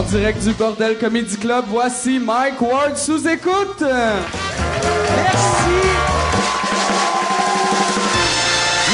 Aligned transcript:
En 0.00 0.02
direct 0.04 0.42
du 0.42 0.54
Bordel 0.54 0.96
Comedy 0.96 1.36
Club, 1.36 1.66
voici 1.68 2.18
Mike 2.18 2.58
Ward 2.62 2.96
sous 2.96 3.28
écoute. 3.28 3.82
Merci. 3.82 4.16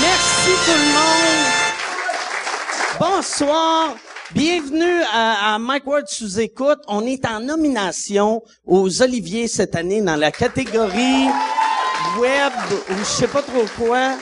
Merci 0.02 0.50
tout 0.64 0.72
le 0.72 0.88
monde. 0.96 1.46
Bonsoir. 2.98 3.94
Bienvenue 4.34 5.00
à, 5.14 5.60
Mike 5.60 5.86
Ward 5.86 6.08
sous 6.08 6.40
écoute. 6.40 6.80
On 6.88 7.06
est 7.06 7.24
en 7.24 7.38
nomination 7.38 8.42
aux 8.64 9.00
Oliviers 9.00 9.46
cette 9.46 9.76
année 9.76 10.02
dans 10.02 10.16
la 10.16 10.32
catégorie 10.32 11.28
web 12.18 12.52
ou 12.90 12.98
je 12.98 13.04
sais 13.04 13.28
pas 13.28 13.42
trop 13.42 13.64
quoi. 13.78 14.16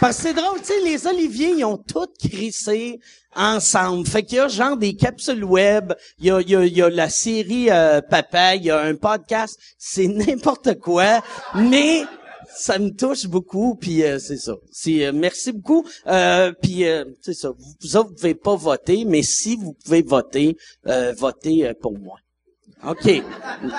Parce 0.00 0.16
que 0.16 0.22
c'est 0.22 0.32
drôle, 0.32 0.58
tu 0.60 0.68
sais, 0.68 0.80
les 0.82 1.06
Oliviers, 1.06 1.50
ils 1.58 1.64
ont 1.66 1.76
tous 1.76 2.08
crissé 2.18 2.98
ensemble. 3.36 4.06
Fait 4.06 4.22
qu'il 4.22 4.38
y 4.38 4.40
a 4.40 4.48
genre 4.48 4.76
des 4.76 4.94
capsules 4.94 5.44
web, 5.44 5.92
il 6.18 6.26
y 6.26 6.30
a, 6.30 6.40
il 6.40 6.50
y 6.50 6.56
a, 6.56 6.64
il 6.64 6.76
y 6.76 6.82
a 6.82 6.88
la 6.90 7.08
série 7.08 7.70
euh, 7.70 8.00
Papa, 8.00 8.56
il 8.56 8.64
y 8.64 8.70
a 8.70 8.80
un 8.80 8.94
podcast, 8.94 9.58
c'est 9.78 10.08
n'importe 10.08 10.78
quoi, 10.80 11.22
mais 11.54 12.04
ça 12.56 12.78
me 12.78 12.90
touche 12.90 13.26
beaucoup, 13.26 13.76
puis 13.76 14.02
euh, 14.02 14.18
c'est 14.18 14.36
ça. 14.36 14.54
C'est, 14.70 15.06
euh, 15.06 15.12
merci 15.12 15.52
beaucoup. 15.52 15.84
Euh, 16.06 16.52
puis 16.62 16.86
euh, 16.86 17.04
c'est 17.20 17.34
ça. 17.34 17.50
Vous, 17.50 17.74
vous 17.80 18.14
pouvez 18.14 18.34
pas 18.34 18.56
voter, 18.56 19.04
mais 19.04 19.22
si 19.22 19.56
vous 19.56 19.74
pouvez 19.84 20.02
voter, 20.02 20.56
euh, 20.86 21.12
votez 21.16 21.72
pour 21.80 21.98
moi. 21.98 22.16
OK. 22.88 23.22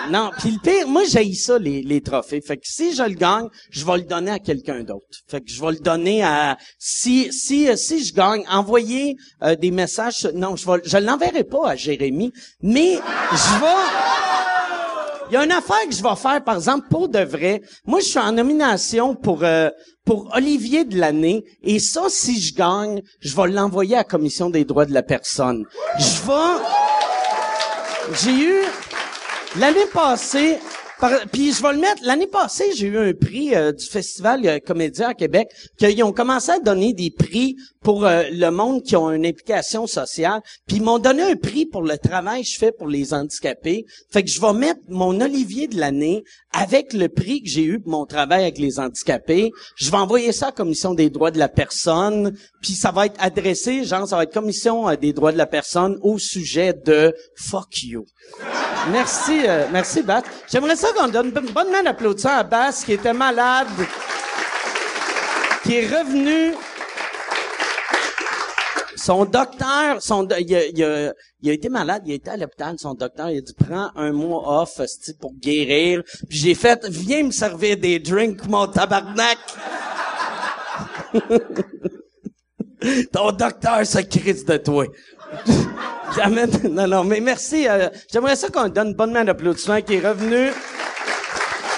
Non, 0.09 0.31
puis 0.37 0.51
le 0.51 0.59
pire, 0.59 0.87
moi 0.87 1.03
j'ai 1.07 1.33
ça 1.33 1.57
les, 1.57 1.81
les 1.81 2.01
trophées. 2.01 2.41
Fait 2.41 2.57
que 2.57 2.63
si 2.65 2.93
je 2.93 3.03
le 3.03 3.15
gagne, 3.15 3.47
je 3.69 3.85
vais 3.85 3.97
le 3.97 4.03
donner 4.03 4.31
à 4.31 4.39
quelqu'un 4.39 4.83
d'autre. 4.83 5.05
Fait 5.27 5.39
que 5.39 5.49
je 5.49 5.61
vais 5.61 5.71
le 5.71 5.79
donner 5.79 6.23
à 6.23 6.57
si 6.77 7.31
si 7.31 7.69
euh, 7.69 7.75
si 7.75 8.03
je 8.03 8.13
gagne, 8.13 8.43
envoyez 8.49 9.15
euh, 9.43 9.55
des 9.55 9.71
messages. 9.71 10.27
Non, 10.33 10.55
je 10.55 10.69
vais 10.69 10.81
je 10.83 10.97
l'enverrai 10.97 11.43
pas 11.43 11.69
à 11.69 11.75
Jérémy, 11.75 12.33
mais 12.61 12.95
je 13.31 13.59
vais 13.61 14.17
il 15.29 15.33
y 15.33 15.37
a 15.37 15.43
une 15.43 15.51
affaire 15.51 15.85
que 15.89 15.93
je 15.93 16.01
vais 16.01 16.15
faire, 16.15 16.41
par 16.41 16.55
exemple, 16.55 16.87
pour 16.89 17.09
de 17.09 17.19
vrai. 17.19 17.61
Moi, 17.85 17.99
je 17.99 18.05
suis 18.05 18.19
en 18.19 18.31
nomination 18.31 19.13
pour 19.13 19.43
euh, 19.43 19.69
pour 20.05 20.29
Olivier 20.33 20.85
de 20.85 20.97
l'année, 20.97 21.43
et 21.63 21.79
ça, 21.79 22.03
si 22.07 22.39
je 22.39 22.55
gagne, 22.55 23.01
je 23.19 23.35
vais 23.35 23.49
l'envoyer 23.49 23.95
à 23.95 23.99
la 23.99 24.03
Commission 24.05 24.49
des 24.49 24.63
droits 24.63 24.85
de 24.85 24.93
la 24.93 25.03
personne. 25.03 25.65
Je 25.99 26.25
vais... 26.25 26.63
J'ai 28.13 28.31
eu... 28.31 28.61
L'année 29.59 29.87
passée... 29.91 30.59
Puis 31.31 31.53
je 31.53 31.61
vais 31.61 31.73
le 31.73 31.79
mettre. 31.79 32.01
L'année 32.03 32.25
passée, 32.25 32.71
j'ai 32.75 32.87
eu 32.87 32.97
un 32.97 33.13
prix 33.13 33.53
euh, 33.55 33.71
du 33.71 33.85
Festival 33.85 34.45
euh, 34.47 34.59
Comédien 34.59 35.09
à 35.09 35.13
Québec. 35.13 35.47
qu'ils 35.77 36.03
ont 36.03 36.11
commencé 36.11 36.51
à 36.51 36.59
donner 36.59 36.93
des 36.93 37.11
prix 37.11 37.55
pour 37.83 38.05
euh, 38.05 38.23
le 38.31 38.49
monde 38.49 38.81
qui 38.81 38.95
ont 38.95 39.11
une 39.11 39.25
implication 39.25 39.85
sociale. 39.85 40.41
Puis 40.65 40.77
ils 40.77 40.83
m'ont 40.83 40.97
donné 40.97 41.21
un 41.21 41.35
prix 41.35 41.67
pour 41.67 41.83
le 41.83 41.99
travail 41.99 42.41
que 42.41 42.49
je 42.49 42.57
fais 42.57 42.71
pour 42.71 42.87
les 42.87 43.13
handicapés. 43.13 43.85
Fait 44.09 44.23
que 44.23 44.29
je 44.29 44.41
vais 44.41 44.53
mettre 44.53 44.81
mon 44.89 45.21
Olivier 45.21 45.67
de 45.67 45.79
l'année 45.79 46.23
avec 46.51 46.93
le 46.93 47.09
prix 47.09 47.43
que 47.43 47.49
j'ai 47.49 47.63
eu 47.63 47.79
pour 47.79 47.91
mon 47.91 48.05
travail 48.07 48.41
avec 48.41 48.57
les 48.57 48.79
handicapés. 48.79 49.51
Je 49.75 49.91
vais 49.91 49.97
envoyer 49.97 50.31
ça 50.31 50.47
à 50.47 50.49
la 50.49 50.53
Commission 50.53 50.95
des 50.95 51.11
droits 51.11 51.31
de 51.31 51.37
la 51.37 51.49
personne. 51.49 52.35
Puis 52.61 52.73
ça 52.73 52.91
va 52.91 53.05
être 53.05 53.19
adressé, 53.19 53.83
genre, 53.83 54.07
ça 54.07 54.15
va 54.15 54.23
être 54.23 54.33
Commission 54.33 54.89
euh, 54.89 54.95
des 54.95 55.13
droits 55.13 55.31
de 55.31 55.37
la 55.37 55.45
personne 55.45 55.99
au 56.01 56.17
sujet 56.17 56.73
de 56.73 57.13
«fuck 57.35 57.83
you». 57.83 58.05
Merci, 58.91 59.41
euh, 59.45 59.65
merci, 59.71 60.01
Bass. 60.01 60.23
J'aimerais 60.49 60.75
ça 60.77 60.86
qu'on 60.95 61.07
donne 61.07 61.27
une 61.27 61.51
bonne 61.53 61.71
main 61.71 61.83
d'applaudissement 61.83 62.37
à 62.37 62.43
Bass, 62.43 62.83
qui 62.83 62.93
était 62.93 63.13
malade, 63.13 63.67
qui 65.63 65.75
est 65.77 65.87
revenu. 65.87 66.53
Son 68.95 69.23
docteur, 69.25 70.01
son, 70.01 70.27
il, 70.39 70.55
a, 70.55 70.65
il 70.65 70.83
a- 70.83 71.53
été 71.53 71.69
malade, 71.69 72.01
il 72.05 72.11
a 72.11 72.15
été 72.15 72.29
à 72.31 72.35
l'hôpital, 72.37 72.75
son 72.77 72.93
docteur, 72.93 73.29
il 73.29 73.37
a 73.37 73.41
dit, 73.41 73.53
prends 73.53 73.89
un 73.95 74.11
mois 74.11 74.61
off, 74.63 74.81
pour 75.21 75.33
guérir. 75.35 76.03
Puis 76.27 76.37
j'ai 76.39 76.55
fait, 76.55 76.85
viens 76.89 77.23
me 77.23 77.31
servir 77.31 77.77
des 77.77 77.99
drinks, 77.99 78.45
mon 78.47 78.67
tabarnak. 78.67 79.37
Ton 83.11 83.31
docteur 83.31 83.85
se 83.85 83.99
crise 83.99 84.45
de 84.45 84.57
toi. 84.57 84.85
Jamais, 86.15 86.45
non, 86.69 86.87
non, 86.87 87.03
mais 87.03 87.19
merci. 87.19 87.67
euh, 87.67 87.89
J'aimerais 88.11 88.35
ça 88.35 88.49
qu'on 88.49 88.67
donne 88.69 88.89
une 88.89 88.93
bonne 88.95 89.11
main 89.11 89.23
d'applaudissement 89.25 89.81
qui 89.81 89.95
est 89.95 90.07
revenu. 90.07 90.51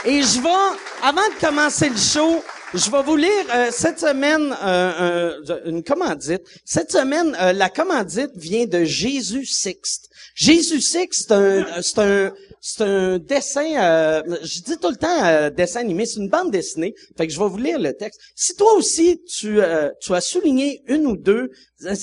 Et 0.05 0.21
je 0.21 0.41
vais, 0.41 0.77
avant 1.03 1.27
de 1.27 1.39
commencer 1.45 1.89
le 1.89 1.97
show, 1.97 2.41
je 2.73 2.89
vais 2.89 3.03
vous 3.03 3.17
lire 3.17 3.29
euh, 3.53 3.67
cette 3.69 3.99
semaine 3.99 4.55
euh, 4.63 5.33
une 5.65 5.83
commandite. 5.83 6.41
Cette 6.63 6.91
semaine, 6.91 7.35
euh, 7.41 7.51
la 7.51 7.69
commandite 7.69 8.31
vient 8.35 8.65
de 8.65 8.85
Jésus 8.85 9.45
Sixte. 9.45 10.09
Jésus 10.35 10.79
Sixte, 10.79 11.27
c'est 11.27 11.33
un, 11.33 11.81
c'est 11.81 11.99
un, 11.99 12.33
c'est 12.61 12.83
un 12.83 13.17
dessin. 13.19 13.75
euh, 13.77 14.21
je 14.41 14.61
dis 14.61 14.77
tout 14.77 14.89
le 14.89 14.95
temps 14.95 15.25
euh, 15.25 15.49
dessin 15.49 15.81
animé, 15.81 16.05
c'est 16.05 16.21
une 16.21 16.29
bande 16.29 16.51
dessinée. 16.51 16.95
Fait 17.17 17.27
que 17.27 17.33
je 17.33 17.39
vais 17.39 17.49
vous 17.49 17.57
lire 17.57 17.79
le 17.79 17.91
texte. 17.93 18.21
Si 18.35 18.55
toi 18.55 18.73
aussi 18.75 19.21
tu, 19.27 19.59
tu 20.01 20.13
as 20.13 20.21
souligné 20.21 20.81
une 20.87 21.07
ou 21.07 21.17
deux 21.17 21.51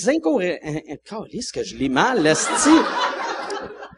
incohérences, 0.07 1.51
que 1.53 1.63
je 1.65 1.77
lis 1.77 1.89
mal. 1.89 2.35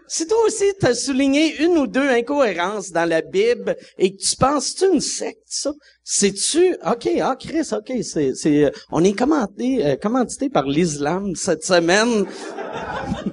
Si 0.09 0.27
toi 0.27 0.39
aussi 0.47 0.65
t'as 0.81 0.95
souligné 0.95 1.63
une 1.63 1.79
ou 1.79 1.87
deux 1.87 2.09
incohérences 2.09 2.91
dans 2.91 3.09
la 3.09 3.21
Bible 3.21 3.77
et 3.99 4.15
que 4.15 4.23
tu 4.23 4.37
penses 4.37 4.75
c'est 4.77 4.87
une 4.87 5.01
secte 5.01 5.43
ça, 5.47 5.73
c'est-tu 6.03 6.75
OK, 6.87 7.09
ah 7.21 7.37
Chris, 7.39 7.69
OK, 7.73 7.93
c'est 8.03 8.35
c'est 8.35 8.65
euh, 8.65 8.71
on 8.91 9.05
est 9.05 9.13
commandé 9.13 9.81
euh, 9.83 9.97
commandité 9.97 10.49
par 10.49 10.65
l'islam 10.65 11.35
cette 11.37 11.65
semaine. 11.65 12.27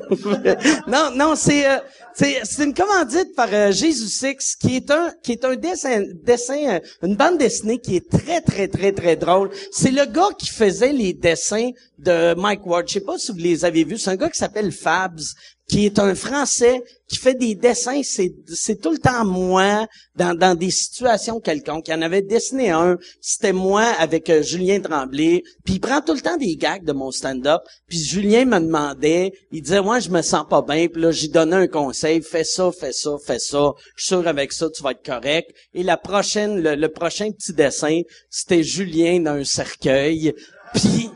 non, 0.87 1.11
non, 1.15 1.35
c'est 1.35 1.67
euh, 1.67 1.77
c'est 2.13 2.39
c'est 2.43 2.63
une 2.63 2.73
commandite 2.73 3.35
par 3.35 3.49
euh, 3.51 3.71
Jésus 3.71 4.07
Six 4.07 4.55
qui 4.55 4.77
est 4.77 4.91
un 4.91 5.11
qui 5.23 5.33
est 5.33 5.45
un 5.45 5.55
dessin 5.55 6.03
dessin 6.23 6.75
euh, 6.75 6.79
une 7.03 7.15
bande 7.15 7.37
dessinée 7.37 7.79
qui 7.79 7.97
est 7.97 8.09
très 8.09 8.41
très 8.41 8.67
très 8.67 8.91
très 8.91 9.15
drôle. 9.15 9.49
C'est 9.71 9.91
le 9.91 10.05
gars 10.05 10.29
qui 10.37 10.49
faisait 10.49 10.93
les 10.93 11.13
dessins 11.13 11.71
de 11.97 12.33
Mike 12.35 12.65
Ward. 12.65 12.87
Je 12.87 12.93
sais 12.93 13.01
pas 13.01 13.17
si 13.17 13.31
vous 13.31 13.37
les 13.37 13.65
avez 13.65 13.83
vus, 13.83 13.97
c'est 13.97 14.11
un 14.11 14.15
gars 14.15 14.29
qui 14.29 14.37
s'appelle 14.37 14.71
Fabs 14.71 15.21
qui 15.67 15.85
est 15.85 15.99
un 15.99 16.13
Français 16.13 16.83
qui 17.07 17.17
fait 17.17 17.35
des 17.35 17.55
dessins, 17.55 18.01
c'est, 18.03 18.81
tout 18.81 18.91
le 18.91 18.97
temps 18.97 19.25
moi 19.25 19.87
dans, 20.15 20.35
dans 20.35 20.55
des 20.55 20.71
situations 20.71 21.39
quelconques. 21.39 21.87
Il 21.87 21.93
en 21.93 22.01
avait 22.01 22.21
dessiné 22.21 22.71
un, 22.71 22.97
c'était 23.21 23.53
moi 23.53 23.83
avec 23.99 24.29
euh, 24.29 24.41
Julien 24.41 24.79
Tremblay, 24.79 25.43
puis 25.63 25.75
il 25.75 25.79
prend 25.79 26.01
tout 26.01 26.13
le 26.13 26.21
temps 26.21 26.37
des 26.37 26.55
gags 26.55 26.83
de 26.83 26.93
mon 26.93 27.11
stand-up, 27.11 27.61
puis 27.87 27.99
Julien 27.99 28.45
me 28.45 28.59
demandait, 28.59 29.33
il 29.51 29.61
disait, 29.61 29.81
moi 29.81 29.99
je 29.99 30.09
me 30.09 30.21
sens 30.21 30.45
pas 30.49 30.61
bien, 30.61 30.87
puis 30.87 31.01
là 31.01 31.11
j'y 31.11 31.29
donnais 31.29 31.55
un 31.55 31.67
conseil, 31.67 32.21
fais 32.21 32.43
ça, 32.43 32.71
fais 32.71 32.93
ça, 32.93 33.11
fais 33.23 33.39
ça, 33.39 33.73
je 33.95 34.05
suis 34.05 34.15
sûr 34.15 34.27
avec 34.27 34.51
ça 34.51 34.67
tu 34.69 34.81
vas 34.83 34.91
être 34.91 35.05
correct. 35.05 35.51
Et 35.73 35.83
la 35.83 35.97
prochaine, 35.97 36.61
le, 36.61 36.75
le 36.75 36.89
prochain 36.89 37.31
petit 37.31 37.53
dessin, 37.53 38.01
c'était 38.29 38.63
Julien 38.63 39.19
dans 39.19 39.33
un 39.33 39.43
cercueil, 39.43 40.33
puis 40.73 41.09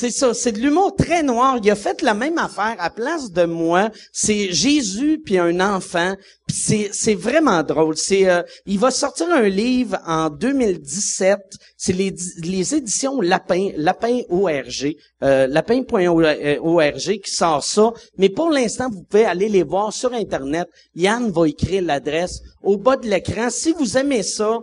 c'est 0.00 0.10
ça, 0.10 0.32
c'est 0.32 0.52
de 0.52 0.60
l'humour 0.60 0.96
très 0.96 1.22
noir. 1.22 1.58
Il 1.62 1.70
a 1.70 1.74
fait 1.74 2.00
la 2.00 2.14
même 2.14 2.38
affaire 2.38 2.74
à 2.78 2.88
place 2.88 3.32
de 3.32 3.44
moi. 3.44 3.90
C'est 4.14 4.50
Jésus 4.50 5.20
puis 5.22 5.36
un 5.36 5.60
enfant. 5.60 6.14
C'est 6.48 6.88
c'est 6.92 7.14
vraiment 7.14 7.62
drôle. 7.62 7.98
C'est 7.98 8.26
euh, 8.26 8.42
il 8.64 8.78
va 8.78 8.90
sortir 8.90 9.30
un 9.30 9.46
livre 9.50 9.98
en 10.06 10.30
2017. 10.30 11.38
C'est 11.76 11.92
les 11.92 12.14
les 12.42 12.74
éditions 12.74 13.20
Lapin 13.20 13.72
Lapin 13.76 14.22
ORG 14.30 14.96
euh, 15.22 15.46
lapin.org 15.46 17.20
qui 17.22 17.30
sort 17.30 17.62
ça. 17.62 17.92
Mais 18.16 18.30
pour 18.30 18.48
l'instant, 18.48 18.88
vous 18.90 19.02
pouvez 19.02 19.26
aller 19.26 19.50
les 19.50 19.64
voir 19.64 19.92
sur 19.92 20.14
internet. 20.14 20.66
Yann 20.94 21.30
va 21.30 21.46
écrire 21.46 21.82
l'adresse 21.82 22.40
au 22.62 22.78
bas 22.78 22.96
de 22.96 23.06
l'écran. 23.06 23.50
Si 23.50 23.72
vous 23.72 23.98
aimez 23.98 24.22
ça, 24.22 24.60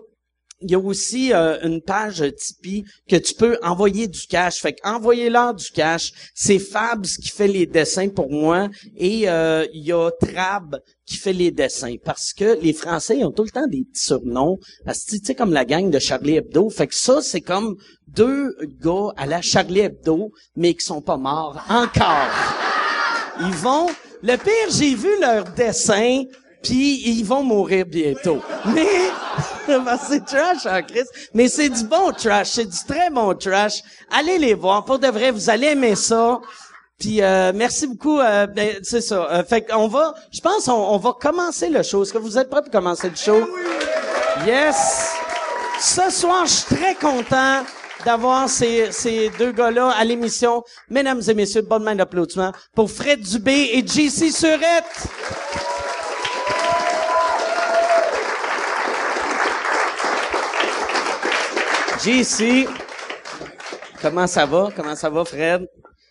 il 0.62 0.72
y 0.72 0.76
a 0.76 0.80
aussi 0.80 1.34
euh, 1.34 1.60
une 1.62 1.82
page 1.82 2.24
Tipeee 2.36 2.84
que 3.08 3.16
tu 3.16 3.34
peux 3.36 3.58
envoyer 3.62 4.08
du 4.08 4.22
cash. 4.28 4.60
Fait 4.60 4.78
envoyez-leur 4.84 5.54
du 5.54 5.70
cash. 5.72 6.12
C'est 6.34 6.60
Fabs 6.60 7.06
qui 7.06 7.30
fait 7.30 7.48
les 7.48 7.66
dessins 7.66 8.10
pour 8.10 8.32
moi 8.32 8.70
et 8.96 9.30
euh, 9.30 9.66
il 9.74 9.86
y 9.86 9.92
a 9.92 10.10
Trab 10.12 10.80
qui 11.06 11.18
fait 11.18 11.34
les 11.34 11.52
dessins 11.52 11.96
parce 12.04 12.34
que 12.34 12.60
les 12.62 12.74
Français 12.74 13.24
ont 13.24 13.32
tout 13.32 13.44
le 13.44 13.52
temps 13.52 13.68
des 13.68 13.84
petits 13.84 14.06
surnoms. 14.06 14.58
Tu 15.08 15.20
sais 15.24 15.36
comme 15.36 15.54
la 15.54 15.66
gang 15.66 15.92
de 15.92 16.00
Charlie 16.00 16.38
Hebdo. 16.38 16.70
Fait 16.70 16.88
que 16.88 16.96
ça 16.96 17.22
c'est 17.22 17.42
comme 17.42 17.76
deux 18.08 18.56
gars 18.82 19.14
à 19.16 19.28
la 19.28 19.42
Charlie 19.42 19.82
Hebdo 19.82 20.32
mais 20.56 20.74
qui 20.74 20.86
sont 20.86 21.02
pas 21.02 21.18
morts 21.18 21.64
encore. 21.70 22.32
Ils 23.40 23.56
vont. 23.56 23.88
Le 24.24 24.36
pire, 24.36 24.72
j'ai 24.72 24.96
vu 24.96 25.10
leur 25.22 25.44
dessin, 25.52 26.24
puis 26.64 27.02
ils 27.10 27.24
vont 27.24 27.44
mourir 27.44 27.86
bientôt. 27.86 28.42
Mais 28.74 28.88
ben, 29.68 29.98
c'est 29.98 30.26
trash 30.26 30.66
en 30.66 30.82
Christ. 30.82 31.12
Mais 31.34 31.48
c'est 31.48 31.70
du 31.70 31.84
bon 31.84 32.12
trash, 32.12 32.50
c'est 32.52 32.66
du 32.66 32.78
très 32.88 33.10
bon 33.10 33.34
trash. 33.34 33.82
Allez 34.12 34.38
les 34.38 34.54
voir, 34.54 34.86
pour 34.86 35.00
de 35.00 35.08
vrai, 35.08 35.32
vous 35.32 35.50
allez 35.50 35.68
aimer 35.68 35.96
ça. 35.96 36.40
Puis 37.00 37.22
euh, 37.22 37.52
merci 37.54 37.86
beaucoup. 37.88 38.20
euh, 38.20 38.48
ben, 38.48 38.78
c'est 38.82 39.02
ça. 39.02 39.28
Euh, 39.32 39.44
fait 39.44 39.62
qu'on 39.62 39.88
va, 39.88 40.14
je 40.32 40.42
pense, 40.42 40.68
on, 40.68 40.74
on 40.74 40.98
va 40.98 41.14
commencer 41.14 41.70
le 41.70 41.84
show. 41.84 42.04
Est-ce 42.04 42.14
que 42.14 42.18
vous 42.18 42.38
êtes 42.38 42.50
prêts 42.50 42.62
pour 42.62 42.72
commencer 42.72 43.10
le 43.10 43.16
show? 43.16 43.48
Yes. 44.46 45.12
Ce 45.80 46.10
soir, 46.10 46.46
je 46.46 46.52
suis 46.54 46.76
très 46.76 46.96
content 46.96 47.64
d'avoir 48.04 48.50
ces, 48.50 48.92
ces 48.92 49.30
deux 49.38 49.52
gars-là 49.52 49.90
à 49.90 50.04
l'émission. 50.04 50.64
Mesdames 50.90 51.22
et 51.28 51.34
messieurs, 51.36 51.62
bonne 51.62 51.84
main 51.84 51.96
d'applaudissement 51.96 52.52
pour 52.74 52.90
Fred 52.90 53.20
Dubé 53.22 53.70
et 53.74 53.86
JC 53.86 54.32
Surette. 54.32 55.08
JC, 62.04 62.68
comment 64.02 64.28
ça 64.28 64.46
va? 64.46 64.70
Comment 64.76 64.96
ça 64.96 65.10
va, 65.10 65.26
Fred? 65.26 65.66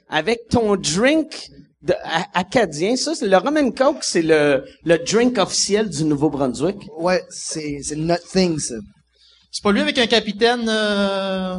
Avec 0.08 0.48
ton 0.48 0.76
drink 0.76 1.48
de, 1.82 1.94
acadien, 2.34 2.96
ça, 2.96 3.14
c'est 3.14 3.26
le 3.26 3.36
rum 3.36 3.56
and 3.56 3.70
coke, 3.70 4.02
c'est 4.02 4.22
le, 4.22 4.64
le 4.84 4.98
drink 4.98 5.38
officiel 5.38 5.88
du 5.88 6.04
Nouveau-Brunswick. 6.04 6.76
Ouais, 6.98 7.22
c'est, 7.30 7.80
c'est 7.82 7.96
notre 7.96 8.26
thing, 8.28 8.58
ça. 8.58 8.74
C'est 9.52 9.62
pas 9.62 9.72
lui 9.72 9.80
avec 9.80 9.96
un 9.98 10.06
capitaine, 10.06 10.66
euh, 10.68 11.58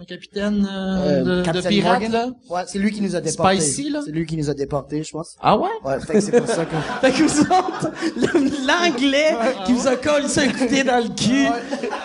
un 0.00 0.04
capitaine 0.04 0.64
euh, 0.70 1.22
de, 1.22 1.34
de 1.40 1.42
Captain 1.42 1.68
pirate 1.68 2.08
là? 2.10 2.26
Ouais, 2.48 2.62
c'est 2.68 2.78
lui 2.78 2.92
qui 2.92 3.00
nous 3.00 3.16
a 3.16 3.20
déportés. 3.20 3.60
Spicy, 3.60 3.90
là? 3.90 4.00
C'est 4.04 4.12
lui 4.12 4.26
qui 4.26 4.36
nous 4.36 4.48
a 4.48 4.54
déportés, 4.54 5.02
je 5.02 5.10
pense. 5.10 5.36
Ah 5.42 5.56
ouais? 5.58 5.68
Ouais, 5.84 5.98
fait 6.00 6.12
que 6.14 6.20
c'est 6.20 6.38
pour 6.38 6.46
ça 6.48 6.64
que... 6.64 6.74
Fait 7.00 7.10
que 7.10 7.22
vous 7.24 7.40
autres, 7.40 7.90
le- 8.16 8.66
l'anglais 8.66 9.34
qui 9.66 9.72
vous 9.72 9.88
a 9.88 9.96
collé 9.96 10.28
ça 10.28 10.44
écouté 10.44 10.84
dans 10.84 11.02
le 11.02 11.08
cul, 11.14 11.48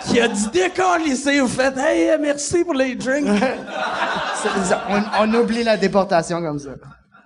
qui 0.08 0.20
a 0.20 0.26
dit 0.28 0.46
décollissez, 0.52 1.40
vous 1.40 1.46
faites 1.48 1.76
hey, 1.78 2.10
euh, 2.10 2.18
merci 2.20 2.64
pour 2.64 2.74
les 2.74 2.96
drinks. 2.96 3.26
on, 4.90 5.02
on 5.28 5.34
oublie 5.34 5.62
la 5.62 5.76
déportation 5.76 6.40
comme 6.42 6.58
ça. 6.58 6.70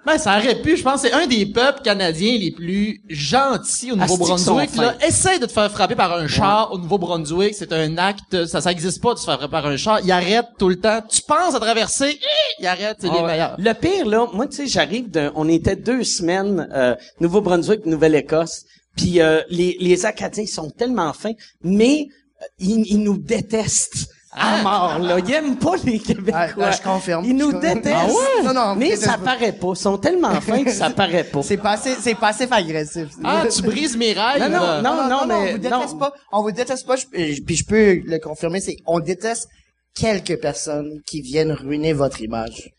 Ben 0.07 0.17
ça 0.17 0.39
aurait 0.39 0.63
pu. 0.63 0.77
Je 0.77 0.83
pense 0.83 1.03
que 1.03 1.09
c'est 1.09 1.15
un 1.15 1.27
des 1.27 1.45
peuples 1.45 1.83
canadiens 1.83 2.39
les 2.39 2.51
plus 2.51 3.03
gentils 3.11 3.93
au 3.93 3.97
Nouveau-Brunswick. 3.97 4.75
Là, 4.77 4.95
essaye 5.07 5.39
de 5.39 5.45
te 5.45 5.53
faire 5.53 5.71
frapper 5.71 5.97
par 5.97 6.15
un 6.15 6.27
char 6.27 6.73
au 6.73 6.79
Nouveau-Brunswick. 6.79 7.55
C'est 7.55 7.73
un 7.75 7.99
acte. 7.99 8.47
Ça, 8.47 8.61
ça 8.63 8.73
existe 8.73 9.03
pas 9.03 9.13
de 9.13 9.19
se 9.19 9.25
faire 9.25 9.37
frapper 9.37 9.51
par 9.51 9.67
un 9.67 9.77
char. 9.77 10.01
Il 10.03 10.11
arrête 10.11 10.47
tout 10.59 10.69
le 10.71 10.77
temps. 10.81 11.03
Tu 11.11 11.21
penses 11.23 11.55
à 11.55 11.61
traverser, 11.61 12.19
il 12.59 12.67
arrête. 12.67 12.97
C'est 13.01 13.09
les 13.09 13.13
Ah 13.19 13.23
ouais. 13.23 13.33
meilleurs. 13.33 13.57
Le 13.59 13.73
pire, 13.75 14.07
là, 14.07 14.27
moi, 14.33 14.47
tu 14.47 14.57
sais, 14.57 14.67
j'arrive 14.67 15.11
d'un... 15.11 15.31
On 15.35 15.47
était 15.49 15.77
deux 15.77 16.05
semaines, 16.05 16.69
euh, 16.73 16.95
Nouveau-Brunswick, 17.21 17.85
Nouvelle-Écosse, 17.85 18.65
puis 18.97 19.21
euh, 19.21 19.43
les, 19.51 19.77
les 19.79 20.07
Acadiens, 20.07 20.45
ils 20.45 20.49
sont 20.49 20.71
tellement 20.71 21.13
fins, 21.13 21.35
mais 21.63 22.07
euh, 22.41 22.45
ils, 22.61 22.87
ils 22.87 23.03
nous 23.03 23.19
détestent. 23.19 24.09
À 24.39 24.63
mort, 24.63 24.99
là. 25.01 25.19
Ils 25.19 25.33
aiment 25.33 25.57
pas 25.57 25.75
les 25.85 25.99
Québécois. 25.99 26.41
Ouais, 26.57 26.65
là, 26.65 26.71
je 26.71 26.83
confirme. 26.83 27.25
Ils 27.25 27.35
nous 27.37 27.51
Je 27.53 27.57
détestent. 27.57 27.95
Ah 27.95 28.07
ouais? 28.07 28.45
Non, 28.45 28.55
non, 28.55 28.75
mais 28.77 28.97
ça 28.97 29.13
pas. 29.19 29.25
paraît 29.37 29.53
pas. 29.53 29.69
Ils 29.73 29.77
sont 29.77 29.99
tellement 29.99 30.41
fins 30.41 30.65
que 30.65 30.71
ça 30.73 30.91
paraît 30.91 31.25
pas. 31.25 31.43
C'est 31.43 31.57
passif, 31.57 31.99
c'est 32.01 32.15
passif 32.15 32.49
agressif. 32.53 33.09
Ah, 33.25 33.45
tu 33.55 33.63
brises 33.63 33.97
mes 33.97 34.13
rêves. 34.13 34.41
Non, 34.41 34.49
non, 34.49 34.63
euh. 34.65 34.83
non, 34.83 35.09
non, 35.09 35.27
mais- 35.27 35.35
on 35.35 35.53
vous 35.53 35.59
déteste 35.59 35.93
non. 35.93 35.99
pas. 35.99 36.13
On 36.33 36.43
vous 36.43 36.53
déteste 36.53 36.87
pas. 36.87 36.97
je- 36.97 37.05
et- 37.15 37.41
puis 37.41 37.57
je 37.57 37.65
peux 37.65 38.01
le 38.05 38.19
confirmer, 38.19 38.61
c'est 38.61 38.77
on 38.87 39.01
déteste 39.01 39.49
quelques 39.95 40.41
personnes 40.41 41.01
qui 41.07 41.21
viennent 41.23 41.53
ruiner 41.53 41.93
votre 41.93 42.21
image. 42.21 42.71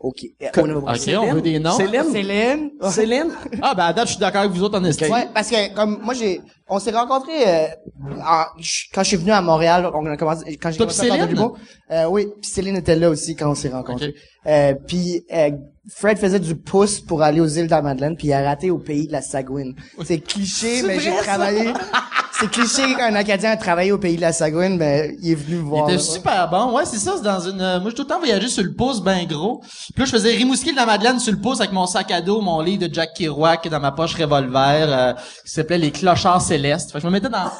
Ok. 0.00 0.18
Nouveau-Brunswick. 0.56 1.16
Ok, 1.16 1.24
on 1.28 1.34
veut 1.34 1.40
des 1.42 1.58
noms. 1.58 1.72
Céline? 1.76 2.04
Céline. 2.12 2.70
Céline? 2.90 3.30
Ah 3.60 3.74
ben 3.74 3.86
à 3.86 3.92
date, 3.92 4.06
je 4.06 4.12
suis 4.12 4.20
d'accord 4.20 4.42
avec 4.42 4.52
vous 4.52 4.62
autres 4.62 4.78
en 4.78 4.84
estime. 4.84 5.10
Ouais, 5.10 5.26
parce 5.34 5.50
que 5.50 5.74
comme 5.74 5.98
moi 6.04 6.14
j'ai, 6.14 6.40
on 6.70 6.78
s'est 6.78 6.90
rencontrés 6.90 7.46
euh, 7.46 7.66
en- 8.24 8.44
quand 8.94 9.02
je 9.02 9.08
suis 9.08 9.16
venu 9.16 9.30
à 9.30 9.40
Montréal, 9.40 9.90
on 9.94 10.04
a 10.06 10.16
commencé 10.16 10.56
quand 10.56 10.70
j'ai 10.70 10.76
Toi 10.76 10.86
commencé 10.86 11.00
à 11.00 11.04
faire 11.04 11.14
de 11.14 11.20
Céline? 11.22 11.34
l'humour. 11.36 11.58
Euh, 11.90 12.04
oui, 12.06 12.26
puis 12.40 12.50
Céline 12.50 12.76
était 12.76 12.96
là 12.96 13.10
aussi 13.10 13.34
quand 13.36 13.50
on 13.50 13.54
s'est 13.54 13.68
rencontrés. 13.70 14.14
Euh, 14.46 14.74
puis 14.86 15.24
euh, 15.32 15.50
Fred 15.90 16.18
faisait 16.18 16.38
du 16.40 16.54
pouce 16.54 17.00
pour 17.00 17.22
aller 17.22 17.40
aux 17.40 17.46
îles 17.46 17.66
de 17.66 17.70
la 17.70 17.82
Madeleine, 17.82 18.16
puis 18.16 18.28
il 18.28 18.32
a 18.32 18.42
raté 18.44 18.70
au 18.70 18.78
pays 18.78 19.06
de 19.06 19.12
la 19.12 19.22
Sagouine. 19.22 19.74
C'est 20.04 20.18
cliché, 20.18 20.82
mais 20.82 21.00
j'ai 21.00 21.14
travaillé. 21.16 21.72
C'est 22.40 22.48
cliché 22.50 22.94
qu'un 22.94 23.14
Acadien 23.16 23.50
a 23.50 23.56
travaillé 23.56 23.90
au 23.90 23.98
pays 23.98 24.14
de 24.14 24.20
la 24.20 24.32
Sagouine, 24.32 24.76
mais 24.76 25.16
il 25.22 25.32
est 25.32 25.34
venu 25.34 25.56
me 25.56 25.62
Il 25.62 25.66
voir. 25.66 25.84
était 25.88 25.96
là. 25.96 26.02
super 26.02 26.48
bon. 26.48 26.76
Ouais, 26.76 26.84
c'est 26.84 26.98
ça, 26.98 27.14
c'est 27.16 27.24
dans 27.24 27.40
une... 27.40 27.60
euh, 27.60 27.80
moi, 27.80 27.90
j'ai 27.90 27.96
tout 27.96 28.02
le 28.02 28.08
temps 28.08 28.18
voyagé 28.20 28.46
sur 28.48 28.62
le 28.62 28.72
pouce 28.74 29.02
ben 29.02 29.26
gros. 29.26 29.58
Puis 29.60 29.94
là, 29.98 30.04
je 30.04 30.10
faisais 30.12 30.30
Rimouski 30.36 30.70
de 30.70 30.76
la 30.76 30.86
Madeleine 30.86 31.18
sur 31.18 31.32
le 31.32 31.40
pouce 31.40 31.58
avec 31.58 31.72
mon 31.72 31.86
sac 31.86 32.10
à 32.12 32.20
dos, 32.20 32.40
mon 32.40 32.60
livre 32.60 32.86
de 32.86 32.94
Jack 32.94 33.14
Kerouac 33.14 33.66
dans 33.68 33.80
ma 33.80 33.90
poche 33.90 34.14
revolver, 34.14 34.86
euh, 34.88 35.12
qui 35.44 35.50
s'appelait 35.52 35.78
Les 35.78 35.90
Clochards 35.90 36.42
Célestes. 36.58 36.90
Fait 36.92 36.98
que 36.98 37.02
je 37.02 37.06
me 37.06 37.12
mettais 37.12 37.28
dans 37.28 37.50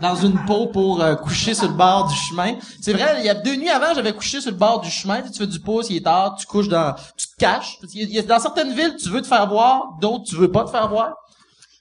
dans 0.00 0.14
une 0.14 0.38
peau 0.44 0.66
pour 0.66 1.00
euh, 1.02 1.14
coucher 1.14 1.54
sur 1.54 1.66
le 1.68 1.72
bord 1.74 2.06
du 2.06 2.14
chemin. 2.14 2.54
C'est 2.82 2.92
vrai, 2.92 3.16
il 3.20 3.24
y 3.24 3.30
a 3.30 3.34
deux 3.34 3.56
nuits 3.56 3.70
avant, 3.70 3.94
j'avais 3.94 4.12
couché 4.12 4.40
sur 4.42 4.50
le 4.50 4.56
bord 4.58 4.80
du 4.80 4.90
chemin. 4.90 5.22
Tu, 5.22 5.30
tu 5.30 5.38
fais 5.38 5.46
du 5.46 5.58
pouce, 5.58 5.86
il 5.88 5.96
est 5.96 6.04
tard, 6.04 6.34
tu 6.38 6.44
couches 6.46 6.68
dans... 6.68 6.94
Tu 7.16 7.26
te 7.28 7.36
caches. 7.38 7.78
Il 7.94 8.10
y 8.10 8.18
a- 8.18 8.22
dans 8.22 8.38
certaines 8.40 8.72
villes, 8.74 8.94
tu 9.02 9.08
veux 9.08 9.22
te 9.22 9.26
faire 9.26 9.46
voir, 9.48 9.84
d'autres, 10.00 10.24
tu 10.24 10.36
veux 10.36 10.50
pas 10.52 10.64
te 10.64 10.70
faire 10.70 10.86
voir. 10.88 11.14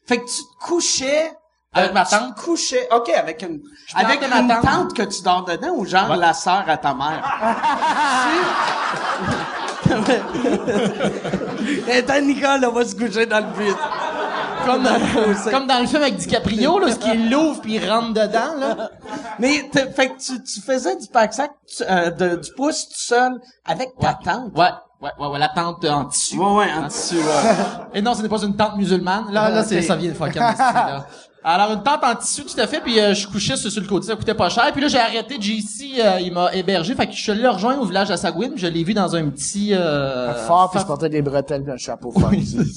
Fait 0.07 0.17
que 0.17 0.25
tu 0.25 0.41
te 0.41 0.65
couchais... 0.65 1.33
Avec 1.73 1.93
ma 1.93 2.05
tu 2.05 2.11
tante. 2.17 2.35
te 2.35 2.41
couchais... 2.41 2.87
OK, 2.95 3.09
avec 3.09 3.41
une... 3.41 3.59
Avec 3.93 4.21
une 4.23 4.47
tante. 4.47 4.61
tante 4.63 4.93
que 4.93 5.03
tu 5.03 5.21
dors 5.21 5.43
dedans 5.43 5.71
ou 5.75 5.85
genre 5.85 6.09
Ouais. 6.09 6.17
la 6.17 6.33
sœur 6.33 6.63
à 6.67 6.77
ta 6.77 6.93
mère? 6.93 7.21
Et 11.89 12.03
t'as 12.05 12.21
Nicole, 12.21 12.65
on 12.65 12.71
va 12.71 12.85
se 12.85 12.95
coucher 12.95 13.25
dans 13.25 13.39
le 13.39 13.53
but. 13.57 13.75
Comme, 14.73 14.85
euh, 15.17 15.51
comme 15.51 15.67
dans 15.67 15.79
le 15.79 15.87
film 15.87 16.01
avec 16.01 16.15
DiCaprio, 16.17 16.79
là, 16.79 16.91
ce 16.91 16.97
qui 16.99 17.17
l'ouvre 17.29 17.61
puis 17.61 17.75
il 17.75 17.89
rentre 17.89 18.13
dedans, 18.13 18.55
là. 18.59 18.89
Mais 19.39 19.69
fait 19.95 20.09
que 20.09 20.19
tu, 20.19 20.43
tu 20.43 20.61
faisais 20.61 20.95
du 20.97 21.07
pack-sac 21.07 21.51
tu- 21.67 21.83
euh, 21.89 22.09
de- 22.11 22.35
du 22.37 22.51
pouce 22.53 22.87
tout 22.89 22.95
seul 22.95 23.39
avec 23.65 23.89
ta 23.99 24.13
tante? 24.13 24.51
Ouais, 24.55 24.69
ouais, 25.01 25.09
ouais, 25.19 25.27
ouais, 25.27 25.39
la 25.39 25.49
tente 25.49 25.83
en 25.85 26.05
tissu. 26.05 26.37
Ouais, 26.37 26.53
ouais, 26.55 26.73
en 26.73 26.87
tissu, 26.87 27.17
ouais. 27.17 27.55
Et 27.93 28.01
non, 28.01 28.13
ce 28.13 28.21
n'est 28.21 28.29
pas 28.29 28.41
une 28.43 28.55
tente 28.55 28.75
musulmane. 28.77 29.31
Là, 29.31 29.49
là, 29.49 29.63
c'est, 29.63 29.81
ça 29.81 29.95
vient 29.95 30.11
de 30.11 30.15
fucking 30.15 30.41
là. 30.41 31.05
Alors, 31.43 31.71
une 31.71 31.81
tente 31.83 32.03
en 32.03 32.15
tissu, 32.15 32.43
tout 32.43 32.59
à 32.59 32.67
fait, 32.67 32.81
puis 32.81 32.99
euh, 32.99 33.13
je 33.13 33.25
couchais 33.25 33.55
sur, 33.55 33.71
sur 33.71 33.81
le 33.81 33.87
côté, 33.87 34.07
ça 34.07 34.15
coûtait 34.17 34.33
pas 34.33 34.49
cher. 34.49 34.69
Puis 34.73 34.81
là, 34.81 34.87
j'ai 34.89 34.97
arrêté, 34.99 35.37
JC, 35.39 35.97
euh, 35.99 36.19
il 36.19 36.33
m'a 36.33 36.53
hébergé, 36.53 36.95
fait 36.95 37.07
que 37.07 37.13
je 37.13 37.21
suis 37.21 37.31
allé 37.31 37.41
le 37.41 37.49
rejoindre 37.49 37.81
au 37.81 37.85
village 37.85 38.09
de 38.09 38.15
Sagouine, 38.17 38.53
je 38.57 38.67
l'ai 38.67 38.83
vu 38.83 38.93
dans 38.93 39.15
un 39.15 39.29
petit... 39.29 39.73
Euh, 39.73 40.33
Fort, 40.45 40.69
puis 40.71 40.81
je 40.81 40.85
portais 40.85 41.07
des 41.07 41.21
bretelles 41.21 41.63
puis 41.63 41.71
un 41.71 41.77
chapeau 41.77 42.11
fort. 42.11 42.31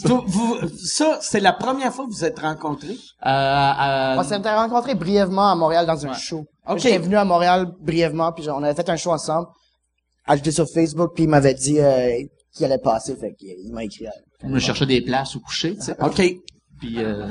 Toi, 0.04 0.22
vous- 0.26 0.58
ça, 0.78 1.18
c'est 1.20 1.40
la 1.40 1.52
première 1.52 1.92
fois 1.92 2.06
que 2.06 2.10
vous 2.12 2.24
êtes 2.24 2.38
rencontrés? 2.38 2.96
euh, 3.26 3.28
euh, 3.28 4.14
On 4.18 4.22
s'était 4.22 4.54
rencontrés 4.54 4.94
brièvement 4.94 5.50
à 5.50 5.54
Montréal 5.56 5.84
dans 5.84 6.06
un 6.06 6.12
show. 6.14 6.44
Ok. 6.68 6.78
J'étais 6.78 6.98
venu 6.98 7.16
à 7.16 7.24
Montréal 7.24 7.66
brièvement, 7.80 8.30
puis 8.32 8.48
on 8.48 8.62
avait 8.62 8.74
fait 8.74 8.88
un 8.88 8.96
show 8.96 9.10
ensemble. 9.10 9.48
Ajouté 10.24 10.52
sur 10.52 10.66
Facebook, 10.72 11.12
puis 11.16 11.24
il 11.24 11.28
m'avait 11.28 11.54
dit 11.54 11.80
euh, 11.80 12.12
qu'il 12.54 12.64
allait 12.64 12.78
passer, 12.78 13.16
fait 13.16 13.34
qu'il 13.34 13.72
m'a 13.72 13.82
écrit. 13.82 14.06
je 14.40 14.46
me 14.46 14.60
cherchais 14.60 14.86
des 14.86 15.00
places 15.00 15.34
où 15.34 15.40
coucher, 15.40 15.74
tu 15.74 15.82
sais. 15.82 15.96
OK. 16.00 16.22
Puis, 16.82 16.96
euh, 16.98 17.26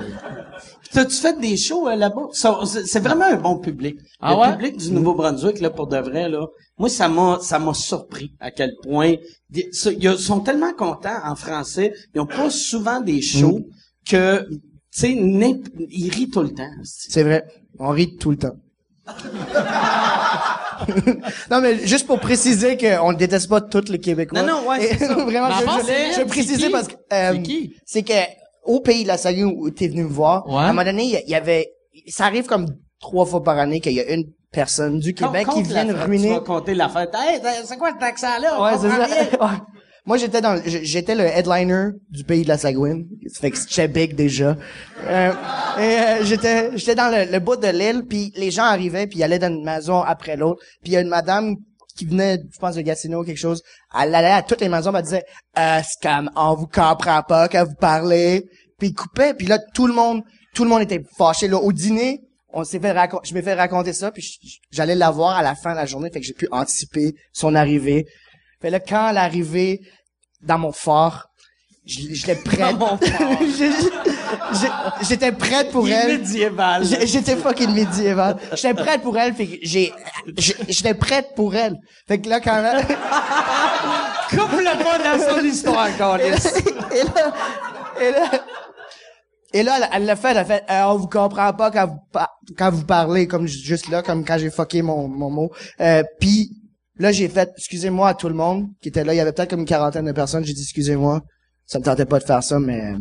T'as-tu 0.94 1.15
fait 1.18 1.38
des 1.39 1.57
shows 1.57 1.89
euh, 1.89 1.95
là-bas? 1.98 2.27
C'est 2.31 3.00
vraiment 3.01 3.25
un 3.25 3.36
bon 3.36 3.57
public. 3.59 3.98
Ah 4.21 4.33
le 4.33 4.39
ouais? 4.39 4.51
public 4.53 4.77
du 4.77 4.92
Nouveau-Brunswick, 4.94 5.59
là, 5.59 5.69
pour 5.69 5.88
de 5.88 5.98
vrai, 5.98 6.30
là, 6.30 6.48
moi, 6.77 6.88
ça 6.88 7.09
m'a, 7.09 7.38
ça 7.42 7.59
m'a 7.59 7.74
surpris 7.74 8.31
à 8.39 8.50
quel 8.51 8.72
point 8.81 9.15
des- 9.50 9.70
ils 10.00 10.17
sont 10.17 10.39
tellement 10.39 10.72
contents 10.72 11.20
en 11.25 11.36
français. 11.36 11.91
Ils 12.15 12.22
ont 12.22 12.25
pas 12.25 12.50
souvent 12.50 13.01
des 13.01 13.22
shows 13.22 13.60
que, 14.10 14.48
tu 14.50 14.60
sais, 14.89 15.12
ils 15.12 16.10
rient 16.10 16.29
tout 16.29 16.43
le 16.43 16.53
temps. 16.53 16.72
c'est- 16.84 17.24
vrai. 17.24 17.43
On 17.77 17.89
rit 17.89 18.15
tout 18.15 18.31
le 18.31 18.38
temps. 18.38 18.55
non, 21.51 21.60
mais 21.62 21.86
juste 21.86 22.08
pour 22.08 22.20
préciser 22.22 22.77
qu'on 22.77 23.12
ne 23.12 23.17
déteste 23.17 23.50
pas 23.50 23.60
tous 23.62 23.89
les 23.89 24.00
Québécois. 24.00 24.41
Non, 24.43 24.62
non, 24.62 24.70
ouais, 24.70 24.84
Et 24.86 24.88
c'est 24.98 25.05
ça. 25.08 25.13
Vraiment, 25.15 25.50
je, 25.51 25.65
je- 25.65 26.58
je 26.58 26.72
parce 26.72 26.88
que... 26.88 26.93
euh, 27.13 27.31
C'est 27.34 27.41
qui? 27.41 27.74
C'est 27.86 28.03
que, 28.03 28.13
au 28.65 28.80
pays 28.80 29.03
de 29.03 29.08
la 29.08 29.18
Saline 29.18 29.53
où 29.58 29.70
t'es 29.72 29.88
venu 29.88 30.03
me 30.03 30.10
voir, 30.10 30.48
Ouais. 30.48 30.56
à 30.56 30.60
un 30.65 30.68
moment 30.74 30.84
donné, 30.84 31.03
il 31.03 31.30
y- 31.30 31.36
avait... 31.36 31.68
Ça 32.08 32.25
arrive 32.25 32.46
comme 32.46 32.68
trois 33.00 33.25
fois 33.25 33.44
par 33.44 33.58
année 33.58 33.80
qu'il 33.80 33.94
y 33.94 34.00
a 34.00 34.13
une 34.13 34.25
personne 34.51 35.00
du 35.00 35.13
Québec 35.13 35.48
qui 35.53 35.63
vient 35.63 35.84
la 35.86 35.94
fête, 35.96 36.03
ruiner... 36.08 36.27
Tu 36.27 36.34
vas 36.34 36.39
compter 36.41 36.74
la 36.74 36.89
fête. 36.89 37.10
Hey, 37.15 37.39
c'est 37.65 37.77
quoi 37.77 37.91
cet 37.94 38.03
accent-là? 38.03 38.62
Ouais, 38.62 38.77
c'est 38.80 38.89
ça. 38.89 39.08
Moi, 40.06 40.18
j'étais 40.18 40.41
dans, 40.41 40.60
j'étais 40.65 41.13
le 41.13 41.25
headliner 41.25 41.89
du 42.10 42.24
pays 42.24 42.41
de 42.44 42.48
la 42.48 42.58
Sagouine. 42.58 43.06
Ça 43.27 43.39
fait 43.41 43.51
que 43.51 43.58
j'étais 43.70 43.88
big 43.88 44.15
déjà. 44.15 44.58
Euh, 45.06 45.32
et 45.77 45.82
euh, 45.82 46.24
j'étais, 46.24 46.75
j'étais 46.75 46.96
dans 46.96 47.10
le, 47.15 47.32
le 47.32 47.39
bout 47.39 47.56
de 47.56 47.68
l'île, 47.68 48.03
puis 48.10 48.34
les 48.36 48.50
gens 48.50 48.63
arrivaient, 48.63 49.06
puis 49.06 49.20
ils 49.20 49.24
allaient 49.24 49.38
dans 49.38 49.50
une 49.53 49.63
maison 49.63 50.01
après 50.01 50.36
l'autre. 50.38 50.60
Puis 50.82 50.91
il 50.91 50.94
y 50.94 50.98
a 50.98 51.01
une 51.01 51.08
madame 51.08 51.56
qui 51.95 52.05
venait, 52.05 52.39
je 52.51 52.60
pense, 52.60 52.75
de 52.75 52.81
Gatineau 52.81 53.21
ou 53.21 53.24
quelque 53.25 53.38
chose. 53.38 53.62
Elle 54.00 54.13
allait 54.15 54.31
à 54.31 54.41
toutes 54.41 54.62
les 54.62 54.69
maisons, 54.69 54.93
elle 54.95 55.03
disait, 55.03 55.25
euh, 55.57 55.79
comme, 56.01 56.29
on 56.36 56.55
vous 56.55 56.67
comprend 56.67 57.24
pas 57.24 57.48
quand 57.48 57.65
vous 57.65 57.75
parlez. 57.75 58.45
Puis 58.79 58.89
il 58.89 58.93
coupait, 58.93 59.33
puis 59.33 59.48
là, 59.48 59.60
tout 59.74 59.88
le 59.88 59.93
monde, 59.93 60.24
tout 60.55 60.63
le 60.63 60.69
monde 60.69 60.81
était 60.81 61.03
fâché. 61.17 61.48
Là, 61.48 61.57
au 61.57 61.71
dîner, 61.71 62.21
on 62.53 62.63
s'est 62.63 62.79
fait 62.79 62.91
raconter, 62.91 63.29
je 63.29 63.33
m'ai 63.33 63.41
fait 63.41 63.53
raconter 63.53 63.93
ça, 63.93 64.12
puis 64.12 64.38
j'allais 64.71 64.95
la 64.95 65.12
voir 65.12 65.38
à 65.38 65.43
la 65.43 65.55
fin 65.55 65.71
de 65.71 65.77
la 65.77 65.86
journée, 65.86 66.10
fait 66.12 66.19
que 66.19 66.25
j'ai 66.25 66.33
pu 66.33 66.48
anticiper 66.51 67.13
son 67.31 67.55
arrivée. 67.55 68.05
Fait 68.62 68.69
là, 68.69 68.79
quand 68.79 69.10
elle 69.10 69.15
est 69.17 69.19
arrivée 69.19 69.79
dans 70.41 70.57
mon 70.57 70.71
fort, 70.71 71.27
je, 71.86 72.13
je 72.13 72.27
l'ai 72.27 72.36
prête. 72.36 72.60
Dans 72.60 72.77
mon 72.77 72.98
fort. 72.98 73.38
Je- 73.41 73.48
je- 73.48 74.21
J'étais 75.02 75.32
prête 75.32 75.72
pour 75.72 75.88
elle. 75.88 76.20
médiéval. 76.20 76.84
J'étais 77.06 77.36
fucking 77.36 77.74
médiéval. 77.74 78.38
J'étais 78.54 78.74
prête 78.74 79.02
pour 79.02 79.18
elle, 79.18 79.34
fait 79.34 79.48
que 79.48 79.56
j'ai, 79.64 79.92
j'étais 80.68 80.94
prête 80.94 81.30
pour 81.36 81.56
elle. 81.56 81.78
Fait 82.08 82.20
que 82.20 82.30
là, 82.30 82.40
quand 82.40 82.64
elle, 82.64 82.86
Coupe-le 84.30 84.84
pas 84.84 84.98
dans 84.98 85.36
son 85.36 85.44
histoire, 85.46 85.96
Carlis. 85.98 86.24
et 86.24 87.04
là, 87.04 87.34
et 88.02 88.12
là, 88.12 88.32
et 89.54 89.64
là, 89.64 89.90
elle- 89.94 90.06
l'a 90.06 90.16
fait, 90.16 90.32
elle 90.32 90.38
a 90.38 90.46
fait, 90.46 90.64
euh, 90.70 90.84
on 90.86 90.96
vous 90.98 91.08
comprend 91.08 91.52
pas 91.54 91.70
quand 91.72 91.88
vous, 91.88 92.00
pa- 92.14 92.30
quand 92.58 92.72
vous 92.72 92.86
parlez, 92.86 93.28
comme 93.28 93.46
ju- 93.48 93.60
juste 93.60 93.90
là, 93.90 94.02
comme 94.02 94.24
quand 94.24 94.38
j'ai 94.38 94.50
fucké 94.50 94.82
mon, 94.82 95.08
mon 95.08 95.30
mot. 95.30 95.52
Euh, 95.80 96.04
puis 96.20 96.52
Là, 96.98 97.12
j'ai 97.12 97.30
fait 97.30 97.50
excusez-moi 97.58 98.10
à 98.10 98.14
tout 98.14 98.28
le 98.28 98.36
monde 98.36 98.68
qui 98.80 98.90
était 98.90 99.04
là. 99.04 99.14
Il 99.14 99.18
y 99.18 99.20
avait 99.22 99.32
peut-être 99.32 99.50
comme 99.50 99.62
une 99.62 99.66
quarantaine 99.66 100.06
de 100.06 100.12
personnes. 100.12 100.44
J'ai 100.46 100.54
dit 100.54 100.62
excusez-moi, 100.62 101.22
ça 101.66 101.80
me 101.80 101.84
tentait 101.84 102.06
pas 102.06 102.20
de 102.20 102.26
faire 102.26 102.44
ça, 102.44 102.60
mais 102.60 102.80
euh, 102.80 102.98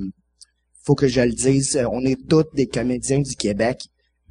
faut 0.85 0.95
que 0.95 1.09
je 1.09 1.21
le 1.21 1.33
dise. 1.33 1.77
Euh, 1.77 1.87
On 1.93 2.05
est 2.05 2.17
tous 2.29 2.45
des 2.55 2.67
comédiens 2.67 3.21
du 3.21 3.35
Québec. 3.37 3.81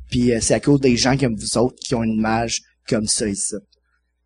Puis 0.09 0.33
euh, 0.33 0.39
c'est 0.41 0.53
à 0.55 0.59
cause 0.59 0.79
des 0.79 0.97
gens 0.97 1.15
comme 1.17 1.35
vous 1.35 1.57
autres 1.57 1.75
qui 1.85 1.93
ont 1.95 2.03
une 2.03 2.13
image 2.13 2.61
comme 2.87 3.05
ça 3.07 3.27
et 3.27 3.35
ça. 3.35 3.57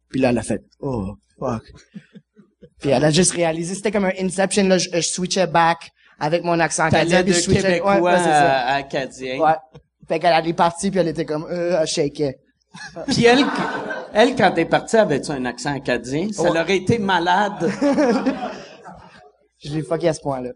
Puis 0.10 0.22
là, 0.22 0.30
elle 0.30 0.38
a 0.38 0.44
fait 0.44 0.62
oh 0.80 1.16
fuck. 1.40 1.64
Puis 2.80 2.90
elle 2.90 3.04
a 3.04 3.12
juste 3.12 3.32
réalisé, 3.32 3.76
c'était 3.76 3.92
comme 3.92 4.06
un 4.06 4.12
Inception. 4.20 4.68
Là, 4.68 4.78
je, 4.78 4.90
je 4.94 5.02
switchais 5.02 5.48
back 5.48 5.90
avec 6.20 6.44
mon 6.44 6.60
accent 6.60 6.84
acadien. 6.86 7.24
de 7.24 7.34
je 7.34 7.40
switchais- 7.40 7.62
Québécois 7.62 8.00
ouais, 8.00 8.12
à 8.12 8.76
acadien. 8.76 9.40
Ouais. 9.40 9.54
Fait 10.08 10.20
qu'elle 10.20 10.34
elle 10.38 10.48
est 10.48 10.54
partie 10.54 10.92
puis 10.92 11.00
elle 11.00 11.08
était 11.08 11.26
comme 11.26 11.46
euh, 11.50 11.78
elle 11.82 11.88
shakeait. 11.88 12.38
Puis 13.08 13.26
elle, 13.26 13.46
elle, 14.14 14.36
quand 14.36 14.52
t'es 14.52 14.66
partie, 14.66 14.96
avait-tu 14.98 15.32
un 15.32 15.46
accent 15.46 15.76
acadien? 15.76 16.28
Ça 16.32 16.44
Ouais. 16.44 16.50
l'aurait 16.58 16.78
été 16.78 16.98
malade. 16.98 17.70
Je 19.64 19.70
l'ai 19.74 19.82
fucké 19.84 20.10
à 20.10 20.14
ce 20.14 20.22
point-là. 20.22 20.52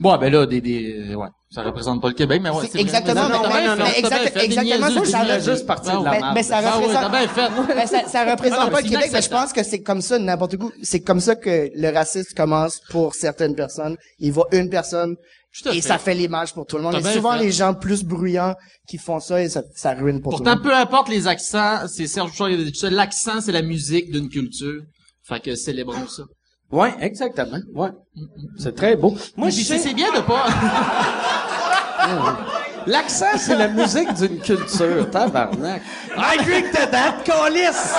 Bon, 0.00 0.16
ben 0.16 0.32
là, 0.32 0.46
des, 0.46 0.60
des, 0.60 1.14
ouais. 1.14 1.28
Ça 1.50 1.62
représente 1.62 2.02
pas 2.02 2.08
le 2.08 2.14
Québec, 2.14 2.40
mais 2.42 2.50
ouais. 2.50 2.66
C'est 2.70 2.78
exactement- 2.78 3.28
Mais 3.28 3.36
non, 3.36 3.42
non, 3.42 3.48
bien 3.48 3.68
non, 3.76 3.84
bien 3.84 3.94
exact- 3.94 4.28
fait, 4.28 4.44
exactement 4.44 5.04
ça, 5.04 5.04
ça 5.26 5.38
juste 5.40 5.66
parti 5.66 5.90
de 5.90 6.04
la. 6.04 6.10
Mais, 6.10 6.20
mais 6.34 6.42
ça 6.42 6.60
oui, 6.60 6.84
représente. 6.84 7.30
fait. 7.30 7.74
Mais 7.74 7.86
ça, 7.86 8.06
ça 8.06 8.30
représente 8.30 8.58
Ah 8.60 8.64
non, 8.66 8.70
pas 8.70 8.76
mais 8.76 8.82
le 8.82 8.88
Québec, 8.90 9.10
mais 9.12 9.22
je 9.22 9.30
pense 9.30 9.52
que 9.54 9.62
c'est 9.62 9.82
comme 9.82 10.02
ça 10.02 10.18
n'importe 10.18 10.54
où. 10.54 10.70
C'est 10.82 11.00
comme 11.00 11.20
ça 11.20 11.36
que 11.36 11.70
le 11.74 11.90
racisme 11.90 12.34
commence 12.36 12.80
pour 12.90 13.14
certaines 13.14 13.54
personnes. 13.54 13.96
Il 14.18 14.32
voit 14.32 14.46
une 14.52 14.68
personne 14.68 15.16
et 15.64 15.72
fait. 15.72 15.80
ça 15.80 15.96
fait 15.98 16.14
l'image 16.14 16.52
pour 16.52 16.66
tout 16.66 16.76
le 16.76 16.82
monde. 16.82 16.94
Et 16.94 17.02
souvent 17.02 17.32
fait. 17.38 17.44
les 17.44 17.50
gens 17.52 17.72
plus 17.72 18.04
bruyants 18.04 18.54
qui 18.86 18.98
font 18.98 19.18
ça 19.18 19.42
et 19.42 19.48
ça, 19.48 19.62
ça 19.74 19.94
ruine 19.94 20.20
pour 20.20 20.32
Pourtant, 20.32 20.52
tout 20.56 20.62
le 20.64 20.68
monde. 20.70 20.76
peu 20.76 20.76
importe 20.76 21.08
les 21.08 21.26
accents, 21.26 21.88
c'est 21.88 22.06
Serge 22.06 22.32
ça, 22.74 22.90
l'accent, 22.90 23.40
c'est 23.40 23.52
la 23.52 23.62
musique 23.62 24.10
d'une 24.12 24.28
culture. 24.28 24.82
Fait 25.26 25.40
que 25.40 25.54
célébrons 25.54 26.06
ça. 26.06 26.24
Ouais, 26.70 26.94
exactement. 27.00 27.58
Ouais. 27.74 27.90
C'est 28.58 28.74
très 28.74 28.94
beau. 28.96 29.14
Moi, 29.36 29.48
je 29.50 29.60
sais, 29.62 29.78
c'est 29.78 29.94
bien 29.94 30.10
de 30.12 30.20
pas... 30.20 30.46
l'accent, 32.86 33.26
c'est 33.36 33.56
la 33.56 33.68
musique 33.68 34.12
d'une 34.14 34.38
culture. 34.38 35.08
Tabarnak. 35.10 35.82
I 36.16 36.36
drink 36.44 36.70
to 36.72 36.86
that, 36.90 37.22
calice! 37.24 37.94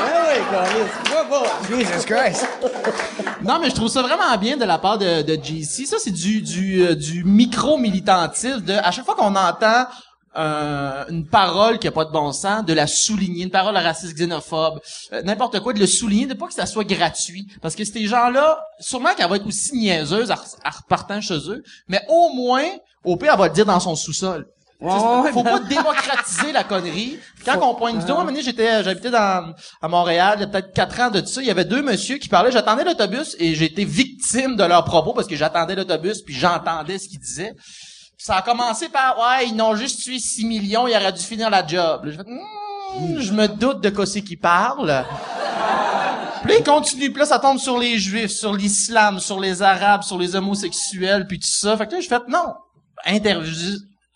Oui, 0.00 0.40
calice. 0.50 0.92
Bravo. 1.04 1.44
Jesus 1.68 2.04
Christ. 2.06 2.46
Non, 3.42 3.58
mais 3.60 3.70
je 3.70 3.74
trouve 3.76 3.88
ça 3.88 4.02
vraiment 4.02 4.36
bien 4.36 4.56
de 4.56 4.64
la 4.64 4.78
part 4.78 4.98
de, 4.98 5.22
de 5.22 5.34
JC. 5.40 5.86
Ça, 5.86 5.96
c'est 5.98 6.10
du, 6.10 6.42
du, 6.42 6.82
euh, 6.82 6.94
du 6.96 7.22
micro-militantisme 7.24 8.62
de, 8.62 8.72
à 8.74 8.90
chaque 8.90 9.04
fois 9.04 9.14
qu'on 9.14 9.36
entend 9.36 9.86
euh, 10.38 11.04
une 11.10 11.26
parole 11.26 11.78
qui 11.78 11.88
a 11.88 11.90
pas 11.92 12.04
de 12.04 12.12
bon 12.12 12.32
sens, 12.32 12.64
de 12.64 12.72
la 12.72 12.86
souligner, 12.86 13.44
une 13.44 13.50
parole 13.50 13.76
raciste, 13.76 14.14
xénophobe, 14.14 14.80
euh, 15.12 15.22
n'importe 15.22 15.58
quoi, 15.60 15.72
de 15.72 15.80
le 15.80 15.86
souligner, 15.86 16.26
de 16.26 16.34
pas 16.34 16.46
que 16.46 16.54
ça 16.54 16.66
soit 16.66 16.84
gratuit. 16.84 17.46
Parce 17.60 17.74
que 17.74 17.84
ces 17.84 18.06
gens-là, 18.06 18.58
sûrement 18.78 19.14
qu'elle 19.16 19.28
va 19.28 19.36
être 19.36 19.46
aussi 19.46 19.76
niaiseuse 19.76 20.30
en 20.30 20.34
re- 20.34 20.56
en 20.64 20.70
repartant 20.70 21.20
chez 21.20 21.38
eux, 21.50 21.62
mais 21.88 22.00
au 22.08 22.30
moins, 22.34 22.64
au 23.04 23.16
pire, 23.16 23.32
elle 23.32 23.38
va 23.38 23.48
le 23.48 23.54
dire 23.54 23.66
dans 23.66 23.80
son 23.80 23.96
sous-sol. 23.96 24.46
Faut 25.32 25.42
pas 25.42 25.58
démocratiser 25.58 26.52
la 26.52 26.62
connerie. 26.62 27.18
Quand 27.44 27.58
on 27.68 27.74
pointe 27.74 27.98
du 27.98 28.04
doigt, 28.06 28.24
j'étais, 28.40 28.84
j'habitais 28.84 29.10
dans, 29.10 29.52
à 29.82 29.88
Montréal, 29.88 30.34
il 30.38 30.40
y 30.42 30.44
a 30.44 30.46
peut-être 30.46 30.72
quatre 30.72 31.00
ans 31.00 31.10
de 31.10 31.24
ça, 31.26 31.40
il 31.40 31.48
y 31.48 31.50
avait 31.50 31.64
deux 31.64 31.82
messieurs 31.82 32.18
qui 32.18 32.28
parlaient, 32.28 32.52
j'attendais 32.52 32.84
l'autobus 32.84 33.34
et 33.40 33.50
été 33.60 33.84
victime 33.84 34.54
de 34.54 34.62
leurs 34.62 34.84
propos 34.84 35.14
parce 35.14 35.26
que 35.26 35.34
j'attendais 35.34 35.74
l'autobus 35.74 36.22
puis 36.22 36.32
j'entendais 36.34 36.98
ce 36.98 37.08
qu'ils 37.08 37.18
disaient. 37.18 37.54
Ça 38.18 38.36
a 38.36 38.42
commencé 38.42 38.88
par, 38.88 39.16
ouais, 39.18 39.48
ils 39.48 39.54
n'ont 39.56 39.74
juste 39.76 40.02
tué 40.02 40.18
6 40.18 40.44
millions, 40.44 40.86
ils 40.86 40.96
auraient 40.96 41.12
dû 41.12 41.22
finir 41.22 41.48
la 41.50 41.66
job. 41.66 42.04
Là, 42.04 42.24
Hmm, 42.96 43.20
je 43.20 43.32
me 43.32 43.48
doute 43.48 43.80
de 43.80 43.90
quoi 43.90 44.06
c'est 44.06 44.22
qu'ils 44.22 44.38
parlent. 44.40 45.04
Puis 46.42 46.52
là, 46.52 46.58
ils 46.58 46.64
continuent. 46.64 47.10
Puis 47.10 47.20
là, 47.20 47.26
ça 47.26 47.38
tombe 47.38 47.58
sur 47.58 47.78
les 47.78 47.98
Juifs, 47.98 48.30
sur 48.30 48.54
l'islam, 48.54 49.20
sur 49.20 49.38
les 49.40 49.62
Arabes, 49.62 50.02
sur 50.02 50.18
les 50.18 50.36
homosexuels, 50.36 51.26
puis 51.26 51.38
tout 51.38 51.48
ça. 51.48 51.76
Fait 51.76 51.86
que 51.86 51.92
là, 51.92 52.00
j'ai 52.00 52.08
fait, 52.08 52.22
non, 52.28 52.54
inter 53.04 53.40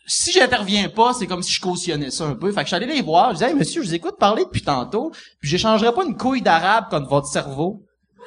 si 0.04 0.32
j'interviens 0.32 0.88
pas, 0.88 1.12
c'est 1.14 1.26
comme 1.26 1.42
si 1.42 1.52
je 1.52 1.60
cautionnais 1.60 2.10
ça 2.10 2.24
un 2.24 2.34
peu. 2.34 2.50
Fait 2.50 2.56
que 2.56 2.62
je 2.62 2.66
suis 2.66 2.76
allé 2.76 2.86
les 2.86 3.02
voir. 3.02 3.30
Je 3.30 3.34
disais, 3.34 3.50
hey, 3.50 3.54
monsieur, 3.54 3.82
je 3.82 3.88
vous 3.88 3.94
écoute 3.94 4.18
parler 4.18 4.44
depuis 4.44 4.62
tantôt, 4.62 5.10
puis 5.40 5.48
j'échangerai 5.48 5.94
pas 5.94 6.04
une 6.04 6.16
couille 6.16 6.42
d'arabe 6.42 6.88
contre 6.90 7.08
votre 7.08 7.28
cerveau. 7.28 7.82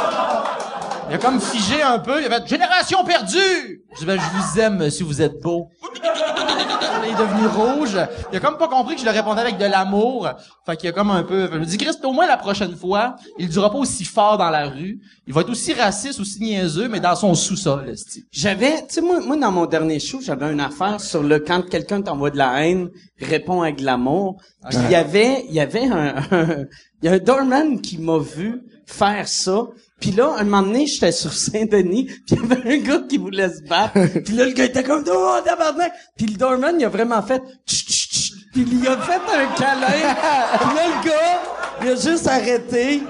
Il 1.11 1.15
a 1.15 1.17
comme 1.17 1.41
figé 1.41 1.81
un 1.81 1.99
peu. 1.99 2.21
Il 2.21 2.31
a 2.31 2.39
fait 2.41 2.47
Génération 2.47 3.03
perdue! 3.03 3.83
Je 3.93 3.99
dis, 3.99 4.05
ben, 4.05 4.17
je 4.17 4.37
vous 4.37 4.59
aime, 4.61 4.77
monsieur, 4.77 5.03
vous 5.03 5.21
êtes 5.21 5.41
beau. 5.41 5.67
Il 7.03 7.09
est 7.09 7.15
devenu 7.17 7.47
rouge. 7.47 7.97
Il 8.31 8.37
a 8.37 8.39
comme 8.39 8.57
pas 8.57 8.69
compris 8.69 8.95
que 8.95 9.01
je 9.01 9.05
le 9.05 9.11
répondais 9.11 9.41
avec 9.41 9.57
de 9.57 9.65
l'amour. 9.65 10.29
Fait 10.65 10.77
qu'il 10.77 10.87
a 10.87 10.93
comme 10.93 11.11
un 11.11 11.23
peu. 11.23 11.49
Je 11.51 11.57
me 11.57 11.65
dis, 11.65 11.77
Christ, 11.77 11.99
au 12.05 12.13
moins 12.13 12.27
la 12.27 12.37
prochaine 12.37 12.73
fois, 12.77 13.17
il 13.37 13.49
dira 13.49 13.69
pas 13.69 13.77
aussi 13.77 14.05
fort 14.05 14.37
dans 14.37 14.49
la 14.49 14.69
rue. 14.69 15.01
Il 15.27 15.33
va 15.33 15.41
être 15.41 15.49
aussi 15.49 15.73
raciste, 15.73 16.21
aussi 16.21 16.39
niaiseux, 16.41 16.87
mais 16.87 17.01
dans 17.01 17.15
son 17.15 17.33
sous-sol. 17.33 17.93
J'avais, 18.31 18.87
tu 18.87 18.95
sais, 18.95 19.01
moi, 19.01 19.19
moi, 19.19 19.35
dans 19.35 19.51
mon 19.51 19.65
dernier 19.65 19.99
show, 19.99 20.21
j'avais 20.21 20.49
une 20.53 20.61
affaire 20.61 21.01
sur 21.01 21.23
le 21.23 21.39
quand 21.39 21.63
quelqu'un 21.67 22.01
t'envoie 22.01 22.29
de 22.29 22.37
la 22.37 22.65
haine, 22.65 22.89
réponds 23.19 23.63
avec 23.63 23.77
de 23.79 23.85
l'amour. 23.85 24.37
Puis 24.69 24.77
il 24.85 24.91
y 24.91 24.95
avait, 24.95 25.43
il 25.49 25.55
y 25.55 25.59
avait 25.59 25.87
un, 25.87 26.15
un- 26.31 26.65
il 27.01 27.05
y 27.05 27.07
a 27.09 27.13
un 27.13 27.17
doorman 27.19 27.81
qui 27.81 27.97
m'a 27.97 28.19
vu 28.19 28.61
faire 28.85 29.27
ça. 29.27 29.63
Puis 30.01 30.11
là, 30.11 30.33
un 30.39 30.43
moment 30.43 30.63
donné, 30.63 30.87
j'étais 30.87 31.11
sur 31.11 31.31
Saint-Denis, 31.31 32.05
puis 32.27 32.35
il 32.35 32.37
y 32.37 32.43
avait 32.51 32.73
un 32.73 32.77
gars 32.79 33.01
qui 33.07 33.17
voulait 33.19 33.49
se 33.49 33.61
battre. 33.61 33.93
Puis 34.25 34.33
là, 34.33 34.45
le 34.45 34.51
gars 34.51 34.65
était 34.65 34.83
comme, 34.83 35.03
oh, 35.07 35.37
tabarnak! 35.45 35.93
Puis 36.17 36.25
le 36.25 36.37
doorman, 36.37 36.75
il 36.79 36.85
a 36.85 36.89
vraiment 36.89 37.21
fait, 37.21 37.41
Tch, 37.67 37.85
tch, 37.85 38.09
tch. 38.09 38.31
puis 38.51 38.65
il 38.69 38.87
a 38.87 38.97
fait 38.97 39.13
un 39.13 39.45
câlin. 39.55 40.15
puis 40.59 40.75
là, 40.75 40.87
le 40.87 41.03
gars, 41.07 41.39
il 41.83 41.89
a 41.89 41.95
juste 41.95 42.27
arrêté. 42.27 43.03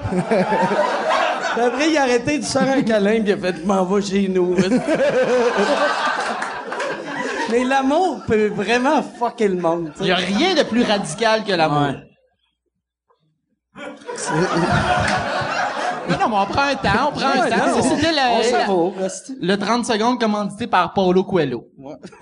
Puis 1.53 1.61
après, 1.61 1.89
il 1.89 1.97
a 1.97 2.01
arrêté 2.03 2.39
de 2.39 2.43
faire 2.45 2.69
un 2.69 2.81
câlin, 2.81 3.21
puis 3.21 3.29
il 3.29 3.33
a 3.33 3.37
fait, 3.37 3.65
m'en 3.65 3.85
va 3.85 4.01
chez 4.01 4.27
nous. 4.27 4.55
Mais 7.49 7.63
l'amour 7.63 8.21
peut 8.27 8.47
vraiment 8.47 9.01
fucker 9.01 9.47
le 9.47 9.57
monde. 9.57 9.91
Il 9.95 10.03
sais. 10.03 10.09
y 10.09 10.11
a 10.11 10.15
rien 10.15 10.55
de 10.55 10.63
plus 10.63 10.83
radical 10.83 11.43
que 11.43 11.51
l'amour. 11.53 11.95
Ouais. 13.77 13.87
Non, 16.11 16.17
non, 16.19 16.29
mais 16.29 16.35
on 16.41 16.45
prend 16.45 16.63
un 16.63 16.75
temps, 16.75 17.09
on 17.09 17.11
prend 17.11 17.27
un 17.29 17.39
Ouais, 17.41 17.49
temps. 17.49 17.57
non, 17.77 17.81
C'était 17.81 18.11
le, 18.11 19.47
le 19.47 19.57
30 19.57 19.85
secondes 19.85 20.19
commandité 20.19 20.67
par 20.67 20.93
Paulo 20.93 21.23
Coelho. 21.23 21.65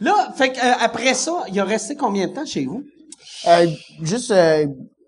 Là, 0.00 0.28
fait 0.36 0.50
que, 0.52 0.58
euh, 0.58 0.72
après 0.80 1.14
ça, 1.14 1.32
il 1.48 1.58
a 1.60 1.64
resté 1.64 1.96
combien 1.96 2.26
de 2.28 2.32
temps 2.34 2.44
chez 2.46 2.64
vous? 2.64 2.82
Euh, 3.48 3.66
juste, 4.02 4.30
euh, 4.30 4.66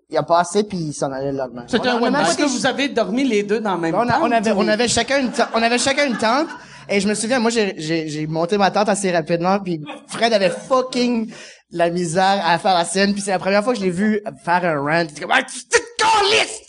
il 0.09 0.17
a 0.17 0.23
passé 0.23 0.63
puis 0.63 0.77
il 0.77 0.93
s'en 0.93 1.11
allait 1.11 1.31
le 1.31 1.37
lendemain. 1.37 1.63
C'était 1.67 1.89
un. 1.89 1.99
Est-ce 2.21 2.37
que 2.37 2.43
vous 2.43 2.65
avez 2.65 2.87
dormi 2.89 3.23
les 3.23 3.43
deux 3.43 3.59
dans 3.59 3.75
le 3.75 3.81
même 3.81 3.95
On, 3.95 3.99
a- 4.07 4.13
temps? 4.13 4.19
on 4.23 4.31
avait, 4.31 4.51
on 4.51 4.67
avait 4.67 4.87
chacun 4.87 5.19
une, 5.21 5.31
on 5.53 5.61
avait 5.61 5.77
chacun 5.77 6.07
une 6.07 6.17
tente. 6.17 6.47
Et 6.89 7.01
je 7.01 7.07
me 7.09 7.13
souviens, 7.15 7.39
moi, 7.39 7.51
j'ai 7.51 8.27
monté 8.27 8.57
ma 8.57 8.71
tente 8.71 8.87
assez 8.87 9.11
rapidement, 9.11 9.59
puis 9.59 9.81
Fred 10.07 10.31
avait 10.31 10.49
fucking 10.49 11.29
la 11.71 11.89
misère 11.89 12.41
à 12.45 12.57
faire 12.59 12.73
la 12.75 12.85
scène, 12.85 13.13
puis 13.13 13.21
c'est 13.21 13.31
la 13.31 13.39
première 13.39 13.63
fois 13.63 13.73
que 13.73 13.79
je 13.79 13.83
l'ai 13.85 13.91
vu 13.91 14.21
faire 14.43 14.63
un 14.65 14.79
rant. 14.79 15.05
C'était 15.07 15.21
comme, 15.21 15.31
ah, 15.33 15.43
tu 15.43 15.59
te 15.67 15.77
calisses! 15.97 16.61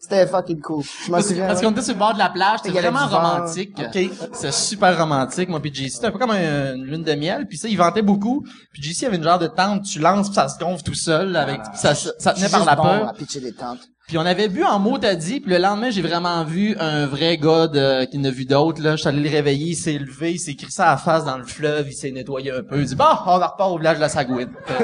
C'était 0.00 0.26
fucking 0.28 0.60
cool. 0.60 0.84
Je 1.04 1.10
m'en 1.10 1.20
souviens. 1.20 1.48
Parce 1.48 1.60
qu'on 1.60 1.72
était 1.72 1.82
sur 1.82 1.94
le 1.94 1.98
bord 1.98 2.14
de 2.14 2.18
la 2.20 2.28
plage, 2.28 2.60
c'était 2.62 2.80
vraiment 2.80 3.08
romantique. 3.08 3.76
OK. 3.76 3.98
C'est 4.34 4.52
super 4.52 4.96
romantique, 4.96 5.48
moi 5.48 5.58
puis 5.60 5.74
JC. 5.74 5.90
C'était 5.90 6.06
un 6.06 6.10
peu 6.12 6.18
comme 6.20 6.30
un- 6.30 6.76
une 6.76 6.84
lune 6.84 7.02
de 7.02 7.12
miel, 7.14 7.46
puis 7.48 7.58
ça, 7.58 7.66
il 7.66 7.76
ventait 7.76 8.02
beaucoup. 8.02 8.44
Puis 8.72 8.82
JC 8.84 9.06
avait 9.06 9.16
une 9.16 9.24
genre 9.24 9.40
de 9.40 9.48
tente, 9.48 9.82
tu 9.82 9.98
lances, 9.98 10.28
puis 10.28 10.36
ça 10.36 10.48
se 10.48 10.58
gonfle 10.60 10.84
tout 10.84 10.94
seul, 10.94 11.34
avec, 11.34 11.60
ça, 11.74 11.96
ça, 11.96 12.34
tenait 12.34 12.48
par 12.48 12.64
la 12.64 12.76
bon 12.76 12.82
peur. 12.84 13.08
à 13.08 13.12
pitcher 13.14 13.40
des 13.40 13.52
tentes. 13.52 13.80
Puis 14.06 14.18
on 14.18 14.24
avait 14.24 14.46
bu 14.46 14.62
en 14.62 14.78
mot 14.78 14.98
t'as 14.98 15.16
dit, 15.16 15.40
puis 15.40 15.50
le 15.50 15.58
lendemain, 15.58 15.90
j'ai 15.90 16.00
vraiment 16.00 16.44
vu 16.44 16.76
un 16.78 17.06
vrai 17.06 17.38
gars 17.38 17.66
de, 17.66 18.04
qui 18.04 18.18
n'a 18.18 18.30
vu 18.30 18.44
d'autres, 18.44 18.80
là. 18.80 18.92
Je 18.92 19.00
suis 19.00 19.08
allé 19.08 19.20
le 19.20 19.28
réveiller, 19.28 19.70
il 19.70 19.74
s'est 19.74 19.98
levé, 19.98 20.34
il 20.34 20.38
s'est 20.38 20.54
crissé 20.54 20.80
à 20.80 20.92
la 20.92 20.96
face 20.96 21.24
dans 21.24 21.36
le 21.36 21.42
fleuve, 21.42 21.88
il 21.88 21.92
s'est 21.92 22.12
nettoyé 22.12 22.52
un 22.52 22.62
peu. 22.62 22.78
Il 22.78 22.84
dit, 22.84 22.94
bon, 22.94 23.04
on 23.26 23.38
va 23.38 23.48
repart 23.48 23.72
au 23.72 23.78
village 23.78 23.96
de 23.96 24.02
la 24.02 24.08
Sagouine. 24.08 24.52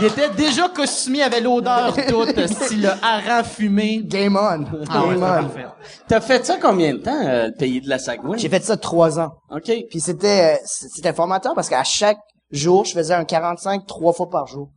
Il 0.00 0.06
était 0.06 0.30
déjà 0.30 0.68
costumé, 0.68 1.22
avait 1.22 1.40
l'odeur 1.40 1.94
toute, 2.08 2.46
style 2.48 2.92
hareng 3.00 3.44
fumé. 3.44 4.02
Game 4.04 4.36
on. 4.36 4.64
Ah 4.88 5.02
Game 5.06 5.22
on. 5.22 5.70
T'as 6.08 6.20
fait 6.20 6.44
ça 6.44 6.56
combien 6.60 6.94
de 6.94 6.98
temps, 6.98 7.24
euh, 7.24 7.46
le 7.46 7.52
pays 7.56 7.80
de 7.80 7.88
la 7.88 7.98
Sagouine? 7.98 8.38
J'ai 8.38 8.48
fait 8.48 8.64
ça 8.64 8.76
trois 8.76 9.20
ans. 9.20 9.34
OK. 9.50 9.70
Puis 9.90 10.00
c'était, 10.00 10.56
euh, 10.56 10.58
c'était 10.64 11.12
formateur 11.12 11.54
parce 11.54 11.68
qu'à 11.68 11.84
chaque 11.84 12.18
jour, 12.50 12.84
je 12.84 12.92
faisais 12.92 13.14
un 13.14 13.24
45 13.24 13.86
trois 13.86 14.12
fois 14.12 14.28
par 14.28 14.48
jour. 14.48 14.70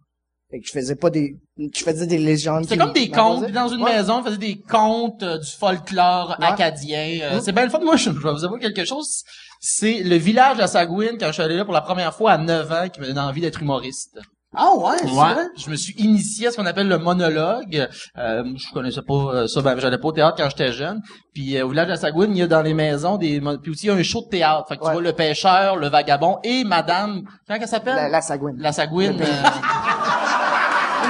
Fait 0.50 0.60
que 0.60 0.66
je 0.68 0.72
faisais 0.72 0.96
pas 0.96 1.10
des, 1.10 1.36
je 1.58 1.84
faisais 1.84 2.08
des 2.08 2.18
légendes. 2.18 2.64
C'était 2.64 2.78
comme 2.78 2.94
des 2.94 3.10
contes. 3.10 3.52
Dans 3.52 3.68
une 3.68 3.84
Ouais. 3.84 3.98
maison, 3.98 4.20
on 4.20 4.24
faisait 4.24 4.38
des 4.38 4.62
contes 4.62 5.22
euh, 5.24 5.38
du 5.40 5.52
folklore 5.52 6.38
Ouais. 6.40 6.46
acadien. 6.46 7.20
Euh, 7.24 7.40
C'est 7.44 7.52
bien 7.52 7.66
le 7.66 7.70
fun. 7.70 7.80
Moi, 7.80 7.98
je, 7.98 8.12
je 8.12 8.18
vais 8.18 8.32
vous 8.32 8.46
avouer 8.46 8.60
quelque 8.60 8.86
chose. 8.86 9.24
C'est 9.60 10.04
le 10.04 10.16
village 10.16 10.58
la 10.58 10.68
Sagouine, 10.68 11.18
quand 11.20 11.28
je 11.28 11.34
suis 11.34 11.42
allé 11.44 11.58
là 11.58 11.66
pour 11.66 11.74
la 11.74 11.82
première 11.82 12.14
fois 12.14 12.32
à 12.32 12.38
9 12.38 12.72
ans, 12.72 12.88
qui 12.90 13.02
me 13.02 13.08
donne 13.08 13.20
envie 13.20 13.42
d'être 13.42 13.62
humoriste. 13.62 14.18
Ah 14.56 14.70
ouais, 14.78 14.96
c'est 15.00 15.06
Ouais, 15.08 15.34
vrai? 15.34 15.46
je 15.58 15.70
me 15.70 15.76
suis 15.76 15.94
initié 15.98 16.48
à 16.48 16.52
ce 16.52 16.56
qu'on 16.56 16.66
appelle 16.66 16.88
le 16.88 16.98
monologue. 16.98 17.86
Euh, 18.18 18.44
je 18.56 18.74
connaissais 18.74 19.02
pas 19.02 19.14
euh, 19.14 19.48
ça, 19.48 19.62
ben, 19.62 19.78
j'allais 19.78 19.98
pas 19.98 20.08
au 20.08 20.12
théâtre 20.14 20.38
quand 20.38 20.50
j'étais 20.50 20.72
jeune. 20.72 21.02
Puis 21.34 21.58
euh, 21.58 21.66
au 21.66 21.70
village 21.70 21.88
de 21.88 21.92
la 21.92 21.98
Sagouine, 21.98 22.32
il 22.32 22.40
y 22.40 22.42
a 22.42 22.48
dans 22.48 22.62
les 22.62 22.74
maisons 22.74 23.18
des 23.18 23.42
puis 23.62 23.72
aussi 23.72 23.88
il 23.88 23.90
y 23.90 23.92
a 23.92 23.96
un 23.96 24.04
show 24.04 24.22
de 24.22 24.30
théâtre. 24.30 24.66
Fait 24.70 24.78
que 24.78 24.86
tu 24.86 24.90
vois 24.92 25.02
le 25.02 25.12
pêcheur, 25.12 25.76
le 25.76 25.90
vagabond 25.90 26.40
et 26.44 26.64
madame, 26.64 27.24
comment 27.46 27.60
elle 27.62 27.68
s'appelle? 27.68 27.96
La, 27.98 28.08
la 28.08 28.22
Sagouine. 28.22 28.56
La 28.58 28.72
Sagouine. 28.72 29.20
Euh, 29.22 29.26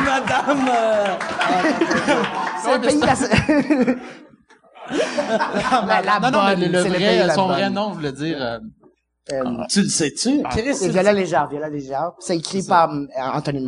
Madame, 0.05 0.69
C'est 2.63 2.73
le 2.77 2.81
pays 2.81 2.99
de 2.99 3.05
la 3.05 3.15
Sa- 3.15 3.27
la, 5.85 6.01
la 6.01 6.19
non, 6.19 6.31
non, 6.31 6.43
mais 6.45 6.55
bonne, 6.55 6.59
le, 6.61 6.67
le 6.67 6.83
le 6.83 6.89
vrai, 6.89 7.25
la 7.27 7.33
son 7.33 7.47
bonne. 7.47 7.55
vrai 7.55 7.69
nom, 7.69 7.89
je 7.91 7.95
voulais 7.95 8.11
dire. 8.13 8.37
euh, 8.41 8.59
Euh, 9.33 9.43
tu 9.69 9.81
le 9.81 9.89
sais-tu? 9.89 10.41
Chris, 10.51 10.73
c'est 10.75 10.87
Viola 10.89 11.11
Légère, 11.11 11.47
Viola 11.49 11.67
Légère. 11.69 12.11
C'est 12.19 12.37
écrit 12.37 12.63
par 12.63 12.89
euh, 12.93 13.05
Anthony 13.33 13.59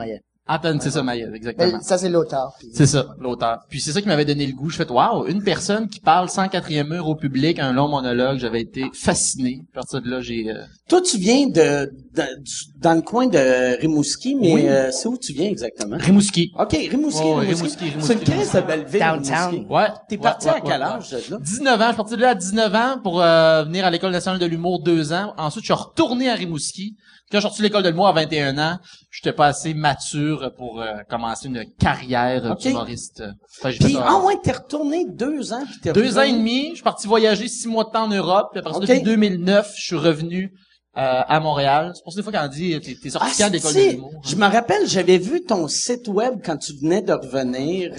Anton, 0.52 0.80
c'est 0.82 0.90
ça, 0.90 1.04
Maïa, 1.04 1.28
exactement. 1.34 1.78
Mais 1.78 1.84
Ça, 1.84 1.98
c'est 2.00 2.10
l'auteur. 2.10 2.54
puis- 2.60 2.70
C'est 2.74 2.88
ça, 2.88 3.16
l'auteur. 3.20 3.60
Puis 3.70 3.80
c'est 3.82 3.92
ça 3.92 4.02
qui 4.02 4.08
m'avait 4.08 4.26
donné 4.26 4.48
le 4.48 4.54
goût. 4.54 4.70
Je 4.70 4.78
fais, 4.78 4.90
waouh, 4.90 5.28
une 5.28 5.44
personne 5.44 5.88
qui 5.88 6.00
parle 6.00 6.28
sans 6.28 6.48
quatrième 6.48 6.90
mur 6.90 7.08
au 7.08 7.16
public, 7.16 7.60
un 7.60 7.72
long 7.72 7.88
monologue, 7.88 8.40
j'avais 8.40 8.62
été 8.62 8.86
fasciné. 8.94 9.62
À 9.74 9.76
partir 9.76 10.02
de 10.02 10.10
là, 10.10 10.22
j'ai... 10.22 10.50
euh, 10.50 10.64
Toi, 10.88 11.02
tu 11.02 11.18
viens 11.18 11.48
de, 11.48 11.86
de- 12.16 12.42
du- 12.42 12.80
dans 12.82 12.96
le 12.96 13.02
coin 13.04 13.28
de 13.28 13.80
Rimouski, 13.80 14.36
mais 14.36 14.54
Oui. 14.54 14.68
euh, 14.68 14.90
c'est 14.92 15.08
où 15.08 15.18
tu 15.18 15.34
viens 15.34 15.48
exactement? 15.50 15.98
Rimouski. 16.00 16.52
OK, 16.58 16.72
Rimouski, 16.72 17.22
Oh, 17.24 17.38
ouais, 17.38 17.46
Rimouski. 17.46 17.86
Rimouski, 17.90 18.08
C'est 18.08 18.14
une 18.14 18.20
crise 18.22 18.52
de 18.54 18.62
belle 18.62 18.86
ville, 18.86 19.00
Downtown. 19.00 19.50
Rimouski. 19.52 19.66
Ouais. 19.72 19.88
T'es 20.08 20.16
Ouais, 20.16 20.22
parti 20.24 20.48
ouais, 20.48 20.54
à 20.54 20.62
quel 20.62 20.82
ouais, 20.82 20.88
âge, 20.88 21.10
de 21.12 21.32
là? 21.32 21.38
19 21.40 21.80
ans, 21.80 21.84
je 21.84 21.88
suis 21.90 21.96
parti 21.98 22.16
de 22.16 22.22
là 22.22 22.30
à 22.30 22.36
19 22.36 22.76
ans 22.76 22.96
pour 23.04 23.22
euh, 23.22 23.64
venir 23.66 23.86
à 23.86 23.92
l'école 23.92 24.12
nationale 24.12 24.40
de 24.40 24.46
l'humour 24.48 24.82
deux 24.82 25.14
ans. 25.14 25.34
Ensuite, 25.38 25.64
je 25.66 25.74
suis 25.74 25.84
retourné 25.84 26.30
à 26.30 26.34
Rimouski. 26.34 26.96
Quand 27.32 27.38
je 27.38 27.42
suis 27.42 27.48
sorti 27.50 27.58
de 27.60 27.64
l'école 27.68 27.84
de 27.84 27.90
l'humour 27.90 28.08
à 28.08 28.14
21 28.14 28.58
ans, 28.58 28.80
j'étais 29.12 29.34
pas 29.34 29.48
assez 29.48 29.74
mature 29.76 30.52
pour 30.58 30.82
euh, 30.82 30.94
commencer 31.10 31.48
une 31.48 31.64
carrière 31.80 32.44
euh, 32.46 32.52
Ok. 32.54 32.62
d'humoriste. 32.62 33.24
Puis, 33.62 33.98
ah 34.02 34.20
ouais, 34.26 34.34
t'es 34.44 34.52
retourné 34.52 35.06
deux 35.08 35.54
ans, 35.54 35.64
puis 35.70 35.80
t'es 35.80 35.94
Deux 35.94 36.18
ans 36.18 36.22
et 36.22 36.26
revenu? 36.32 36.38
demi, 36.40 36.70
je 36.72 36.76
suis 36.76 36.84
parti 36.84 37.08
voyager 37.08 37.48
six 37.48 37.68
mois 37.68 37.84
de 37.84 37.92
temps 37.92 38.06
en 38.06 38.10
Europe. 38.10 38.48
Puis 38.52 38.60
après 38.60 38.80
depuis 38.80 39.04
2009, 39.04 39.72
je 39.78 39.82
suis 39.82 39.96
revenu 39.96 40.52
euh, 40.98 41.22
à 41.28 41.40
Montréal. 41.40 41.92
C'est 41.94 42.04
pour 42.04 42.14
ça 42.14 42.18
des 42.20 42.24
fois 42.24 42.32
quand 42.34 42.46
on 42.46 42.50
dit 42.50 42.80
t'es, 42.82 42.96
t'es 43.00 43.10
sorti 43.12 43.28
Ah, 43.30 43.34
quand 43.38 43.48
de 43.50 43.54
l'école 43.54 43.74
de 43.76 43.80
si, 43.80 43.90
l'humour. 43.92 44.12
hein? 44.16 44.22
je 44.26 44.36
me 44.36 44.46
rappelle, 44.48 44.88
j'avais 44.88 45.18
vu 45.20 45.44
ton 45.44 45.68
site 45.68 46.08
web 46.08 46.40
quand 46.44 46.58
tu 46.58 46.74
venais 46.82 47.04
de 47.04 47.14
revenir, 47.14 47.94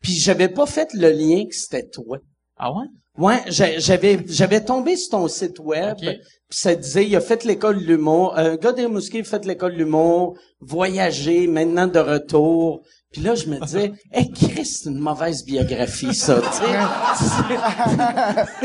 puis 0.00 0.12
j'avais 0.14 0.48
pas 0.48 0.64
fait 0.64 0.88
le 0.94 1.10
lien 1.10 1.44
que 1.46 1.54
c'était 1.54 1.86
toi. 1.86 2.16
Ah 2.56 2.72
ouais? 2.72 2.86
Ouais, 3.18 3.42
j'avais 3.48 4.24
j'avais 4.26 4.64
tombé 4.64 4.96
sur 4.96 5.10
ton 5.18 5.28
site 5.28 5.58
web. 5.58 5.98
Ça 6.50 6.74
disait 6.74 7.06
il 7.06 7.16
a 7.16 7.20
fait 7.20 7.44
l'école 7.44 7.80
de 7.80 7.84
l'humour, 7.84 8.36
euh, 8.36 8.52
un 8.52 8.56
gars 8.56 8.72
des 8.72 8.82
Rimouski 8.82 9.20
a 9.20 9.24
fait 9.24 9.46
l'école 9.46 9.74
de 9.74 9.78
l'humour, 9.78 10.36
voyagé, 10.60 11.46
maintenant 11.46 11.86
de 11.86 12.00
retour. 12.00 12.82
Puis 13.12 13.22
là 13.22 13.34
je 13.34 13.46
me 13.46 13.58
disais, 13.60 13.92
hey 14.12 14.30
Chris, 14.32 14.64
c'est 14.64 14.90
une 14.90 14.98
mauvaise 14.98 15.44
biographie 15.44 16.14
ça, 16.14 16.40
tu 16.40 16.48
sais. 16.58 16.64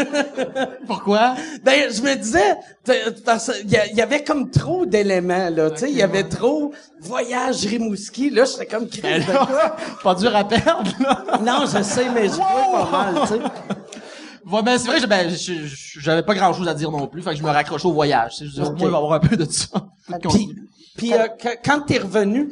Pourquoi? 0.87 1.35
Ben 1.63 1.91
je 1.91 2.01
me 2.01 2.15
disais 2.15 2.55
parce 3.23 3.51
il 3.63 3.71
y, 3.71 4.01
avait 4.01 4.23
comme 4.23 4.49
trop 4.49 4.85
d'éléments 4.85 5.49
là, 5.49 5.69
tu 5.71 5.77
sais, 5.77 5.91
il 5.91 5.97
y 5.97 6.03
avait 6.03 6.27
trop 6.27 6.73
voyage 7.01 7.65
Rimouski, 7.65 8.31
là 8.31 8.45
j'étais 8.45 8.65
comme 8.65 8.87
Chris 8.87 9.23
pas 10.03 10.15
dur 10.15 10.35
à 10.35 10.47
perdre, 10.47 10.91
là. 10.99 11.23
Non, 11.43 11.65
je 11.65 11.83
sais 11.83 12.09
mais 12.13 12.27
je 12.27 12.33
vois 12.33 12.71
pas 12.71 12.89
mal, 12.91 13.15
tu 13.21 13.27
sais. 13.33 13.39
Ouais, 14.51 14.61
ben, 14.61 14.77
c'est 14.77 14.87
vrai, 14.87 15.01
que 15.01 15.07
ben, 15.07 15.33
j'avais 15.97 16.21
pas 16.21 16.35
grand 16.35 16.53
chose 16.53 16.67
à 16.67 16.73
dire 16.73 16.91
non 16.91 17.07
plus, 17.07 17.23
fait 17.23 17.31
que 17.31 17.37
je 17.37 17.43
me 17.43 17.49
raccrochais 17.49 17.87
au 17.87 17.93
voyage. 17.93 18.35
Je 18.41 18.61
au 18.61 18.71
moins, 18.71 18.75
il 18.79 18.85
va 18.85 18.91
y 18.91 18.95
avoir 18.95 19.13
un 19.13 19.19
peu 19.19 19.35
de 19.35 19.45
ça. 19.45 19.87
Puis, 20.29 20.55
puis 20.97 21.13
euh, 21.13 21.27
quand 21.63 21.81
t'es 21.81 21.97
revenu, 21.99 22.49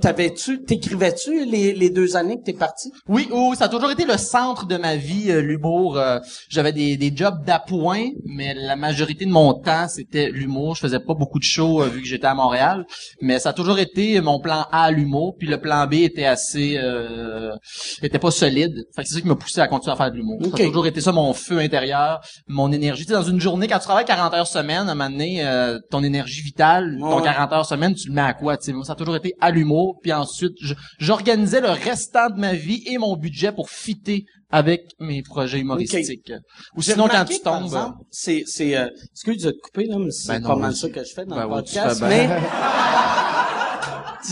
t'avais-tu, 0.00 0.62
t'écrivais-tu 0.64 1.44
les, 1.44 1.72
les 1.72 1.90
deux 1.90 2.16
années 2.16 2.38
que 2.38 2.44
t'es 2.44 2.52
parti? 2.52 2.90
Oui, 3.08 3.28
oui, 3.32 3.56
ça 3.56 3.64
a 3.66 3.68
toujours 3.68 3.90
été 3.90 4.04
le 4.04 4.16
centre 4.16 4.66
de 4.66 4.76
ma 4.76 4.96
vie, 4.96 5.30
euh, 5.30 5.40
l'humour. 5.40 5.96
euh, 5.98 6.18
J'avais 6.48 6.72
des, 6.72 6.96
des 6.96 7.12
jobs 7.14 7.44
d'appoint, 7.44 8.06
mais 8.24 8.54
la 8.54 8.76
majorité 8.76 9.24
de 9.26 9.30
mon 9.30 9.54
temps, 9.54 9.86
c'était 9.88 10.30
l'humour. 10.30 10.74
Je 10.76 10.80
faisais 10.80 11.00
pas 11.00 11.14
beaucoup 11.14 11.38
de 11.38 11.44
shows 11.44 11.82
euh, 11.82 11.86
vu 11.88 12.00
que 12.02 12.06
j'étais 12.06 12.26
à 12.26 12.34
Montréal, 12.34 12.84
mais 13.20 13.38
ça 13.38 13.50
a 13.50 13.52
toujours 13.52 13.78
été 13.78 14.20
mon 14.20 14.40
plan 14.40 14.66
A, 14.72 14.90
l'humour, 14.90 15.34
puis 15.38 15.48
le 15.48 15.60
plan 15.60 15.86
B 15.86 15.94
était 15.94 16.26
assez... 16.26 16.76
Euh, 16.78 17.54
était 18.02 18.18
pas 18.18 18.30
solide. 18.30 18.74
Fait 18.94 19.02
que 19.02 19.08
c'est 19.08 19.14
ça 19.14 19.20
qui 19.20 19.26
m'a 19.28 19.34
poussé 19.36 19.60
à 19.60 19.68
continuer 19.68 19.92
à 19.94 19.96
faire 19.96 20.10
de 20.10 20.16
l'humour. 20.16 20.38
Ok. 20.44 20.58
Ça 20.58 20.64
a 20.64 20.66
toujours 20.66 20.86
été 20.86 21.00
ça, 21.00 21.12
mon 21.12 21.32
feu 21.32 21.58
intérieur, 21.58 22.20
mon 22.48 22.70
énergie. 22.72 23.02
Tu 23.04 23.08
sais, 23.08 23.14
dans 23.14 23.22
une 23.22 23.40
journée, 23.40 23.66
quand 23.66 23.78
tu 23.78 23.84
travailles 23.84 24.04
40 24.04 24.34
heures 24.34 24.46
semaine, 24.46 24.88
à 24.88 24.92
un 24.92 24.94
moment 24.94 25.10
donné, 25.10 25.44
euh, 25.46 25.78
ton 25.90 26.02
énergie 26.02 26.42
vitale, 26.42 26.96
ton 27.00 27.16
Ouais. 27.18 27.22
40 27.24 27.52
heures 27.52 27.66
semaine, 27.66 27.79
tu 27.94 28.08
le 28.08 28.14
mets 28.14 28.20
à 28.20 28.34
quoi? 28.34 28.56
tu 28.56 28.66
sais? 28.66 28.72
Moi, 28.72 28.84
ça 28.84 28.92
a 28.92 28.96
toujours 28.96 29.16
été 29.16 29.34
à 29.40 29.50
l'humour, 29.50 29.98
puis 30.02 30.12
ensuite, 30.12 30.52
j'organisais 30.98 31.60
le 31.60 31.70
restant 31.70 32.30
de 32.30 32.38
ma 32.38 32.54
vie 32.54 32.82
et 32.86 32.98
mon 32.98 33.16
budget 33.16 33.52
pour 33.52 33.70
fitter 33.70 34.24
avec 34.50 34.82
mes 34.98 35.22
projets 35.22 35.60
humoristiques. 35.60 36.32
Ou 36.76 36.82
sinon, 36.82 37.08
quand 37.08 37.24
tu 37.24 37.40
tombes... 37.40 37.64
exemple, 37.64 37.98
c'est, 38.10 38.42
c'est, 38.46 38.76
euh, 38.76 38.88
excuse 39.12 39.42
de 39.42 39.50
te 39.50 39.60
couper, 39.60 39.84
là, 39.86 39.96
mais 39.98 40.10
c'est 40.10 40.28
Ben 40.28 40.42
pas 40.42 40.56
mal 40.56 40.74
ça 40.74 40.88
que 40.88 41.04
je 41.04 41.12
fais 41.14 41.24
dans 41.24 41.36
Ben 41.36 41.44
le 41.44 41.48
podcast, 41.48 42.02
mais, 42.02 42.28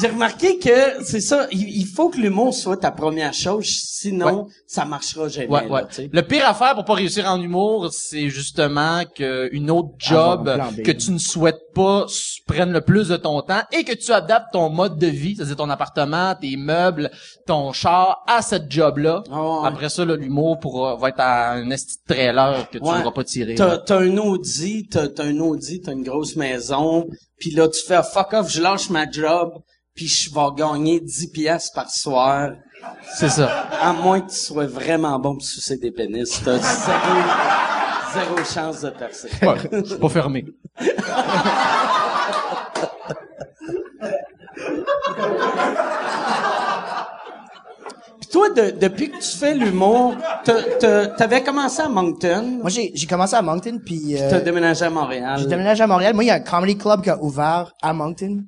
j'ai 0.01 0.09
remarqué 0.09 0.59
que, 0.59 1.03
c'est 1.05 1.21
ça, 1.21 1.47
il, 1.51 1.69
il 1.69 1.87
faut 1.87 2.09
que 2.09 2.19
l'humour 2.19 2.55
soit 2.55 2.77
ta 2.79 2.91
première 2.91 3.35
chose, 3.35 3.67
sinon, 3.67 4.49
ça 4.67 4.85
marchera 4.85 5.29
jamais, 5.29 5.49
Ouais, 5.49 5.69
là, 5.69 5.85
ouais. 5.99 6.11
Le 6.13 6.23
pire 6.23 6.47
affaire 6.49 6.75
pour 6.75 6.85
pas 6.85 6.95
réussir 6.95 7.27
en 7.27 7.41
humour, 7.41 7.89
c'est 7.93 8.29
justement 8.29 9.03
que 9.15 9.49
une 9.53 9.71
autre 9.71 9.91
job 9.99 10.51
que 10.85 10.91
tu 10.93 11.11
ne 11.13 11.19
souhaites 11.19 11.73
pas 11.75 12.07
prenne 12.47 12.73
le 12.73 12.81
plus 12.81 13.09
de 13.09 13.17
ton 13.17 13.41
temps 13.43 13.63
et 13.73 13.85
que 13.85 13.93
tu 13.93 14.13
adaptes 14.13 14.53
ton 14.53 14.71
mode 14.71 14.99
de 14.99 15.07
vie, 15.07 15.37
c'est-à-dire 15.37 15.57
ton 15.57 15.71
appartement, 15.71 16.35
tes 16.35 16.57
meubles, 16.57 17.11
ton 17.47 17.73
char 17.73 18.25
à 18.27 18.43
cette 18.43 18.71
job-là. 18.71 19.23
Ah 19.31 19.43
ouais. 19.63 19.69
Après 19.69 19.89
ça, 19.89 20.05
l'humour 20.05 20.59
pourra 20.59 20.97
va 20.97 21.11
être 21.11 21.21
à 21.21 21.53
un 21.53 21.71
esti 21.71 21.97
trailer 22.07 22.69
que 22.71 22.79
tu 22.79 22.85
Ouais. 22.85 22.99
n'auras 22.99 23.13
pas 23.13 23.25
tiré. 23.25 23.55
T'as, 23.55 23.81
un 23.91 24.17
Audi, 24.17 24.87
t'as, 24.89 25.09
t'as 25.09 25.25
un 25.25 25.39
Audi, 25.41 25.81
t'as 25.81 25.93
une 25.93 26.03
grosse 26.03 26.37
maison, 26.37 27.07
puis 27.39 27.51
là, 27.51 27.69
tu 27.69 27.81
fais 27.87 27.95
ah, 27.97 28.03
fuck 28.03 28.33
off, 28.33 28.51
je 28.51 28.61
lâche 28.61 28.91
ma 28.91 29.11
job, 29.11 29.53
puis 29.99 30.07
je 30.07 30.33
vais 30.33 30.47
gagner 30.57 31.01
10 31.01 31.27
piastres 31.33 31.73
par 31.75 31.91
soir. 31.91 32.51
C'est 33.17 33.29
ça. 33.31 33.47
À 33.83 33.93
moins 33.93 34.21
que 34.21 34.31
tu 34.31 34.37
sois 34.37 34.67
vraiment 34.69 35.19
bon 35.19 35.33
pour 35.35 35.43
sucer 35.43 35.77
des 35.77 35.91
pénis. 35.91 36.41
T'as 36.45 36.59
zéro, 36.59 37.17
zéro 38.15 38.45
chance 38.45 38.83
de 38.83 38.91
percer. 38.91 39.29
Ouais, 39.43 39.57
je 39.73 39.85
suis 39.89 39.99
pas 39.99 40.09
fermé. 40.09 40.45
Puis 48.21 48.29
toi, 48.31 48.49
de- 48.51 48.71
depuis 48.79 49.11
que 49.11 49.19
tu 49.19 49.37
fais 49.37 49.55
l'humour, 49.55 50.17
t'as- 50.45 50.63
t'as- 50.81 51.07
t'avais 51.09 51.43
commencé 51.43 51.81
à 51.83 51.89
Moncton, 51.89 52.59
Moi, 52.61 52.71
j'ai, 52.71 52.91
j'ai 52.95 53.07
commencé 53.07 53.35
à 53.37 53.43
Moncton, 53.43 53.79
puis 53.85 54.17
euh, 54.21 54.29
t'as 54.31 54.41
déménagé 54.41 54.85
à 54.85 54.91
Montréal. 54.91 55.39
j'ai 55.41 55.47
déménagé 55.47 55.83
à 55.83 55.87
Montréal. 55.87 56.15
Moi, 56.15 56.25
il 56.25 56.27
y 56.27 56.31
a 56.31 56.35
un 56.35 56.41
comedy 56.41 56.77
club 56.77 57.03
qui 57.03 57.11
a 57.11 57.23
ouvert 57.23 57.73
à 57.81 57.93
Moncton. 57.93 58.43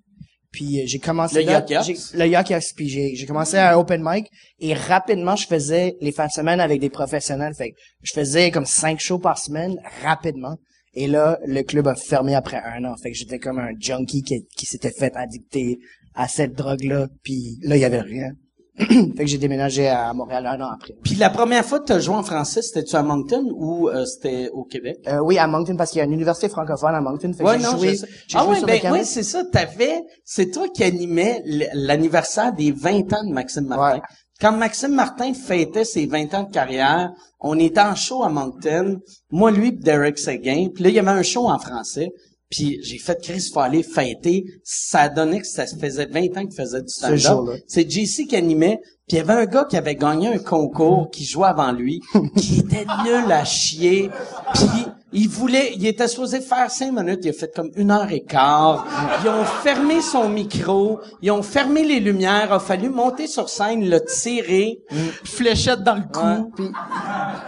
Puis 0.51 0.81
euh, 0.81 0.83
j'ai 0.87 0.99
commencé 0.99 1.43
Le 1.43 1.47
là, 1.47 1.65
le 1.69 2.75
puis 2.75 2.89
j'ai, 2.89 3.27
commencé 3.27 3.57
à 3.57 3.79
open 3.79 4.03
mic 4.05 4.27
et 4.59 4.75
rapidement 4.75 5.37
je 5.37 5.47
faisais 5.47 5.97
les 6.01 6.13
fins 6.13 6.27
de 6.27 6.33
semaine 6.33 6.61
avec 6.61 6.81
des 6.81 6.91
professionnels. 6.91 7.55
Fait 7.55 7.71
que 7.71 7.77
je 8.03 8.13
faisais 8.13 8.51
comme 8.51 8.67
cinq 8.67 9.01
shows 9.01 9.19
par 9.19 9.39
semaine 9.39 9.77
rapidement. 10.03 10.57
Et 10.95 11.07
là, 11.07 11.39
le 11.47 11.63
club 11.63 11.87
a 11.87 11.95
fermé 11.95 12.35
après 12.35 12.61
un 12.65 12.85
an. 12.85 12.97
Fait 13.01 13.13
que 13.13 13.17
j'étais 13.17 13.39
comme 13.39 13.61
un 13.61 13.71
junkie 13.79 14.23
qui, 14.23 14.45
qui 14.57 14.67
s'était 14.67 14.91
fait 14.91 15.15
addicter 15.15 15.79
à 16.15 16.27
cette 16.27 16.55
drogue-là. 16.55 17.07
Puis 17.23 17.59
là, 17.63 17.77
il 17.77 17.81
y 17.81 17.85
avait 17.85 18.01
rien. 18.01 18.33
fait 19.17 19.25
que 19.25 19.27
j'ai 19.27 19.39
déménagé 19.39 19.89
à 19.89 20.13
Montréal 20.15 20.47
un 20.47 20.61
an 20.61 20.71
après. 20.75 20.95
Puis 21.03 21.15
la 21.15 21.31
première 21.31 21.65
fois 21.65 21.81
que 21.81 21.85
t'as 21.87 21.99
joué 21.99 22.15
en 22.15 22.23
français, 22.23 22.63
c'était-tu 22.63 22.97
à 22.97 23.03
Moncton 23.03 23.45
ou 23.55 23.89
euh, 23.89 24.05
c'était 24.05 24.49
au 24.53 24.65
Québec? 24.65 24.99
Euh, 25.09 25.19
oui, 25.21 25.39
à 25.39 25.47
Moncton 25.47 25.77
parce 25.77 25.91
qu'il 25.91 25.99
y 25.99 26.03
a 26.03 26.05
une 26.05 26.13
université 26.13 26.49
francophone 26.49 26.95
à 26.95 27.01
Moncton. 27.01 27.33
Fait 27.33 27.45
que 27.45 27.49
Ouais, 27.49 27.59
j'ai 27.59 27.65
non, 27.65 27.77
joué, 27.79 27.97
j'ai 27.97 28.39
Ah 28.39 28.43
joué 28.43 28.51
ouais, 28.53 28.59
sur 28.59 28.67
ben, 28.67 28.75
le 28.77 28.81
campus. 28.81 28.99
ouais, 28.99 29.05
c'est 29.05 29.23
ça. 29.23 29.45
T'avais, 29.45 30.03
c'est 30.25 30.51
toi 30.51 30.69
qui 30.69 30.83
animais 30.85 31.43
l'anniversaire 31.75 32.53
des 32.53 32.73
20 32.73 33.13
ans 33.13 33.25
de 33.27 33.33
Maxime 33.33 33.67
Martin. 33.67 33.97
Ouais. 33.97 34.03
Quand 34.41 34.53
Maxime 34.53 34.95
Martin 34.95 35.35
fêtait 35.35 35.85
ses 35.85 36.07
20 36.07 36.33
ans 36.35 36.43
de 36.45 36.51
carrière, 36.51 37.11
on 37.41 37.59
était 37.59 37.81
en 37.81 37.95
show 37.95 38.23
à 38.23 38.31
Moncton, 38.31 38.99
moi, 39.31 39.51
lui, 39.51 39.73
Derek 39.73 40.19
Seguin. 40.19 40.69
Puis 40.75 40.85
là, 40.85 40.91
il 40.91 40.95
y 40.95 40.99
avait 40.99 41.11
un 41.11 41.23
show 41.23 41.47
en 41.49 41.59
français. 41.59 42.11
Puis 42.51 42.81
j'ai 42.83 42.99
fait 42.99 43.21
Chris, 43.23 43.49
faut 43.53 43.61
aller 43.61 43.85
fêter. 43.85 44.45
Ça 44.65 45.09
donnait 45.09 45.41
que 45.41 45.47
ça 45.47 45.67
se 45.67 45.77
faisait 45.77 46.07
20 46.07 46.37
ans 46.37 46.47
qu'il 46.47 46.55
faisait 46.55 46.83
du 46.83 46.89
stand-up. 46.89 47.61
C'est 47.69 47.89
JC 47.89 48.27
qui 48.27 48.35
animait. 48.37 48.81
Puis 49.07 49.17
il 49.17 49.19
y 49.19 49.21
avait 49.21 49.43
un 49.43 49.47
gars 49.47 49.65
qui 49.65 49.77
avait 49.77 49.95
gagné 49.95 50.29
un 50.29 50.39
concours 50.39 51.11
qui 51.11 51.25
jouait 51.25 51.49
avant 51.49 51.73
lui, 51.73 52.01
qui 52.37 52.61
était 52.61 52.87
nul 53.05 53.31
à 53.31 53.45
chier. 53.45 54.11
Puis 54.55 54.87
il 55.13 55.29
voulait, 55.29 55.73
il 55.75 55.87
était 55.87 56.07
supposé 56.07 56.41
faire 56.41 56.71
cinq 56.71 56.93
minutes, 56.93 57.21
il 57.25 57.31
a 57.31 57.33
fait 57.33 57.53
comme 57.55 57.71
une 57.75 57.91
heure 57.91 58.11
et 58.11 58.21
quart. 58.21 58.87
Ils 59.23 59.29
ont 59.29 59.45
fermé 59.45 60.01
son 60.01 60.29
micro, 60.29 61.01
ils 61.23 61.31
ont 61.33 61.43
fermé 61.43 61.85
les 61.85 61.99
lumières, 61.99 62.53
a 62.53 62.61
fallu 62.61 62.89
monter 62.89 63.27
sur 63.27 63.49
scène, 63.49 63.89
le 63.89 64.01
tirer. 64.05 64.79
Fléchette 65.25 65.83
dans 65.83 65.97
le 65.97 66.03
cou. 66.03 66.25
Ouais. 66.25 66.51
Puis, 66.55 66.69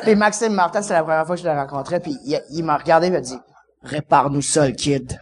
puis 0.02 0.14
Maxime 0.16 0.52
Martin, 0.52 0.82
c'est 0.82 0.94
la 0.94 1.02
première 1.02 1.26
fois 1.26 1.36
que 1.36 1.42
je 1.42 1.46
le 1.46 1.54
rencontrais, 1.54 2.00
puis 2.00 2.16
il, 2.24 2.40
il 2.50 2.64
m'a 2.64 2.76
regardé 2.76 3.06
et 3.08 3.10
m'a 3.10 3.20
dit 3.20 3.36
«Répare-nous 3.84 4.42
ça, 4.42 4.66
le 4.68 4.72
kid. 4.74 5.18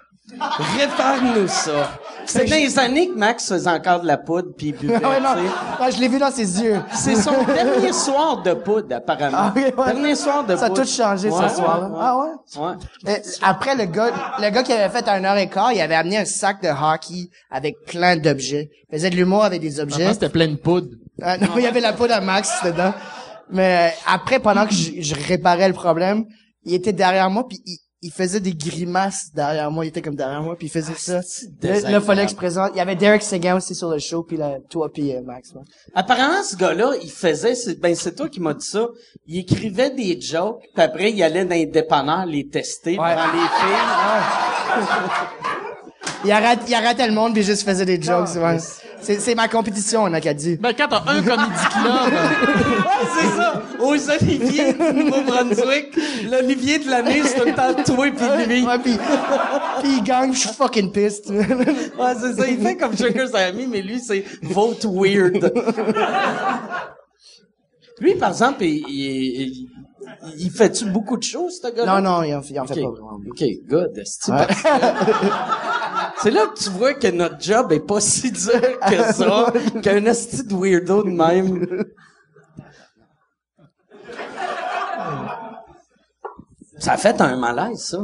Répare-nous 0.78 1.48
ça. 1.48 1.90
C'est 2.26 2.44
dans 2.44 2.54
les 2.54 2.78
années 2.78 3.08
que 3.08 3.18
Max 3.18 3.48
faisait 3.48 3.68
encore 3.70 4.00
de 4.02 4.06
la 4.06 4.16
poudre 4.16 4.50
puis 4.56 4.72
buvait, 4.80 4.98
Ah 5.02 5.08
ouais, 5.08 5.20
non. 5.20 5.34
Ouais, 5.80 5.90
je 5.90 5.98
l'ai 5.98 6.06
vu 6.08 6.18
dans 6.18 6.30
ses 6.30 6.62
yeux. 6.62 6.80
C'est 6.94 7.16
son 7.16 7.42
dernier 7.46 7.92
soir 7.92 8.42
de 8.42 8.52
poudre, 8.54 8.94
apparemment. 8.94 9.36
Ah 9.38 9.52
ouais. 9.56 9.72
Dernier 9.72 10.14
soir 10.14 10.44
de 10.46 10.54
Ça 10.54 10.66
a 10.66 10.68
poudre. 10.68 10.82
tout 10.82 10.88
changé 10.88 11.28
Ouais, 11.30 11.48
ce 11.48 11.56
soir-là. 11.56 11.88
ouais, 11.88 11.98
Ah 12.00 12.18
ouais? 12.18 12.60
Ouais. 12.60 12.74
Euh, 13.08 13.16
après, 13.42 13.74
le 13.74 13.86
gars, 13.86 14.10
le 14.38 14.50
gars 14.50 14.62
qui 14.62 14.72
avait 14.72 14.88
fait 14.96 15.08
un 15.08 15.24
heure 15.24 15.36
et 15.36 15.48
quart, 15.48 15.72
il 15.72 15.80
avait 15.80 15.96
amené 15.96 16.18
un 16.18 16.24
sac 16.24 16.62
de 16.62 16.68
hockey 16.68 17.28
avec 17.50 17.84
plein 17.86 18.16
d'objets. 18.16 18.70
Il 18.92 18.96
faisait 18.96 19.10
de 19.10 19.16
l'humour 19.16 19.42
avec 19.44 19.60
des 19.60 19.72
Je 19.72 19.80
objets. 19.82 20.12
c'était 20.12 20.28
plein 20.28 20.48
de 20.48 20.56
poudre. 20.56 20.88
Euh, 21.22 21.36
non, 21.38 21.48
il 21.56 21.62
y 21.62 21.66
avait 21.66 21.80
la 21.80 21.92
poudre 21.92 22.14
à 22.14 22.20
Max 22.20 22.50
dedans. 22.64 22.94
Mais 23.50 23.90
euh, 23.90 23.96
après, 24.06 24.38
pendant 24.38 24.64
que 24.66 24.72
je, 24.72 24.92
je 25.00 25.14
réparais 25.26 25.66
le 25.68 25.74
problème, 25.74 26.24
il 26.64 26.74
était 26.74 26.92
derrière 26.92 27.28
moi, 27.30 27.48
puis 27.48 27.60
il, 27.66 27.78
il 28.02 28.10
faisait 28.10 28.40
des 28.40 28.54
grimaces 28.54 29.30
derrière 29.34 29.70
moi. 29.70 29.84
Il 29.84 29.88
était 29.88 30.00
comme 30.00 30.14
derrière 30.14 30.42
moi, 30.42 30.56
puis 30.56 30.68
il 30.68 30.70
faisait 30.70 30.94
ça. 30.94 31.20
Là, 31.62 31.80
là, 31.90 32.00
fallait 32.00 32.24
que 32.24 32.30
je 32.30 32.36
présente. 32.36 32.70
Il 32.74 32.78
y 32.78 32.80
avait 32.80 32.96
Derek 32.96 33.22
Seguin 33.22 33.56
aussi 33.56 33.74
sur 33.74 33.90
le 33.90 33.98
show, 33.98 34.22
puis 34.22 34.36
là, 34.38 34.56
toi, 34.70 34.90
puis 34.92 35.14
euh, 35.14 35.20
Max. 35.22 35.52
ouais. 35.52 35.62
Apparemment, 35.94 36.42
ce 36.42 36.56
gars-là, 36.56 36.94
il 37.02 37.10
faisait, 37.10 37.54
ben 37.76 37.94
c'est 37.94 38.14
toi 38.14 38.28
qui 38.28 38.40
m'as 38.40 38.54
dit 38.54 38.66
ça, 38.66 38.88
il 39.26 39.38
écrivait 39.40 39.90
des 39.90 40.18
jokes, 40.20 40.62
puis 40.74 40.82
après, 40.82 41.12
il 41.12 41.22
allait 41.22 41.44
dans 41.44 41.54
les 41.54 41.66
dépanneurs 41.66 42.26
les 42.26 42.48
tester 42.48 42.92
devant 42.92 43.06
les 43.06 43.48
filles. 43.58 43.76
Il 46.24 46.32
arrêtait, 46.32 46.62
il 46.68 46.74
arrêtait 46.74 47.06
le 47.08 47.14
monde, 47.14 47.32
puis 47.34 47.42
juste 47.42 47.64
faisait 47.64 47.84
des 47.84 48.00
jokes. 48.00 48.28
ouais. 48.36 48.58
C'est, 49.02 49.18
c'est 49.18 49.34
ma 49.34 49.48
compétition, 49.48 50.02
en 50.02 50.12
Acadie. 50.12 50.56
Ben, 50.60 50.74
quand 50.76 50.86
t'as 50.88 51.00
un 51.10 51.22
comedy 51.22 51.64
club, 51.70 52.12
Ouais, 52.12 53.08
c'est 53.18 53.36
ça! 53.36 53.62
Aux 53.78 54.10
Oliviers 54.10 54.74
du 54.74 55.04
Nouveau-Brunswick, 55.04 55.98
l'Olivier 56.30 56.78
de 56.80 56.90
l'année, 56.90 57.22
c'est 57.24 57.38
tout 57.40 57.46
le 57.46 57.54
temps 57.54 57.72
toi 57.82 58.06
puis 58.10 58.46
lui. 58.46 58.62
Ouais, 58.66 58.78
puis, 58.78 58.98
puis 59.80 59.90
il 59.96 60.02
gagne, 60.02 60.34
je 60.34 60.40
suis 60.40 60.50
fucking 60.50 60.92
pissed. 60.92 61.30
Ouais, 61.30 62.12
c'est 62.20 62.34
ça. 62.34 62.46
Il 62.46 62.60
fait 62.60 62.76
comme 62.76 62.94
Sugar 62.94 63.26
Sammy, 63.28 63.66
mais 63.68 63.80
lui, 63.80 64.00
c'est 64.00 64.22
vote 64.42 64.84
weird. 64.84 65.50
lui, 68.00 68.14
par 68.16 68.30
exemple, 68.30 68.62
il, 68.64 68.84
il, 68.86 69.40
il- 69.48 69.68
il 70.38 70.50
fait-tu 70.50 70.86
beaucoup 70.86 71.16
de 71.16 71.22
choses, 71.22 71.60
ce 71.62 71.68
gars-là? 71.74 72.00
non, 72.00 72.10
non, 72.18 72.22
il 72.22 72.34
en, 72.34 72.42
fait- 72.42 72.52
il 72.54 72.60
en 72.60 72.66
fait 72.66 72.82
OK. 72.82 72.82
pas 72.82 72.90
vraiment. 72.90 73.20
OK, 73.30 73.44
good. 73.66 74.02
C'est 76.22 76.30
là 76.30 76.46
que 76.46 76.58
tu 76.58 76.70
vois 76.70 76.94
que 76.94 77.08
notre 77.08 77.40
job 77.40 77.72
est 77.72 77.80
pas 77.80 78.00
si 78.00 78.30
dur 78.30 78.80
que 78.88 79.12
ça, 79.12 79.52
qu'un 79.82 80.04
esti 80.04 80.44
de 80.44 80.54
weirdo 80.54 81.02
de 81.02 81.10
même. 81.10 81.66
Ça 86.78 86.92
a 86.92 86.96
fait 86.96 87.20
un 87.20 87.36
malaise, 87.36 87.78
ça. 87.78 87.98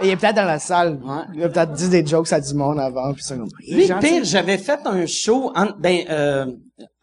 Et 0.00 0.06
il 0.06 0.10
est 0.10 0.16
peut-être 0.16 0.36
dans 0.36 0.44
la 0.44 0.58
salle. 0.58 1.00
Ouais. 1.02 1.22
Il 1.34 1.42
a 1.44 1.48
peut-être 1.48 1.72
dit 1.72 1.88
des 1.88 2.04
jokes 2.04 2.32
à 2.32 2.40
du 2.40 2.54
monde 2.54 2.78
avant, 2.78 3.12
puis 3.14 3.22
ça. 3.22 3.36
Lui, 3.36 3.88
pire, 4.00 4.24
j'avais 4.24 4.58
fait 4.58 4.80
un 4.84 5.06
show 5.06 5.52
en, 5.54 5.66
ben, 5.78 6.04
euh, 6.10 6.46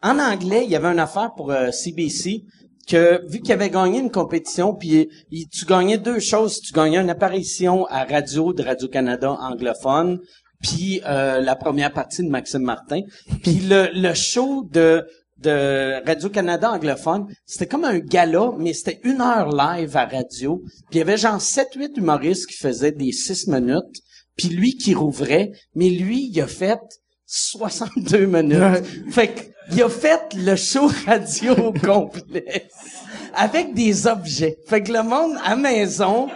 en 0.02 0.18
anglais, 0.18 0.62
il 0.64 0.70
y 0.70 0.76
avait 0.76 0.88
une 0.88 0.98
affaire 0.98 1.32
pour 1.34 1.50
euh, 1.50 1.70
CBC 1.70 2.44
que 2.90 3.26
vu 3.30 3.40
qu'il 3.40 3.52
avait 3.52 3.70
gagné 3.70 4.00
une 4.00 4.10
compétition, 4.10 4.74
puis 4.74 5.08
tu 5.52 5.64
gagnais 5.64 5.98
deux 5.98 6.18
choses, 6.18 6.60
tu 6.60 6.72
gagnais 6.72 6.98
une 6.98 7.10
apparition 7.10 7.86
à 7.86 8.04
radio 8.04 8.52
de 8.52 8.62
Radio 8.62 8.88
Canada 8.88 9.32
anglophone, 9.40 10.18
puis 10.62 11.00
euh, 11.06 11.40
la 11.40 11.56
première 11.56 11.92
partie 11.92 12.22
de 12.22 12.28
Maxime 12.28 12.62
Martin, 12.62 13.00
puis 13.42 13.60
le, 13.60 13.88
le 13.94 14.14
show 14.14 14.66
de 14.70 15.06
de 15.40 16.06
Radio-Canada 16.06 16.70
anglophone, 16.70 17.26
c'était 17.46 17.66
comme 17.66 17.84
un 17.84 17.98
gala, 17.98 18.52
mais 18.58 18.74
c'était 18.74 19.00
une 19.04 19.20
heure 19.20 19.48
live 19.48 19.96
à 19.96 20.04
radio. 20.04 20.62
Puis 20.62 20.76
il 20.92 20.98
y 20.98 21.00
avait 21.00 21.16
genre 21.16 21.38
7-8 21.38 21.96
humoristes 21.96 22.46
qui 22.46 22.56
faisaient 22.56 22.92
des 22.92 23.12
6 23.12 23.48
minutes, 23.48 24.02
puis 24.36 24.48
lui 24.48 24.76
qui 24.76 24.94
rouvrait, 24.94 25.52
mais 25.74 25.88
lui, 25.88 26.28
il 26.30 26.40
a 26.40 26.46
fait 26.46 26.80
62 27.32 28.26
minutes. 28.26 28.84
fait 29.12 29.28
que, 29.28 29.40
il 29.72 29.82
a 29.84 29.88
fait 29.88 30.34
le 30.34 30.56
show 30.56 30.90
radio 31.06 31.52
au 31.54 31.72
complet 31.72 32.68
avec 33.34 33.72
des 33.72 34.08
objets. 34.08 34.56
Fait 34.66 34.82
que 34.82 34.92
le 34.92 35.04
monde 35.04 35.36
à 35.44 35.54
maison 35.54 36.28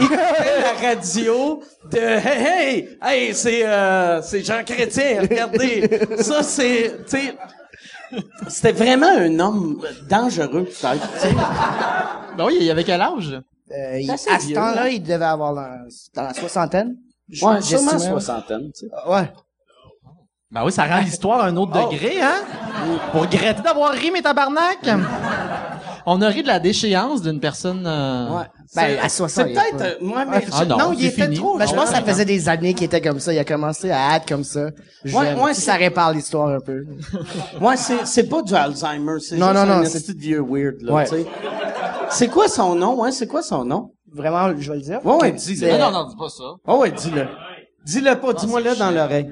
écoutait 0.00 0.60
la 0.62 0.88
radio 0.90 1.60
de 1.90 1.98
hey 1.98 2.38
hey 2.46 2.98
hey 3.02 3.34
c'est 3.34 3.66
euh, 3.66 4.22
c'est 4.22 4.44
Jean 4.44 4.62
Chrétien 4.64 5.22
regardez 5.22 5.88
ça 6.20 6.42
c'est 6.44 6.94
tu 7.08 7.16
sais 7.18 7.34
c'était 8.48 8.72
vraiment 8.72 9.08
un 9.10 9.40
homme 9.40 9.82
dangereux 10.08 10.64
peut-être 10.66 11.12
tu 11.14 11.20
sais. 11.20 11.34
ben 12.36 12.44
oui, 12.46 12.58
il 12.60 12.70
avait 12.70 12.84
quel 12.84 13.00
âge? 13.00 13.40
Euh, 13.72 13.98
il- 13.98 14.10
à 14.10 14.16
ce 14.16 14.54
temps-là, 14.54 14.88
il 14.90 15.02
devait 15.02 15.24
avoir 15.24 15.52
la- 15.52 15.78
dans 16.14 16.22
la 16.22 16.34
soixantaine. 16.34 16.96
ouais 17.42 17.60
sûrement 17.62 17.98
soixantaine 17.98 18.70
tu 18.72 18.86
sais. 18.86 19.10
Ouais. 19.10 19.28
Ben 20.52 20.64
oui, 20.64 20.70
ça 20.70 20.84
rend 20.84 21.00
l'histoire 21.00 21.40
à 21.40 21.46
un 21.46 21.56
autre 21.56 21.72
Oh. 21.74 21.90
degré, 21.92 22.20
hein? 22.22 22.42
Pour 23.10 23.22
regretter 23.22 23.62
d'avoir 23.62 23.92
ri, 23.92 24.12
mes 24.12 24.22
tabarnak! 24.22 24.78
On 26.08 26.22
a 26.22 26.28
ri 26.28 26.42
de 26.42 26.46
la 26.46 26.60
déchéance 26.60 27.20
d'une 27.20 27.40
personne... 27.40 27.84
euh, 27.84 28.28
Ouais. 28.30 28.44
Ben, 28.76 28.96
à 29.02 29.08
60, 29.08 29.28
C'est 29.28 29.52
peut-être, 29.52 29.76
pas- 29.76 29.84
euh, 29.84 29.94
moi, 30.00 30.24
mais, 30.24 30.44
Ah 30.52 30.64
non, 30.64 30.78
non, 30.78 30.92
il 30.92 31.06
était 31.06 31.24
fini. 31.24 31.36
trop. 31.36 31.58
Ben, 31.58 31.66
je 31.66 31.74
pense 31.74 31.88
que 31.90 31.96
ça 31.96 32.02
faisait 32.02 32.24
des 32.24 32.48
années 32.48 32.74
qu'il 32.74 32.84
était 32.84 33.00
comme 33.00 33.18
ça. 33.18 33.32
Il 33.32 33.38
a 33.40 33.44
commencé 33.44 33.90
à 33.90 34.16
être 34.16 34.26
comme 34.28 34.44
ça. 34.44 34.70
Si 35.04 35.12
c'est- 35.12 35.54
ça 35.54 35.74
répare 35.74 36.12
l'histoire 36.12 36.48
un 36.48 36.60
peu. 36.60 36.84
Ouais, 37.60 37.76
c'est, 37.76 38.06
c'est 38.06 38.28
pas 38.28 38.42
du 38.42 38.54
Alzheimer, 38.54 39.18
c'est 39.18 39.36
Non, 39.36 39.48
juste 39.48 39.58
non, 39.58 39.66
non, 39.66 39.72
un 39.82 39.84
c'est- 39.84 40.12
de 40.14 40.18
vieux 40.18 40.44
weird, 40.48 40.80
là, 40.82 40.92
Ouais. 40.92 41.04
tu 41.08 41.16
sais. 41.16 41.26
C'est 42.10 42.28
quoi 42.28 42.46
son 42.48 42.76
nom, 42.76 42.94
ouais, 43.00 43.10
c'est 43.10 43.26
quoi 43.26 43.42
son 43.42 43.64
nom? 43.64 43.90
Vraiment, 44.14 44.48
je 44.56 44.70
vais 44.70 44.76
le 44.78 44.82
dire. 44.82 45.00
Ouais, 45.04 45.14
ouais, 45.22 45.32
dis-le. 45.32 45.76
Non, 45.76 45.90
non, 45.90 46.04
dis 46.04 46.16
pas 46.16 46.28
ça. 46.28 46.44
Oh, 46.68 46.76
ouais, 46.78 46.92
dis-le. 46.92 47.26
Dis-le 47.86 48.14
pas, 48.16 48.32
dis-moi-le 48.32 48.74
dans 48.76 48.90
l'oreille. 48.90 49.30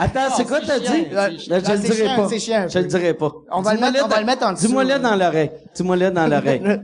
Attends, 0.00 0.34
c'est 0.36 0.44
quoi 0.46 0.60
t'as 0.60 0.78
dit? 0.78 1.06
là, 1.10 1.30
je 1.30 1.48
le 1.50 1.78
dirai 1.78 2.04
pas. 2.16 2.28
Je 2.68 2.78
le 2.78 2.84
dirai 2.84 3.14
pas. 3.14 3.32
On 3.50 3.62
va 3.62 3.74
le 3.74 3.80
mettre- 3.80 4.04
on 4.04 4.08
va 4.08 4.14
dans- 4.14 4.20
le 4.20 4.26
mettre 4.26 4.46
en 4.46 4.52
dessous. 4.52 4.66
Dis-moi-le 4.66 4.98
dans 4.98 5.14
l'oreille. 5.16 5.50
Dis-moi-le 5.74 6.10
dans 6.10 6.26
l'oreille. 6.26 6.62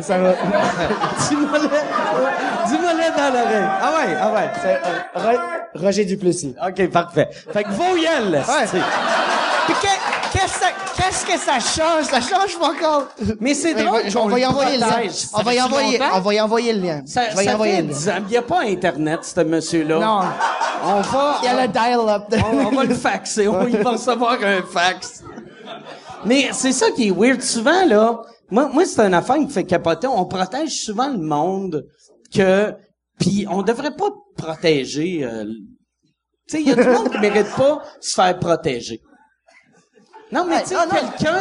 Ça 0.00 0.18
va. 0.18 0.32
Dis-moi-le. 1.28 1.68
Dis-moi-le 2.68 3.16
dans 3.16 3.32
l'oreille. 3.32 3.68
Ah 3.80 3.92
ouais, 3.96 4.16
ah 4.20 4.32
ouais. 4.34 4.50
Euh, 4.66 4.78
Ro- 5.14 5.82
Roger 5.84 6.04
Duplessis. 6.04 6.54
OK, 6.66 6.88
parfait. 6.90 7.28
Fait 7.52 7.62
que 7.64 7.70
voyelle, 7.70 8.42
Ouais. 8.48 8.80
Que 11.32 11.38
ça 11.38 11.58
change? 11.60 12.04
Ça 12.04 12.20
change 12.20 12.58
pas 12.58 12.70
encore. 12.70 13.08
Mais 13.40 13.54
c'est 13.54 13.74
Mais 13.74 13.84
drôle 13.84 14.02
on 14.08 14.12
qu'on 14.12 14.28
va 14.28 14.38
y 14.40 14.46
envoyer 14.46 14.76
le 14.76 14.80
lien. 14.80 15.08
On 15.34 15.42
va 15.42 15.54
y 15.54 15.60
envoyer, 15.60 16.00
on 16.14 16.20
va 16.20 16.34
y 16.34 16.40
envoyer 16.40 16.72
le 16.72 16.80
lien. 16.80 17.02
Ça, 17.06 17.30
Je 17.30 17.36
vais 17.36 17.44
y 17.44 17.50
envoyer 17.50 17.76
fait 17.76 17.82
le 17.82 17.88
lien. 17.88 17.94
10 17.94 18.08
ans. 18.08 18.14
Il 18.20 18.26
n'y 18.30 18.36
a 18.36 18.42
pas 18.42 18.60
Internet, 18.60 19.24
ce 19.24 19.40
monsieur-là. 19.40 19.98
Non. 19.98 20.20
On 20.84 21.00
va... 21.00 21.38
Il 21.42 21.46
y 21.46 21.48
a 21.48 21.66
le 21.66 21.72
dial-up. 21.72 22.24
on, 22.52 22.66
on 22.66 22.70
va 22.70 22.84
le 22.84 22.94
faxer. 22.94 23.48
On, 23.48 23.66
il 23.66 23.76
va 23.78 23.90
recevoir 23.92 24.38
un 24.42 24.62
fax. 24.62 25.22
Mais 26.24 26.50
c'est 26.52 26.72
ça 26.72 26.90
qui 26.90 27.08
est 27.08 27.10
weird. 27.10 27.40
Souvent, 27.42 27.84
là, 27.84 28.20
moi, 28.50 28.68
moi 28.72 28.84
c'est 28.84 29.00
une 29.00 29.14
affaire 29.14 29.36
qui 29.36 29.46
me 29.46 29.50
fait 29.50 29.64
capoter. 29.64 30.06
On 30.06 30.24
protège 30.24 30.82
souvent 30.84 31.08
le 31.08 31.18
monde 31.18 31.86
que... 32.34 32.74
Puis 33.18 33.46
on 33.48 33.62
devrait 33.62 33.94
pas 33.94 34.10
protéger... 34.36 35.24
euh, 35.24 35.44
tu 36.48 36.56
sais, 36.56 36.62
il 36.62 36.68
y 36.68 36.72
a 36.72 36.74
du 36.74 36.88
monde 36.88 37.10
qui 37.10 37.18
mérite 37.18 37.54
pas 37.56 37.82
se 38.00 38.14
faire 38.14 38.36
protéger. 38.38 39.00
Non, 40.32 40.44
mais 40.48 40.62
tu 40.62 40.70
sais, 40.70 40.74
quelqu'un... 40.90 41.36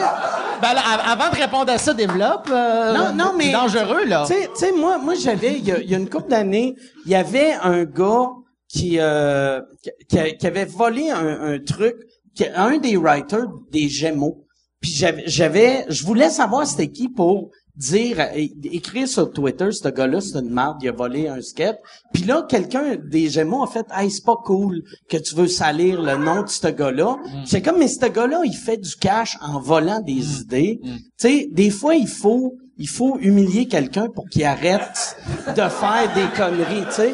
Ben 0.62 0.74
là, 0.74 0.82
avant 1.06 1.30
de 1.32 1.36
répondre 1.42 1.72
à 1.72 1.78
ça, 1.78 1.94
développe. 1.94 2.48
euh, 2.52 2.94
Non, 2.94 3.14
non, 3.14 3.34
mais- 3.36 3.46
C'est 3.46 3.52
dangereux, 3.54 4.06
là. 4.06 4.26
Tu 4.28 4.34
sais, 4.54 4.72
moi, 4.74 4.98
moi, 5.00 5.16
j'avais, 5.16 5.58
il 5.58 5.66
y 5.66 5.72
a, 5.72 5.80
il 5.80 5.90
y 5.90 5.96
a 5.96 5.98
une 5.98 6.10
couple 6.10 6.30
d'années, 6.30 6.76
il 7.06 7.12
y 7.12 7.16
avait 7.16 7.54
un 7.64 7.84
gars 7.86 8.28
qui, 8.68 8.98
euh, 9.00 9.62
qui, 10.08 10.46
avait 10.46 10.66
volé 10.66 11.10
un, 11.10 11.54
un 11.54 11.60
truc, 11.60 11.96
qui, 12.36 12.46
un 12.56 12.78
des 12.78 12.96
writers 12.98 13.48
des 13.72 13.88
Gémeaux. 13.90 14.46
Puis 14.82 14.92
j'avais, 14.92 15.24
j'avais, 15.26 15.86
je 15.90 16.06
voulais 16.06 16.30
savoir 16.30 16.66
c'était 16.68 16.90
qui 16.92 17.08
pour 17.10 17.50
dire, 17.76 18.20
écrire 18.64 19.08
sur 19.08 19.32
Twitter, 19.32 19.72
ce 19.72 19.88
gars-là, 19.88 20.22
c'est 20.22 20.38
une 20.40 20.50
merde, 20.54 20.78
il 20.82 20.90
a 20.90 20.92
volé 20.92 21.28
un 21.28 21.42
skate. 21.42 21.80
Puis 22.14 22.24
là, 22.24 22.46
quelqu'un 22.48 22.96
des 22.96 23.30
Gémeaux 23.30 23.64
a 23.64 23.68
fait, 23.68 23.86
hey, 23.96 24.12
c'est 24.12 24.26
pas 24.26 24.36
cool 24.44 24.84
que 25.10 25.18
tu 25.18 25.36
veux 25.36 25.48
salir 25.48 26.02
le 26.02 26.16
nom 26.18 26.44
de 26.44 26.50
ce 26.50 26.68
gars-là. 26.68 27.18
C'est 27.46 27.62
comme, 27.62 27.80
mais 27.80 27.88
ce 27.88 28.06
gars-là, 28.06 28.42
il 28.44 28.56
fait 28.56 28.78
du 28.78 28.96
cash 28.96 29.38
en 29.42 29.60
volant 29.60 30.00
des 30.00 30.42
idées. 30.42 30.80
Tu 30.84 30.90
sais, 31.18 31.48
des 31.52 31.70
fois, 31.70 31.96
il 31.96 32.08
faut, 32.08 32.56
il 32.78 32.90
faut 32.90 33.18
humilier 33.20 33.68
quelqu'un 33.68 34.08
pour 34.14 34.28
qu'il 34.30 34.44
arrête 34.44 35.18
de 35.48 35.62
faire 35.70 36.12
des 36.14 36.28
conneries, 36.36 36.86
tu 36.88 36.92
sais. 36.94 37.14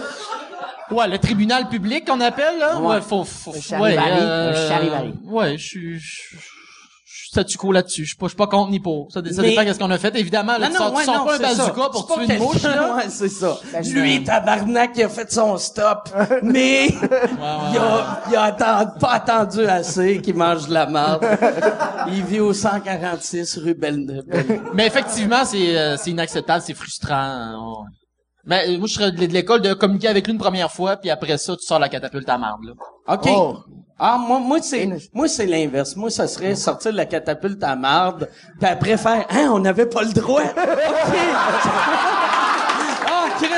Ouais, 0.90 1.08
le 1.10 1.18
tribunal 1.18 1.68
public 1.68 2.06
qu'on 2.06 2.22
appelle, 2.22 2.60
là. 2.60 2.80
Ouais. 2.80 2.96
Ouais, 2.96 3.02
faut, 3.02 3.26
faut, 3.26 3.52
euh. 3.52 5.12
Ouais, 5.26 5.58
je 5.58 5.66
suis, 5.66 6.00
je 6.00 6.16
suis 6.16 6.38
je 7.10 7.24
suis 7.24 7.27
statu 7.44 7.58
quo 7.58 7.72
là-dessus. 7.72 8.04
Je 8.04 8.08
suis 8.10 8.18
pas, 8.18 8.26
je 8.26 8.30
suis 8.30 8.38
pas 8.38 8.48
contre 8.48 8.72
ni 8.72 8.80
pour. 8.80 9.12
Ça, 9.12 9.22
ça 9.32 9.42
Mais- 9.42 9.50
dépend 9.50 9.64
qu'est-ce 9.64 9.80
qu'on 9.80 9.92
a 9.92 9.98
fait. 9.98 10.16
Évidemment, 10.16 10.58
là, 10.58 10.68
tu 10.70 10.76
sors, 10.76 10.94
tu 10.98 11.04
sors 11.06 11.26
pas 11.26 11.36
un 11.36 11.38
ça. 11.38 11.44
bazooka 11.44 11.90
pour 11.90 12.08
tuer 12.14 12.34
une 12.34 12.40
mouche, 12.40 12.64
là. 12.64 12.94
Ouais, 12.96 13.06
c'est 13.10 13.30
ça. 13.30 13.58
Ben, 13.72 13.84
Lui, 13.94 14.24
tabarnak, 14.24 14.92
il 14.96 15.04
a 15.04 15.10
fait 15.10 15.32
son 15.32 15.58
stop, 15.58 16.10
mais 16.44 16.88
il 16.88 17.78
a, 17.78 18.22
il 18.30 18.36
a 18.36 18.42
attendu- 18.44 19.00
pas 19.00 19.12
attendu 19.14 19.66
assez 19.66 20.22
qu'il 20.22 20.36
mange 20.36 20.68
de 20.68 20.74
la 20.74 20.86
merde. 20.88 21.26
il 22.08 22.24
vit 22.24 22.40
au 22.40 22.54
146 22.54 23.58
rue 23.60 23.74
Belle... 23.76 24.24
Mais 24.74 24.88
effectivement, 24.88 25.46
c'est, 25.46 25.78
euh, 25.78 25.98
c'est 25.98 26.12
inacceptable, 26.12 26.64
c'est 26.66 26.74
frustrant. 26.74 27.54
On- 27.60 27.84
Mais 28.46 28.68
euh, 28.70 28.78
moi, 28.78 28.88
je 28.88 28.94
serais 28.94 29.12
de 29.12 29.26
l'école 29.26 29.62
de 29.62 29.74
communiquer 29.74 30.08
avec 30.08 30.26
lui 30.26 30.34
une 30.34 30.40
première 30.40 30.72
fois, 30.72 30.96
puis 30.98 31.10
après 31.10 31.38
ça, 31.38 31.56
tu 31.56 31.66
sors 31.66 31.80
la 31.80 31.90
catapulte 31.90 32.28
à 32.30 32.38
marde, 32.38 32.64
là. 32.64 32.74
OK. 33.14 33.28
Oh. 33.30 33.58
Ah, 34.00 34.18
moi, 34.20 34.40
moi, 34.40 34.60
c'est, 34.62 34.88
moi, 35.12 35.28
c'est 35.28 35.48
l'inverse. 35.48 35.96
Moi, 35.96 36.12
ça 36.12 36.28
serait 36.28 36.54
sortir 36.56 36.92
de 36.92 36.98
la 36.98 37.06
catapulte 37.06 37.64
à 37.64 37.76
marde, 37.76 38.30
puis 38.60 38.70
après 38.70 38.96
faire, 38.96 39.26
hein, 39.30 39.50
on 39.52 39.60
n'avait 39.60 39.88
pas 39.88 40.04
le 40.04 40.14
droit. 40.14 40.44
OK. 40.44 41.18
Ah, 43.10 43.26
Chris. 43.38 43.50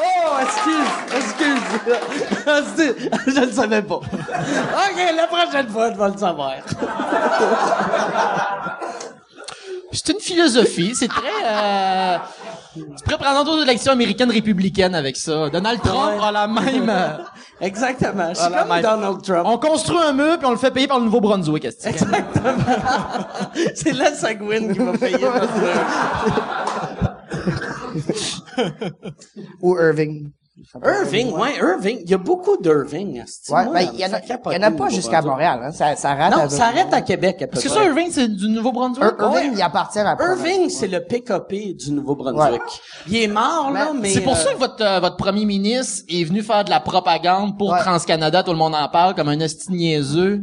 Oh, 0.00 0.38
excuse, 0.40 0.88
excuse. 1.14 1.60
Excuse. 2.46 3.10
je 3.26 3.40
le 3.40 3.52
savais 3.52 3.82
pas. 3.82 3.96
OK, 3.96 5.16
la 5.16 5.26
prochaine 5.26 5.68
fois, 5.68 5.92
je 5.92 5.98
vais 5.98 6.08
le 6.08 6.18
savoir. 6.18 6.54
C'est 9.92 10.08
une 10.12 10.20
philosophie, 10.20 10.94
c'est 10.94 11.08
très... 11.08 11.20
Euh... 11.44 12.16
Tu 12.74 12.82
pourrais 13.04 13.18
prendre 13.18 13.50
en 13.50 13.56
de 13.56 13.60
l'élection 13.60 13.92
américaine 13.92 14.30
républicaine 14.30 14.94
avec 14.94 15.16
ça. 15.18 15.50
Donald 15.50 15.82
Trump 15.82 16.18
Ouais. 16.18 16.24
a 16.26 16.32
la 16.32 16.46
même... 16.48 16.88
euh, 16.88 17.18
Exactement. 17.60 18.30
Je 18.30 18.40
suis 18.40 18.48
comme. 18.50 18.80
Donald 18.80 19.22
Trump. 19.22 19.42
On 19.46 19.58
construit 19.58 19.98
un 20.02 20.12
mur, 20.14 20.38
puis 20.38 20.46
on 20.46 20.52
le 20.52 20.56
fait 20.56 20.70
payer 20.70 20.86
par 20.88 20.98
le 20.98 21.04
Nouveau-Brunswick, 21.04 21.66
est-ce 21.66 21.88
que- 21.90 21.98
c'est 23.74 23.92
la 23.92 24.14
Sagouine 24.14 24.72
qui 24.72 24.78
va 24.78 24.92
payer 24.96 25.18
notre... 25.18 25.52
Ou 29.60 29.76
Irving. 29.78 30.30
Irving, 30.82 31.32
ouais, 31.32 31.56
Irving. 31.58 31.98
Il 32.04 32.10
y 32.10 32.14
a 32.14 32.18
beaucoup 32.18 32.56
d'Irving. 32.56 33.18
Ouais, 33.50 33.64
ben, 33.72 33.88
il 33.92 34.00
y 34.00 34.04
en 34.06 34.12
a, 34.14 34.20
y 34.20 34.64
en 34.64 34.72
pas 34.72 34.88
jusqu'à. 34.88 35.20
Montréal, 35.20 35.60
hein. 35.64 35.70
Ça, 35.72 35.94
ça 35.96 36.14
rate 36.14 36.32
Non, 36.32 36.44
à- 36.44 36.48
ça 36.48 36.66
arrête 36.68 36.92
à 36.92 37.02
Québec, 37.02 37.42
à 37.42 37.46
peu 37.46 37.58
Est-ce 37.58 37.64
que 37.64 37.68
près. 37.70 37.78
ça, 37.80 37.84
Irving, 37.84 38.08
c'est 38.10 38.28
du 38.28 38.48
Nouveau-Brunswick? 38.48 39.04
Ir- 39.04 39.22
Irving, 39.34 39.52
il 39.54 39.62
appartient 39.62 39.98
à. 39.98 40.16
Irving, 40.18 40.70
c'est 40.70 40.88
le 40.88 41.00
PKP 41.04 41.74
du 41.74 41.92
Nouveau-Brunswick. 41.92 42.62
Ouais. 42.62 42.68
Il 43.08 43.16
est 43.16 43.28
mort, 43.28 43.70
là, 43.72 43.90
Mais 43.92 44.00
mais... 44.00 44.08
C'est 44.10 44.22
pour 44.22 44.32
euh, 44.32 44.36
ça 44.36 44.52
que 44.54 44.58
votre, 44.58 44.82
euh, 44.82 45.00
votre 45.00 45.16
premier 45.16 45.44
ministre 45.44 46.04
est 46.08 46.24
venu 46.24 46.42
faire 46.42 46.64
de 46.64 46.70
la 46.70 46.80
propagande 46.80 47.58
pour 47.58 47.72
Ouais. 47.72 47.78
TransCanada, 47.80 48.42
tout 48.42 48.52
le 48.52 48.56
monde 48.58 48.74
en 48.74 48.88
parle, 48.88 49.14
comme 49.14 49.28
un 49.28 49.40
esti 49.40 49.70
niaiseux. 49.72 50.42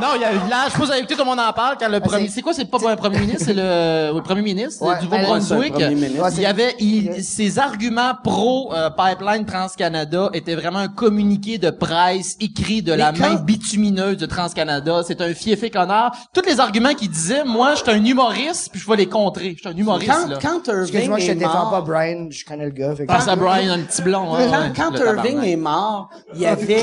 Non, 0.00 0.08
il 0.16 0.20
y 0.22 0.24
a 0.24 0.32
eu 0.32 0.48
là, 0.48 0.64
je 0.66 0.72
suppose 0.72 0.90
avec 0.90 1.06
tout 1.06 1.16
le 1.18 1.24
monde 1.24 1.40
en 1.40 1.52
parle 1.52 1.76
quand 1.78 1.88
le 1.88 2.00
premier, 2.00 2.26
c'est- 2.28 2.34
c'est 2.34 2.42
quoi, 2.42 2.52
c'est 2.52 2.64
pas 2.64 2.78
un 2.90 2.96
premier 2.96 3.18
ministre, 3.18 3.42
c'est 3.46 3.54
le, 3.54 4.14
le 4.14 4.20
premier 4.22 4.42
ministre 4.42 4.84
Ouais, 4.84 4.98
du 5.00 5.06
ben, 5.08 5.18
Nouveau-Brunswick. 5.20 5.74
Ouais, 5.76 6.30
Il 6.36 6.40
y 6.42 6.46
avait, 6.46 6.74
il, 6.78 7.22
ses 7.24 7.58
arguments 7.58 8.12
pro 8.22 8.72
euh, 8.74 8.90
pipeline 8.90 9.44
TransCanada 9.44 10.30
étaient 10.32 10.54
vraiment 10.54 10.78
un 10.80 10.88
communiqué 10.88 11.58
de 11.58 11.70
presse 11.70 12.36
écrit 12.40 12.82
de 12.82 12.92
la 12.92 13.12
quand- 13.12 13.18
main 13.20 13.34
bitumineuse 13.36 14.16
de 14.16 14.26
TransCanada. 14.26 15.02
C'est 15.06 15.20
un 15.20 15.34
fiefé 15.34 15.70
connard. 15.70 16.12
Tous 16.32 16.42
les 16.46 16.60
arguments 16.60 16.94
qu'il 16.94 17.10
disait, 17.10 17.44
moi, 17.44 17.74
j'étais 17.74 17.90
un 17.92 18.04
humoriste, 18.04 18.70
puis 18.70 18.80
je 18.80 18.88
vais 18.88 18.96
les 18.96 19.06
contrer. 19.06 19.54
J'étais 19.56 19.68
un 19.68 19.76
humoriste, 19.76 20.10
Quand, 20.10 20.28
là. 20.28 20.38
quand 20.40 20.66
Irving 20.68 20.82
Excuse-moi, 20.82 21.18
je 21.18 21.26
te 21.28 21.32
défends 21.38 21.70
pas 21.70 21.80
Brian, 21.80 22.28
je 22.30 22.44
connais 22.44 22.64
le 22.66 22.70
gars. 22.70 22.94
fait 22.94 23.04
Pense 23.06 23.28
à 23.28 23.36
Brian, 23.36 23.72
un 23.72 23.80
petit 23.80 24.02
blond. 24.02 24.34
hein, 24.34 24.46
Quand, 24.50 24.60
ouais, 24.60 24.72
quand 24.76 24.90
Irving 24.96 25.16
tabarnak. 25.16 25.46
est 25.46 25.56
mort, 25.56 26.10
il 26.34 26.40
y 26.40 26.46
avait 26.46 26.82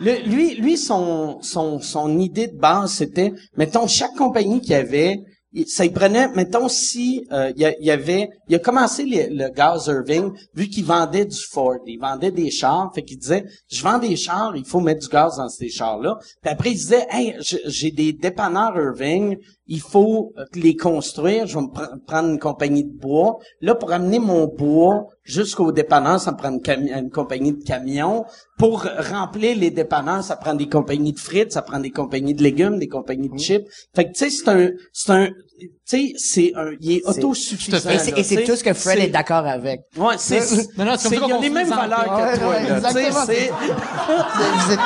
le- 0.00 0.18
lui 0.26 0.54
lui 0.56 0.76
son 0.76 1.38
son 1.42 1.80
son 1.80 2.18
idée 2.18 2.43
de 2.48 2.56
base 2.56 2.92
c'était 2.94 3.32
mettons 3.56 3.86
chaque 3.86 4.14
compagnie 4.14 4.60
qu'il 4.60 4.72
y 4.72 4.74
avait 4.74 5.18
ça 5.66 5.84
y 5.84 5.90
prenait 5.90 6.28
mettons 6.34 6.68
si 6.68 7.26
euh, 7.32 7.52
il 7.56 7.74
y 7.80 7.90
avait 7.90 8.28
il 8.48 8.54
a 8.54 8.58
commencé 8.58 9.04
les- 9.04 9.28
le 9.30 9.48
gaz 9.50 9.86
Irving 9.86 10.32
vu 10.54 10.68
qu'il 10.68 10.84
vendait 10.84 11.24
du 11.24 11.40
Ford, 11.50 11.78
il 11.86 11.98
vendait 11.98 12.30
des 12.30 12.50
chars, 12.50 12.90
fait 12.94 13.02
qu'il 13.02 13.18
disait 13.18 13.44
je 13.70 13.82
vends 13.82 13.98
des 13.98 14.16
chars, 14.16 14.54
il 14.56 14.64
faut 14.64 14.80
mettre 14.80 15.00
du 15.02 15.08
gaz 15.08 15.36
dans 15.36 15.48
ces 15.48 15.68
chars 15.68 15.98
là. 16.00 16.18
Puis 16.42 16.52
après 16.52 16.70
il 16.70 16.76
disait 16.76 17.06
hey, 17.10 17.36
j'ai 17.40 17.90
des 17.90 18.12
dépanneurs 18.12 18.76
Irving, 18.76 19.38
il 19.66 19.80
faut 19.80 20.32
les 20.54 20.76
construire, 20.76 21.46
je 21.46 21.54
vais 21.56 21.62
me 21.62 21.68
pr- 21.68 21.98
prendre 22.06 22.28
une 22.28 22.38
compagnie 22.38 22.84
de 22.84 22.92
bois. 22.92 23.38
Là, 23.62 23.74
pour 23.74 23.92
amener 23.92 24.18
mon 24.18 24.46
bois 24.46 25.06
jusqu'au 25.22 25.72
dépanneur, 25.72 26.20
ça 26.20 26.32
me 26.32 26.36
prend 26.36 26.50
une, 26.50 26.88
une 26.90 27.10
compagnie 27.10 27.52
de 27.54 27.62
camions. 27.64 28.24
Pour 28.58 28.82
remplir 29.10 29.56
les 29.56 29.70
dépanneurs, 29.70 30.22
ça 30.22 30.36
prend 30.36 30.54
des 30.54 30.68
compagnies 30.68 31.14
de 31.14 31.18
frites, 31.18 31.52
ça 31.52 31.62
prend 31.62 31.80
des 31.80 31.90
compagnies 31.90 32.34
de 32.34 32.42
légumes, 32.42 32.78
des 32.78 32.88
compagnies 32.88 33.30
de 33.30 33.38
chips. 33.38 33.66
Fait 33.94 34.04
que, 34.04 34.10
tu 34.12 34.28
sais, 34.28 34.30
c'est 34.30 34.48
un, 34.50 34.68
c'est 34.92 35.12
un, 35.12 35.28
tu 35.58 35.70
sais, 35.84 36.12
c'est 36.16 36.52
un, 36.56 36.72
il 36.80 36.92
est 36.98 37.02
autosuffisant. 37.06 37.88
à. 37.88 37.94
Et 38.18 38.22
c'est- 38.24 38.42
tout 38.44 38.56
ce 38.56 38.64
que 38.64 38.72
Fred 38.74 38.98
est 38.98 39.08
d'accord 39.08 39.46
avec. 39.46 39.82
Ouais, 39.96 40.14
c'est, 40.18 40.40
Non, 40.76 40.84
non, 40.84 40.94
c'est 40.98 41.16
comme 41.16 41.18
c'est, 41.18 41.18
ça 41.18 41.26
il 41.28 41.32
a 41.32 41.38
les 41.40 41.50
mêmes 41.50 41.68
valeurs 41.68 42.04
que 42.04 42.38
toi, 42.38 42.48
Ouais, 42.48 42.68
là. 42.68 42.90
C'est, 43.26 43.50
Vous 43.50 44.72
êtes, 44.72 44.78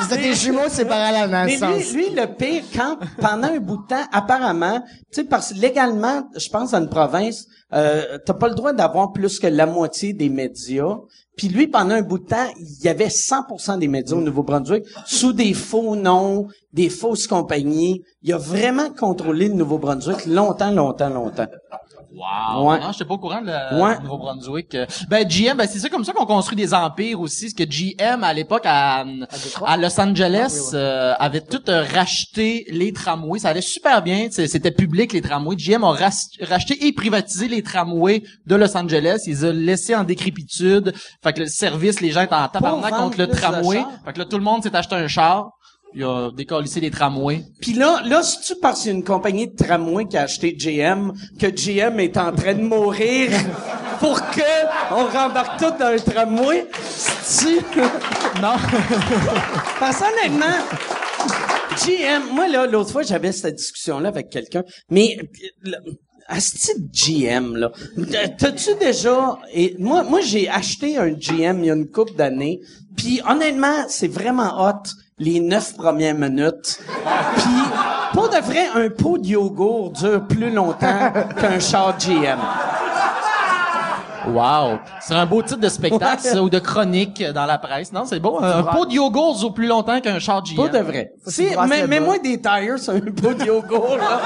vous 0.00 0.14
êtes 0.14 0.22
des 0.22 0.34
jumeaux 0.34 0.68
séparés 0.68 1.16
à 1.16 1.26
la 1.26 1.44
Mais 1.44 1.52
naissance. 1.52 1.92
lui, 1.92 2.08
lui, 2.08 2.14
le 2.14 2.26
pire, 2.34 2.62
quand, 2.74 2.98
pendant 3.20 3.48
un 3.48 3.58
bout 3.58 3.78
de 3.78 3.86
temps, 3.88 4.04
apparemment, 4.12 4.80
tu 5.12 5.20
sais, 5.20 5.24
parce 5.24 5.52
que 5.52 5.58
légalement, 5.58 6.28
je 6.36 6.48
pense, 6.48 6.72
dans 6.72 6.78
une 6.80 6.88
province, 6.88 7.46
euh, 7.74 8.18
t'as 8.24 8.34
pas 8.34 8.48
le 8.48 8.54
droit 8.54 8.72
d'avoir 8.72 9.12
plus 9.12 9.38
que 9.38 9.46
la 9.46 9.66
moitié 9.66 10.12
des 10.12 10.28
médias. 10.28 10.98
Puis 11.36 11.48
lui, 11.48 11.66
pendant 11.66 11.94
un 11.94 12.02
bout 12.02 12.18
de 12.18 12.26
temps, 12.26 12.46
il 12.58 12.84
y 12.84 12.88
avait 12.88 13.06
100% 13.06 13.78
des 13.78 13.88
médias 13.88 14.16
au 14.16 14.20
Nouveau-Brunswick 14.20 14.84
sous 15.06 15.32
des 15.32 15.54
faux 15.54 15.96
noms, 15.96 16.48
des 16.72 16.90
fausses 16.90 17.26
compagnies. 17.26 18.02
Il 18.22 18.32
a 18.32 18.38
vraiment 18.38 18.90
contrôlé 18.90 19.48
le 19.48 19.54
Nouveau-Brunswick 19.54 20.26
longtemps, 20.26 20.70
longtemps, 20.70 21.08
longtemps. 21.08 21.46
Wow. 22.14 22.68
Ouais. 22.70 22.80
Non, 22.80 22.92
j'étais 22.92 23.04
pas 23.06 23.14
au 23.14 23.18
courant 23.18 23.40
de 23.40 23.46
la 23.46 23.74
Ouais. 23.74 23.98
Nouveau-Brunswick. 24.00 24.76
Ben 25.08 25.26
GM, 25.26 25.56
ben 25.56 25.66
c'est 25.66 25.78
ça 25.78 25.88
comme 25.88 26.04
ça 26.04 26.12
qu'on 26.12 26.26
construit 26.26 26.56
des 26.56 26.74
empires 26.74 27.18
aussi. 27.20 27.46
Parce 27.46 27.54
que 27.54 27.64
GM 27.64 28.22
à 28.22 28.34
l'époque 28.34 28.62
à, 28.66 29.04
à 29.66 29.76
Los 29.76 29.98
Angeles 29.98 30.70
euh, 30.74 31.14
avait 31.18 31.40
tout 31.40 31.62
euh, 31.70 31.84
racheté 31.94 32.66
les 32.70 32.92
tramways. 32.92 33.38
Ça 33.40 33.48
allait 33.48 33.60
super 33.62 34.02
bien. 34.02 34.28
C'était 34.30 34.70
public 34.70 35.12
les 35.12 35.22
tramways. 35.22 35.56
GM 35.56 35.84
a 35.84 35.92
racheté 35.92 36.86
et 36.86 36.92
privatisé 36.92 37.48
les 37.48 37.62
tramways 37.62 38.22
de 38.46 38.56
Los 38.56 38.76
Angeles. 38.76 39.22
Ils 39.26 39.46
ont 39.46 39.52
laissés 39.52 39.94
en 39.94 40.04
décrépitude. 40.04 40.92
Fait 41.22 41.32
que 41.32 41.40
le 41.40 41.46
service, 41.46 42.00
les 42.00 42.10
gens 42.10 42.22
étaient 42.22 42.34
en 42.34 42.48
tabarnak 42.48 42.94
contre 42.94 43.18
le 43.18 43.28
tramway. 43.28 43.82
Fait 44.04 44.12
que 44.12 44.18
là 44.18 44.24
tout 44.26 44.36
le 44.36 44.44
monde 44.44 44.62
s'est 44.62 44.74
acheté 44.76 44.94
un 44.96 45.08
char. 45.08 45.50
Il 45.94 46.04
a 46.04 46.30
décollissé 46.34 46.80
les 46.80 46.90
tramways. 46.90 47.44
Puis 47.60 47.74
là, 47.74 48.00
là, 48.04 48.22
si 48.22 48.40
tu 48.40 48.54
parce 48.60 48.80
qu'il 48.80 48.92
y 48.92 48.94
a 48.94 48.96
une 48.96 49.04
compagnie 49.04 49.48
de 49.48 49.54
tramway 49.54 50.06
qui 50.06 50.16
a 50.16 50.22
acheté 50.22 50.52
GM, 50.54 51.12
que 51.38 51.46
GM 51.48 52.00
est 52.00 52.16
en 52.16 52.32
train 52.32 52.54
de 52.54 52.62
mourir 52.62 53.30
pour 54.00 54.18
que 54.30 54.40
on 54.90 55.04
rembarque 55.06 55.58
tout 55.58 55.70
dans 55.78 55.86
un 55.92 55.98
tramway, 55.98 56.66
si 57.22 57.56
Non. 58.40 58.54
Parce 59.78 60.00
qu'honnêtement, 60.00 60.56
GM, 61.84 62.34
moi 62.34 62.48
là, 62.48 62.66
l'autre 62.66 62.90
fois, 62.90 63.02
j'avais 63.02 63.32
cette 63.32 63.56
discussion-là 63.56 64.08
avec 64.08 64.30
quelqu'un, 64.30 64.64
mais 64.90 65.16
le- 65.62 65.76
Asti 66.28 66.70
GM, 66.92 67.56
là. 67.56 67.72
T'as-tu 68.38 68.74
déjà... 68.80 69.38
Et 69.52 69.74
moi, 69.78 70.02
moi 70.04 70.20
j'ai 70.22 70.48
acheté 70.48 70.96
un 70.96 71.10
GM 71.10 71.58
il 71.58 71.66
y 71.66 71.70
a 71.70 71.74
une 71.74 71.90
couple 71.90 72.14
d'années, 72.14 72.60
puis 72.96 73.20
honnêtement, 73.28 73.84
c'est 73.88 74.08
vraiment 74.08 74.64
hot 74.66 74.82
les 75.18 75.40
neuf 75.40 75.76
premières 75.76 76.14
minutes. 76.14 76.80
Puis, 77.36 77.62
pour 78.12 78.28
de 78.28 78.36
vrai, 78.38 78.66
un 78.74 78.88
pot 78.88 79.18
de 79.18 79.26
yogourt 79.26 79.90
dure 79.92 80.26
plus 80.26 80.50
longtemps 80.50 81.12
qu'un 81.40 81.60
char 81.60 81.96
GM. 81.98 82.38
Wow. 84.28 84.78
C'est 85.00 85.14
un 85.14 85.26
beau 85.26 85.42
titre 85.42 85.60
de 85.60 85.68
spectacle, 85.68 86.22
ça, 86.22 86.42
ou 86.42 86.48
de 86.48 86.60
chronique 86.60 87.22
dans 87.32 87.44
la 87.44 87.58
presse. 87.58 87.92
Non, 87.92 88.04
c'est 88.04 88.20
beau. 88.20 88.38
Un 88.40 88.62
pot 88.62 88.86
de 88.86 88.92
yogourt 88.92 89.36
dure 89.38 89.52
plus 89.52 89.66
longtemps 89.66 90.00
qu'un 90.00 90.18
char 90.18 90.42
GM. 90.44 90.56
Pas 90.56 90.68
de 90.68 90.78
vrai. 90.78 91.12
Si, 91.26 91.48
mais, 91.68 91.82
le 91.82 91.88
mais 91.88 91.98
bas. 92.00 92.06
moi 92.06 92.18
des 92.18 92.40
tires 92.40 92.78
sur 92.78 92.92
un 92.92 93.00
pot 93.00 93.34
de 93.34 93.44
yogourt, 93.44 93.96
là. 93.96 94.20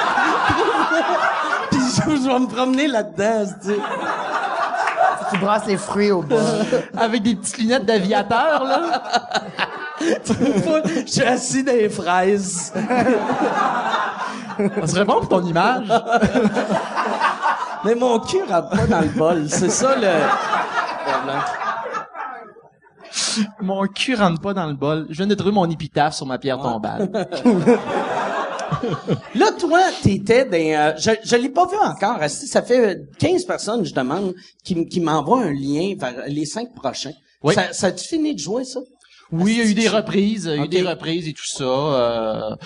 Puis 1.71 1.81
je, 1.81 2.03
je 2.23 2.29
vais 2.29 2.39
me 2.39 2.47
promener 2.47 2.87
là-dedans, 2.89 3.45
tu 5.31 5.39
brasses 5.39 5.67
les 5.67 5.77
fruits 5.77 6.11
au 6.11 6.23
bas. 6.23 6.37
Avec 6.97 7.23
des 7.23 7.35
petites 7.35 7.59
lunettes 7.59 7.85
d'aviateur, 7.85 8.65
là. 8.65 9.03
Je 10.01 11.05
suis 11.07 11.23
assis 11.23 11.65
dans 11.65 11.73
les 11.73 11.89
fraises. 11.89 12.73
Ça 14.81 14.87
serait 14.87 15.05
bon 15.05 15.21
pour 15.21 15.29
ton 15.29 15.43
image. 15.45 15.89
Mais 17.85 17.95
mon 17.95 18.19
cul 18.21 18.43
rentre 18.49 18.71
pas 18.71 18.87
dans 18.87 19.01
le 19.01 19.09
bol. 19.09 19.45
C'est 19.49 19.71
ça 19.71 19.95
le 19.97 20.09
problème. 21.05 21.43
Mon 23.61 23.87
cul 23.87 24.15
rentre 24.15 24.41
pas 24.41 24.55
dans 24.55 24.67
le 24.67 24.75
bol. 24.75 25.07
Je 25.11 25.17
viens 25.17 25.27
de 25.27 25.35
trouver 25.35 25.53
mon 25.53 25.69
épitaphe 25.69 26.15
sur 26.15 26.27
ma 26.27 26.39
pierre 26.39 26.59
tombale. 26.59 27.11
Là, 29.35 29.53
toi, 29.59 29.81
t'étais 30.03 30.45
dans... 30.45 30.55
euh, 30.57 30.93
je 30.99 31.11
je 31.25 31.37
l'ai 31.37 31.49
pas 31.49 31.67
vu 31.67 31.77
encore. 31.77 32.19
Ça 32.29 32.63
fait 32.63 32.97
euh, 32.97 33.03
15 33.19 33.45
personnes, 33.45 33.85
je 33.85 33.95
demande, 33.95 34.35
qui, 34.65 34.87
qui 34.89 35.01
m'envoient 35.01 35.43
un 35.43 35.53
lien 35.53 35.95
vers 35.99 36.25
les 36.29 36.47
cinq 36.47 36.75
prochains? 36.75 37.13
Oui. 37.43 37.55
Ça, 37.55 37.73
ça 37.73 37.87
a-tu 37.89 38.07
fini 38.07 38.35
de 38.35 38.41
jouer, 38.41 38.65
ça? 38.65 38.81
Oui, 39.33 39.53
il 39.53 39.59
y 39.59 39.61
a 39.61 39.65
eu 39.65 39.75
des 39.75 39.89
reprises, 39.89 40.45
il 40.53 40.59
y 40.59 40.61
a 40.61 40.65
eu 40.65 40.69
des 40.69 40.83
reprises 40.83 41.27
et 41.29 41.33
tout 41.33 41.47
ça. 41.47 41.65
euh, 41.65 42.57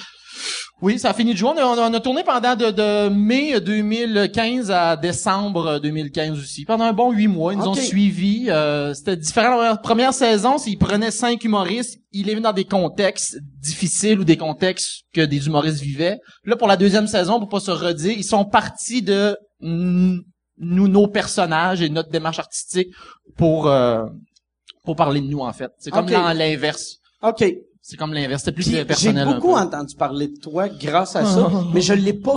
Oui, 0.82 0.98
ça 0.98 1.10
a 1.10 1.14
fini 1.14 1.32
de 1.32 1.36
jouer. 1.36 1.50
On 1.54 1.58
a, 1.58 1.64
on 1.90 1.92
a- 1.94 2.00
tourné 2.00 2.24
pendant 2.24 2.56
de, 2.56 2.70
de 2.70 3.08
mai 3.10 3.60
2015 3.60 4.70
à 4.70 4.96
décembre 4.96 5.78
2015 5.78 6.38
aussi. 6.38 6.64
Pendant 6.64 6.84
un 6.84 6.92
bon 6.94 7.10
huit 7.12 7.28
mois, 7.28 7.52
ils 7.52 7.58
nous 7.58 7.66
ont 7.68 7.74
suivis. 7.74 8.46
euh, 8.48 8.94
C'était 8.94 9.16
différent. 9.16 9.60
La 9.60 9.76
première 9.76 10.14
saison, 10.14 10.56
c'est 10.56 10.70
ils 10.70 10.78
prenaient 10.78 11.10
cinq 11.10 11.44
humoristes, 11.44 11.98
ils 12.12 12.24
mettaient 12.26 12.40
dans 12.40 12.52
des 12.54 12.64
contextes 12.64 13.38
difficiles 13.60 14.20
ou 14.20 14.24
des 14.24 14.38
contextes 14.38 15.02
que 15.12 15.20
des 15.20 15.46
humoristes 15.46 15.80
vivaient. 15.82 16.18
Là, 16.44 16.56
pour 16.56 16.66
la 16.68 16.76
deuxième 16.78 17.06
saison, 17.06 17.38
pour 17.40 17.48
pas 17.50 17.60
se 17.60 17.70
redire, 17.70 18.12
ils 18.16 18.24
sont 18.24 18.44
partis 18.46 19.02
de 19.02 19.36
nous 19.60 20.22
nos 20.88 21.06
personnages 21.08 21.80
et 21.82 21.88
notre 21.90 22.10
démarche 22.10 22.38
artistique 22.38 22.88
pour 23.36 23.66
euh, 23.68 24.04
pour 24.84 24.96
parler 24.96 25.20
de 25.20 25.26
nous 25.26 25.40
en 25.40 25.52
fait. 25.52 25.70
C'est 25.78 25.90
comme 25.90 26.04
Ok. 26.06 26.12
dans 26.12 26.32
l'inverse. 26.32 26.96
OK. 27.22 27.44
C'est 27.82 27.96
comme 27.96 28.12
l'inverse. 28.12 28.42
C'est 28.44 28.52
plus 28.52 28.68
J'ai 28.70 28.84
personnel. 28.84 29.26
un 29.26 29.34
beaucoup 29.34 29.54
entendu 29.54 29.94
parler 29.96 30.28
de 30.28 30.36
toi 30.38 30.68
grâce 30.68 31.16
à 31.16 31.24
ça, 31.24 31.50
mais 31.74 31.80
je 31.80 31.94
l'ai 31.94 32.12
pas. 32.12 32.36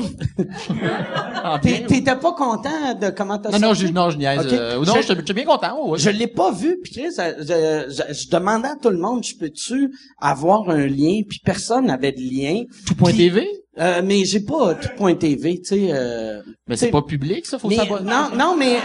Ah, 1.43 1.60
T'étais 1.62 2.15
pas 2.15 2.32
content 2.34 2.93
de 2.99 3.10
comment 3.10 3.38
t'as 3.38 3.51
Non, 3.51 3.60
non, 3.60 3.73
je, 3.73 3.88
non, 3.88 4.10
je 4.10 4.17
niaise. 4.17 4.39
Ok. 4.45 4.53
euh, 4.53 4.75
non, 4.86 4.93
Je- 4.95 5.01
suis 5.01 5.34
bien 5.34 5.43
content. 5.45 5.95
Je 5.97 6.10
l'ai 6.10 6.27
pas 6.27 6.51
vu, 6.51 6.79
puis 6.82 6.93
Chris, 6.93 7.13
euh, 7.19 7.34
je, 7.39 7.93
je, 7.93 8.13
je 8.13 8.29
demandais 8.29 8.69
à 8.69 8.75
tout 8.82 8.89
le 8.89 8.97
monde, 8.97 9.23
je 9.23 9.36
peux-tu 9.36 9.93
avoir 10.19 10.69
un 10.69 10.88
lien, 10.88 11.21
puis 11.27 11.39
personne 11.43 11.88
n'avait 11.88 12.13
de 12.13 12.21
lien. 12.21 12.63
Tout 12.88 12.95
point 12.95 13.10
Puis- 13.12 13.17
TV. 13.29 13.47
Euh, 13.79 14.03
mais 14.05 14.23
j'ai 14.23 14.41
pas 14.41 14.75
tout 14.75 14.89
point 14.95 15.15
TV, 15.15 15.57
tu 15.59 15.65
sais. 15.69 15.88
Euh, 15.91 16.41
Mais 16.67 16.75
c'est 16.77 16.91
pas 16.91 17.01
public, 17.01 17.47
ça, 17.47 17.57
faut 17.57 17.67
mais- 17.69 17.77
savoir. 17.77 18.03
non, 18.03 18.29
non, 18.38 18.55
mais 18.55 18.75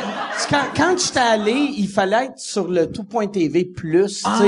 quand, 0.49 0.63
quand 0.75 0.97
j'étais 0.99 1.19
allé, 1.21 1.53
il 1.77 1.89
fallait 1.89 2.25
être 2.25 2.39
sur 2.39 2.69
le 2.69 2.91
tout.tv 2.91 3.67
plus, 3.67 4.23
Ah, 4.25 4.39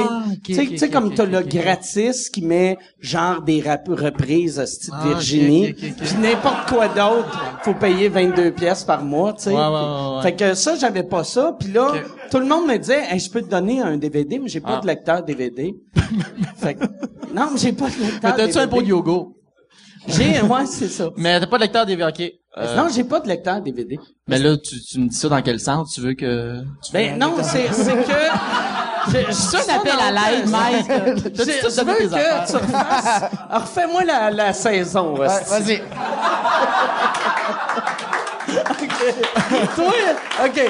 tu 0.43 0.55
sais. 0.55 0.63
ok, 0.65 0.71
tu 0.71 0.79
sais, 0.79 0.89
comme 0.89 1.13
t'as 1.15 1.27
le 1.27 1.43
gratis 1.43 2.31
qui 2.31 2.41
met 2.41 2.79
genre 3.01 3.43
des 3.43 3.61
reprises 3.61 4.59
à 4.59 4.65
style 4.65 4.95
Ah, 4.97 5.09
Virginie, 5.09 5.75
puis 5.75 5.93
n'importe 6.23 6.71
quoi 6.71 6.89
d'autre, 6.89 7.39
faut 7.63 7.75
payer 7.75 8.09
22 8.09 8.53
pièces 8.53 8.85
par 8.85 9.05
mois, 9.05 9.35
tu 9.35 9.43
sais. 9.43 9.51
Ouais, 9.51 9.57
ouais, 9.57 9.63
ouais, 9.67 10.17
ouais. 10.17 10.23
Fait 10.23 10.35
que 10.37 10.55
ça, 10.55 10.75
j'avais 10.77 11.03
pas 11.03 11.23
ça, 11.23 11.55
puis 11.61 11.71
là, 11.71 11.93
tout 12.31 12.39
le 12.39 12.47
monde 12.47 12.67
me 12.67 12.79
disait, 12.79 13.03
hey, 13.11 13.19
je 13.19 13.31
peux 13.31 13.43
te 13.43 13.51
donner 13.51 13.83
un 13.83 13.99
DVD, 13.99 14.39
mais 14.39 14.49
j'ai 14.49 14.61
pas 14.61 14.79
Ah. 14.79 14.81
de 14.81 14.87
lecteur 14.87 15.23
DVD. 15.23 15.75
fait 16.57 16.77
que, 16.77 16.85
non, 17.35 17.49
mais 17.53 17.59
j'ai 17.59 17.73
pas 17.73 17.89
de 17.91 17.95
Mais 18.01 18.07
lecteur 18.13 18.37
t'as-tu 18.37 18.57
un 18.59 18.69
pot 18.69 18.81
de 18.81 18.87
DVD. 18.87 19.27
J'ai, 20.09 20.41
ouais, 20.43 20.67
c'est 20.67 20.89
ça. 20.89 21.11
Mais 21.17 21.39
t'as 21.41 21.47
pas 21.47 21.57
de 21.59 21.63
lecteur 21.63 21.85
DVD, 21.87 22.05
ok. 22.05 22.33
Euh, 22.59 22.75
Non, 22.77 22.89
j'ai 22.93 23.05
pas 23.05 23.21
de 23.21 23.29
lecteur 23.29 23.61
DVD. 23.61 23.99
mais 24.27 24.39
là, 24.39 24.57
tu, 24.57 24.81
tu 24.81 24.99
me 24.99 25.09
dis 25.09 25.17
ça 25.17 25.29
dans 25.29 25.41
quel 25.43 25.61
sens? 25.61 25.93
Tu 25.95 26.01
veux 26.01 26.15
que... 26.15 26.61
tu 26.85 26.93
Ben 26.93 27.19
non, 27.19 27.35
c'est 27.43 27.73
c'est 27.73 27.93
que 27.93 28.11
je, 29.13 29.19
je 29.29 29.33
Ça, 29.33 29.59
on 29.69 29.73
appelle 29.79 30.01
à 30.01 30.11
l'aide, 30.11 30.49
Mike. 30.49 30.87
Je, 30.89 31.43
je 31.43 31.85
veux 31.85 31.95
que 31.95 32.51
tu 32.51 32.57
refasses. 32.57 33.25
Alors, 33.49 33.63
Refais-moi 33.63 34.05
la, 34.05 34.31
la 34.31 34.53
saison. 34.53 35.17
Ouais, 35.17 35.27
vas-y. 35.27 35.83
Toi, 39.77 39.93
OK. 40.45 40.61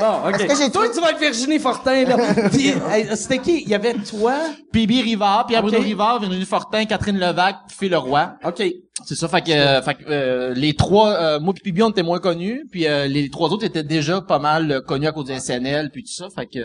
Bon, 0.00 0.28
OK. 0.28 0.46
Que 0.46 0.70
toi, 0.72 0.88
tu 0.92 1.00
vas 1.00 1.10
être 1.10 1.18
Virginie 1.20 1.58
Fortin, 1.58 2.04
là. 2.04 2.16
Puis, 2.50 2.72
c'était 3.14 3.38
qui? 3.38 3.62
Il 3.62 3.68
y 3.68 3.74
avait 3.74 3.94
toi. 3.94 4.34
P.B. 4.72 4.90
Rivard, 5.02 5.46
Pierre-Bruno. 5.46 5.78
Rivard, 5.80 6.20
Virginie 6.20 6.44
Fortin, 6.44 6.84
Catherine 6.84 7.18
Levac, 7.18 7.56
Phil 7.68 7.90
Leroy. 7.90 8.36
OK. 8.44 8.62
C'est 9.04 9.14
ça, 9.14 9.28
fait 9.28 9.42
que, 9.42 9.52
euh, 9.52 9.80
fait 9.80 9.94
que, 9.94 10.04
euh, 10.08 10.54
les 10.54 10.74
trois, 10.74 11.10
euh, 11.12 11.40
moi 11.40 11.54
puis 11.54 11.72
P.B. 11.72 11.84
on 11.84 11.90
était 11.90 12.02
moins 12.02 12.18
connus, 12.18 12.66
puis 12.70 12.86
euh, 12.88 13.06
les 13.06 13.30
trois 13.30 13.50
autres 13.50 13.64
étaient 13.64 13.84
déjà 13.84 14.20
pas 14.20 14.40
mal 14.40 14.72
euh, 14.72 14.80
connus 14.80 15.06
à 15.06 15.12
cause 15.12 15.26
du 15.26 15.38
SNL, 15.38 15.90
puis 15.92 16.02
tout 16.02 16.12
ça, 16.12 16.26
fait 16.34 16.46
que... 16.46 16.58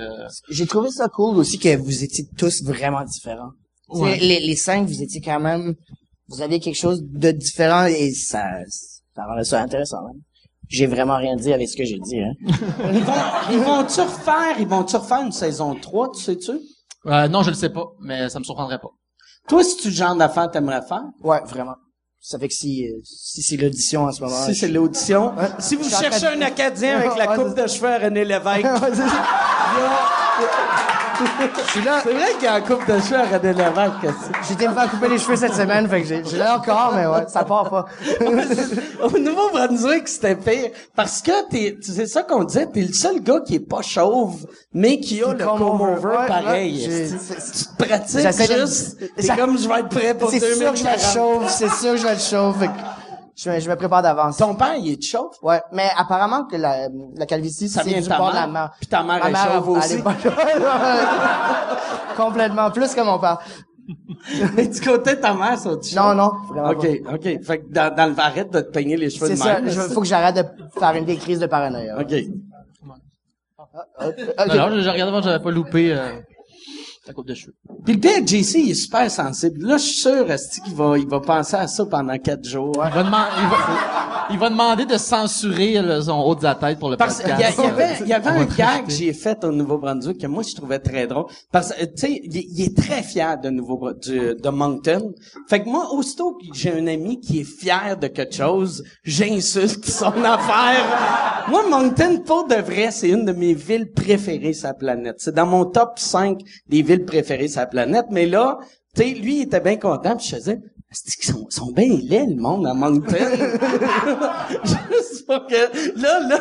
J'ai 0.50 0.66
trouvé 0.66 0.90
ça 0.90 1.08
cool 1.10 1.38
aussi 1.38 1.60
que 1.60 1.76
vous 1.78 2.04
étiez 2.04 2.26
tous 2.36 2.64
vraiment 2.64 3.04
différents. 3.04 3.52
Ouais. 3.90 4.18
Les, 4.18 4.40
les 4.40 4.56
cinq, 4.56 4.88
vous 4.88 5.04
étiez 5.04 5.22
quand 5.22 5.40
même, 5.40 5.76
vous 6.28 6.42
aviez 6.42 6.60
quelque 6.60 6.76
chose 6.80 7.04
de 7.04 7.30
différent 7.32 7.86
et 7.86 8.12
ça, 8.14 8.44
ça 9.16 9.26
rendait 9.26 9.44
ça 9.44 9.62
intéressant. 9.62 9.98
hein. 9.98 10.18
J'ai 10.70 10.88
vraiment 10.88 11.18
rien 11.18 11.36
dit 11.36 11.54
avec 11.54 11.70
ce 11.70 11.78
que 11.78 11.84
j'ai 11.86 12.00
dit. 12.00 12.20
Hein. 12.20 12.34
Ils 12.92 13.04
vont, 13.04 13.14
ils 13.52 13.60
vont-tu 13.60 14.02
refaire, 14.02 14.60
ils 14.60 14.68
vont-tu 14.68 14.96
refaire 14.96 15.22
une 15.22 15.32
saison 15.32 15.76
3, 15.76 16.12
tu 16.14 16.22
sais-tu? 16.22 16.52
euh, 17.06 17.28
non, 17.28 17.44
je 17.44 17.50
le 17.50 17.56
sais 17.56 17.70
pas, 17.70 17.86
mais 18.02 18.30
ça 18.30 18.40
me 18.40 18.44
surprendrait 18.44 18.80
pas. 18.80 18.90
Toi, 19.48 19.64
si 19.64 19.78
tu 19.78 19.90
le 19.90 19.94
genre 19.94 20.16
d'affaires 20.16 20.50
t'aimerais 20.50 20.82
faire? 20.88 21.04
Ouais, 21.22 21.42
vraiment. 21.46 21.76
Ça 22.22 22.40
fait 22.40 22.48
que 22.48 22.54
si, 22.54 22.88
euh, 22.88 22.94
si 23.04 23.42
c'est 23.44 23.58
l'audition 23.58 24.06
en 24.06 24.12
ce 24.14 24.24
moment. 24.24 24.46
Si 24.46 24.56
c'est 24.56 24.70
l'audition. 24.70 25.34
Si 25.60 25.76
vous 25.76 25.90
cherchez 25.90 26.28
un 26.28 26.42
Acadien 26.42 26.98
avec 27.00 27.18
la 27.18 27.36
coupe 27.36 27.54
de 27.56 27.68
cheveux 27.68 27.90
à 27.90 28.00
René 28.00 28.24
Lévesque, 28.24 28.64
Je 31.66 31.72
suis 31.72 31.82
là. 31.84 32.02
c'est 32.04 32.14
vrai 32.14 32.34
qu'il 32.34 32.44
y 32.44 32.48
a 32.48 32.58
une 32.60 32.64
coupe 32.66 32.86
de 32.88 33.00
cheveux 33.00 33.18
à 33.18 33.24
René 33.24 33.54
Lévesque. 33.54 34.18
J'ai 34.48 34.54
été 34.54 34.68
me 34.68 34.74
faire 34.74 34.90
couper 34.90 35.08
les 35.10 35.18
cheveux 35.18 35.36
cette 35.36 35.54
semaine, 35.54 35.88
fait 35.88 36.02
que 36.02 36.08
j'ai, 36.08 36.24
j'ai 36.24 36.38
là 36.38 36.58
encore, 36.58 36.94
mais 36.96 37.06
ouais, 37.06 37.26
ça 37.28 37.44
part 37.44 37.70
pas. 37.70 37.86
Au 39.04 39.18
Nouveau-Brunswick, 39.18 40.08
c'était 40.08 40.36
pire. 40.36 40.72
Parce 40.96 41.22
que 41.22 41.50
t'es, 41.50 41.78
c'est 41.82 42.08
ça 42.08 42.24
qu'on 42.24 42.44
disait, 42.44 42.68
t'es 42.68 42.82
le 42.82 42.94
seul 42.94 43.22
gars 43.22 43.42
qui 43.46 43.56
est 43.56 43.60
pas 43.60 43.82
chauve, 43.82 44.46
mais 44.74 45.00
qui 45.00 45.24
a 45.24 45.34
le 45.34 45.44
comb 45.46 45.58
comb 45.60 45.82
over. 45.82 45.94
over 45.94 46.18
Ouais, 46.18 46.28
pareil. 46.28 46.88
ouais, 46.88 47.10
tu 47.10 47.66
te 47.66 47.84
pratiques 47.84 48.58
juste. 48.58 48.98
T'es 49.16 49.28
comme, 49.36 49.58
je 49.58 49.68
vais 49.68 49.80
être 49.80 49.90
prêt 49.90 50.14
pour 50.14 50.30
C'est 50.30 50.40
sûr 50.40 50.72
que 50.72 50.78
je 50.78 50.84
vais 50.84 50.90
être 50.92 51.14
2040. 51.14 51.14
chauve, 51.14 51.50
c'est 51.50 51.70
sûr 51.72 51.92
que 51.92 51.98
je 51.98 52.04
vais 52.04 52.14
être 52.14 52.22
chauve, 52.24 52.60
fait 52.60 52.68
que 52.68 52.72
je, 53.36 53.50
me- 53.50 53.60
je 53.60 53.70
me 53.70 53.76
prépare 53.76 54.02
d'avance. 54.02 54.38
Ton 54.38 54.56
père, 54.56 54.76
il 54.76 54.94
est 54.94 55.02
chauve? 55.04 55.32
Ouais, 55.42 55.62
mais 55.72 55.90
apparemment 55.98 56.46
que 56.46 56.56
la, 56.56 56.88
la 57.16 57.26
calvitie, 57.26 57.68
Ça 57.70 57.82
c'est 57.84 57.90
vient 57.90 58.00
du 58.00 58.06
de 58.06 58.10
ta 58.10 58.18
bord 58.18 58.30
de 58.30 58.34
mère? 58.34 58.42
la 58.46 58.52
mère. 58.52 58.72
Puis 58.80 58.88
ta 58.88 59.04
mère 59.04 59.20
Ma 59.20 59.30
est 59.30 59.54
chauve 59.54 59.70
aussi? 59.70 59.94
est 59.94 60.04
Complètement, 62.18 62.72
plus 62.72 62.94
que 62.94 63.02
mon 63.02 63.20
père. 63.20 63.40
Mais 64.56 64.68
du 64.68 64.80
côté 64.80 65.16
de 65.16 65.22
ta 65.22 65.34
mère, 65.34 65.58
ça, 65.58 65.72
tu 65.78 65.96
Non, 65.96 66.14
non, 66.16 66.32
vraiment 66.50 66.70
OK, 66.70 66.88
OK. 67.14 67.44
Fait 67.44 67.60
que 67.60 67.74
dans, 67.74 67.94
dans 67.94 68.06
le 68.14 68.20
arrête 68.20 68.50
de 68.52 68.62
te 68.62 68.72
peigner 68.72 68.96
les 68.96 69.10
cheveux 69.10 69.28
C'est 69.28 69.34
de 69.34 69.40
ça, 69.40 69.60
même. 69.60 69.68
il 69.68 69.74
faut 69.94 70.02
que 70.02 70.08
j'arrête 70.08 70.36
de 70.36 70.46
faire 70.80 70.96
une 70.96 71.06
des 71.06 71.18
crises 71.18 71.40
de 71.40 71.48
paranoïa. 71.48 71.98
OK. 72.00 72.14
Ok. 74.00 74.16
Non, 74.48 74.70
non, 74.70 74.80
j'ai 74.80 74.90
regardé 74.90 75.12
voir, 75.12 75.24
j'avais 75.24 75.44
pas 75.44 75.52
loupé 75.52 75.94
euh, 75.94 76.20
la 77.06 77.14
coupe 77.14 77.28
de 77.28 77.34
cheveux. 77.34 77.54
Puis 77.84 77.96
le 77.96 78.00
père 78.00 78.26
JC, 78.26 78.56
il 78.60 78.72
est 78.72 78.76
super 78.76 79.12
sensible. 79.12 79.66
Là, 79.66 79.76
je 79.78 79.84
suis 79.84 80.02
sûr, 80.02 80.32
Esti, 80.32 80.62
qu'il 80.62 80.74
va, 80.74 80.98
il 80.98 81.08
va 81.08 81.20
penser 81.20 81.56
à 81.58 81.68
ça 81.68 81.86
pendant 81.86 82.18
quatre 82.18 82.48
jours. 82.48 82.72
Il 82.76 82.94
va, 82.94 83.04
demander, 83.04 83.30
il, 83.42 83.50
va, 83.50 84.28
il 84.32 84.40
va 84.40 84.50
demander 84.50 84.86
de 84.86 84.98
censurer 84.98 85.82
le, 85.82 86.00
son 86.02 86.20
haut 86.22 86.36
de 86.36 86.44
la 86.44 86.56
tête 86.56 86.80
pour 86.80 86.90
le 86.90 86.96
Parce 86.96 87.22
podcast. 87.22 87.56
il 87.58 87.64
y 87.64 87.68
avait, 87.68 87.96
il 88.02 88.08
y 88.08 88.14
avait 88.14 88.30
On 88.30 88.34
va 88.36 88.40
un 88.42 88.46
gag 88.46 88.86
que 88.86 88.92
j'ai 88.94 89.12
fait 89.12 89.44
au 89.44 89.52
Nouveau-Brunswick 89.52 90.18
que 90.22 90.28
moi 90.28 90.44
je 90.44 90.56
trouvais 90.56 90.80
très 90.80 91.06
drôle. 91.08 91.26
Parce 91.52 91.74
que 91.74 91.84
tu 91.84 91.92
sais, 91.98 92.22
il, 92.24 92.36
il 92.38 92.62
est 92.62 92.78
très 92.78 93.04
fier 93.04 93.38
de 93.38 93.50
Nouveau 93.50 93.92
du- 93.94 94.36
de 94.36 94.50
Moncton. 94.50 95.14
Fait 95.50 95.62
que 95.62 95.68
moi, 95.68 95.94
aussitôt 95.94 96.34
que 96.36 96.46
j'ai 96.54 96.72
un 96.72 96.88
ami 96.88 97.20
qui 97.20 97.42
est 97.42 97.44
fier 97.44 97.98
de 98.00 98.08
quelque 98.08 98.36
chose, 98.36 98.82
j'insulte 99.04 99.86
son 99.86 100.06
affaire. 100.24 101.44
Moi, 101.50 101.64
Moncton, 101.70 102.22
pour 102.26 102.48
de 102.48 102.56
vrai, 102.56 102.92
c'est 102.92 103.10
une 103.10 103.26
de 103.26 103.34
mes 103.34 103.54
villes 103.54 103.92
préférées 103.92 104.54
sur 104.54 104.68
la 104.70 104.74
planète. 104.74 105.16
C'est 105.18 105.36
dans 105.36 105.46
mon 105.46 105.66
top 105.66 106.00
5 106.00 106.40
des 106.70 106.82
villes 106.82 106.93
préférées 107.00 107.48
sur 107.48 107.62
la 107.62 107.68
planète. 107.68 108.06
Mais 108.12 108.26
là, 108.26 108.60
tu 108.96 109.04
sais, 109.04 109.10
lui, 109.10 109.38
il 109.38 109.42
était 109.44 109.60
bien 109.60 109.78
content. 109.78 110.16
Puis 110.16 110.28
je 110.28 110.36
faisais, 110.36 110.60
c'est 110.92 111.20
qu'ils 111.20 111.34
sont, 111.34 111.48
sont 111.50 111.72
bien 111.72 111.88
laids, 112.04 112.28
le 112.28 112.36
monde, 112.36 112.68
à 112.68 112.74
Moncton. 112.74 113.16
Juste 114.64 115.26
pour 115.26 115.48
que, 115.48 116.00
là, 116.00 116.20
là, 116.28 116.40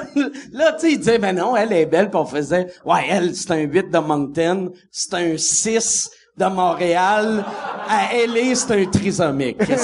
là, 0.53 0.73
tu 0.73 0.81
sais, 0.81 0.93
il 0.93 0.99
disait, 0.99 1.19
ben 1.19 1.35
non, 1.35 1.57
elle 1.57 1.73
est 1.73 1.87
belle, 1.87 2.11
puis 2.11 2.19
on 2.19 2.27
faisait, 2.27 2.67
ouais, 2.85 3.07
elle, 3.09 3.35
c'est 3.35 3.51
un 3.51 3.61
8 3.61 3.91
de 3.91 3.99
Moncton, 3.99 4.73
c'est 4.91 5.15
un 5.15 5.37
6 5.37 6.11
de 6.37 6.47
Montréal, 6.47 7.45
à 7.89 8.09
LA, 8.27 8.55
c'est 8.55 8.73
un 8.73 8.85
trisomique. 8.87 9.57
C'était, 9.61 9.77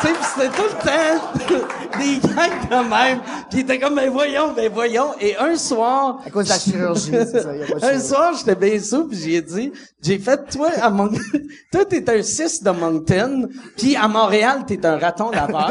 tu 0.00 0.06
sais, 0.06 0.14
c'était 0.22 0.48
tout 0.48 0.62
le 0.62 1.58
temps 1.58 1.68
des 1.98 2.18
gangs 2.28 2.68
de 2.70 2.88
même, 2.88 3.20
puis 3.50 3.60
était 3.60 3.78
comme, 3.78 3.96
ben 3.96 4.10
voyons, 4.10 4.52
ben 4.54 4.70
voyons, 4.72 5.14
et 5.20 5.36
un 5.36 5.56
soir, 5.56 6.20
À 6.26 6.30
cause 6.30 6.44
de 6.46 6.50
la 6.50 6.58
chirurgie, 6.58 7.10
c'est 7.10 7.42
ça, 7.42 7.56
y 7.56 7.62
a 7.62 7.66
pas 7.66 7.86
un 7.92 8.00
soir, 8.00 8.32
j'étais 8.38 8.54
bien 8.54 8.78
sous, 8.80 9.08
puis 9.08 9.18
j'ai 9.18 9.42
dit, 9.42 9.72
j'ai 10.02 10.18
fait, 10.18 10.48
toi, 10.50 10.70
à 10.80 10.90
Mon... 10.90 11.08
toi, 11.72 11.84
t'es 11.84 12.08
un 12.10 12.22
6 12.22 12.62
de 12.62 12.70
Moncton, 12.70 13.48
puis 13.76 13.96
à 13.96 14.08
Montréal, 14.08 14.64
t'es 14.66 14.84
un 14.86 14.98
raton 14.98 15.30
laveur. 15.30 15.70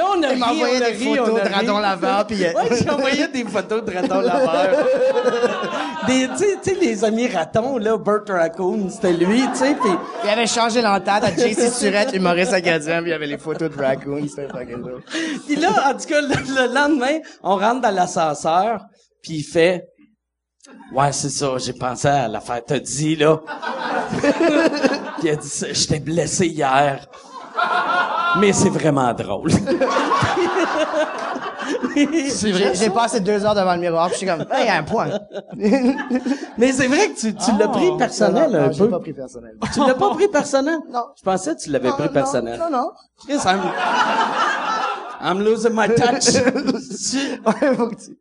Là, 0.00 0.06
on 0.16 0.22
a 0.22 0.28
Il 0.28 0.32
ri, 0.32 0.38
m'a 0.38 0.46
envoyé 0.50 0.78
on 0.78 0.82
a 0.82 0.90
des 0.90 0.96
ri, 0.96 1.04
photos 1.04 1.28
on 1.30 1.36
a 1.36 1.40
de 1.40 1.48
ri. 1.48 1.54
raton 1.54 1.78
laveur, 1.78 2.26
puis, 2.26 2.36
Ouais, 2.40 2.52
j'ai 2.80 2.90
envoyé 2.90 3.28
des 3.28 3.44
photos 3.44 3.84
de 3.84 3.92
raton 3.94 4.20
laveur. 4.20 4.86
des, 6.06 6.28
tu 6.38 6.44
sais, 6.62 6.74
les 6.80 7.04
amis 7.04 7.28
ratons, 7.28 7.76
là, 7.76 7.98
Burt 7.98 8.30
Raccoon, 8.30 8.88
c'était 8.88 9.12
lui, 9.12 9.42
tu 9.52 9.56
sais, 9.56 9.74
puis 9.74 9.90
Il 10.24 10.30
avait 10.30 10.46
changé 10.46 10.80
l'entente 10.80 11.24
à 11.24 11.30
JC 11.36 11.70
Surette, 11.78 12.14
humoriste 12.14 12.54
acadien, 12.54 13.02
puis 13.02 13.10
il 13.10 13.12
y 13.12 13.14
avait 13.14 13.26
les 13.26 13.36
photos 13.36 13.70
de 13.70 13.76
Raccoon, 13.78 14.26
c'était 14.26 14.48
fucking 14.48 14.80
drôle. 14.80 15.02
Puis 15.46 15.56
là, 15.56 15.68
en 15.90 15.92
tout 15.92 16.06
cas, 16.08 16.20
le, 16.22 16.28
le 16.68 16.74
lendemain, 16.74 17.18
on 17.42 17.56
rentre 17.56 17.82
dans 17.82 17.94
l'ascenseur, 17.94 18.80
puis 19.22 19.34
il 19.34 19.42
fait 19.42 19.84
Ouais, 20.94 21.12
c'est 21.12 21.28
ça, 21.30 21.58
j'ai 21.58 21.74
pensé 21.74 22.08
à 22.08 22.26
l'affaire 22.26 22.62
t'as 22.66 22.78
dit, 22.78 23.16
là. 23.16 23.38
puis 24.22 25.24
il 25.24 25.28
a 25.30 25.36
dit 25.36 25.48
Je 25.72 25.86
t'ai 25.86 26.00
blessé 26.00 26.46
hier. 26.46 27.06
Mais 28.38 28.52
c'est 28.52 28.70
vraiment 28.70 29.12
drôle. 29.14 29.50
C'est 32.30 32.50
vrai. 32.52 32.72
J'ai 32.74 32.90
passé 32.90 33.20
deux 33.20 33.44
heures 33.44 33.54
devant 33.54 33.74
le 33.74 33.80
miroir, 33.80 34.06
puis 34.08 34.14
je 34.14 34.18
suis 34.18 34.26
comme, 34.26 34.40
hey, 34.52 34.62
il 34.62 34.66
y 34.66 34.68
a 34.68 34.76
un 34.76 34.82
point. 34.82 35.08
Mais 36.58 36.72
c'est 36.72 36.86
vrai 36.86 37.10
que 37.10 37.18
tu, 37.20 37.34
tu 37.34 37.50
l'as 37.58 37.68
pris 37.68 37.90
personnel 37.96 38.50
Non, 38.50 38.58
un 38.58 38.66
non, 38.66 38.72
j'ai 38.72 38.78
peu. 38.84 38.90
pas 38.90 39.00
pris 39.00 39.12
personnel. 39.12 39.56
Tu 39.72 39.80
l'as 39.80 39.94
pas 39.94 40.10
pris 40.10 40.28
personnel? 40.28 40.78
Non. 40.90 41.04
Je 41.16 41.22
pensais 41.22 41.54
que 41.54 41.60
tu 41.60 41.70
l'avais 41.70 41.90
pris 41.90 42.04
non, 42.04 42.12
personnel. 42.12 42.58
Non, 42.58 42.70
non. 42.70 42.90
Chris, 43.24 43.38
I'm, 43.44 43.60
I'm 45.22 45.44
losing 45.44 45.72
my 45.74 45.88
touch. 45.88 46.34
Ouais, 46.34 47.74
faut 47.76 47.88
que 47.88 47.94
tu... 47.96 48.18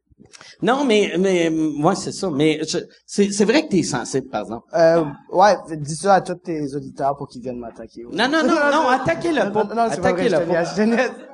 non, 0.61 0.83
mais, 0.85 1.13
mais, 1.17 1.49
ouais, 1.49 1.95
c'est 1.95 2.11
ça. 2.11 2.29
Mais 2.29 2.59
c'est, 3.05 3.31
c'est 3.31 3.45
vrai 3.45 3.65
que 3.65 3.69
t'es 3.69 3.83
sensible, 3.83 4.27
par 4.29 4.41
exemple. 4.41 4.67
Euh, 4.73 5.05
ouais, 5.31 5.55
dis 5.77 5.95
ça 5.95 6.15
à 6.15 6.21
tous 6.21 6.35
tes 6.35 6.75
auditeurs 6.75 7.15
pour 7.15 7.27
qu'ils 7.27 7.41
viennent 7.41 7.59
m'attaquer. 7.59 8.05
ouais. 8.05 8.11
Non, 8.13 8.27
non, 8.27 8.43
non, 8.43 8.55
non, 8.71 8.87
attaquez-le 8.89 9.51
pas. 9.51 9.63
Non, 9.63 9.75
non, 9.75 9.87
c'est 9.91 10.01
pas 10.01 10.11
vrai, 10.13 10.29
je. 10.29 11.29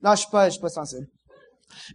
Non, 0.00 0.12
je 0.12 0.16
suis 0.20 0.30
pas, 0.30 0.46
je 0.46 0.52
suis 0.52 0.60
pas 0.60 0.68
sensible. 0.68 1.06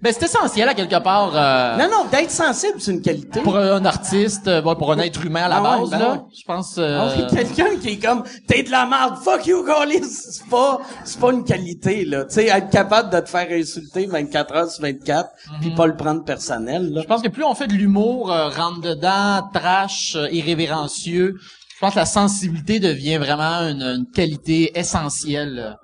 Ben, 0.01 0.11
c'est 0.11 0.25
essentiel, 0.25 0.67
à 0.67 0.73
quelque 0.73 1.01
part, 1.03 1.31
euh, 1.35 1.77
Non, 1.77 1.89
non, 1.89 2.05
d'être 2.11 2.31
sensible, 2.31 2.75
c'est 2.79 2.91
une 2.91 3.01
qualité. 3.01 3.41
pour 3.41 3.57
un 3.57 3.83
artiste, 3.85 4.47
euh, 4.47 4.61
bon, 4.61 4.75
pour 4.75 4.91
un 4.91 4.97
être 4.99 5.23
humain 5.25 5.43
à 5.43 5.49
la 5.49 5.57
Ah 5.57 5.61
base, 5.61 5.89
ben 5.91 5.99
là. 5.99 6.11
ouais. 6.13 6.19
Je 6.35 6.43
pense, 6.45 6.75
euh, 6.77 7.27
Quelqu'un 7.29 7.77
qui 7.79 7.89
est 7.89 7.99
comme 7.99 8.23
t'es 8.47 8.63
de 8.63 8.71
la 8.71 8.85
merde, 8.85 9.17
fuck 9.23 9.45
you, 9.45 9.63
Gaulis, 9.63 10.03
c'est 10.03 10.47
pas 10.49 10.79
c'est 11.03 11.19
pas 11.19 11.31
une 11.31 11.43
qualité 11.43 12.05
là. 12.05 12.25
Tu 12.25 12.33
sais, 12.35 12.45
être 12.47 12.69
capable 12.69 13.11
de 13.11 13.19
te 13.19 13.29
faire 13.29 13.47
insulter 13.51 14.05
24 14.07 14.55
heures 14.55 14.69
sur 14.71 14.81
24, 14.81 15.29
puis 15.61 15.71
pas 15.71 15.85
le 15.87 15.95
prendre 15.95 16.23
personnel 16.23 16.91
là. 16.91 17.01
Je 17.01 17.07
pense 17.07 17.21
que 17.21 17.29
plus 17.29 17.43
on 17.43 17.53
fait 17.55 17.67
de 17.67 17.73
l'humour, 17.73 18.31
euh, 18.31 18.49
rentre 18.49 18.81
dedans, 18.81 19.41
trash, 19.53 20.15
euh, 20.15 20.27
irrévérencieux, 20.31 21.35
je 21.39 21.79
pense 21.79 21.93
que 21.93 21.99
la 21.99 22.05
sensibilité 22.05 22.79
devient 22.79 23.17
vraiment 23.17 23.59
une, 23.69 23.81
une 23.83 24.05
qualité 24.13 24.77
essentielle 24.77 25.77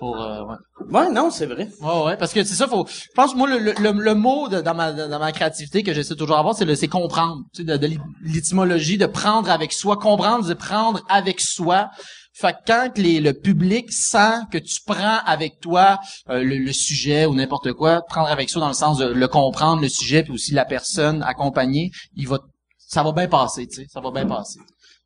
pour. 0.00 0.20
euh, 0.20 0.42
ouais. 0.44 0.56
Ouais, 0.90 1.10
non, 1.12 1.30
c'est 1.30 1.46
vrai. 1.46 1.68
Ouais, 1.80 2.04
ouais, 2.06 2.16
parce 2.16 2.32
que 2.32 2.42
c'est 2.42 2.54
ça, 2.56 2.66
faut. 2.66 2.86
Je 2.88 3.06
pense 3.14 3.36
moi 3.36 3.48
le, 3.48 3.58
le, 3.58 3.72
le, 3.78 3.92
le 3.92 4.14
mot 4.14 4.48
de- 4.48 4.60
dans 4.60 4.74
ma 4.74 4.92
dans 4.92 5.18
ma 5.20 5.30
créativité 5.30 5.84
que 5.84 5.92
j'essaie 5.94 6.16
toujours 6.16 6.34
d'avoir, 6.36 6.56
c'est 6.56 6.64
le 6.64 6.74
c'est 6.74 6.88
comprendre, 6.88 7.42
tu 7.54 7.62
sais, 7.62 7.64
de, 7.68 7.76
de 7.76 7.86
l'é- 7.86 8.00
l'étymologie 8.24 8.98
de 8.98 9.06
prendre 9.06 9.48
avec 9.50 9.72
soi, 9.72 9.96
comprendre, 9.96 10.44
de 10.48 10.54
prendre 10.54 11.00
avec 11.08 11.40
soi. 11.40 11.90
Fait 12.32 12.52
que 12.54 12.58
quand 12.66 12.90
les, 12.96 13.20
le 13.20 13.34
public 13.34 13.92
sent 13.92 14.38
que 14.50 14.58
tu 14.58 14.78
prends 14.86 15.18
avec 15.26 15.60
toi 15.60 15.98
euh, 16.30 16.42
le, 16.42 16.56
le 16.58 16.72
sujet 16.72 17.26
ou 17.26 17.34
n'importe 17.34 17.72
quoi, 17.74 18.00
prendre 18.02 18.28
avec 18.28 18.48
soi 18.50 18.60
dans 18.60 18.68
le 18.68 18.74
sens 18.74 18.98
de 18.98 19.04
le 19.06 19.28
comprendre 19.28 19.82
le 19.82 19.88
sujet 19.90 20.22
puis 20.22 20.32
aussi 20.32 20.52
la 20.54 20.64
personne 20.64 21.22
accompagnée, 21.22 21.90
il 22.16 22.26
va 22.28 22.38
ça 22.78 23.02
va 23.04 23.12
bien 23.12 23.28
passer, 23.28 23.68
tu 23.68 23.82
sais, 23.82 23.86
ça 23.92 24.00
va 24.00 24.10
bien 24.10 24.26
passer. 24.26 24.58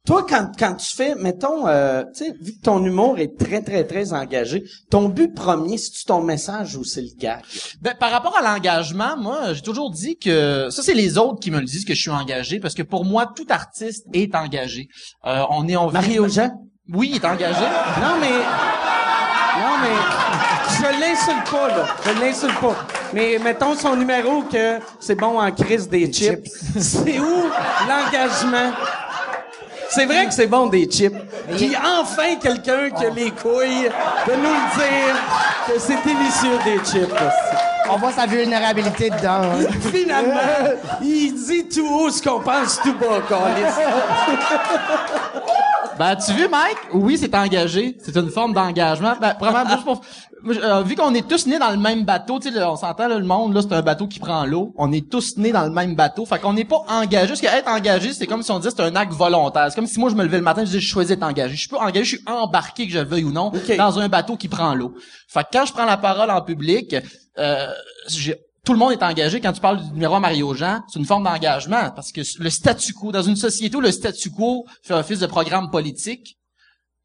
Toi, 0.07 0.27
quand, 0.29 0.51
quand 0.59 0.75
tu 0.75 0.95
fais, 0.95 1.15
mettons, 1.15 1.67
euh, 1.67 2.05
tu 2.15 2.27
sais, 2.27 2.35
vu 2.39 2.53
que 2.53 2.61
ton 2.63 2.85
humour 2.85 3.19
est 3.19 3.39
très, 3.39 3.63
très, 3.63 3.85
très 3.85 4.13
engagé, 4.13 4.63
ton 4.91 5.09
but 5.09 5.35
premier, 5.35 5.79
c'est-tu 5.79 6.05
ton 6.05 6.21
message 6.21 6.77
ou 6.77 6.85
c'est 6.85 7.01
le 7.01 7.09
gag? 7.19 7.41
Ben, 7.81 7.95
par 7.99 8.11
rapport 8.11 8.37
à 8.37 8.43
l'engagement, 8.43 9.17
moi, 9.17 9.55
j'ai 9.55 9.63
toujours 9.63 9.91
dit 9.91 10.19
que 10.19 10.69
ça, 10.69 10.83
c'est 10.83 10.93
les 10.93 11.17
autres 11.17 11.41
qui 11.41 11.51
me 11.51 11.59
le 11.59 11.65
disent 11.65 11.87
que 11.87 11.95
je 11.95 12.03
suis 12.03 12.11
engagé, 12.11 12.61
parce 12.61 12.75
que 12.75 12.83
pour 12.83 13.07
moi, 13.07 13.33
tout 13.35 13.47
artiste 13.49 14.05
est 14.13 14.35
engagé. 14.35 14.89
Euh, 15.25 15.43
on 15.49 15.67
est 15.69 15.77
en 15.77 15.91
Mario 15.91 16.29
Jean? 16.29 16.51
Oui, 16.93 17.13
il 17.15 17.17
est 17.17 17.25
engagé. 17.25 17.65
Non, 18.03 18.19
mais... 18.21 18.29
Non, 18.29 19.79
mais... 19.81 19.97
Je 20.77 21.01
l'insulte 21.01 21.51
pas, 21.51 21.69
là. 21.69 21.87
Je 22.05 22.21
l'insulte 22.21 22.61
pas. 22.61 22.77
Mais 23.15 23.39
mettons 23.43 23.75
son 23.75 23.97
numéro 23.97 24.43
que 24.43 24.81
c'est 25.01 25.15
bon 25.15 25.41
en 25.41 25.51
crise 25.51 25.89
des 25.89 26.13
chips. 26.13 26.47
C'est 26.79 27.19
où 27.21 27.45
l'engagement? 27.89 28.71
C'est 29.95 30.07
vrai 30.07 30.27
que 30.27 30.33
c'est 30.35 30.47
bon 30.47 30.67
des 30.67 30.87
chips. 30.87 31.15
Puis 31.57 31.75
enfin 31.77 32.37
quelqu'un 32.41 32.91
qui 32.91 33.05
a 33.07 33.11
les 33.11 33.31
couilles 33.31 33.89
de 34.27 34.33
nous 34.35 34.43
le 34.43 34.77
dire 34.77 35.17
que 35.67 35.79
c'est 35.79 36.03
délicieux 36.05 36.59
des 36.65 36.79
chips. 36.85 37.15
On 37.91 37.97
voit 37.97 38.13
sa 38.13 38.27
vulnérabilité 38.27 39.11
dedans. 39.11 39.43
hein. 39.43 39.67
Finalement, 39.93 40.41
il 41.03 41.35
dit 41.35 41.69
tout 41.69 41.87
haut 41.87 42.11
ce 42.11 42.23
qu'on 42.23 42.41
pense 42.41 42.81
tout 42.83 42.95
bas, 42.95 43.21
câlisse. 43.29 43.75
Ben, 45.99 46.17
tu 46.17 46.33
veux, 46.33 46.49
Mike? 46.49 46.79
Oui, 46.93 47.17
c'est 47.19 47.35
engagé. 47.35 47.97
C'est 48.03 48.17
une 48.17 48.31
forme 48.31 48.53
d'engagement. 48.53 49.15
Ben, 49.21 49.35
vraiment, 49.39 49.69
juste 49.71 49.85
pour... 49.85 50.01
euh, 50.47 50.83
vu 50.83 50.95
qu'on 50.97 51.15
est 51.15 51.27
tous 51.29 51.47
nés 51.47 51.59
dans 51.59 51.71
le 51.71 51.77
même 51.77 52.05
bateau, 52.05 52.39
tu 52.39 52.53
sais, 52.53 52.63
on 52.65 52.77
s'entend, 52.77 53.09
là, 53.09 53.19
le 53.19 53.25
monde, 53.25 53.55
là, 53.55 53.63
c'est 53.63 53.73
un 53.75 53.83
bateau 53.83 54.07
qui 54.07 54.19
prend 54.19 54.45
l'eau. 54.45 54.75
On 54.77 54.93
est 54.93 55.09
tous 55.11 55.37
nés 55.37 55.53
dans 55.53 55.65
le 55.65 55.71
même 55.71 55.95
bateau. 55.95 56.27
Fait 56.27 56.39
qu'on 56.39 56.53
n'est 56.53 56.65
pas 56.65 56.83
engagé. 56.89 57.29
Parce 57.29 57.41
que 57.41 57.47
être 57.47 57.69
engagé, 57.69 58.13
c'est 58.13 58.27
comme 58.27 58.43
si 58.43 58.51
on 58.51 58.59
disait 58.59 58.71
c'est 58.77 58.83
un 58.83 58.95
acte 58.97 59.13
volontaire. 59.13 59.67
C'est 59.69 59.77
comme 59.77 59.87
si 59.87 59.99
moi, 60.01 60.11
je 60.11 60.15
me 60.17 60.25
levais 60.25 60.39
le 60.39 60.43
matin, 60.43 60.63
je 60.63 60.67
disais, 60.67 60.81
je 60.81 60.89
choisis 60.89 61.11
d'être 61.17 61.23
engagé. 61.23 61.55
Je 61.55 61.61
suis 61.61 61.69
pas 61.69 61.79
engagé, 61.81 62.05
je 62.05 62.17
suis 62.17 62.25
embarqué, 62.27 62.87
que 62.87 62.93
je 62.93 62.99
le 62.99 63.05
veuille 63.05 63.25
ou 63.25 63.33
non, 63.33 63.51
dans 63.79 63.99
un 63.99 64.09
bateau 64.09 64.37
qui 64.37 64.49
prend 64.49 64.75
l'eau. 64.75 64.95
Fait 65.29 65.43
que 65.43 65.49
quand 65.53 65.65
je 65.67 65.73
prends 65.73 65.87
la 65.87 65.97
parole 65.97 66.31
en 66.31 66.43
public, 66.43 66.97
euh, 67.39 67.67
j'ai- 68.09 68.39
tout 68.65 68.73
le 68.73 68.79
monde 68.79 68.93
est 68.93 69.03
engagé. 69.03 69.41
Quand 69.41 69.53
tu 69.53 69.61
parles 69.61 69.83
du 69.83 69.91
numéro 69.93 70.15
à 70.15 70.21
Mario 70.21 70.55
Jean, 70.55 70.83
c'est 70.89 70.99
une 70.99 71.05
forme 71.05 71.25
d'engagement 71.25 71.91
parce 71.95 72.13
que 72.13 72.21
le 72.43 72.51
statu 72.51 72.93
quo, 72.95 73.13
dans 73.13 73.23
une 73.23 73.37
société 73.37 73.77
où 73.77 73.81
le 73.81 73.93
statu 73.93 74.31
quo 74.31 74.65
fait 74.83 74.95
office 74.95 75.19
de 75.21 75.27
programme 75.27 75.71
politique, 75.71 76.37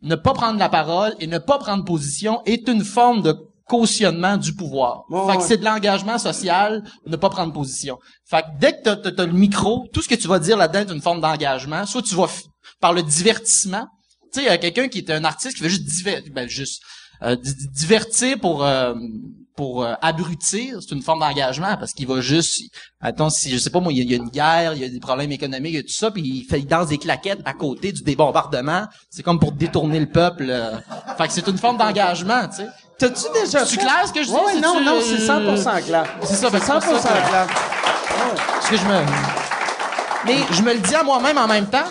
ne 0.02 0.16
pas 0.16 0.34
prendre 0.34 0.58
la 0.60 0.70
parole 0.70 1.14
et 1.20 1.28
ne 1.28 1.38
pas 1.40 1.58
prendre 1.58 1.84
position 1.84 2.42
est 2.46 2.68
une 2.70 2.84
forme 2.86 3.22
de 3.22 3.36
cautionnement 3.68 4.38
du 4.38 4.56
pouvoir. 4.56 5.04
Fait 5.10 5.16
que 5.16 5.42
ouais. 5.42 5.48
c'est 5.48 5.58
de 5.58 5.66
l'engagement 5.66 6.18
social, 6.18 6.84
ne 7.06 7.16
pas 7.18 7.30
prendre 7.30 7.54
position. 7.54 8.00
Fait 8.26 8.42
que 8.42 8.48
dès 8.60 8.72
que 8.74 8.82
t'as, 8.84 8.96
t'as- 8.96 9.12
t'as 9.12 9.26
le 9.26 9.34
micro, 9.34 9.86
tout 9.94 10.02
ce 10.02 10.08
que 10.08 10.16
tu 10.16 10.28
vas 10.28 10.40
dire 10.40 10.58
là-dedans 10.58 10.90
est 10.90 10.96
une 10.96 11.02
forme 11.02 11.22
d'engagement. 11.22 11.86
Soit 11.86 12.02
tu 12.02 12.16
vas 12.16 12.24
f- 12.26 12.46
par 12.80 12.94
le 12.94 13.04
divertissement. 13.04 13.86
Tu 14.34 14.40
sais, 14.40 14.46
il 14.46 14.48
y 14.48 14.50
a 14.50 14.58
quelqu'un 14.58 14.88
qui 14.88 15.00
est 15.00 15.12
un 15.12 15.24
artiste 15.24 15.58
qui 15.58 15.64
veut 15.64 15.70
juste 15.70 15.84
diver- 15.84 16.24
ben, 16.32 16.48
juste 16.50 16.82
euh, 17.22 17.36
di- 17.36 17.54
di- 17.54 17.68
divertir 17.68 18.40
pour 18.40 18.64
euh, 18.64 18.96
pour 19.60 19.84
euh, 19.84 19.94
abrutir, 20.02 20.78
c'est 20.80 20.96
une 20.96 21.02
forme 21.02 21.20
d'engagement 21.20 21.76
parce 21.78 21.92
qu'il 21.92 22.08
va 22.08 22.22
juste 22.22 22.62
attends 23.02 23.30
si 23.30 23.50
je 23.52 23.58
sais 23.58 23.70
pas 23.70 23.82
moi 23.82 23.92
il 23.92 23.98
y, 23.98 24.02
a- 24.02 24.04
il 24.06 24.12
y 24.12 24.14
a 24.14 24.18
une 24.18 24.30
guerre, 24.30 24.74
il 24.74 24.82
y 24.82 24.86
a 24.86 24.88
des 24.88 25.02
problèmes 25.02 25.34
économiques 25.34 25.76
et 25.76 25.84
tout 25.84 25.92
ça 25.92 26.12
puis 26.12 26.22
il 26.22 26.46
fait 26.46 26.60
il 26.60 26.66
danse 26.66 26.88
des 26.88 26.98
claquettes 26.98 27.42
à 27.44 27.52
côté 27.52 27.92
du 27.92 28.02
débombardement, 28.04 28.86
c'est 29.10 29.22
comme 29.22 29.38
pour 29.38 29.52
détourner 29.52 30.00
le 30.00 30.06
peuple. 30.06 30.46
euh. 30.50 30.78
Fait 31.18 31.28
que 31.28 31.34
c'est 31.34 31.46
une 31.48 31.58
forme 31.58 31.76
d'engagement, 31.78 32.48
tu 32.48 32.58
sais. 32.64 32.68
T'as-tu 32.98 33.24
déjà 33.34 33.66
fait- 33.66 33.78
clair 33.78 34.04
ce 34.08 34.14
que 34.14 34.22
je 34.24 34.28
dis? 34.28 34.34
Ouais, 34.34 34.62
non, 34.62 34.80
non, 34.82 34.96
euh, 34.96 35.02
c'est 35.04 35.26
100% 35.26 35.82
clair. 35.86 36.06
C'est 36.24 36.36
ça, 36.36 36.50
ben, 36.50 36.60
c'est 36.60 36.66
c'est 36.66 36.72
pour 36.88 36.96
100% 36.98 37.02
ça 37.02 37.10
que- 37.10 37.28
clair. 37.30 37.48
Parce 38.54 38.70
que 38.70 38.78
je 38.78 38.84
me 38.86 39.04
mais 40.26 40.38
je 40.52 40.62
me 40.62 40.74
le 40.74 40.80
dis 40.80 40.96
à 40.96 41.04
moi-même 41.04 41.38
en 41.38 41.48
même 41.48 41.68
temps. 41.68 41.88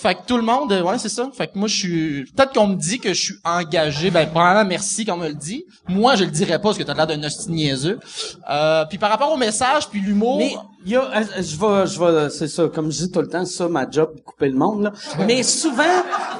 Fait 0.00 0.14
que 0.14 0.20
tout 0.26 0.36
le 0.36 0.44
monde, 0.44 0.70
euh, 0.72 0.82
ouais, 0.82 0.96
c'est 0.98 1.08
ça. 1.08 1.28
Fait 1.32 1.48
que 1.48 1.58
moi, 1.58 1.66
je 1.66 1.74
suis, 1.74 2.24
peut-être 2.36 2.52
qu'on 2.52 2.68
me 2.68 2.76
dit 2.76 3.00
que 3.00 3.08
je 3.08 3.20
suis 3.20 3.34
engagé. 3.44 4.12
Ben, 4.12 4.28
probablement 4.30 4.64
merci 4.64 5.04
qu'on 5.04 5.16
me 5.16 5.26
le 5.26 5.34
dit. 5.34 5.64
Moi, 5.88 6.14
je 6.14 6.22
le 6.22 6.30
dirais 6.30 6.58
pas 6.58 6.68
parce 6.68 6.78
que 6.78 6.84
t'as 6.84 6.94
l'air 6.94 7.08
d'un 7.08 7.20
hostie 7.24 7.50
niaiseux. 7.50 7.98
Euh, 8.48 8.84
puis 8.88 8.96
par 8.96 9.10
rapport 9.10 9.32
au 9.32 9.36
message 9.36 9.88
puis 9.88 10.00
l'humour. 10.00 10.38
Mais 10.38 10.54
il 10.86 10.92
y 10.92 10.96
a, 10.96 11.02
euh, 11.02 11.24
je 11.38 11.56
vais, 11.56 11.86
je 11.86 11.98
vais, 11.98 12.30
c'est 12.30 12.46
ça, 12.46 12.68
comme 12.68 12.92
je 12.92 12.98
dis 12.98 13.10
tout 13.10 13.20
le 13.20 13.28
temps, 13.28 13.44
c'est 13.44 13.56
ça 13.56 13.68
ma 13.68 13.90
job, 13.90 14.10
couper 14.24 14.48
le 14.50 14.56
monde 14.56 14.82
là. 14.84 14.92
Mais 15.26 15.42
souvent, 15.42 15.82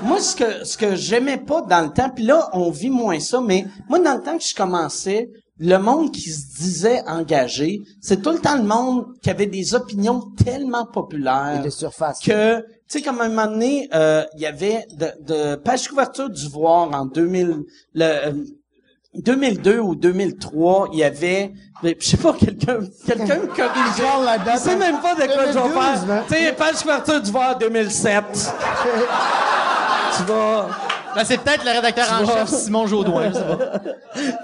moi 0.05 0.21
ce 0.21 0.37
que 0.37 0.65
ce 0.65 0.79
que 0.79 0.95
j'aimais 0.95 1.39
pas 1.39 1.63
dans 1.63 1.81
le 1.81 1.93
temps, 1.93 2.11
puis 2.11 2.25
là 2.25 2.49
on 2.53 2.71
vit 2.71 2.91
moins 2.91 3.19
ça, 3.19 3.41
mais 3.41 3.67
moi 3.89 3.99
dans 3.99 4.15
le 4.15 4.23
temps 4.23 4.39
que 4.39 4.45
je 4.45 4.55
commençais, 4.55 5.29
le 5.59 5.77
monde 5.79 6.13
qui 6.13 6.31
se 6.31 6.57
disait 6.57 7.03
engagé, 7.09 7.83
c'est 8.01 8.23
tout 8.23 8.31
le 8.31 8.39
temps 8.39 8.57
le 8.57 8.63
monde 8.63 9.07
qui 9.23 9.31
avait 9.31 9.47
des 9.47 9.75
opinions 9.75 10.21
tellement 10.45 10.87
populaires 10.87 11.59
Et 11.61 11.65
de 11.65 11.71
surface. 11.71 12.21
que 12.21 12.65
sais 12.89 13.03
comme 13.03 13.21
à 13.21 13.25
un 13.25 13.29
moment 13.29 13.47
donné, 13.47 13.89
euh, 13.95 14.25
il 14.35 14.41
y 14.41 14.47
avait 14.47 14.87
de, 14.97 15.07
de 15.21 15.55
page 15.57 15.89
couverture 15.89 16.31
du 16.31 16.49
voir 16.49 16.91
en 16.93 17.05
2000 17.05 17.63
le 17.95 18.05
euh, 18.05 18.33
2002 19.15 19.79
ou 19.79 19.95
2003, 19.95 20.91
il 20.93 20.99
y 20.99 21.05
avait, 21.05 21.53
je 21.83 21.89
sais 22.07 22.17
pas, 22.19 22.35
quelqu'un, 22.35 22.81
quelqu'un 23.07 23.37
me 23.39 23.47
corrige. 23.47 24.53
Je 24.55 24.59
sais 24.59 24.77
même 24.77 25.01
pas 25.01 25.15
de 25.15 25.23
quoi 25.33 25.47
je 25.47 25.53
vais 25.53 25.69
2012, 25.69 25.73
faire. 26.07 26.25
Tu 26.29 26.35
sais, 26.35 26.53
page 26.53 26.77
couverture 26.83 27.21
du 27.23 27.31
voir 27.33 27.59
2007. 27.59 28.25
tu 30.17 30.23
vas, 30.25 30.69
Ben, 31.15 31.25
c'est 31.25 31.39
peut-être 31.39 31.65
le 31.65 31.71
rédacteur 31.73 32.07
en 32.13 32.27
chef 32.27 32.49
Simon 32.49 32.87
Jaudoin. 32.87 33.31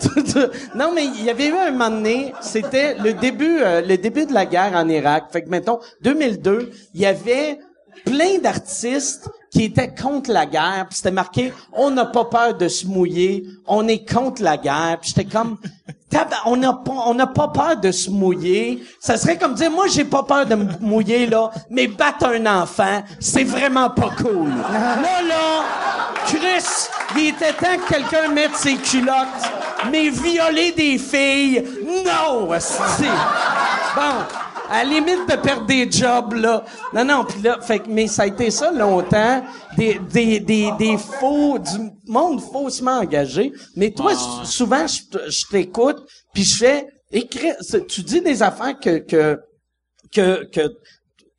tu- 0.00 0.24
tu- 0.24 0.38
non, 0.74 0.92
mais 0.94 1.04
il 1.04 1.24
y 1.24 1.30
avait 1.30 1.48
eu 1.48 1.54
un 1.54 1.70
moment 1.70 1.90
donné, 1.90 2.32
c'était 2.40 2.94
le 2.94 3.12
début, 3.12 3.58
euh, 3.60 3.80
le 3.82 3.96
début 3.98 4.26
de 4.26 4.32
la 4.32 4.46
guerre 4.46 4.72
en 4.74 4.88
Irak. 4.88 5.24
Fait 5.30 5.42
que, 5.42 5.50
mettons, 5.50 5.78
2002, 6.02 6.70
il 6.94 7.00
y 7.00 7.06
avait 7.06 7.58
plein 8.04 8.38
d'artistes 8.38 9.28
qui 9.50 9.64
étaient 9.64 9.94
contre 9.94 10.30
la 10.30 10.46
guerre. 10.46 10.86
Puis 10.88 10.96
c'était 10.96 11.10
marqué, 11.10 11.52
on 11.72 11.90
n'a 11.90 12.06
pas 12.06 12.24
peur 12.24 12.54
de 12.54 12.68
se 12.68 12.86
mouiller, 12.86 13.44
on 13.66 13.86
est 13.88 14.08
contre 14.10 14.42
la 14.42 14.56
guerre. 14.56 14.98
Puis 15.00 15.12
j'étais 15.14 15.30
comme, 15.30 15.58
on 16.46 16.56
n'a 16.56 16.72
pas, 16.72 16.92
on 17.06 17.14
n'a 17.14 17.26
pas 17.26 17.48
peur 17.48 17.76
de 17.76 17.90
se 17.90 18.10
mouiller. 18.10 18.82
Ça 19.00 19.16
serait 19.16 19.38
comme 19.38 19.54
dire, 19.54 19.70
moi, 19.70 19.86
j'ai 19.88 20.04
pas 20.04 20.22
peur 20.22 20.46
de 20.46 20.54
me 20.54 20.66
mouiller, 20.80 21.26
là, 21.26 21.50
mais 21.70 21.86
battre 21.86 22.26
un 22.26 22.62
enfant, 22.62 23.02
c'est 23.20 23.44
vraiment 23.44 23.90
pas 23.90 24.10
cool. 24.22 24.48
Là, 24.72 25.22
là, 25.22 25.64
Chris, 26.26 26.88
il 27.16 27.28
était 27.28 27.52
temps 27.52 27.76
que 27.76 27.92
quelqu'un 27.92 28.28
mette 28.28 28.56
ses 28.56 28.76
culottes, 28.76 29.14
mais 29.90 30.08
violer 30.08 30.72
des 30.72 30.98
filles, 30.98 31.64
non, 32.04 32.48
c'est 32.58 33.04
Bon, 33.94 34.24
à 34.70 34.82
la 34.84 34.90
limite 34.90 35.28
de 35.28 35.36
perdre 35.36 35.66
des 35.66 35.90
jobs, 35.90 36.32
là. 36.34 36.64
Non, 36.92 37.04
non, 37.04 37.24
puis 37.24 37.42
là, 37.42 37.60
fait 37.60 37.80
que, 37.80 37.88
mais 37.88 38.06
ça 38.06 38.22
a 38.22 38.26
été 38.26 38.50
ça 38.50 38.70
longtemps, 38.70 39.44
des, 39.76 39.98
des, 39.98 40.40
des, 40.40 40.70
des 40.78 40.96
faux, 40.98 41.58
du 41.58 41.90
monde 42.06 42.40
faussement 42.40 42.98
engagé. 42.98 43.52
Mais 43.76 43.90
toi, 43.90 44.12
s- 44.12 44.48
souvent, 44.50 44.86
je, 44.86 45.46
t'écoute, 45.50 45.98
puis 46.32 46.44
je 46.44 46.56
fais, 46.56 46.86
écrire, 47.12 47.54
c'est- 47.60 47.86
tu 47.86 48.02
dis 48.02 48.20
des 48.20 48.42
affaires 48.42 48.78
que, 48.78 48.98
que, 48.98 49.38
que, 50.12 50.44
que 50.50 50.68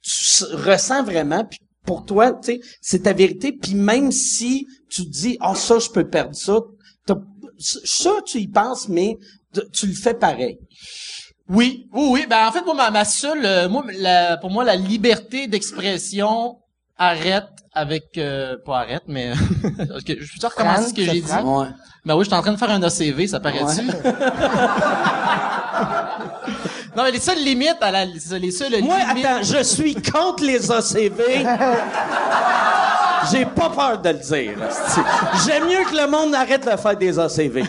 tu 0.01 0.43
ressens 0.53 1.03
vraiment, 1.03 1.43
puis 1.45 1.59
pour 1.85 2.05
toi, 2.05 2.31
tu 2.31 2.53
sais, 2.53 2.59
c'est 2.81 3.03
ta 3.03 3.13
vérité, 3.13 3.51
puis 3.51 3.73
même 3.75 4.11
si 4.11 4.67
tu 4.89 5.03
dis, 5.05 5.37
ah, 5.39 5.55
ça, 5.55 5.79
je 5.79 5.89
peux 5.89 6.07
perdre 6.07 6.35
ça, 6.35 6.59
ça, 7.57 8.11
tu 8.25 8.39
y 8.39 8.47
penses, 8.47 8.89
mais 8.89 9.17
tu 9.71 9.87
le 9.87 9.93
fais 9.93 10.13
pareil. 10.13 10.57
Oui, 11.47 11.87
oui, 11.93 12.07
oui. 12.11 12.25
Ben 12.29 12.47
en 12.47 12.51
fait, 12.51 12.63
moi, 12.65 12.73
ma, 12.73 12.89
ma 12.91 13.05
seule, 13.05 13.45
euh, 13.45 13.69
moi, 13.69 13.83
la- 13.99 14.37
pour 14.37 14.49
moi, 14.49 14.63
la 14.63 14.75
liberté 14.75 15.47
d'expression 15.47 16.57
arrête 16.97 17.45
avec 17.73 18.17
euh, 18.17 18.55
pas 18.65 18.79
arrête 18.79 19.03
mais 19.07 19.33
je 20.07 20.39
peux 20.39 20.47
recommencer 20.47 20.89
ce 20.89 20.93
que 20.93 21.03
j'ai 21.03 21.21
dit? 21.21 21.31
Ouais. 21.31 21.67
Ben 22.05 22.15
oui, 22.15 22.23
je 22.23 22.29
suis 22.29 22.35
en 22.35 22.41
train 22.41 22.53
de 22.53 22.57
faire 22.57 22.71
un 22.71 22.81
ACV, 22.81 23.27
ça 23.27 23.39
paraît-tu? 23.39 23.85
non, 26.95 27.03
mais 27.03 27.11
les 27.11 27.19
seules 27.19 27.43
limites 27.43 27.77
à 27.81 27.91
la, 27.91 28.05
les 28.05 28.51
seules 28.51 28.81
Moi, 28.81 28.97
limites. 29.09 29.25
attends, 29.25 29.43
je 29.43 29.61
suis 29.63 29.95
contre 29.95 30.43
les 30.43 30.71
ACV. 30.71 31.45
J'ai 33.31 33.43
pas 33.45 33.69
peur 33.71 33.97
de 33.99 34.09
le 34.09 34.19
dire. 34.19 34.53
J'aime 35.45 35.65
mieux 35.65 35.83
que 35.83 35.95
le 35.95 36.07
monde 36.07 36.33
arrête 36.35 36.63
de 36.63 36.77
faire 36.77 36.95
des 36.95 37.17
ACV. 37.19 37.63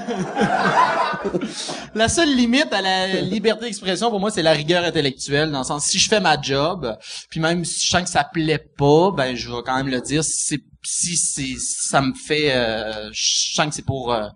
La 1.95 2.09
seule 2.09 2.35
limite 2.35 2.73
à 2.73 2.81
la 2.83 3.21
liberté 3.21 3.65
d'expression 3.67 4.11
pour 4.11 4.21
moi, 4.21 4.31
c'est 4.31 4.43
la 4.43 4.53
rigueur 4.53 4.85
intellectuelle. 4.85 5.51
Dans 5.51 5.59
le 5.61 5.65
sens, 5.65 5.85
si 5.87 5.99
je 5.99 6.09
fais 6.09 6.21
ma 6.21 6.41
job, 6.41 6.97
puis 7.31 7.41
même 7.41 7.65
si 7.65 7.87
je 7.87 7.91
sens 7.91 8.03
que 8.03 8.09
ça 8.11 8.25
plaît 8.25 8.65
pas, 8.79 9.11
ben 9.13 9.35
je 9.35 9.49
vais 9.51 9.63
quand 9.65 9.77
même 9.77 9.89
le 9.89 10.01
dire. 10.01 10.25
Si 10.25 10.45
c'est 10.45 10.61
si 10.85 11.17
c'est 11.17 11.43
si 11.43 11.89
ça 11.89 12.01
me 12.01 12.15
fait, 12.15 12.55
euh, 12.55 13.09
je 13.13 13.55
sens 13.55 13.67
que 13.69 13.75
c'est 13.75 13.85
pour, 13.85 14.13
euh, 14.13 14.29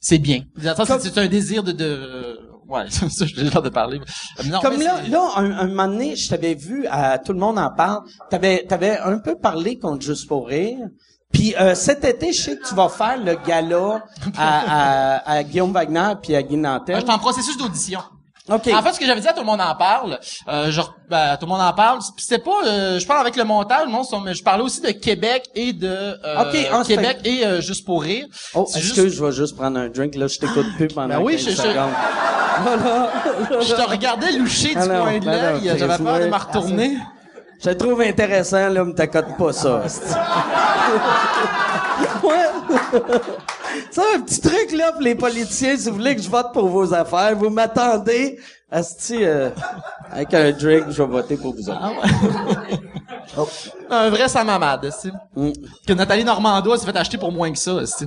c'est 0.00 0.18
bien. 0.18 0.42
Comme- 0.76 1.00
c'est 1.00 1.18
un 1.18 1.26
désir 1.28 1.62
de, 1.62 1.72
de 1.72 2.38
ouais, 2.68 2.84
ça 2.90 3.26
j'ai 3.26 3.42
l'air 3.44 3.62
de 3.62 3.68
parler. 3.68 4.00
Non, 4.46 4.60
Comme 4.60 4.80
là, 4.80 5.02
là, 5.08 5.30
un, 5.36 5.50
un 5.52 5.66
moment 5.68 5.86
donné, 5.88 6.16
je 6.16 6.28
t'avais 6.28 6.54
vu, 6.54 6.86
à, 6.88 7.18
tout 7.18 7.32
le 7.32 7.38
monde 7.38 7.58
en 7.58 7.70
parle, 7.74 8.02
t'avais, 8.30 8.64
t'avais 8.66 8.98
un 8.98 9.18
peu 9.18 9.36
parlé 9.38 9.78
contre 9.78 10.04
Juste 10.04 10.26
pour 10.28 10.48
rire. 10.48 10.78
Puis 11.32 11.54
euh, 11.60 11.74
cet 11.74 12.04
été, 12.04 12.32
je 12.32 12.40
sais 12.42 12.56
que 12.56 12.66
tu 12.66 12.74
vas 12.74 12.88
faire 12.88 13.18
le 13.22 13.34
gala 13.46 14.02
à, 14.36 15.18
à, 15.26 15.30
à 15.32 15.42
Guillaume 15.42 15.72
Wagner 15.72 16.14
puis 16.22 16.34
à 16.34 16.42
Guy 16.42 16.56
Nantel. 16.56 16.96
Je 16.96 17.00
suis 17.02 17.10
en 17.10 17.18
processus 17.18 17.56
d'audition. 17.58 18.00
OK. 18.50 18.66
En 18.72 18.82
fait, 18.82 18.94
ce 18.94 18.98
que 18.98 19.04
j'avais 19.04 19.20
dit 19.20 19.28
à 19.28 19.34
tout 19.34 19.40
le 19.40 19.46
monde 19.46 19.60
en 19.60 19.74
parle, 19.74 20.18
euh, 20.48 20.70
genre, 20.70 20.94
ben, 21.10 21.36
tout 21.36 21.44
le 21.44 21.50
monde 21.50 21.60
en 21.60 21.72
parle. 21.74 21.98
Puis 22.16 22.24
c'était 22.24 22.42
pas, 22.42 22.64
euh, 22.64 22.98
je 22.98 23.06
parle 23.06 23.20
avec 23.20 23.36
le 23.36 23.44
montage, 23.44 23.86
c'est- 24.08 24.16
mais 24.24 24.32
je 24.34 24.42
parlais 24.42 24.62
aussi 24.64 24.80
de 24.80 24.90
Québec 24.90 25.44
et 25.54 25.74
de 25.74 25.86
euh, 25.86 26.50
c'est 26.82 26.94
Québec 26.96 27.18
et 27.24 27.44
euh, 27.44 27.60
juste 27.60 27.84
pour 27.84 28.02
rire. 28.02 28.24
oh, 28.54 28.64
c'est 28.66 28.78
est-ce 28.78 28.86
juste- 28.86 28.96
que 28.96 29.08
je 29.10 29.22
vais 29.22 29.32
juste 29.32 29.54
prendre 29.54 29.78
un 29.78 29.90
drink? 29.90 30.14
Là, 30.14 30.28
je 30.28 30.38
t'écoute 30.38 30.64
plus 30.78 30.88
pendant 30.88 31.08
Ben 31.08 31.20
oui, 31.20 31.34
15 31.36 31.44
je- 31.44 31.50
je- 31.50 31.56
secondes. 31.56 31.92
Je 33.60 33.72
te 33.74 33.88
regardais 33.88 34.32
loucher 34.32 34.70
du 34.70 34.78
Ah 34.78 34.86
coin 34.88 35.18
de 35.18 35.24
ben 35.26 35.60
l'œil. 35.60 35.78
J'avais 35.78 36.02
peur 36.02 36.18
de 36.18 36.24
me 36.26 36.34
retourner. 36.36 36.96
Je 37.64 37.70
trouve 37.70 38.00
intéressant, 38.02 38.68
là, 38.68 38.84
mais 38.84 38.94
t'accotes 38.94 39.36
pas 39.36 39.52
ça. 39.52 39.82
esti. 39.84 40.14
ouais. 42.22 42.46
Ça, 43.90 44.02
un 44.16 44.20
petit 44.20 44.40
truc, 44.40 44.72
là, 44.72 44.92
pour 44.92 45.02
les 45.02 45.14
politiciens, 45.14 45.76
si 45.76 45.88
vous 45.88 45.96
voulez 45.96 46.16
que 46.16 46.22
je 46.22 46.28
vote 46.28 46.52
pour 46.52 46.68
vos 46.68 46.92
affaires, 46.92 47.36
vous 47.36 47.48
m'attendez, 47.48 48.38
asti, 48.70 49.24
euh, 49.24 49.50
avec 50.10 50.34
un 50.34 50.50
drink, 50.52 50.86
je 50.90 51.02
vais 51.02 51.08
voter 51.08 51.36
pour 51.36 51.54
vous 51.54 51.68
autres. 51.70 51.78
Ah 51.80 51.90
ouais. 51.90 53.46
Un 53.90 54.10
vrai 54.10 54.28
samamade, 54.28 54.90
c'est. 54.98 55.12
Mm. 55.36 55.52
Que 55.86 55.92
Nathalie 55.92 56.24
Normando 56.24 56.76
s'est 56.76 56.86
fait 56.86 56.96
acheter 56.96 57.18
pour 57.18 57.30
moins 57.32 57.52
que 57.52 57.58
ça, 57.58 57.86
c'est. 57.86 58.06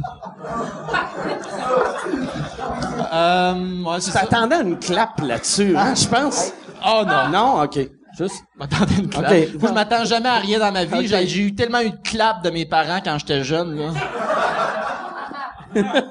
euh, 3.14 3.84
ouais, 3.84 4.00
c'est 4.00 4.12
ça. 4.12 4.22
T'attendais 4.22 4.62
une 4.62 4.78
clap 4.78 5.20
là-dessus, 5.22 5.76
hein, 5.78 5.94
je 5.96 6.08
pense? 6.08 6.52
Oh 6.86 7.04
non. 7.06 7.30
Non? 7.32 7.64
OK. 7.64 7.80
Juste. 8.18 8.44
Je 8.54 8.60
m'attendais 8.60 8.96
une 8.96 9.10
clap. 9.10 9.32
Ok. 9.32 9.54
Moi, 9.60 9.70
je 9.70 9.74
m'attends 9.74 10.06
jamais 10.06 10.30
à 10.30 10.38
rien 10.38 10.60
dans 10.60 10.72
ma 10.72 10.86
vie. 10.86 11.00
Ok. 11.00 11.06
J'ai, 11.06 11.38
eu 11.40 11.56
tellement 11.56 11.82
eu 11.82 11.92
de 11.92 11.98
clap 12.04 12.44
de 12.44 12.50
mes 12.50 12.66
parents 12.66 13.00
quand 13.04 13.18
j'étais 13.20 13.44
jeune, 13.44 13.76
là. 13.76 13.92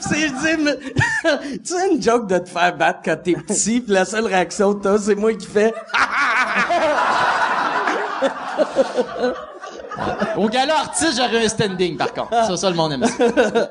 C'est, 0.00 0.28
c'est, 0.42 0.56
mais- 0.56 0.78
tu 0.78 1.60
sais, 1.64 1.90
une 1.92 2.02
joke 2.02 2.26
de 2.28 2.38
te 2.38 2.48
faire 2.48 2.76
battre 2.76 3.00
quand 3.04 3.16
t'es 3.22 3.34
petit, 3.34 3.80
pis 3.80 3.90
la 3.90 4.04
seule 4.04 4.26
réaction 4.26 4.74
que 4.74 4.82
t'as, 4.82 4.98
c'est 4.98 5.14
moi 5.14 5.32
qui 5.34 5.46
fais 5.46 5.72
Au 10.36 10.48
gala 10.48 10.78
artiste, 10.80 11.14
j'aurais 11.16 11.44
un 11.44 11.48
standing, 11.48 11.96
par 11.96 12.12
contre. 12.12 12.30
Ça, 12.30 12.56
ça, 12.56 12.70
le 12.70 12.76
monde 12.76 12.92
aime 12.92 13.04
ça. 13.06 13.70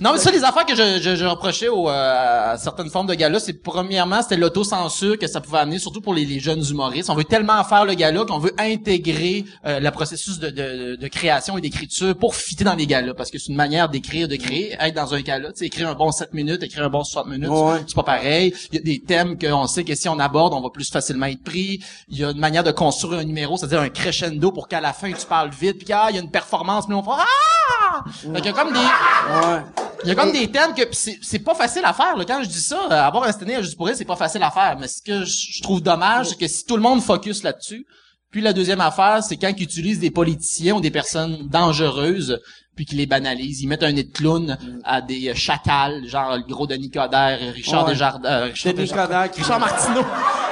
Non, 0.00 0.12
mais 0.12 0.18
ça, 0.18 0.30
les 0.30 0.44
affaires 0.44 0.64
que 0.66 0.74
je, 0.74 1.00
je, 1.00 1.16
je 1.16 1.24
reprochais 1.24 1.68
aux, 1.68 1.88
euh, 1.88 2.52
à 2.52 2.56
certaines 2.58 2.90
formes 2.90 3.06
de 3.06 3.14
gala, 3.14 3.38
c'est 3.40 3.54
premièrement, 3.62 4.22
c'était 4.22 4.36
l'autocensure 4.36 5.18
que 5.18 5.26
ça 5.26 5.40
pouvait 5.40 5.58
amener, 5.58 5.78
surtout 5.78 6.00
pour 6.00 6.14
les, 6.14 6.24
les 6.24 6.40
jeunes 6.40 6.62
humoristes. 6.68 7.10
On 7.10 7.14
veut 7.14 7.24
tellement 7.24 7.62
faire 7.64 7.84
le 7.84 7.94
gala 7.94 8.24
qu'on 8.24 8.38
veut 8.38 8.54
intégrer 8.58 9.44
euh, 9.66 9.80
le 9.80 9.90
processus 9.90 10.38
de, 10.38 10.50
de, 10.50 10.96
de 10.96 11.08
création 11.08 11.58
et 11.58 11.60
d'écriture 11.60 12.14
pour 12.16 12.34
fitter 12.34 12.64
dans 12.64 12.74
les 12.74 12.86
galas, 12.86 13.14
parce 13.14 13.30
que 13.30 13.38
c'est 13.38 13.48
une 13.50 13.56
manière 13.56 13.88
d'écrire, 13.88 14.28
de 14.28 14.36
créer. 14.36 14.76
Être 14.78 14.94
dans 14.94 15.14
un 15.14 15.20
gala, 15.20 15.48
tu 15.52 15.58
sais, 15.58 15.66
écrire 15.66 15.88
un 15.88 15.94
bon 15.94 16.10
7 16.12 16.34
minutes, 16.34 16.62
écrire 16.62 16.84
un 16.84 16.88
bon 16.90 17.04
60 17.04 17.26
minutes, 17.28 17.48
Ouais. 17.50 17.78
c'est 17.86 17.94
pas 17.96 18.02
pareil. 18.02 18.54
Il 18.72 18.76
y 18.76 18.78
a 18.78 18.82
des 18.82 19.00
thèmes 19.00 19.38
qu'on 19.38 19.66
sait 19.66 19.84
que 19.84 19.94
si 19.94 20.08
on 20.08 20.18
aborde, 20.18 20.54
on 20.54 20.60
va 20.60 20.70
plus 20.70 20.90
facilement 20.90 21.26
être 21.26 21.42
pris. 21.42 21.80
Il 22.08 22.18
y 22.18 22.24
a 22.24 22.30
une 22.30 22.38
manière 22.38 22.64
de 22.64 22.70
construire 22.72 23.20
un 23.20 23.24
numéro, 23.24 23.56
c'est-à-dire 23.56 23.80
un 23.80 23.88
crescendo 23.88 24.50
pour 24.52 24.68
qu'à 24.68 24.80
la 24.80 24.92
fin, 24.92 25.10
tu 25.12 25.26
parles 25.26 25.50
vite, 25.50 25.63
puis 25.72 25.86
ah, 25.92 26.06
il 26.10 26.16
y 26.16 26.18
a 26.18 26.22
une 26.22 26.30
performance, 26.30 26.86
mais 26.88 26.94
on 26.94 27.02
fait 27.02 27.10
ah! 27.12 28.04
Fait 28.06 28.28
qu'il 28.36 28.46
y 28.46 28.48
a 28.48 28.52
comme 28.52 28.72
des, 28.72 28.78
Ouais. 28.78 29.62
il 30.02 30.08
y 30.08 30.12
a 30.12 30.14
comme 30.14 30.32
des 30.32 30.50
thèmes 30.50 30.74
que 30.74 30.82
c'est 30.92 31.38
pas 31.38 31.54
facile 31.54 31.82
à 31.84 31.92
faire. 31.92 32.16
Là. 32.16 32.24
Quand 32.24 32.42
je 32.42 32.48
dis 32.48 32.60
ça, 32.60 33.06
avoir 33.06 33.24
un 33.24 33.32
stand 33.32 33.50
juste 33.60 33.76
pour 33.76 33.88
elle, 33.88 33.96
c'est 33.96 34.04
pas 34.04 34.16
facile 34.16 34.42
à 34.42 34.50
faire. 34.50 34.76
Mais 34.78 34.88
ce 34.88 35.00
que 35.00 35.24
je 35.24 35.52
je 35.52 35.62
trouve 35.62 35.80
dommage, 35.80 36.30
c'est 36.30 36.38
que 36.38 36.48
si 36.48 36.64
tout 36.64 36.76
le 36.76 36.82
monde 36.82 37.00
focus 37.02 37.42
là-dessus, 37.42 37.86
puis 38.30 38.40
la 38.40 38.52
deuxième 38.52 38.80
affaire, 38.80 39.22
c'est 39.22 39.36
quand 39.36 39.52
ils 39.56 39.62
utilisent 39.62 40.00
des 40.00 40.10
politiciens 40.10 40.74
ou 40.74 40.80
des 40.80 40.90
personnes 40.90 41.46
dangereuses, 41.48 42.40
puis 42.76 42.84
qu'ils 42.86 42.98
les 42.98 43.06
banalisent. 43.06 43.62
Ils 43.62 43.66
mettent 43.68 43.82
un 43.82 43.92
nez 43.92 44.02
de 44.04 44.12
clown 44.12 44.56
à 44.84 45.00
des 45.00 45.28
euh, 45.30 45.34
chacals, 45.34 46.06
genre 46.06 46.36
le 46.36 46.42
gros 46.42 46.66
Denis 46.66 46.90
Coderre, 46.90 47.38
Richard 47.54 47.84
Ouais. 47.84 47.92
Desjardins, 47.92 48.28
euh, 48.28 48.44
Richard, 48.44 48.72
Denis 48.74 48.86
Desjardins- 48.88 49.06
Coderre 49.28 49.30
Richard 49.36 49.60
Martineau, 49.60 50.04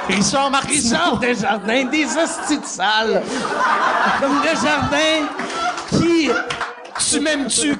Richard 0.07 0.51
Martineau. 0.51 0.83
Richard 0.83 1.19
Desjardins, 1.19 1.85
des 1.85 2.05
hosties 2.05 2.59
de 2.59 2.65
salles. 2.65 3.21
Comme 4.21 4.41
Desjardins 4.41 5.27
qui... 5.89 6.29
tu 7.09 7.19
m'aimes-tu? 7.19 7.75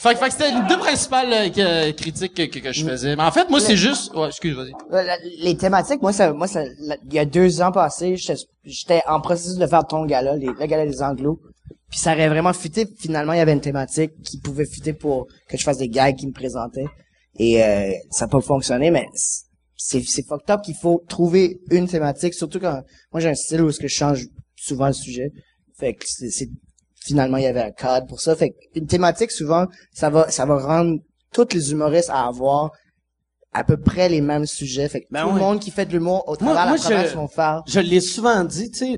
Fait, 0.00 0.14
que- 0.14 0.18
fait 0.20 0.26
que 0.26 0.32
c'était 0.32 0.50
les 0.52 0.68
deux 0.68 0.78
principales 0.78 1.32
euh, 1.32 1.48
que- 1.48 1.90
critiques 1.92 2.34
que, 2.34 2.42
que, 2.46 2.58
que 2.58 2.72
je 2.72 2.84
faisais. 2.84 3.16
Mais 3.16 3.22
en 3.22 3.30
fait, 3.32 3.48
moi, 3.50 3.60
c'est 3.60 3.76
juste... 3.76 4.14
Ouais, 4.14 4.28
excuse, 4.28 4.54
vas-y. 4.56 4.72
Euh, 4.92 5.16
Les 5.40 5.56
thématiques, 5.56 6.00
moi, 6.02 6.12
ça, 6.12 6.32
moi, 6.32 6.46
ça, 6.46 6.64
il 6.64 7.12
y 7.14 7.18
a 7.18 7.24
deux 7.24 7.60
ans 7.62 7.72
passés, 7.72 8.16
j'étais, 8.64 9.02
en 9.06 9.20
processus 9.20 9.56
de 9.56 9.66
faire 9.66 9.86
ton 9.86 10.04
gala, 10.06 10.36
les, 10.36 10.46
le 10.46 10.66
gala 10.66 10.86
des 10.86 11.02
Anglos. 11.02 11.40
Puis 11.90 12.00
ça 12.00 12.12
aurait 12.12 12.28
vraiment 12.28 12.52
fité. 12.52 12.86
Finalement, 12.98 13.32
il 13.32 13.38
y 13.38 13.40
avait 13.40 13.52
une 13.54 13.62
thématique 13.62 14.12
qui 14.22 14.38
pouvait 14.40 14.66
fitter 14.66 14.92
pour 14.92 15.26
que 15.48 15.56
je 15.56 15.62
fasse 15.62 15.78
des 15.78 15.88
gags 15.88 16.16
qui 16.16 16.26
me 16.26 16.32
présentaient. 16.32 16.84
Et 17.38 17.62
euh, 17.64 17.90
ça 18.10 18.26
n'a 18.26 18.28
pas 18.30 18.40
fonctionné, 18.40 18.90
mais 18.90 19.06
c'est, 19.74 20.02
c'est 20.02 20.26
fucked 20.26 20.50
up 20.50 20.60
qu'il 20.62 20.74
faut 20.74 21.02
trouver 21.08 21.60
une 21.70 21.86
thématique, 21.88 22.34
surtout 22.34 22.58
quand 22.60 22.82
moi 23.12 23.20
j'ai 23.20 23.28
un 23.30 23.34
style 23.34 23.62
où 23.62 23.68
est-ce 23.70 23.78
que 23.78 23.88
je 23.88 23.94
change 23.94 24.26
souvent 24.56 24.88
le 24.88 24.92
sujet. 24.92 25.30
Fait 25.78 25.94
que 25.94 26.04
c'est, 26.06 26.30
c'est- 26.30 26.50
finalement 27.08 27.36
il 27.38 27.44
y 27.44 27.46
avait 27.46 27.62
un 27.62 27.70
cadre 27.72 28.06
pour 28.06 28.20
ça. 28.20 28.34
Fait 28.36 28.50
qu'une 28.72 28.86
thématique 28.86 29.30
souvent, 29.30 29.66
ça 29.92 30.08
va 30.10 30.30
ça 30.30 30.44
va 30.46 30.56
rendre 30.58 30.98
tous 31.32 31.48
les 31.54 31.72
humoristes 31.72 32.10
à 32.10 32.26
avoir 32.26 32.70
à 33.52 33.64
peu 33.64 33.76
près 33.78 34.08
les 34.08 34.20
mêmes 34.20 34.46
sujets. 34.46 34.88
Fait 34.88 35.00
que 35.00 35.06
Ben 35.10 35.22
tout 35.22 35.28
ouais. 35.28 35.34
le 35.34 35.40
monde 35.40 35.58
qui 35.60 35.70
fait 35.70 35.86
de 35.86 35.92
l'humour 35.92 36.22
au 36.28 36.36
travers 36.36 36.66
moi, 36.68 36.76
la 36.76 36.82
province 36.82 37.10
je- 37.10 37.14
vont 37.16 37.28
faire. 37.28 37.62
Je 37.66 37.80
l'ai 37.80 38.00
souvent 38.00 38.44
dit, 38.44 38.70
tu 38.70 38.96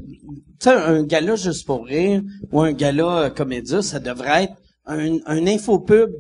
sais, 0.61 0.71
un 0.71 1.03
gala 1.05 1.37
juste 1.37 1.65
pour 1.67 1.85
rire 1.87 2.21
ou 2.53 2.61
un 2.61 2.73
gala 2.73 3.19
euh, 3.19 3.31
comédia, 3.31 3.81
ça 3.81 4.01
devrait 4.01 4.45
être 4.45 4.55
un, 4.87 5.19
un 5.27 5.47
infopub 5.47 6.11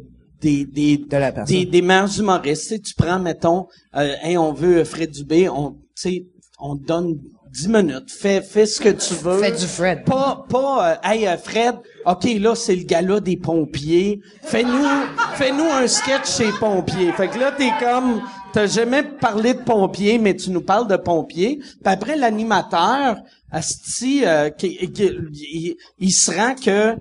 des, 0.41 0.65
des, 0.65 0.97
De 0.99 1.17
la 1.17 1.33
personne. 1.33 1.55
des, 1.55 1.65
des 1.67 1.83
meilleurs 1.83 2.19
humoristes. 2.19 2.81
Tu 2.83 2.95
prends, 2.95 3.19
mettons, 3.19 3.67
euh, 3.97 4.15
hey, 4.23 4.39
on 4.39 4.53
veut 4.53 4.85
Fred 4.85 5.11
Dubé, 5.11 5.49
on, 5.49 5.73
tu 5.73 5.79
sais, 5.97 6.27
on 6.61 6.77
donne 6.77 7.19
10 7.53 7.69
minutes. 7.69 8.11
Fais, 8.11 8.41
fais 8.43 8.67
ce 8.67 8.81
que 8.81 8.89
tu 8.91 9.15
veux. 9.15 9.39
Fais 9.39 9.53
du 9.53 9.67
Fred. 9.67 10.05
Pas, 10.05 10.45
pas, 10.49 10.93
euh, 10.93 11.09
hey, 11.09 11.27
euh, 11.27 11.37
Fred, 11.37 11.77
OK, 12.07 12.25
là, 12.39 12.55
c'est 12.55 12.77
le 12.77 12.85
gala 12.85 13.21
des 13.21 13.37
pompiers. 13.37 14.21
Fais-nous, 14.43 14.87
fais-nous 15.35 15.65
un 15.65 15.87
sketch 15.89 16.29
chez 16.37 16.51
pompiers. 16.61 17.13
Fait 17.13 17.29
que 17.29 17.39
là, 17.39 17.53
t'es 17.57 17.71
comme, 17.81 18.23
t'as 18.53 18.67
jamais 18.67 19.03
parlé 19.03 19.55
de 19.55 19.61
pompiers, 19.63 20.19
mais 20.19 20.37
tu 20.37 20.51
nous 20.51 20.61
parles 20.63 20.87
de 20.89 20.97
pompiers. 20.97 21.57
Puis 21.59 21.75
après, 21.85 22.17
l'animateur, 22.17 23.17
asti, 23.51 24.23
euh, 24.25 24.51
qui, 24.51 24.77
qui- 24.93 25.11
il, 25.33 25.77
il 25.99 26.13
se 26.13 26.31
rend 26.31 26.55
que 26.55 26.95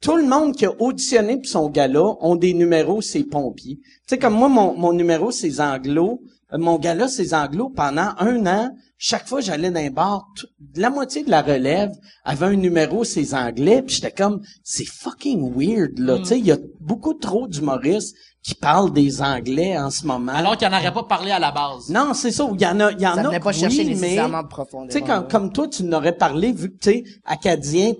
tout 0.00 0.16
le 0.16 0.24
monde 0.24 0.56
qui 0.56 0.66
a 0.66 0.72
auditionné 0.80 1.36
pour 1.36 1.46
son 1.46 1.68
gala 1.68 2.02
ont 2.20 2.34
des 2.34 2.54
numéros, 2.54 3.00
c'est 3.02 3.22
pompiers. 3.22 3.76
Tu 3.76 3.90
sais, 4.08 4.18
comme 4.18 4.34
moi, 4.34 4.48
mon, 4.48 4.74
mon 4.76 4.92
numéro, 4.92 5.30
c'est 5.30 5.60
anglo. 5.60 6.20
Euh, 6.52 6.58
Mon 6.58 6.76
gala, 6.78 7.06
c'est 7.08 7.32
anglo. 7.34 7.70
Pendant 7.74 8.10
un 8.18 8.44
an, 8.46 8.70
chaque 9.04 9.26
fois 9.26 9.40
que 9.40 9.46
j'allais 9.46 9.70
dans 9.72 9.80
un 9.80 9.90
bar, 9.90 10.28
la 10.76 10.88
moitié 10.88 11.24
de 11.24 11.30
la 11.30 11.42
relève 11.42 11.90
avait 12.24 12.46
un 12.46 12.54
numéro, 12.54 13.02
c'est 13.02 13.34
anglais. 13.34 13.82
Puis 13.82 13.96
j'étais 13.96 14.12
comme, 14.12 14.40
c'est 14.62 14.84
fucking 14.86 15.52
weird, 15.56 15.98
là. 15.98 16.18
Tu 16.18 16.24
sais, 16.26 16.38
il 16.38 16.46
y 16.46 16.52
a 16.52 16.58
beaucoup 16.80 17.12
trop 17.14 17.48
d'humoristes 17.48 18.14
qui 18.44 18.54
parlent 18.54 18.92
des 18.92 19.20
anglais 19.20 19.76
en 19.76 19.90
ce 19.90 20.06
moment. 20.06 20.30
Alors 20.32 20.56
qu'il 20.56 20.68
n'en 20.68 20.76
aurait 20.78 20.92
pas 20.92 21.02
parlé 21.02 21.32
à 21.32 21.40
la 21.40 21.50
base. 21.50 21.88
non, 21.90 22.14
c'est 22.14 22.30
ça. 22.30 22.48
Il 22.54 22.60
y 22.62 22.66
en 22.66 22.78
a, 22.78 22.92
il 22.92 23.00
y 23.00 23.06
en 23.06 23.14
Ça 23.14 23.28
a 23.28 23.40
pas 23.40 23.50
oui, 23.50 23.54
chercher 23.54 23.84
nécessairement 23.84 24.44
profondément. 24.44 24.92
tu 24.92 24.98
sais, 24.98 25.04
comme, 25.04 25.26
comme 25.28 25.52
toi, 25.52 25.66
tu 25.66 25.82
n'aurais 25.82 26.16
parlé, 26.16 26.52
vu 26.52 26.70
que, 26.70 26.78
tu 26.78 26.90
sais, 26.90 27.04
acadien, 27.24 27.92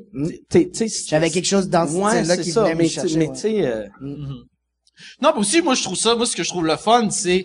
t'es- 0.50 0.70
tu 0.70 0.88
sais... 0.88 1.04
J'avais 1.08 1.30
quelque 1.30 1.46
chose 1.46 1.68
dans 1.68 1.86
ce 1.88 1.94
Ouais, 1.96 2.10
style-là 2.10 2.36
c'est 2.36 2.42
qui 2.42 2.50
ça, 2.52 2.62
venait 2.62 2.74
mais 2.76 2.88
chercher, 2.88 3.16
Mais 3.18 3.26
ouais. 3.28 3.34
tu 3.34 3.40
sais, 3.40 3.66
euh, 3.66 3.86
Non, 5.20 5.32
mais 5.34 5.40
aussi, 5.40 5.62
moi, 5.62 5.74
je 5.74 5.82
trouve 5.82 5.96
ça, 5.96 6.14
moi, 6.14 6.26
ce 6.26 6.36
que 6.36 6.42
je 6.42 6.48
trouve 6.48 6.66
le 6.66 6.76
fun, 6.76 7.10
c'est, 7.10 7.44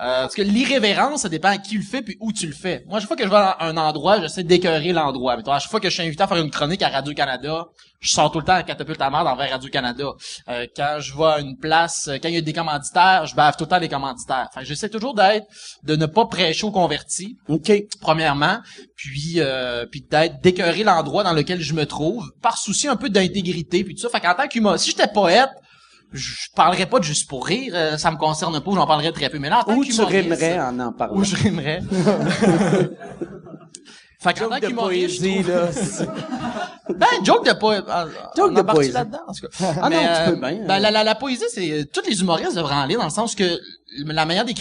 euh, 0.00 0.22
parce 0.22 0.34
que 0.34 0.42
l'irrévérence, 0.42 1.22
ça 1.22 1.28
dépend 1.28 1.48
à 1.48 1.58
qui 1.58 1.76
le 1.76 1.82
fait 1.82 2.02
puis 2.02 2.16
où 2.20 2.32
tu 2.32 2.46
le 2.46 2.54
fais. 2.54 2.84
Moi, 2.86 2.98
à 2.98 3.00
chaque 3.00 3.08
fois 3.08 3.16
que 3.16 3.24
je 3.24 3.28
vais 3.28 3.36
à 3.36 3.56
un 3.60 3.76
endroit, 3.76 4.20
j'essaie 4.20 4.44
d'écœurer 4.44 4.92
l'endroit. 4.92 5.36
Mais 5.36 5.48
à 5.48 5.58
chaque 5.58 5.70
fois 5.70 5.80
que 5.80 5.88
je 5.88 5.94
suis 5.94 6.02
invité 6.02 6.22
à 6.22 6.26
faire 6.26 6.38
une 6.38 6.50
chronique 6.50 6.82
à 6.82 6.88
Radio-Canada, 6.88 7.66
je 8.00 8.10
sors 8.10 8.30
tout 8.30 8.38
le 8.38 8.44
temps 8.44 8.54
à 8.54 8.62
catapulte 8.62 9.00
à 9.00 9.10
merde 9.10 9.26
envers 9.26 9.50
Radio-Canada. 9.50 10.12
Euh, 10.48 10.66
quand 10.76 10.98
je 11.00 11.16
vais 11.16 11.24
à 11.24 11.40
une 11.40 11.56
place, 11.56 12.08
euh, 12.08 12.18
quand 12.22 12.28
il 12.28 12.34
y 12.34 12.38
a 12.38 12.42
des 12.42 12.52
commanditaires, 12.52 13.26
je 13.26 13.34
bave 13.34 13.56
tout 13.56 13.64
le 13.64 13.68
temps 13.68 13.78
les 13.78 13.88
commanditaires. 13.88 14.46
Enfin, 14.50 14.62
j'essaie 14.62 14.88
toujours 14.88 15.14
d'être, 15.14 15.46
de 15.82 15.96
ne 15.96 16.06
pas 16.06 16.26
prêcher 16.26 16.64
aux 16.64 16.70
convertis 16.70 17.36
OK. 17.48 17.72
premièrement, 18.00 18.58
puis 18.94 19.34
euh, 19.38 19.84
puis 19.86 20.02
d'être 20.08 20.40
d'écœurer 20.40 20.84
l'endroit 20.84 21.24
dans 21.24 21.32
lequel 21.32 21.60
je 21.60 21.74
me 21.74 21.86
trouve, 21.86 22.30
par 22.40 22.56
souci 22.56 22.86
un 22.86 22.96
peu 22.96 23.08
d'intégrité, 23.08 23.82
puis 23.82 23.94
tout 23.94 24.02
ça. 24.02 24.08
Fait 24.10 24.20
qu'en 24.20 24.34
tant 24.34 24.46
qu'humoriste, 24.46 24.84
si 24.84 24.90
j'étais 24.92 25.08
poète, 25.08 25.50
je 26.12 26.48
parlerais 26.54 26.86
pas 26.86 26.98
de 26.98 27.04
juste 27.04 27.28
pour 27.28 27.46
rire, 27.46 27.72
euh, 27.76 27.96
ça 27.98 28.10
me 28.10 28.16
concerne 28.16 28.58
pas, 28.60 28.70
j'en 28.74 28.86
parlerais 28.86 29.12
très 29.12 29.28
peu. 29.28 29.38
Mais 29.38 29.50
là, 29.50 29.60
en 29.60 29.64
tant 29.64 29.76
Où 29.76 29.84
tu 29.84 30.00
rimerais 30.02 30.58
en 30.60 30.78
en 30.80 30.92
parlant? 30.92 31.16
Où 31.16 31.24
je 31.24 31.36
rimerais. 31.36 31.80
fait 34.20 34.34
qu'en 34.34 34.48
tant 34.48 34.58
qu'humoriste, 34.60 35.22
je 35.22 35.40
trouve- 35.42 35.48
là. 35.48 35.68
ben, 36.94 37.24
joke 37.24 37.46
de 37.46 37.52
poésie. 37.52 37.82
Joke 38.36 38.54
de 38.54 38.62
poésie. 38.62 38.92
là-dedans, 38.92 39.20
en 39.28 39.32
tout 39.32 39.46
cas. 39.46 39.66
Ah 39.80 39.88
non, 39.88 39.96
Mais, 39.96 40.02
tu 40.02 40.08
euh, 40.08 40.30
peux 40.30 40.36
bien. 40.40 40.66
Ben, 40.66 40.78
la, 40.80 40.90
la, 40.90 41.04
la 41.04 41.14
poésie, 41.14 41.44
c'est, 41.52 41.70
euh, 41.70 41.84
tous 41.92 42.02
les 42.08 42.20
humoristes 42.20 42.56
devraient 42.56 42.74
en 42.74 42.86
lire 42.86 42.98
dans 42.98 43.04
le 43.04 43.10
sens 43.10 43.34
que 43.34 43.58
la 44.06 44.24
manière 44.26 44.44
des- 44.44 44.54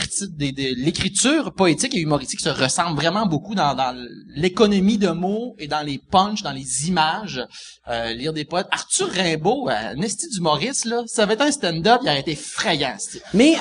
l'écriture 0.76 1.54
poétique 1.54 1.96
et 1.96 2.00
humoristique 2.00 2.40
se 2.40 2.50
ressemble 2.50 2.96
vraiment 3.00 3.26
beaucoup 3.26 3.56
dans, 3.56 3.74
dans 3.76 3.96
l'économie 4.36 4.98
de 4.98 5.10
mots 5.10 5.56
et 5.60 5.68
dans 5.68 5.82
les 5.86 5.98
punchs, 6.00 6.42
dans 6.44 6.52
les 6.52 6.88
images. 6.88 7.46
Euh, 7.90 8.14
lire 8.14 8.34
des 8.34 8.44
poètes. 8.46 8.68
Arthur 8.72 9.10
Rimbaud, 9.10 9.70
euh, 9.70 9.94
Nesty 9.96 10.28
d'humoriste, 10.30 10.86
là, 10.86 11.04
ça 11.08 11.24
avait 11.24 11.36
été 11.36 11.44
un 11.44 11.52
stand-up, 11.52 12.00
il 12.04 12.10
aurait 12.10 12.20
été 12.20 12.32
effrayant, 12.32 12.96
c'est 13.00 13.22
Mais, 13.34 13.56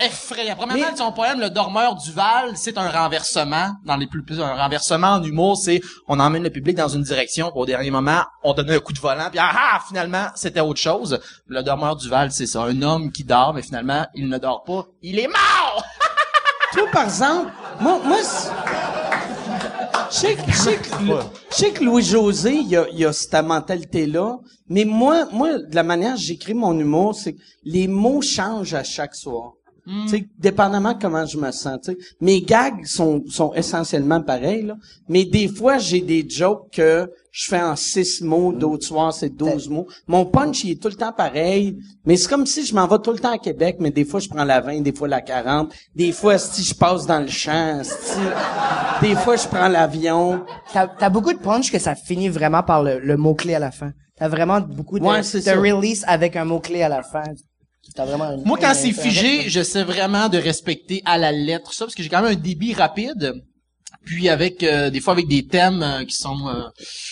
effrayant. 0.00 0.56
Premièrement, 0.56 0.84
Mais- 0.92 0.96
son 0.96 1.12
poème 1.12 1.40
Le 1.40 1.50
dormeur 1.50 1.94
du 1.96 2.10
Val, 2.12 2.52
c'est 2.56 2.76
un 2.78 2.90
renversement. 2.90 3.70
Dans 3.84 3.96
les 3.96 4.06
plus, 4.06 4.22
plus 4.24 4.40
un 4.40 4.54
renversement 4.54 5.08
en 5.14 5.22
humour, 5.22 5.56
c'est 5.56 5.80
on 6.08 6.18
emmène 6.18 6.42
le 6.42 6.50
public 6.50 6.76
dans 6.76 6.88
une 6.88 7.02
direction, 7.02 7.52
au 7.56 7.66
dernier 7.66 7.90
moment, 7.90 8.22
on 8.42 8.52
donne 8.54 8.70
un 8.70 8.78
coup 8.80 8.92
de 8.92 8.98
volant, 8.98 9.28
puis 9.30 9.38
ah, 9.40 9.50
ah 9.54 9.80
finalement, 9.86 10.26
c'était 10.34 10.60
autre 10.60 10.80
chose. 10.80 11.20
Le 11.46 11.62
dormeur 11.62 11.96
du 11.96 12.08
Val, 12.08 12.32
c'est 12.32 12.46
ça, 12.46 12.62
un 12.64 12.82
homme 12.82 13.12
qui 13.12 13.24
dort, 13.24 13.54
mais 13.54 13.62
finalement, 13.62 14.06
il 14.14 14.28
ne 14.28 14.38
dort 14.38 14.64
pas, 14.64 14.86
il 15.02 15.17
est 15.18 15.28
mort. 15.28 15.84
toi, 16.72 16.82
par 16.92 17.04
exemple, 17.04 17.50
moi, 17.80 18.00
moi, 18.04 18.18
je 20.10 20.14
sais 20.16 20.34
que, 20.34 20.50
je 20.50 20.56
sais 20.56 20.76
que, 20.76 21.02
le- 21.04 21.20
je 21.50 21.54
sais 21.56 21.70
que 21.72 21.84
Louis-José, 21.84 22.52
il 22.54 22.68
y 22.68 22.76
a, 22.76 22.86
il 22.92 22.98
y 22.98 23.04
a 23.04 23.12
cette 23.12 23.34
mentalité-là, 23.44 24.38
mais 24.68 24.84
moi, 24.84 25.26
moi, 25.32 25.58
de 25.58 25.74
la 25.74 25.82
manière 25.82 26.14
que 26.14 26.20
j'écris 26.20 26.54
mon 26.54 26.78
humour, 26.78 27.14
c'est 27.14 27.34
que 27.34 27.40
les 27.64 27.86
mots 27.88 28.22
changent 28.22 28.74
à 28.74 28.82
chaque 28.84 29.14
soir. 29.14 29.52
Tu 30.02 30.08
sais, 30.08 30.28
dépendamment 30.38 30.92
de 30.92 30.98
comment 31.00 31.24
je 31.24 31.38
me 31.38 31.50
sens, 31.50 31.78
tu 31.82 31.92
sais. 31.92 31.98
Mes 32.20 32.42
gags 32.42 32.84
sont, 32.84 33.22
sont 33.30 33.54
essentiellement 33.54 34.20
pareils, 34.20 34.62
là. 34.64 34.76
Mais 35.08 35.24
des 35.24 35.48
fois, 35.48 35.78
j'ai 35.78 36.02
des 36.02 36.28
jokes 36.28 36.70
que 36.72 37.10
je 37.38 37.48
fais 37.48 37.62
en 37.62 37.76
six 37.76 38.20
mots, 38.20 38.52
d'autres 38.52 38.84
soirs, 38.84 39.14
c'est 39.14 39.28
douze 39.28 39.68
mots. 39.68 39.86
Mon 40.08 40.26
punch, 40.26 40.64
il 40.64 40.72
est 40.72 40.82
tout 40.82 40.88
le 40.88 40.94
temps 40.94 41.12
pareil. 41.12 41.78
Mais 42.04 42.16
c'est 42.16 42.28
comme 42.28 42.46
si 42.46 42.66
je 42.66 42.74
m'en 42.74 42.88
vais 42.88 42.98
tout 42.98 43.12
le 43.12 43.20
temps 43.20 43.30
à 43.30 43.38
Québec, 43.38 43.76
mais 43.78 43.92
des 43.92 44.04
fois, 44.04 44.18
je 44.18 44.28
prends 44.28 44.42
la 44.42 44.60
20, 44.60 44.80
des 44.80 44.92
fois 44.92 45.06
la 45.06 45.20
40. 45.20 45.72
Des 45.94 46.10
fois, 46.10 46.36
si 46.36 46.64
je 46.64 46.74
passe 46.74 47.06
dans 47.06 47.20
le 47.20 47.28
champ, 47.28 47.78
esti. 47.78 48.18
Des 49.02 49.14
fois, 49.14 49.36
je 49.36 49.46
prends 49.46 49.68
l'avion. 49.68 50.44
T'as, 50.72 50.88
t'as 50.88 51.10
beaucoup 51.10 51.32
de 51.32 51.38
punch 51.38 51.70
que 51.70 51.78
ça 51.78 51.94
finit 51.94 52.28
vraiment 52.28 52.64
par 52.64 52.82
le, 52.82 52.98
le 52.98 53.16
mot-clé 53.16 53.54
à 53.54 53.60
la 53.60 53.70
fin. 53.70 53.92
T'as 54.16 54.26
vraiment 54.26 54.60
beaucoup 54.60 54.98
de, 54.98 55.04
Ouais, 55.04 55.22
c'est 55.22 55.46
de 55.46 55.56
release 55.56 56.04
avec 56.08 56.34
un 56.34 56.44
mot-clé 56.44 56.82
à 56.82 56.88
la 56.88 57.04
fin. 57.04 57.22
T'as 57.94 58.04
vraiment 58.04 58.36
Moi, 58.44 58.58
quand 58.60 58.74
c'est 58.74 58.90
figé, 58.90 59.48
j'essaie 59.48 59.84
vraiment 59.84 60.28
de 60.28 60.38
respecter 60.38 61.02
à 61.04 61.16
la 61.18 61.30
lettre 61.30 61.72
ça, 61.72 61.84
parce 61.84 61.94
que 61.94 62.02
j'ai 62.02 62.08
quand 62.08 62.20
même 62.20 62.32
un 62.32 62.40
débit 62.40 62.74
rapide. 62.74 63.32
Puis 64.04 64.28
avec 64.28 64.62
euh, 64.62 64.90
des 64.90 65.00
fois 65.00 65.12
avec 65.12 65.28
des 65.28 65.46
thèmes 65.46 65.82
euh, 65.82 66.04
qui 66.04 66.16
sont 66.16 66.48
euh, 66.48 66.62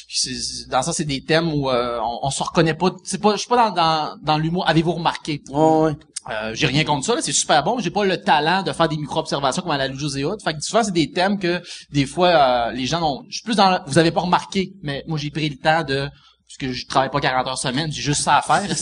qui 0.08 0.30
dans 0.70 0.82
ça 0.82 0.92
c'est 0.92 1.04
des 1.04 1.22
thèmes 1.22 1.52
où 1.52 1.68
euh, 1.70 1.98
on, 2.02 2.20
on 2.26 2.30
se 2.30 2.42
reconnaît 2.42 2.74
pas 2.74 2.90
c'est 3.04 3.20
pas 3.20 3.32
je 3.32 3.40
suis 3.40 3.48
pas 3.48 3.68
dans 3.70 3.74
dans, 3.74 4.16
dans 4.22 4.38
l'humour 4.38 4.66
avez-vous 4.68 4.92
remarqué? 4.92 5.42
Ouais. 5.50 5.92
euh, 6.30 6.52
j'ai 6.54 6.66
rien 6.66 6.84
contre 6.84 7.06
ça, 7.06 7.14
là, 7.14 7.20
c'est 7.22 7.32
super 7.32 7.62
bon. 7.62 7.78
J'ai 7.78 7.90
pas 7.90 8.04
le 8.04 8.20
talent 8.20 8.62
de 8.62 8.72
faire 8.72 8.88
des 8.88 8.96
micro-observations 8.96 9.62
comme 9.62 9.70
à 9.70 9.76
la 9.78 9.86
et 9.86 10.24
autres. 10.24 10.42
Fait 10.42 10.54
que 10.54 10.60
souvent, 10.60 10.82
c'est 10.82 10.90
des 10.92 11.12
thèmes 11.12 11.38
que, 11.38 11.62
des 11.92 12.04
fois, 12.06 12.28
euh, 12.28 12.72
les 12.72 12.86
gens 12.86 13.00
ont... 13.02 13.24
Je 13.28 13.36
suis 13.36 13.44
plus 13.44 13.54
dans... 13.56 13.70
le- 13.70 13.78
Vous 13.86 13.98
avez 13.98 14.10
pas 14.10 14.22
remarqué, 14.22 14.72
mais 14.82 15.04
moi, 15.06 15.18
j'ai 15.18 15.30
pris 15.30 15.48
le 15.48 15.56
temps 15.56 15.84
de... 15.84 16.08
Parce 16.48 16.58
que 16.58 16.72
je 16.72 16.86
travaille 16.86 17.10
pas 17.10 17.20
40 17.20 17.48
heures 17.48 17.58
semaine, 17.58 17.90
j'ai 17.90 18.02
juste 18.02 18.22
ça 18.22 18.36
à 18.36 18.42
faire. 18.42 18.62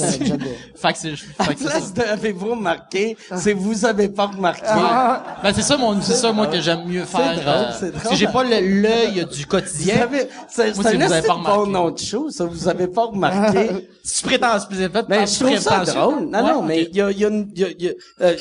Fait 0.77 0.93
que 0.93 0.99
c'est... 0.99 1.17
fait 1.17 1.55
que 1.55 1.63
place 1.65 1.95
de 1.95 2.03
avez-vous 2.03 2.51
remarqué, 2.51 3.17
c'est 3.37 3.55
vous 3.55 3.87
avez 3.87 4.11
pas 4.11 4.27
remarqué. 4.27 4.67
Ben, 5.43 5.53
c'est 5.55 5.63
ça, 5.63 5.79
mon, 5.79 6.01
c'est 6.03 6.13
ça, 6.13 6.31
moi, 6.31 6.47
que 6.47 6.61
j'aime 6.61 6.85
mieux 6.87 7.05
faire. 7.07 7.35
drôle, 7.35 7.49
euh, 7.49 7.65
parce 7.65 7.81
drôle. 7.81 8.11
que 8.11 8.17
j'ai 8.17 8.27
pas 8.27 8.45
l'œil 8.45 9.25
du 9.33 9.43
Vous 9.43 9.49
quotidien. 9.49 10.03
avez, 10.03 10.29
c'est, 10.47 10.77
Moi, 10.77 10.85
c'est 11.09 11.31
un 11.31 11.39
bon 11.39 11.67
nom 11.67 11.91
de 11.91 11.99
show, 11.99 12.29
ça, 12.29 12.45
vous 12.45 12.69
avez 12.69 12.87
pas 12.87 13.07
remarqué. 13.07 13.89
Si 14.03 14.23
tu 14.23 14.29
prétends, 14.29 14.59
c'est 14.61 14.93
fait, 14.93 15.09
Ben, 15.09 15.27
je 15.27 15.41
trouve 15.41 15.59
ça 15.59 15.85
drôle. 15.85 16.27
Non, 16.27 16.43
non, 16.47 16.63
mais 16.63 16.83
il 16.91 16.97
y 16.97 17.01
a, 17.01 17.11
il 17.11 17.19
y 17.19 17.25
a 17.25 17.31
y 17.31 17.65
a, 17.65 17.69
y 17.71 17.89
a, 17.89 17.93
euh, 18.21 18.37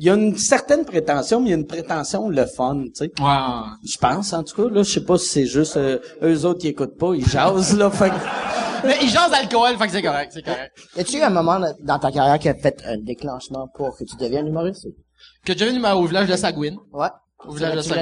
il 0.00 0.06
y 0.06 0.10
a 0.10 0.14
une 0.14 0.36
certaine 0.36 0.84
prétention, 0.84 1.40
mais 1.40 1.48
il 1.48 1.50
y 1.50 1.54
a 1.54 1.58
une 1.58 1.66
prétention 1.66 2.28
le 2.30 2.46
fun, 2.46 2.84
tu 2.86 2.90
sais. 2.94 3.12
Ouais. 3.20 3.60
Je 3.84 3.98
pense, 3.98 4.32
en 4.32 4.42
tout 4.42 4.56
cas, 4.56 4.74
là, 4.74 4.82
je 4.82 4.90
sais 4.92 5.04
pas 5.04 5.18
si 5.18 5.28
c'est 5.28 5.46
juste, 5.46 5.76
euh, 5.76 5.98
eux 6.22 6.44
autres, 6.46 6.60
qui 6.60 6.68
écoutent 6.68 6.96
pas, 6.98 7.12
ils 7.14 7.26
jasent, 7.26 7.76
là, 7.76 7.90
fait 7.90 8.08
que- 8.10 8.14
Mais 8.86 8.96
ils 9.02 9.10
jasent 9.10 9.30
d'alcool, 9.30 9.76
fait 9.76 9.86
que 9.86 9.92
c'est 9.92 10.02
correct, 10.02 10.30
c'est 10.32 10.42
correct. 10.42 10.72
Y 10.96 11.00
a-tu 11.00 11.18
eu 11.18 11.20
un 11.22 11.28
moment 11.30 11.60
dans 11.82 11.98
ta 11.98 12.10
carrière 12.10 12.38
qui 12.38 12.48
a 12.48 12.54
fait 12.54 12.82
un 12.86 12.96
déclenchement 12.96 13.68
pour 13.74 13.94
que 13.96 14.04
tu 14.04 14.16
deviennes 14.16 14.46
humoriste? 14.46 14.86
Que 15.44 15.52
j'ai 15.56 15.66
venu 15.66 15.84
au 15.86 16.06
village 16.06 16.28
de 16.28 16.36
Sagouine. 16.36 16.78
Ouais. 16.92 17.08
Au 17.46 17.52
village 17.54 17.86
de. 17.88 17.94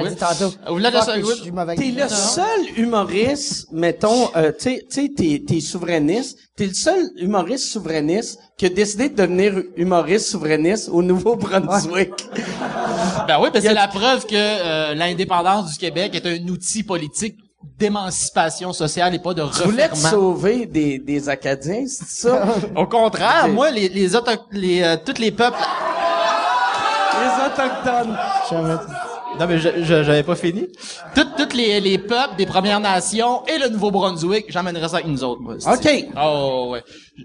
Au 0.67 0.75
village 0.75 0.93
de. 1.07 1.21
T'es 1.75 1.91
le 1.91 2.07
seul 2.09 2.59
humoriste, 2.77 3.67
mettons, 3.71 4.29
euh, 4.35 4.51
tu 4.51 4.63
sais, 4.63 4.85
tu 4.89 5.01
sais, 5.01 5.11
t'es, 5.15 5.43
t'es 5.47 5.59
souverainiste, 5.61 6.37
t'es 6.57 6.65
le 6.67 6.73
seul 6.73 7.09
humoriste 7.15 7.71
souverainiste 7.71 8.37
qui 8.57 8.65
a 8.65 8.69
décidé 8.69 9.07
de 9.09 9.15
devenir 9.15 9.53
humoriste 9.77 10.27
souverainiste 10.27 10.89
au 10.89 11.01
Nouveau-Brunswick. 11.01 12.11
Ben 13.27 13.37
oui, 13.39 13.49
parce 13.53 13.63
que 13.63 13.69
c'est 13.69 13.73
la 13.73 13.87
preuve 13.87 14.25
que 14.25 14.35
euh, 14.35 14.93
l'indépendance 14.95 15.71
du 15.71 15.77
Québec 15.77 16.15
est 16.15 16.25
un 16.25 16.47
outil 16.49 16.83
politique 16.83 17.37
d'émancipation 17.77 18.73
sociale 18.73 19.15
et 19.15 19.19
pas 19.19 19.33
de 19.33 19.43
Tu 19.43 19.63
voulais 19.63 19.87
te 19.89 19.95
sauver 19.95 20.65
des, 20.65 20.99
des 20.99 21.29
Acadiens, 21.29 21.85
c'est 21.87 22.07
ça? 22.27 22.45
Au 22.75 22.85
contraire, 22.87 23.47
moi, 23.47 23.71
les, 23.71 23.87
les, 23.89 24.15
auto- 24.15 24.31
les 24.51 24.81
euh, 24.83 24.97
tous 25.05 25.19
les 25.21 25.31
peuples. 25.31 25.57
les 27.21 27.45
Autochtones. 27.45 28.17
Non, 29.37 29.45
mais 29.47 29.59
je, 29.59 29.69
je- 29.83 30.03
j'avais 30.03 30.23
pas 30.23 30.35
fini. 30.35 30.67
Tous 31.13 31.25
tous 31.37 31.55
les, 31.55 31.79
les 31.79 31.97
peuples 31.97 32.35
des 32.37 32.45
Premières 32.45 32.79
Nations 32.79 33.43
et 33.45 33.57
le 33.57 33.69
Nouveau-Brunswick, 33.69 34.45
j'emmènerais 34.49 34.87
ça 34.89 34.95
avec 34.97 35.07
nous 35.07 35.23
autres, 35.23 35.41
moi. 35.41 35.55
OK. 35.55 36.05
Oh, 36.17 36.69
ouais. 36.71 36.83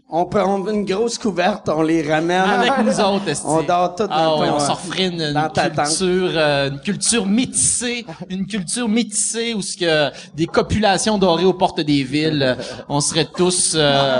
On 0.08 0.24
peut, 0.26 0.42
on 0.42 0.66
une 0.68 0.84
grosse 0.84 1.18
couverte, 1.18 1.68
on 1.68 1.82
les 1.82 2.02
ramène. 2.08 2.42
Avec 2.42 2.72
nous 2.84 3.00
autres, 3.00 3.28
esti. 3.28 3.46
On 3.48 3.62
dort 3.62 3.94
tous 3.94 4.06
dans 4.06 4.12
ah, 4.12 4.36
ouais, 4.38 4.48
ton, 4.48 4.54
on 4.56 4.58
s'en 4.60 4.74
referait 4.74 5.06
une, 5.06 5.22
une 5.22 5.50
culture, 5.52 6.30
euh, 6.36 6.70
une 6.70 6.80
culture 6.80 7.26
métissée, 7.26 8.04
une 8.28 8.46
culture 8.46 8.88
métissée 8.88 9.54
où 9.54 9.62
ce 9.62 9.76
que 9.76 10.10
des 10.34 10.46
copulations 10.46 11.16
dorées 11.18 11.44
aux 11.44 11.54
portes 11.54 11.80
des 11.80 12.02
villes, 12.02 12.42
euh, 12.42 12.62
on 12.88 13.00
serait 13.00 13.26
tous 13.36 13.74
euh, 13.76 14.18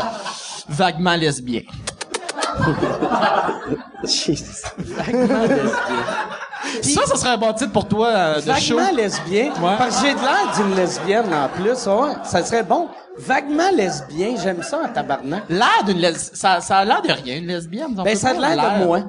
vaguement 0.68 1.16
lesbiens. 1.16 1.62
Vaguement 4.78 5.42
lesbien. 5.42 6.04
Ça, 6.82 7.06
ça 7.06 7.16
serait 7.16 7.30
un 7.30 7.38
bon 7.38 7.52
titre 7.52 7.72
pour 7.72 7.86
toi 7.86 8.08
euh, 8.08 8.40
de 8.40 8.52
show. 8.54 8.76
Vaguement 8.76 8.96
lesbien. 8.96 9.52
Ouais. 9.60 9.76
Parce 9.78 10.00
que 10.00 10.06
j'ai 10.06 10.14
de 10.14 10.20
l'air 10.20 10.52
d'une 10.56 10.76
lesbienne 10.76 11.34
en 11.34 11.48
plus. 11.48 11.86
Ouais, 11.86 12.12
ça 12.24 12.44
serait 12.44 12.62
bon. 12.62 12.88
Vaguement 13.16 13.70
lesbien, 13.72 14.34
j'aime 14.42 14.62
ça 14.62 14.80
en 14.84 14.88
tabarnak. 14.88 15.44
L'air 15.48 15.84
d'une 15.86 15.98
les... 15.98 16.14
ça, 16.14 16.60
ça 16.60 16.78
a 16.78 16.84
l'air 16.84 17.02
de 17.02 17.12
rien, 17.12 17.36
une 17.36 17.46
lesbienne. 17.46 17.94
Ben, 17.94 18.16
ça 18.16 18.30
a 18.30 18.32
l'air 18.32 18.80
de 18.80 18.84
moi. 18.84 19.00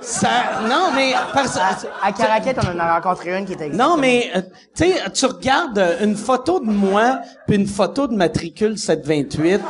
Ça, 0.00 0.28
non, 0.66 0.92
mais, 0.94 1.12
parce, 1.34 1.58
À 2.02 2.12
Caraquette, 2.12 2.58
on 2.64 2.74
en 2.74 2.78
a 2.78 2.94
rencontré 2.94 3.36
une 3.36 3.44
qui 3.44 3.52
était 3.52 3.68
non, 3.68 3.96
mais, 3.98 4.30
euh, 4.34 4.40
tu 4.74 4.84
sais, 4.84 5.10
tu 5.12 5.26
regardes 5.26 5.98
une 6.00 6.16
photo 6.16 6.58
de 6.58 6.70
moi 6.70 7.20
puis 7.46 7.56
une 7.56 7.66
photo 7.66 8.06
de 8.06 8.14
matricule 8.14 8.78
728 8.78 9.60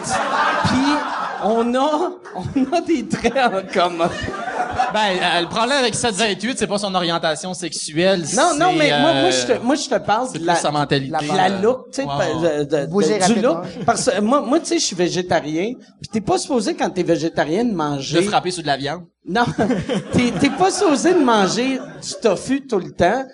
puis 0.64 0.78
on 1.44 1.74
a, 1.74 2.12
on 2.34 2.72
a 2.76 2.80
des 2.80 3.06
traits 3.06 3.36
en 3.36 3.62
commun. 3.72 4.10
Ben, 4.92 4.98
euh, 5.20 5.40
le 5.42 5.46
problème 5.48 5.78
avec 5.78 5.94
728, 5.94 6.58
c'est 6.58 6.66
pas 6.66 6.78
son 6.78 6.94
orientation 6.94 7.54
sexuelle. 7.54 8.24
Non, 8.36 8.54
non, 8.58 8.70
c'est, 8.72 8.78
mais 8.78 8.90
moi, 9.00 9.12
moi, 9.12 9.12
euh, 9.14 9.30
je 9.30 9.46
te, 9.46 9.58
moi, 9.62 9.74
je 9.74 9.88
te 9.88 9.98
parle 9.98 10.32
de 10.32 10.44
la, 10.44 10.54
sa 10.56 10.70
mentalité. 10.70 11.08
de 11.30 11.36
la 11.36 11.48
look, 11.48 11.90
tu 11.92 12.02
sais, 12.02 12.06
de- 12.06 12.64
de- 12.64 12.86
de- 12.86 13.34
du 13.34 13.40
look. 13.40 13.58
Parce 13.86 14.10
que 14.10 14.20
moi, 14.20 14.40
moi, 14.40 14.58
tu 14.60 14.66
sais, 14.66 14.78
je 14.78 14.84
suis 14.84 14.96
végétarien, 14.96 15.74
puis 16.00 16.10
t'es 16.12 16.20
pas 16.20 16.38
supposé 16.38 16.74
quand 16.74 16.90
t'es 16.90 17.02
végétarien 17.02 17.64
de 17.64 17.70
De 17.70 17.74
manger. 17.74 18.22
frapper 18.22 18.50
sur 18.50 18.62
de 18.62 18.66
la 18.68 18.76
viande. 18.76 19.02
Non, 19.26 19.44
t'es, 20.12 20.32
t'es 20.40 20.50
pas 20.50 20.70
supposé 20.70 21.14
de 21.14 21.18
manger 21.20 21.78
du 21.78 22.14
tofu 22.22 22.66
tout 22.66 22.78
le 22.78 22.90
temps. 22.92 23.24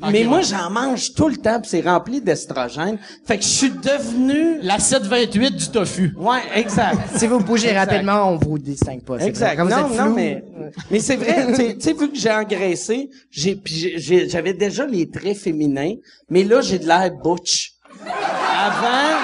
Mais 0.00 0.20
ouais. 0.20 0.24
moi, 0.24 0.40
j'en 0.42 0.70
mange 0.70 1.14
tout 1.14 1.28
le 1.28 1.36
temps, 1.36 1.60
puis 1.60 1.70
c'est 1.70 1.80
rempli 1.80 2.20
d'estrogène. 2.20 2.98
Fait 3.24 3.38
que 3.38 3.44
je 3.44 3.48
suis 3.48 3.70
devenu... 3.70 4.58
La 4.62 4.78
728 4.78 5.56
du 5.56 5.68
tofu. 5.70 6.12
Ouais, 6.16 6.40
exact. 6.54 6.98
Si 7.16 7.26
vous 7.26 7.38
bougez 7.40 7.68
Exact. 7.68 7.90
rapidement, 7.90 8.30
on 8.32 8.36
vous 8.36 8.58
distingue 8.58 9.02
pas. 9.02 9.18
Exact. 9.18 9.60
vous 9.60 9.68
non, 9.70 9.90
êtes 9.90 9.96
non, 9.98 10.10
mais, 10.14 10.44
mais 10.90 11.00
c'est 11.00 11.16
vrai, 11.16 11.46
tu 11.54 11.80
sais- 11.80 11.92
vu 11.94 12.10
que 12.10 12.16
j'ai 12.18 12.30
engraissé, 12.30 13.08
j'ai, 13.30 13.56
puis 13.56 13.74
j'ai- 13.74 13.98
j'ai- 13.98 14.28
j'avais 14.28 14.52
déjà 14.54 14.84
les 14.86 15.08
traits 15.10 15.36
féminins, 15.38 15.94
mais 16.28 16.44
là, 16.44 16.60
j'ai 16.60 16.78
de 16.78 16.86
l'air 16.86 17.10
butch. 17.24 17.72
Avant, 18.06 19.18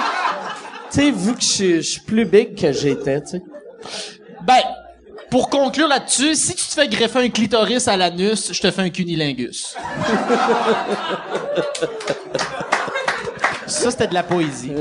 tu 0.91 0.99
sais, 0.99 1.11
vu 1.11 1.33
que 1.33 1.41
je, 1.41 1.45
suis- 1.47 1.75
je 1.77 1.81
suis 1.91 2.01
plus 2.01 2.25
big 2.25 2.55
que 2.59 2.71
j'étais, 2.71 3.21
tu 3.21 3.27
sais. 3.29 3.41
Ben, 4.45 4.59
pour 5.33 5.49
conclure 5.49 5.87
là-dessus, 5.87 6.35
si 6.35 6.53
tu 6.53 6.67
te 6.67 6.73
fais 6.73 6.87
greffer 6.87 7.25
un 7.25 7.29
clitoris 7.29 7.87
à 7.87 7.97
l'anus, 7.97 8.53
je 8.53 8.61
te 8.61 8.69
fais 8.69 8.83
un 8.83 8.91
cunilingus. 8.91 9.75
Ça, 13.65 13.89
c'était 13.89 14.05
de 14.05 14.13
la 14.13 14.21
poésie. 14.21 14.73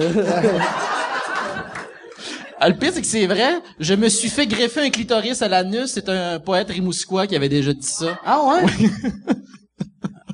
Ah, 2.61 2.69
le 2.69 2.77
pire, 2.77 2.91
c'est 2.93 3.01
que 3.01 3.07
c'est 3.07 3.27
vrai. 3.27 3.55
Je 3.81 3.95
me 3.95 4.11
suis 4.11 4.29
fait 4.29 4.47
greffer 4.47 4.83
un 4.83 4.91
clitoris 4.91 5.41
à 5.41 5.49
l'anus. 5.49 5.93
C'est 5.95 6.11
un 6.11 6.39
poète 6.39 6.69
rimouskois 6.69 7.27
qui 7.27 7.35
avait 7.35 7.49
déjà 7.49 7.73
dit 7.73 7.87
ça. 7.87 8.21
Ah 8.23 8.43
ouais? 8.45 8.61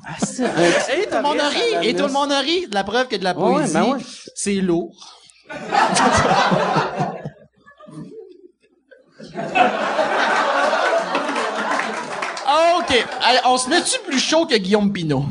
ah, 0.05 0.15
c'est 0.21 0.43
un 0.43 0.49
Et 0.97 1.07
tout 1.07 1.15
le 1.15 1.21
monde 1.21 1.39
a 1.39 1.47
ri. 1.47 1.87
Et 1.87 1.95
tout 1.95 2.07
le 2.07 2.11
monde 2.11 2.33
a 2.33 2.41
ri. 2.41 2.67
La 2.73 2.83
preuve 2.83 3.07
que 3.07 3.15
de 3.15 3.23
la 3.23 3.33
Ouais, 3.37 3.53
poésie, 3.53 3.73
ben 3.73 3.85
ouais. 3.85 3.99
c'est 4.35 4.55
lourd. 4.55 5.15
Ah, 12.51 12.77
OK. 12.79 13.05
On 13.45 13.57
se 13.57 13.69
met-tu 13.69 13.99
plus 14.07 14.19
chaud 14.19 14.45
que 14.45 14.55
Guillaume 14.55 14.91
Pinot? 14.91 15.23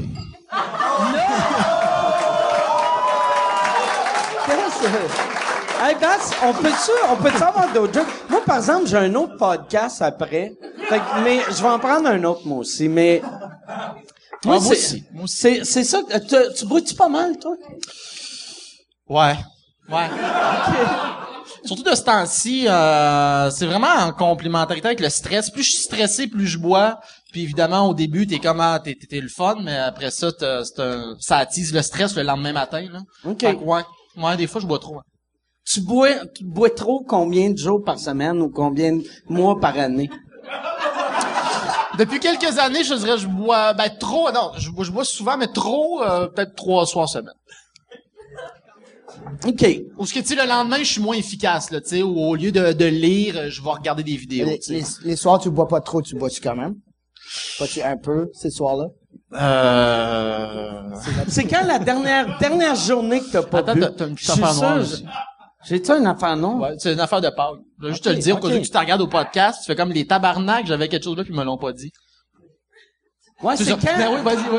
Hey, 5.81 5.95
Bass, 6.01 6.33
on 6.43 6.53
peut-tu, 6.53 6.91
on 7.09 7.17
peut 7.17 7.29
avoir 7.29 7.73
d'autres 7.73 7.95
jokes? 7.95 8.09
Moi, 8.29 8.41
par 8.45 8.57
exemple, 8.57 8.87
j'ai 8.87 8.97
un 8.97 9.15
autre 9.15 9.37
podcast 9.37 10.03
après. 10.03 10.53
Fait 10.89 10.99
que- 10.99 11.21
mais 11.23 11.39
je 11.49 11.63
vais 11.63 11.69
en 11.69 11.79
prendre 11.79 12.09
un 12.09 12.23
autre, 12.25 12.41
moi 12.47 12.59
aussi, 12.59 12.89
mais... 12.89 13.23
moi 14.45 14.59
c'est- 14.61 14.73
aussi. 14.73 15.05
C'est, 15.27 15.65
c'est 15.65 15.85
ça. 15.85 15.99
Tu, 16.29 16.37
tu 16.57 16.67
bois-tu 16.67 16.95
pas 16.95 17.09
mal, 17.09 17.39
toi? 17.39 17.55
Ouais. 19.09 19.37
Ouais. 19.89 20.09
Surtout 21.69 21.83
de 21.91 21.95
ce 21.95 22.03
temps-ci, 22.03 22.67
euh, 22.67 23.51
c'est 23.51 23.67
vraiment 23.67 23.93
en 24.07 24.13
complémentarité 24.13 24.87
avec 24.87 25.01
le 25.01 25.11
stress. 25.11 25.51
Plus 25.51 25.63
je 25.63 25.73
suis 25.73 25.83
stressé, 25.83 26.27
plus 26.27 26.47
je 26.47 26.59
bois. 26.59 26.99
Puis 27.31 27.43
évidemment, 27.43 27.89
au 27.91 27.95
début, 27.95 28.27
t'es 28.27 28.39
comment, 28.39 28.79
t'es, 28.79 28.95
t'es, 28.99 29.07
t'es 29.07 29.21
le 29.21 29.29
fun, 29.29 29.57
mais 29.63 29.77
après 29.77 30.11
ça, 30.11 30.33
t'as- 30.33 30.65
c'est 30.65 30.81
un- 30.81 31.15
ça 31.21 31.37
attise 31.37 31.75
le 31.75 31.83
stress 31.83 32.17
le 32.17 32.23
lendemain 32.23 32.53
matin. 32.55 32.87
Là. 32.91 33.01
OK. 33.25 33.41
Fait 33.41 33.55
que 33.55 33.61
ouais. 33.63 33.83
Ouais, 34.17 34.37
des 34.39 34.47
fois, 34.47 34.61
je 34.63 34.67
bois 34.67 34.79
trop. 34.79 34.97
hein. 34.97 35.03
Tu 35.71 35.83
bois, 35.83 36.09
tu 36.35 36.45
bois 36.45 36.71
trop 36.71 37.05
combien 37.07 37.51
de 37.51 37.59
jours 37.59 37.85
par 37.85 37.99
semaine 37.99 38.41
ou 38.41 38.49
combien 38.49 38.97
de 38.97 39.03
mois 39.29 39.61
par 39.61 39.79
année? 39.79 40.09
Depuis 41.99 42.21
quelques 42.21 42.59
années, 42.59 42.85
je 42.85 42.95
dirais, 42.95 43.19
je 43.19 43.27
bois, 43.27 43.75
ben 43.75 43.91
trop, 43.91 44.31
non, 44.33 44.53
je, 44.57 44.71
bois- 44.71 44.85
je 44.85 44.91
bois 44.93 45.05
souvent, 45.05 45.37
mais 45.37 45.49
trop, 45.49 46.03
euh, 46.03 46.29
peut-être 46.29 46.55
trois 46.55 46.87
soirs 46.87 47.09
semaine. 47.09 47.35
OK. 49.47 49.67
Ou 49.99 50.07
ce 50.07 50.15
que, 50.15 50.21
tu 50.21 50.27
sais, 50.27 50.35
le 50.35 50.47
lendemain, 50.49 50.79
je 50.79 50.85
suis 50.85 51.01
moins 51.01 51.17
efficace, 51.17 51.71
là, 51.71 51.81
tu 51.81 51.89
sais, 51.89 52.03
ou 52.03 52.19
au 52.19 52.35
lieu 52.35 52.53
de, 52.53 52.73
de 52.73 52.85
lire, 52.85 53.51
je 53.51 53.63
vais 53.63 53.71
regarder 53.71 54.03
des 54.03 54.17
vidéos, 54.17 54.47
les, 55.05 55.17
soirs, 55.17 55.39
tu 55.39 55.51
bois 55.51 55.69
pas 55.69 55.81
trop, 55.81 56.03
tu 56.03 56.17
bois-tu 56.17 56.41
quand 56.41 56.57
même? 56.57 56.75
Bois-tu 57.59 57.83
un 57.83 57.97
peu, 57.97 58.29
ces 58.33 58.51
soirs-là? 58.51 58.87
Euh... 59.35 60.95
C'est 61.29 61.45
quand 61.45 61.65
la 61.67 61.79
dernière, 61.79 62.39
dernière 62.39 62.75
journée 62.75 63.21
que 63.21 63.31
t'as 63.31 63.43
pas 63.43 63.59
Attends, 63.59 63.75
bu? 63.75 63.81
t'as- 63.81 63.91
t'as 63.91 64.07
une 64.09 64.15
petite 64.15 64.31
affaire 64.31 64.55
noire. 64.55 64.79
J'ai-tu 65.67 65.91
une 65.91 66.07
affaire 66.07 66.37
non? 66.37 66.61
Ouais, 66.61 66.75
c'est 66.79 66.93
une 66.93 67.01
affaire 67.01 67.21
de 67.21 67.29
Pâques. 67.29 67.57
Je 67.81 67.87
vais 67.87 67.93
juste 67.93 68.05
te 68.05 68.09
le 68.11 68.17
dire, 68.17 68.37
au 68.37 68.39
ok. 68.39 68.49
cas 68.51 68.57
où 68.57 68.61
tu 68.63 68.71
te 68.71 68.79
regardes 68.79 69.01
au 69.03 69.07
podcast, 69.09 69.61
tu 69.61 69.67
fais 69.67 69.77
comme 69.77 69.91
les 69.91 70.07
tabarnak, 70.07 70.67
j'avais 70.67 70.89
quelque 70.89 71.05
chose 71.05 71.17
là, 71.17 71.25
puis 71.25 71.33
ils 71.35 71.39
me 71.39 71.45
l'ont 71.45 71.59
pas 71.59 71.73
dit. 71.73 71.91
Ouais, 73.41 73.57
c'est 73.57 73.71
quand? 73.71 73.97
Ben 73.97 74.09
oui, 74.13 74.21
vas-y, 74.25 74.49
oui. 74.51 74.59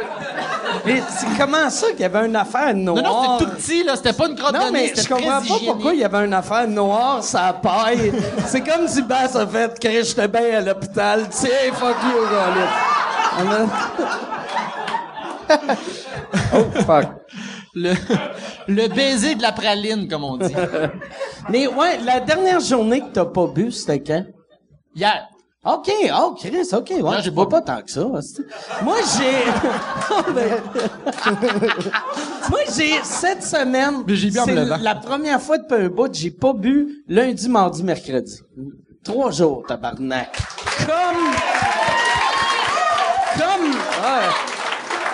Mais 0.86 1.02
c'est 1.10 1.28
comment 1.38 1.70
ça 1.70 1.88
qu'il 1.92 2.00
y 2.00 2.04
avait 2.06 2.26
une 2.28 2.36
affaire 2.36 2.74
noire? 2.74 3.04
Non, 3.04 3.04
non, 3.04 3.38
c'était 3.38 3.52
tout 3.52 3.58
petit, 3.58 3.84
là, 3.84 3.96
c'était 3.98 4.14
pas 4.14 4.28
une 4.30 4.36
crotte 4.36 4.54
Non, 4.54 4.72
mais 4.72 4.94
je 4.96 5.08
comprends 5.08 5.42
pas 5.42 5.60
pourquoi 5.66 5.94
il 5.94 6.00
y 6.00 6.04
avait 6.06 6.26
une 6.26 6.34
affaire 6.34 6.66
noire, 6.68 7.22
ça 7.22 7.52
paille. 7.62 8.14
c'est 8.46 8.62
comme 8.62 8.88
si 8.88 9.02
Bass 9.02 9.36
a 9.36 9.46
fait 9.46 9.78
que 9.78 9.90
j'étais 9.90 10.30
bien 10.30 10.60
à 10.60 10.62
l'hôpital. 10.62 11.28
Tiens, 11.30 11.50
fuck 11.74 11.96
you, 12.06 12.22
gars, 12.32 13.68
Oh, 16.54 16.64
fuck. 16.86 17.06
Le, 17.76 17.94
le 18.68 18.88
baiser 18.88 19.36
de 19.36 19.42
la 19.42 19.52
praline, 19.52 20.08
comme 20.08 20.24
on 20.24 20.38
dit. 20.38 20.54
Mais 21.50 21.68
ouais, 21.68 21.98
la 22.06 22.20
dernière 22.20 22.60
journée 22.60 23.02
que 23.02 23.08
t'as 23.12 23.26
pas 23.26 23.48
bu, 23.48 23.72
c'était 23.72 24.02
quand? 24.02 24.24
Hier. 24.96 25.28
OK, 25.74 25.90
oh, 26.20 26.36
Chris, 26.38 26.68
OK, 26.74 26.90
ouais, 26.90 27.02
Non, 27.02 27.22
je 27.22 27.30
bois 27.30 27.48
pas 27.48 27.62
tant 27.62 27.82
que 27.82 27.90
ça. 27.92 28.02
Moi, 28.84 28.98
j'ai... 29.18 29.30
Moi, 32.50 32.60
j'ai 32.76 33.00
cette 33.04 33.44
semaine... 33.44 34.04
C'est 34.08 34.82
la 34.82 34.96
première 34.96 35.40
fois 35.42 35.60
depuis 35.60 35.86
un 35.86 35.90
bout, 35.90 36.14
j'ai 36.14 36.32
pas 36.32 36.54
bu 36.54 37.04
lundi, 37.08 37.48
mardi, 37.50 37.84
mercredi. 37.84 38.40
Trois 39.04 39.32
jours, 39.32 39.64
tabarnak. 39.68 40.38
Comme... 40.86 41.34
Comme... 43.38 43.72
ouais. 43.72 44.49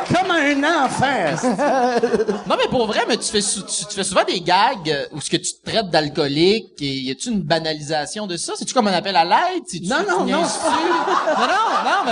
Comme 0.08 0.32
un 0.32 0.86
enfant. 0.86 1.50
Non, 2.48 2.56
mais 2.58 2.68
pour 2.70 2.86
vrai, 2.88 3.02
mais 3.08 3.18
tu 3.18 3.30
fais, 3.32 3.42
tu, 3.42 3.62
tu 3.90 3.96
fais 3.96 4.04
souvent 4.04 4.24
des 4.24 4.40
gags 4.42 4.88
euh, 4.90 5.06
où 5.14 5.20
ce 5.22 5.30
que 5.30 5.38
tu 5.38 5.54
te 5.54 5.70
traites 5.70 5.90
d'alcoolique 5.90 6.74
et 6.80 6.94
y 7.00 7.12
a-tu 7.12 7.30
une 7.30 7.42
banalisation 7.42 8.28
de 8.28 8.38
ça? 8.38 8.54
C'est-tu 8.56 8.74
comme 8.74 8.88
un 8.88 8.94
appel 8.94 9.16
à 9.16 9.24
l'aide? 9.26 9.64
Non, 9.84 9.98
non, 10.08 10.26
non, 10.26 10.44
c'est 10.46 10.68
non, 10.70 11.48
non, 11.48 11.84
non, 11.84 12.04
mais 12.06 12.12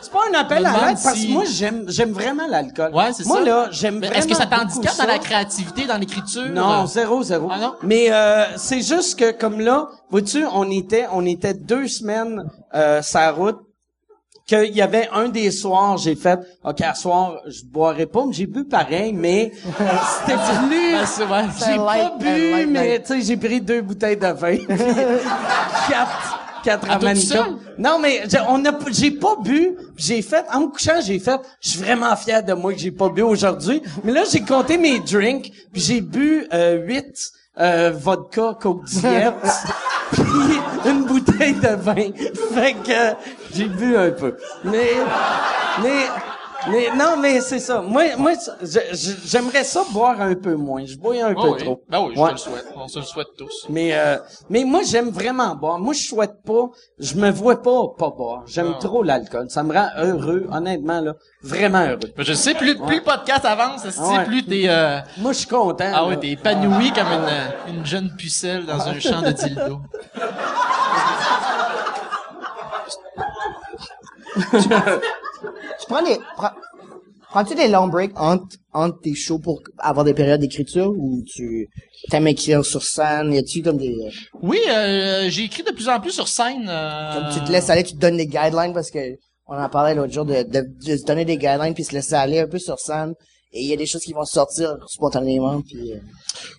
C'est 0.00 0.12
pas 0.12 0.20
un 0.32 0.38
appel 0.38 0.58
Je 0.58 0.62
me 0.62 0.68
à 0.68 0.88
l'aide 0.88 0.98
parce 1.02 1.16
si- 1.18 1.26
que 1.26 1.32
moi, 1.32 1.42
j'aime, 1.44 1.84
j'aime 1.88 2.12
vraiment 2.12 2.46
l'alcool. 2.48 2.94
Ouais, 2.94 3.12
c'est 3.12 3.26
moi, 3.26 3.38
ça. 3.38 3.44
là, 3.44 3.68
j'aime 3.72 3.98
vraiment 3.98 4.14
Est-ce 4.14 4.28
que 4.28 4.34
ça 4.36 4.46
t'handicape 4.46 4.96
dans 4.96 5.06
la 5.06 5.18
créativité, 5.18 5.86
dans 5.86 5.98
l'écriture? 5.98 6.46
Non, 6.52 6.86
zéro, 6.86 7.22
zéro. 7.22 7.48
Ah 7.52 7.58
non? 7.58 7.74
Mais 7.82 8.12
euh, 8.12 8.44
c'est 8.56 8.82
juste 8.82 9.18
que 9.18 9.32
comme 9.32 9.60
là, 9.60 9.88
vois-tu, 10.10 10.44
on 10.52 10.70
était, 10.70 11.06
on 11.12 11.26
était 11.26 11.54
deux 11.54 11.88
semaines 11.88 12.44
euh, 12.74 13.02
sa 13.02 13.32
route. 13.32 13.58
Qu'il 14.46 14.76
y 14.76 14.80
avait 14.80 15.08
un 15.12 15.28
des 15.28 15.50
soirs, 15.50 15.98
j'ai 15.98 16.14
fait, 16.14 16.38
ok, 16.64 16.80
à 16.82 16.94
soir, 16.94 17.38
je 17.48 17.64
boirai 17.64 18.06
pas, 18.06 18.24
mais 18.26 18.32
j'ai 18.32 18.46
bu 18.46 18.64
pareil, 18.64 19.12
mais 19.12 19.50
c'était 20.20 20.38
plus. 20.68 21.24
Vrai. 21.24 21.46
J'ai 21.58 21.76
pas 21.76 22.16
bu, 22.16 22.50
light 22.52 22.68
mais 22.70 23.02
tu 23.02 23.06
sais, 23.08 23.20
j'ai 23.22 23.36
pris 23.36 23.60
deux 23.60 23.82
bouteilles 23.82 24.16
de 24.16 24.28
vin, 24.28 24.56
quatre, 25.88 26.38
quatre 26.62 26.88
À? 26.90 26.98
Non, 27.78 27.98
mais 28.00 28.22
j'ai- 28.28 28.38
on 28.48 28.64
a, 28.64 28.70
j'ai 28.92 29.10
pas 29.10 29.34
bu. 29.42 29.76
J'ai 29.96 30.22
fait, 30.22 30.44
en 30.52 30.60
me 30.60 30.66
couchant, 30.68 31.00
j'ai 31.04 31.18
fait, 31.18 31.40
je 31.60 31.70
suis 31.70 31.80
vraiment 31.80 32.14
fier 32.16 32.42
de 32.44 32.52
moi 32.52 32.72
que 32.72 32.78
j'ai 32.78 32.92
pas 32.92 33.08
bu 33.08 33.22
aujourd'hui. 33.22 33.82
Mais 34.04 34.12
là, 34.12 34.22
j'ai 34.30 34.40
compté 34.40 34.78
mes 34.78 35.00
drinks, 35.00 35.50
puis 35.72 35.82
j'ai 35.82 36.00
bu 36.00 36.46
euh, 36.52 36.84
huit 36.86 37.30
euh, 37.58 37.90
vodka 37.94 38.56
Coke 38.60 38.84
puis 40.12 40.22
une 40.84 41.04
bouteille 41.04 41.54
de 41.54 41.74
vin. 41.74 42.10
Fait 42.54 42.74
que 42.74 42.90
euh, 42.92 43.14
j'ai 43.56 43.68
bu 43.68 43.96
un 43.96 44.10
peu. 44.10 44.36
Mais, 44.64 44.90
mais, 45.82 46.06
mais 46.70 46.88
non, 46.96 47.16
mais 47.20 47.40
c'est 47.40 47.58
ça. 47.60 47.80
Moi, 47.80 48.16
moi, 48.16 48.32
j'aimerais 49.24 49.64
ça 49.64 49.82
boire 49.92 50.20
un 50.20 50.34
peu 50.34 50.54
moins. 50.54 50.84
Je 50.84 50.96
bois 50.96 51.14
un 51.22 51.34
peu 51.34 51.40
Oh 51.42 51.54
oui. 51.56 51.62
trop. 51.62 51.82
Ben 51.88 52.00
oui, 52.00 52.12
je 52.16 52.20
Ouais. 52.20 52.26
te 52.28 52.32
le 52.32 52.38
souhaite. 52.38 52.66
On 52.76 52.88
se 52.88 52.98
le 52.98 53.04
souhaite 53.04 53.28
tous. 53.38 53.66
Mais 53.68 53.90
euh, 53.94 54.16
mais 54.50 54.64
moi 54.64 54.80
j'aime 54.84 55.10
vraiment 55.10 55.54
boire. 55.54 55.78
Moi 55.78 55.94
je 55.94 56.00
souhaite 56.06 56.42
pas, 56.44 56.68
je 56.98 57.14
me 57.16 57.30
vois 57.30 57.62
pas 57.62 57.88
pas 57.98 58.10
boire. 58.10 58.42
J'aime 58.46 58.72
Ah. 58.74 58.78
trop 58.80 59.02
l'alcool. 59.02 59.46
Ça 59.50 59.62
me 59.62 59.72
rend 59.72 59.88
heureux, 59.98 60.46
honnêtement 60.50 61.00
là, 61.00 61.12
vraiment 61.42 61.84
heureux. 61.86 61.98
Ben, 62.16 62.24
Je 62.24 62.32
sais, 62.32 62.54
plus, 62.54 62.76
plus 62.76 62.96
le 62.96 63.02
podcast 63.02 63.44
avance, 63.44 63.84
Ouais. 63.84 64.24
plus 64.24 64.44
t'es, 64.44 64.64
euh, 64.66 64.98
Moi 65.18 65.32
je 65.32 65.38
suis 65.38 65.46
content. 65.48 65.90
ah 65.94 66.06
ouais, 66.06 66.16
t'es 66.16 66.30
épanoui 66.30 66.92
comme 66.92 67.06
une, 67.06 67.28
euh, 67.28 67.70
une 67.78 67.86
jeune 67.86 68.10
pucelle 68.16 68.66
dans 68.66 68.88
un 68.88 68.98
champ 68.98 69.22
de 69.22 69.30
dildo. 69.30 69.78
Tu 74.36 75.86
prends 75.88 76.00
les, 76.04 76.18
prends, 76.36 76.50
prends-tu 77.30 77.54
des 77.54 77.68
long 77.68 77.88
breaks 77.88 78.12
entre, 78.18 78.56
entre 78.72 78.98
tes 79.00 79.14
shows 79.14 79.38
pour 79.38 79.60
avoir 79.78 80.04
des 80.04 80.14
périodes 80.14 80.40
d'écriture 80.40 80.90
ou 80.90 81.22
tu 81.26 81.68
t'aimes 82.10 82.26
écrire 82.28 82.64
sur 82.64 82.82
scène? 82.82 83.32
Y 83.32 83.38
a-tu 83.38 83.62
comme 83.62 83.76
des, 83.78 83.94
Oui, 84.42 84.58
euh, 84.68 85.28
j'ai 85.28 85.44
écrit 85.44 85.62
de 85.62 85.70
plus 85.72 85.88
en 85.88 86.00
plus 86.00 86.12
sur 86.12 86.28
scène. 86.28 86.66
euh, 86.68 87.14
comme 87.14 87.32
tu 87.34 87.40
te 87.44 87.52
laisses 87.52 87.70
aller, 87.70 87.82
tu 87.84 87.94
te 87.94 87.98
donnes 88.00 88.16
des 88.16 88.26
guidelines 88.26 88.74
parce 88.74 88.90
que 88.90 88.98
on 89.48 89.56
en 89.56 89.68
parlait 89.68 89.94
l'autre 89.94 90.12
jour 90.12 90.24
de, 90.24 90.42
de, 90.42 90.62
de 90.86 90.96
se 90.96 91.04
donner 91.04 91.24
des 91.24 91.36
guidelines 91.36 91.74
puis 91.74 91.84
se 91.84 91.92
laisser 91.92 92.14
aller 92.14 92.40
un 92.40 92.48
peu 92.48 92.58
sur 92.58 92.78
scène 92.80 93.14
et 93.56 93.62
il 93.62 93.68
y 93.68 93.72
a 93.72 93.76
des 93.76 93.86
choses 93.86 94.02
qui 94.02 94.12
vont 94.12 94.24
sortir 94.24 94.76
spontanément, 94.88 95.60
puis... 95.62 95.92
euh, 95.92 95.96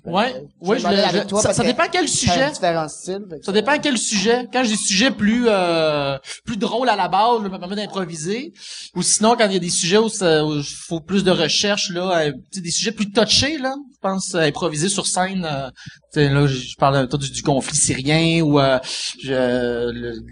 Ouais, 0.05 0.33
je 0.61 0.67
ouais, 0.67 0.77
vais 0.79 1.09
je, 1.11 1.17
je- 1.17 1.23
toi 1.27 1.41
ça, 1.41 1.53
ça 1.53 1.61
que 1.61 1.67
dépend 1.67 1.83
quel 1.91 2.07
sujet. 2.07 2.49
différents 2.51 2.87
styles. 2.87 3.25
Ça 3.43 3.51
dépend 3.51 3.77
quel 3.77 3.97
sujet. 3.97 4.47
Quand 4.51 4.63
j'ai 4.63 4.71
des 4.71 4.75
sujets 4.77 5.11
plus 5.11 5.45
euh, 5.47 6.17
plus 6.45 6.57
drôles 6.57 6.89
à 6.89 6.95
la 6.95 7.07
base, 7.07 7.43
je 7.43 7.47
me 7.47 7.59
permets 7.59 7.75
d'improviser. 7.75 8.53
Ou 8.95 9.03
sinon, 9.03 9.35
quand 9.37 9.45
il 9.47 9.53
y 9.53 9.57
a 9.57 9.59
des 9.59 9.69
sujets 9.69 9.97
où 9.99 10.07
il 10.55 10.63
faut 10.63 10.99
plus 10.99 11.23
de 11.23 11.29
recherche, 11.31 11.91
là, 11.91 12.19
euh, 12.21 12.31
des 12.55 12.71
sujets 12.71 12.91
plus 12.91 13.11
touchés, 13.11 13.57
là, 13.59 13.75
je 14.03 14.07
pense 14.07 14.35
euh, 14.35 14.41
improviser 14.41 14.89
sur 14.89 15.07
scène. 15.07 15.43
euh, 15.49 15.69
tu 16.13 16.19
sais, 16.19 16.29
là, 16.29 16.45
je 16.47 16.55
je 16.57 16.75
parle 16.77 16.97
un 16.97 17.07
peu 17.07 17.17
du, 17.17 17.31
du 17.31 17.41
conflit 17.41 17.75
syrien 17.75 18.41
ou 18.43 18.59
euh, 18.59 18.77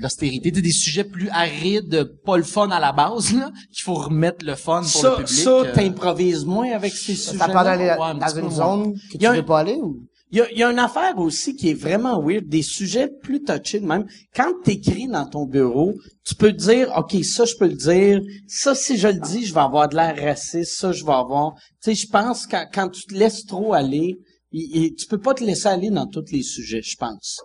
l'austérité, 0.01 0.51
tu 0.51 0.57
sais, 0.57 0.61
des 0.61 0.71
sujets 0.71 1.03
plus 1.03 1.29
arides, 1.29 2.11
pas 2.25 2.37
le 2.37 2.43
fun 2.43 2.69
à 2.69 2.79
la 2.79 2.91
base, 2.91 3.33
là, 3.33 3.49
qu'il 3.73 3.83
faut 3.83 3.95
remettre 3.95 4.45
le 4.45 4.55
fun 4.55 4.81
pour 4.81 4.89
Ça, 4.89 5.09
le 5.19 5.23
public. 5.25 5.43
ça, 5.43 5.49
euh. 5.49 5.73
t'improvises 5.73 6.45
moins 6.45 6.71
avec 6.71 6.93
ces 6.93 7.15
sujets 7.15 7.37
Ça 7.37 7.47
Ouais, 7.47 8.05
un 8.05 8.15
dans 8.15 8.35
une 8.39 8.51
zone 8.51 8.93
que 9.11 9.17
tu 9.17 9.25
veux 9.37 9.45
pas 9.45 9.59
aller 9.59 9.75
ou? 9.81 9.99
Il 10.35 10.39
y 10.39 10.41
a, 10.41 10.51
y 10.51 10.63
a 10.63 10.69
une 10.69 10.79
affaire 10.79 11.17
aussi 11.17 11.55
qui 11.55 11.69
est 11.69 11.73
vraiment 11.73 12.21
weird, 12.21 12.49
des 12.49 12.61
sujets 12.61 13.07
plus 13.07 13.41
touchés 13.41 13.79
de 13.79 13.85
même. 13.85 14.05
Quand 14.35 14.51
t'écris 14.65 15.07
dans 15.07 15.25
ton 15.25 15.45
bureau, 15.45 15.93
tu 16.25 16.35
peux 16.35 16.51
te 16.51 16.57
dire, 16.57 16.91
OK, 16.97 17.23
ça, 17.23 17.45
je 17.45 17.55
peux 17.55 17.67
le 17.67 17.75
dire. 17.75 18.19
Ça, 18.45 18.75
si 18.75 18.97
je 18.97 19.07
le 19.07 19.21
dis, 19.21 19.45
je 19.45 19.53
vais 19.53 19.61
avoir 19.61 19.87
de 19.87 19.95
l'air 19.95 20.21
raciste. 20.21 20.77
Ça, 20.77 20.91
je 20.91 21.05
vais 21.05 21.13
avoir... 21.13 21.53
Tu 21.81 21.95
sais, 21.95 21.95
je 21.95 22.07
pense 22.09 22.47
quand, 22.47 22.67
quand 22.73 22.89
tu 22.89 23.05
te 23.05 23.13
laisses 23.13 23.45
trop 23.45 23.73
aller, 23.73 24.17
tu 24.51 25.07
peux 25.09 25.21
pas 25.21 25.35
te 25.35 25.43
laisser 25.43 25.67
aller 25.67 25.89
dans 25.89 26.05
tous 26.05 26.29
les 26.33 26.43
sujets, 26.43 26.81
je 26.81 26.97
pense. 26.97 27.39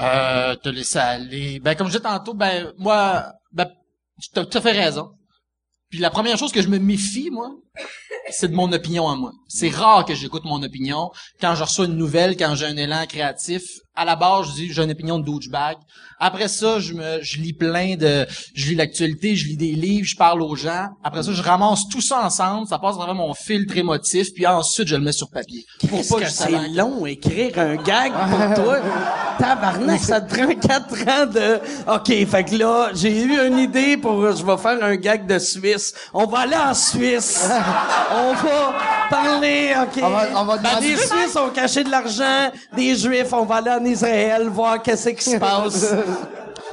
Euh, 0.00 0.56
te 0.56 0.68
laisser 0.68 0.98
aller. 0.98 1.60
Ben, 1.60 1.76
comme 1.76 1.86
je 1.86 1.92
disais 1.92 2.02
tantôt, 2.02 2.34
ben, 2.34 2.72
moi, 2.76 3.34
ben, 3.52 3.70
tu 4.20 4.36
as 4.36 4.44
tout 4.44 4.58
à 4.58 4.60
fait 4.60 4.72
raison. 4.72 5.12
Puis 5.90 6.00
la 6.00 6.10
première 6.10 6.38
chose 6.38 6.50
que 6.50 6.62
je 6.62 6.68
me 6.68 6.78
méfie, 6.78 7.30
moi, 7.30 7.54
c'est 8.30 8.48
de 8.48 8.54
mon 8.54 8.72
opinion 8.72 9.08
à 9.08 9.16
moi. 9.16 9.32
C'est 9.48 9.70
rare 9.70 10.04
que 10.04 10.14
j'écoute 10.14 10.44
mon 10.44 10.62
opinion. 10.62 11.10
Quand 11.40 11.54
je 11.54 11.62
reçois 11.62 11.86
une 11.86 11.96
nouvelle, 11.96 12.36
quand 12.36 12.54
j'ai 12.54 12.66
un 12.66 12.76
élan 12.76 13.04
créatif, 13.06 13.62
à 13.94 14.06
la 14.06 14.16
base, 14.16 14.46
je 14.48 14.52
dis, 14.54 14.72
j'ai 14.72 14.82
une 14.82 14.90
opinion 14.90 15.18
de 15.18 15.24
douchebag. 15.24 15.76
Après 16.18 16.48
ça, 16.48 16.80
je 16.80 16.94
me, 16.94 17.20
je 17.20 17.40
lis 17.40 17.52
plein 17.52 17.96
de, 17.96 18.26
je 18.54 18.68
lis 18.68 18.74
l'actualité, 18.74 19.36
je 19.36 19.48
lis 19.48 19.56
des 19.56 19.72
livres, 19.72 20.06
je 20.06 20.16
parle 20.16 20.40
aux 20.40 20.56
gens. 20.56 20.88
Après 21.04 21.22
ça, 21.22 21.32
je 21.32 21.42
ramasse 21.42 21.88
tout 21.88 22.00
ça 22.00 22.24
ensemble, 22.24 22.66
ça 22.66 22.78
passe 22.78 22.96
travers 22.96 23.14
mon 23.14 23.34
filtre 23.34 23.76
émotif, 23.76 24.32
puis 24.32 24.46
ensuite, 24.46 24.88
je 24.88 24.96
le 24.96 25.02
mets 25.02 25.12
sur 25.12 25.28
papier. 25.28 25.66
Pour 25.80 25.90
Qu'est-ce 25.90 26.08
pas 26.08 26.20
que 26.20 26.26
justement 26.26 26.62
c'est 26.62 26.68
long 26.68 27.06
écrire 27.06 27.58
un 27.58 27.76
gag 27.76 28.12
pour 28.12 28.54
toi? 28.64 28.78
Tabarnak, 29.38 30.00
ça 30.00 30.20
te 30.20 30.34
prend 30.34 30.54
quatre 30.54 30.94
ans 31.08 31.26
de... 31.26 31.60
OK, 31.92 32.28
fait 32.28 32.44
que 32.44 32.56
là, 32.56 32.90
j'ai 32.94 33.22
eu 33.22 33.46
une 33.46 33.58
idée 33.58 33.96
pour... 33.96 34.34
Je 34.34 34.44
vais 34.44 34.56
faire 34.56 34.82
un 34.82 34.96
gag 34.96 35.26
de 35.26 35.38
Suisse. 35.38 35.92
On 36.14 36.26
va 36.26 36.40
aller 36.40 36.56
en 36.56 36.74
Suisse. 36.74 37.48
on 38.14 38.32
va 38.34 38.74
parler, 39.10 39.74
OK. 39.82 40.02
On 40.02 40.08
va- 40.10 40.26
on 40.36 40.44
va 40.44 40.56
Ben, 40.58 40.80
des 40.80 40.96
Suisses 40.96 41.36
ont 41.36 41.50
caché 41.50 41.84
de 41.84 41.90
l'argent. 41.90 42.50
Des 42.76 42.94
Juifs, 42.96 43.32
on 43.32 43.44
va 43.44 43.56
aller 43.56 43.70
en 43.70 43.84
Israël 43.84 44.48
voir 44.48 44.82
qu'est-ce 44.82 45.10
qui 45.10 45.24
se 45.30 45.36
passe. 45.36 45.94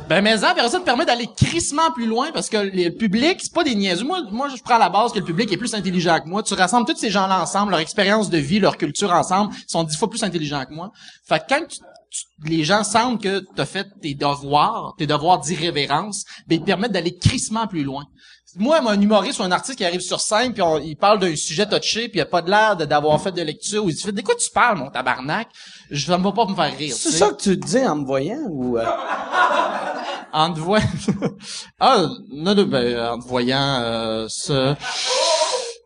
Ben, 0.08 0.22
mais 0.24 0.36
ça, 0.40 0.56
ça 0.68 0.80
te 0.80 0.84
permet 0.84 1.06
d'aller 1.06 1.28
crissement 1.38 1.92
plus 1.92 2.08
loin 2.08 2.32
parce 2.34 2.50
que 2.50 2.58
le 2.58 2.90
public, 2.90 3.38
c'est 3.44 3.54
pas 3.54 3.64
des 3.64 3.76
niaiseux. 3.76 4.04
Moi, 4.06 4.22
moi, 4.32 4.48
je 4.50 4.60
prends 4.64 4.80
la 4.80 4.90
base 4.90 5.12
que 5.12 5.20
le 5.20 5.26
public 5.26 5.52
est 5.54 5.58
plus 5.58 5.76
intelligent 5.76 6.18
que 6.20 6.28
moi. 6.28 6.42
Tu 6.42 6.56
rassembles 6.56 6.88
tous 6.88 6.98
ces 6.98 7.12
gens-là 7.12 7.40
ensemble, 7.44 7.70
leur 7.70 7.80
expérience 7.80 8.32
de 8.32 8.40
vie, 8.40 8.60
leur 8.60 8.76
culture 8.78 9.12
ensemble, 9.12 9.54
ils 9.56 9.70
sont 9.72 9.84
dix 9.84 9.96
fois 9.96 10.10
plus 10.10 10.24
intelligents 10.24 10.66
que 10.66 10.74
moi. 10.74 10.90
Fait 11.28 11.38
que 11.38 11.44
quand 11.50 11.62
tu- 11.68 11.78
tu- 12.10 12.50
les 12.50 12.64
gens 12.64 12.84
sentent 12.84 13.22
que 13.22 13.42
tu 13.56 13.62
as 13.62 13.66
fait 13.68 13.86
tes 14.02 14.16
devoirs, 14.16 14.96
tes 14.98 15.06
devoirs 15.06 15.42
d'irrévérence, 15.42 16.26
ben, 16.48 16.56
ils 16.56 16.62
te 16.62 16.66
permettent 16.66 16.94
d'aller 16.94 17.16
crissement 17.16 17.68
plus 17.68 17.84
loin. 17.84 18.06
Moi, 18.56 18.80
un 18.80 19.00
humoriste 19.00 19.40
ou 19.40 19.44
un 19.44 19.52
artiste 19.52 19.78
qui 19.78 19.86
arrive 19.86 20.02
sur 20.02 20.20
scène 20.22 20.54
puis 20.54 20.62
on- 20.62 20.80
il 20.80 20.96
parle 20.96 21.20
d'un 21.20 21.36
sujet 21.36 21.68
touché 21.68 22.10
puis 22.10 22.18
il 22.20 22.22
a 22.22 22.26
pas 22.26 22.42
de 22.42 22.50
l'air 22.50 22.76
d'avoir 22.76 23.22
fait 23.22 23.32
de 23.32 23.42
lecture 23.42 23.86
ou 23.86 23.90
il 23.90 23.96
se 23.96 24.06
fait 24.06 24.12
de 24.12 24.22
quoi 24.22 24.36
tu 24.36 24.50
parles 24.50 24.78
mon 24.78 24.90
tabarnak? 24.90 25.48
Je 25.92 26.06
ça 26.06 26.18
me 26.18 26.24
va 26.24 26.32
pas 26.32 26.46
me 26.46 26.56
faire 26.56 26.76
rire 26.78 26.96
C'est 26.98 27.12
ça 27.12 27.30
que 27.30 27.42
tu 27.42 27.60
te 27.60 27.66
dis 27.66 27.86
en 27.86 27.96
me 27.98 28.06
voyant 28.06 28.42
ou... 28.50 28.78
euh? 28.78 28.86
En 30.32 30.54
te 30.54 30.60
voyant... 30.60 30.86
ah, 31.80 32.08
non, 32.32 32.54
non, 32.56 32.64
ben, 32.64 33.00
en 33.14 33.20
te 33.20 33.28
voyant, 33.28 33.80
euh, 33.82 34.26
ce... 34.30 34.76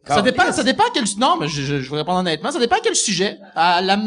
Ça 0.06 0.22
dépend, 0.22 0.52
ça 0.52 0.64
dépend 0.64 0.84
quel... 0.94 1.06
Non, 1.18 1.38
mais 1.40 1.48
je, 1.48 1.62
je, 1.62 1.82
je 1.82 1.90
vais 1.92 1.98
répondre 1.98 2.20
honnêtement. 2.20 2.52
Ça 2.52 2.60
dépend 2.60 2.76
quel 2.84 2.96
sujet. 2.96 3.38
À 3.56 3.82
la, 3.82 3.98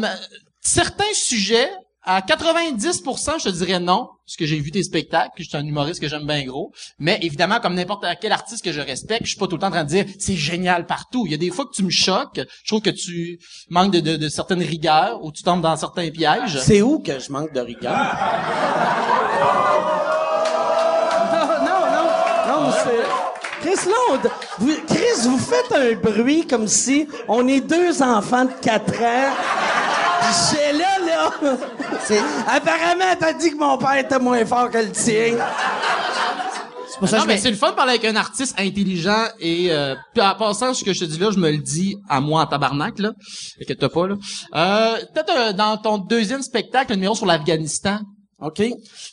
certains 0.61 1.11
sujets, 1.13 1.69
à 2.03 2.21
90%, 2.21 3.39
je 3.39 3.43
te 3.45 3.49
dirais 3.49 3.79
non, 3.79 4.09
parce 4.27 4.35
que 4.35 4.45
j'ai 4.45 4.59
vu 4.59 4.71
tes 4.71 4.83
spectacles, 4.83 5.31
que 5.37 5.43
je 5.43 5.47
suis 5.47 5.57
un 5.57 5.65
humoriste 5.65 6.01
que 6.01 6.09
j'aime 6.09 6.27
bien 6.27 6.43
gros. 6.43 6.73
Mais 6.99 7.17
évidemment, 7.21 7.61
comme 7.61 7.75
n'importe 7.75 8.05
quel 8.19 8.33
artiste 8.33 8.61
que 8.61 8.73
je 8.73 8.81
respecte, 8.81 9.23
je 9.23 9.29
suis 9.29 9.39
pas 9.39 9.47
tout 9.47 9.55
le 9.55 9.61
temps 9.61 9.67
en 9.67 9.71
train 9.71 9.85
de 9.85 9.89
dire 9.89 10.05
c'est 10.19 10.35
génial 10.35 10.85
partout. 10.85 11.23
Il 11.25 11.31
y 11.31 11.35
a 11.35 11.37
des 11.37 11.49
fois 11.49 11.63
que 11.65 11.71
tu 11.73 11.81
me 11.83 11.89
choques. 11.89 12.41
Je 12.63 12.67
trouve 12.67 12.81
que 12.81 12.89
tu 12.89 13.39
manques 13.69 13.93
de, 13.93 14.01
de, 14.01 14.17
de 14.17 14.27
certaines 14.27 14.61
rigueurs 14.61 15.23
ou 15.23 15.31
tu 15.31 15.43
tombes 15.43 15.61
dans 15.61 15.77
certains 15.77 16.09
pièges. 16.09 16.59
C'est 16.59 16.81
où 16.81 16.99
que 16.99 17.19
je 17.19 17.31
manque 17.31 17.53
de 17.53 17.61
rigueur? 17.61 17.93
non, 21.31 21.47
non, 21.65 21.81
non, 21.95 22.65
non, 22.65 22.71
c'est... 22.83 23.61
Chris, 23.61 23.89
là, 23.89 24.29
vous, 24.59 24.75
Chris, 24.87 25.21
vous 25.23 25.39
faites 25.39 25.71
un 25.71 25.95
bruit 25.95 26.45
comme 26.45 26.67
si 26.67 27.07
on 27.29 27.47
est 27.47 27.61
deux 27.61 28.01
enfants 28.01 28.43
de 28.43 28.51
4 28.61 28.93
ans. 29.01 29.33
J'ai 30.51 30.77
là, 30.77 30.96
là. 31.41 31.57
Apparemment, 32.47 33.15
t'as 33.19 33.33
dit 33.33 33.51
que 33.51 33.57
mon 33.57 33.77
père 33.77 33.97
était 33.97 34.19
moins 34.19 34.45
fort 34.45 34.69
que 34.69 34.77
le 34.77 34.91
tien. 34.91 35.37
C'est 36.89 36.99
pour 36.99 37.09
ça 37.09 37.17
non, 37.17 37.23
que 37.23 37.29
je 37.29 37.35
mais 37.35 37.39
c'est 37.39 37.51
le 37.51 37.57
fun 37.57 37.71
de 37.71 37.75
parler 37.75 37.91
avec 37.91 38.05
un 38.05 38.15
artiste 38.15 38.59
intelligent 38.59 39.25
et 39.39 39.67
euh, 39.71 39.95
puis 40.13 40.23
en 40.23 40.33
passant 40.35 40.73
ce 40.73 40.83
que 40.83 40.93
je 40.93 41.01
te 41.01 41.05
dis 41.05 41.19
là, 41.19 41.29
je 41.31 41.37
me 41.37 41.51
le 41.51 41.59
dis 41.59 41.95
à 42.09 42.21
moi 42.21 42.41
en 42.41 42.47
tabarnak 42.47 42.97
là, 42.97 43.11
inquiète 43.61 43.87
pas 43.87 44.07
là. 44.07 44.15
Euh, 44.55 44.97
peut-être 45.13 45.33
euh, 45.35 45.53
dans 45.53 45.77
ton 45.77 45.99
deuxième 45.99 46.41
spectacle, 46.41 46.91
le 46.91 46.95
numéro 46.95 47.13
sur 47.13 47.25
l'Afghanistan. 47.25 47.99
OK? 48.39 48.61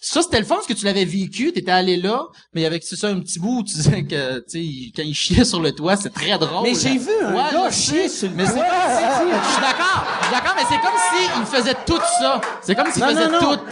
Ça 0.03 0.21
c'était 0.21 0.39
le 0.39 0.45
fun 0.45 0.57
parce 0.57 0.67
que 0.67 0.75
tu 0.75 0.85
l'avais 0.85 1.07
vécu, 1.07 1.51
t'étais 1.51 1.71
allé 1.71 1.97
là, 1.97 2.27
mais 2.53 2.67
avec 2.67 2.83
c'est 2.83 2.97
ça 2.97 3.09
un 3.09 3.21
petit 3.21 3.39
bout 3.39 3.61
où 3.61 3.65
tu 3.65 3.75
disais 3.75 4.03
que 4.03 4.41
tu 4.41 4.45
sais 4.63 4.93
quand 4.95 5.03
il 5.03 5.15
chiait 5.15 5.45
sur 5.47 5.61
le 5.61 5.73
toit, 5.73 5.97
c'est 5.97 6.13
très 6.13 6.37
drôle. 6.39 6.63
Mais 6.65 6.75
j'ai 6.75 6.99
vu 6.99 7.09
un 7.23 7.33
Ouais, 7.35 7.51
gars 7.53 7.71
chier 7.71 8.09
sur 8.11 8.29
le 8.29 8.35
mais 8.35 8.45
c'est 8.45 8.53
toit. 8.53 8.65
comme 8.65 8.91
si- 8.93 9.33
Je 9.47 9.53
suis 9.53 9.61
d'accord, 9.63 10.05
je 10.21 10.25
suis 10.27 10.35
d'accord, 10.35 10.55
mais 10.57 10.63
c'est 10.69 10.81
comme 10.83 11.01
si 11.11 11.41
il 11.41 11.47
faisait 11.47 11.77
tout 11.87 12.01
ça. 12.21 12.41
C'est 12.63 12.75
comme 12.75 12.91
s'il 12.93 13.03
Non, 13.03 13.09
faisait 13.09 13.29
non, 13.29 13.41
non. 13.41 13.57
tout. 13.57 13.63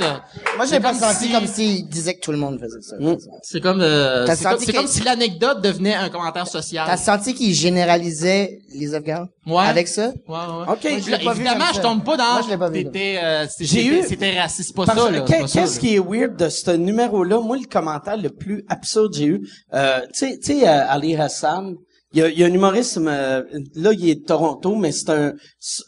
Moi, 0.56 0.64
j'ai 0.66 0.80
pas 0.80 0.94
senti 0.94 1.26
si- 1.26 1.32
comme 1.32 1.46
s'il 1.46 1.86
disait 1.88 2.14
que 2.14 2.20
tout 2.20 2.32
le 2.32 2.38
monde 2.38 2.58
faisait 2.58 2.80
ça. 2.80 2.96
Mm. 2.98 3.16
C'est 3.42 3.60
comme 3.60 3.80
euh, 3.82 4.26
c'est 4.34 4.42
comme, 4.44 4.58
que- 4.64 4.72
comme 4.72 4.86
si 4.86 5.02
l'anecdote 5.02 5.60
devenait 5.60 5.94
un 5.94 6.08
commentaire 6.08 6.46
social. 6.48 6.86
T'as 6.88 6.96
senti 6.96 7.34
qu'il 7.34 7.52
généralisait 7.54 8.58
les 8.74 8.94
Afghans? 8.94 9.26
Ouais. 9.44 9.64
Avec 9.64 9.88
ça? 9.88 10.08
Ouais, 10.28 10.36
ouais. 10.36 10.72
OK. 10.72 10.84
Moi, 10.84 10.98
je 11.00 11.10
l'ai 11.10 11.18
pas 11.24 11.32
vu 11.34 11.40
évidemment, 11.40 11.64
comme 11.66 11.74
je 11.74 11.80
tombe 11.80 12.04
pas 12.04 12.16
dans. 12.16 12.32
Moi, 12.34 12.42
je 12.44 12.50
l'ai 12.50 12.58
pas 12.58 12.68
vu, 12.70 12.84
T'étais, 12.84 13.18
euh, 13.22 13.46
J'ai 13.58 13.86
eu- 13.86 14.02
C'était 14.06 14.38
raciste, 14.40 14.74
pas 14.76 14.86
Parce 14.86 14.98
ça, 15.00 15.10
là. 15.10 15.20
Qu'est-ce 15.22 15.58
là. 15.58 15.80
qui 15.80 15.94
est 15.96 15.98
weird 15.98 16.36
de 16.36 16.48
ce 16.48 16.70
numéro-là? 16.70 17.40
Moi, 17.40 17.56
le 17.56 17.66
commentaire 17.66 18.16
le 18.16 18.30
plus 18.30 18.64
absurde 18.68 19.10
que 19.12 19.18
j'ai 19.18 19.24
eu, 19.26 19.48
euh, 19.74 20.00
tu 20.14 20.38
sais, 20.40 20.68
euh, 20.68 20.84
Ali 20.88 21.16
Hassan, 21.16 21.74
il 22.12 22.20
y 22.20 22.22
a, 22.22 22.28
il 22.28 22.38
y 22.38 22.44
a 22.44 22.46
un 22.46 22.52
humoriste, 22.52 22.98
euh, 22.98 23.42
là, 23.74 23.92
il 23.92 24.08
est 24.10 24.14
de 24.16 24.24
Toronto, 24.24 24.76
mais 24.76 24.92
c'est 24.92 25.10
un, 25.10 25.32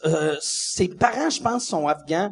euh, 0.05 0.35
ses 0.41 0.89
parents, 0.89 1.29
je 1.29 1.41
pense, 1.41 1.65
sont 1.65 1.87
afghans 1.87 2.31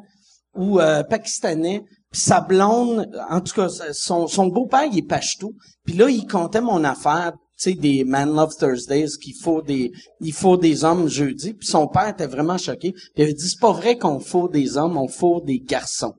ou 0.55 0.79
euh, 0.81 1.03
pakistanais. 1.03 1.83
Puis 2.11 2.21
sa 2.21 2.41
blonde, 2.41 3.09
en 3.29 3.39
tout 3.39 3.53
cas, 3.53 3.69
son, 3.93 4.27
son 4.27 4.47
beau-père, 4.47 4.83
il 4.91 4.99
est 4.99 5.07
pachtou. 5.07 5.53
Puis 5.85 5.95
là, 5.95 6.09
il 6.09 6.27
comptait 6.27 6.61
mon 6.61 6.83
affaire, 6.83 7.31
sais, 7.55 7.73
des 7.73 8.03
Man 8.03 8.35
Love 8.35 8.55
Thursdays, 8.57 9.17
qu'il 9.21 9.35
faut 9.35 9.61
des, 9.61 9.91
il 10.19 10.33
faut 10.33 10.57
des 10.57 10.83
hommes 10.83 11.07
jeudi. 11.07 11.53
Puis 11.53 11.67
son 11.67 11.87
père 11.87 12.09
était 12.09 12.27
vraiment 12.27 12.57
choqué. 12.57 12.91
Puis 12.91 13.11
il 13.17 13.23
avait 13.23 13.33
dit, 13.33 13.47
c'est 13.47 13.59
pas 13.59 13.71
vrai 13.71 13.97
qu'on 13.97 14.19
faut 14.19 14.47
des 14.47 14.77
hommes, 14.77 14.97
on 14.97 15.07
faut 15.07 15.41
des 15.41 15.59
garçons. 15.59 16.15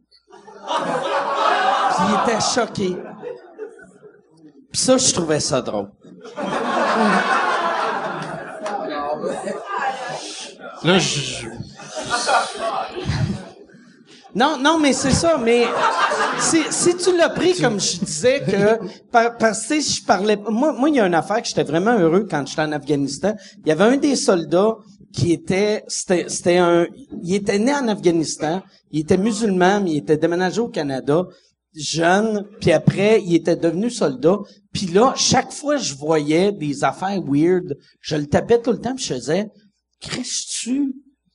Puis 0.66 2.04
il 2.08 2.32
était 2.32 2.40
choqué. 2.40 2.96
Puis 4.72 4.80
ça, 4.80 4.96
je 4.96 5.12
trouvais 5.12 5.40
ça 5.40 5.62
drôle. 5.62 5.90
Là, 10.82 10.98
je... 10.98 11.46
Non, 14.34 14.58
non, 14.60 14.78
mais 14.80 14.92
c'est 14.92 15.12
ça, 15.12 15.38
mais 15.38 15.64
si, 16.40 16.58
si 16.70 16.96
tu 16.96 17.16
l'as 17.16 17.28
pris 17.30 17.54
comme 17.60 17.78
je 17.78 17.98
disais 17.98 18.40
que, 18.40 18.84
par- 19.12 19.36
parce 19.36 19.66
que 19.66 19.80
je 19.80 20.02
parlais, 20.04 20.36
moi, 20.36 20.72
moi, 20.72 20.88
il 20.88 20.96
y 20.96 21.00
a 21.00 21.06
une 21.06 21.14
affaire 21.14 21.40
que 21.40 21.46
j'étais 21.48 21.62
vraiment 21.62 21.96
heureux 21.96 22.26
quand 22.28 22.44
j'étais 22.46 22.62
en 22.62 22.72
Afghanistan. 22.72 23.34
Il 23.64 23.68
y 23.68 23.72
avait 23.72 23.84
un 23.84 23.96
des 23.96 24.16
soldats 24.16 24.76
qui 25.12 25.32
était, 25.32 25.84
c'était, 25.86 26.24
c'était 26.28 26.56
un, 26.56 26.86
il 27.22 27.34
était 27.34 27.58
né 27.60 27.72
en 27.72 27.86
Afghanistan, 27.86 28.62
il 28.90 29.00
était 29.02 29.16
musulman, 29.16 29.80
mais 29.82 29.92
il 29.92 29.98
était 29.98 30.16
déménagé 30.16 30.60
au 30.60 30.68
Canada, 30.68 31.22
jeune, 31.76 32.44
puis 32.60 32.72
après, 32.72 33.22
il 33.24 33.36
était 33.36 33.54
devenu 33.56 33.88
soldat. 33.90 34.38
Puis 34.72 34.86
là, 34.86 35.12
chaque 35.16 35.52
fois 35.52 35.76
je 35.76 35.94
voyais 35.94 36.50
des 36.50 36.82
affaires 36.82 37.20
weird, 37.24 37.76
je 38.00 38.16
le 38.16 38.26
tapais 38.26 38.60
tout 38.60 38.72
le 38.72 38.80
temps, 38.80 38.96
puis 38.96 39.04
je 39.04 39.14
faisais, 39.14 39.46
Chris, 40.00 40.92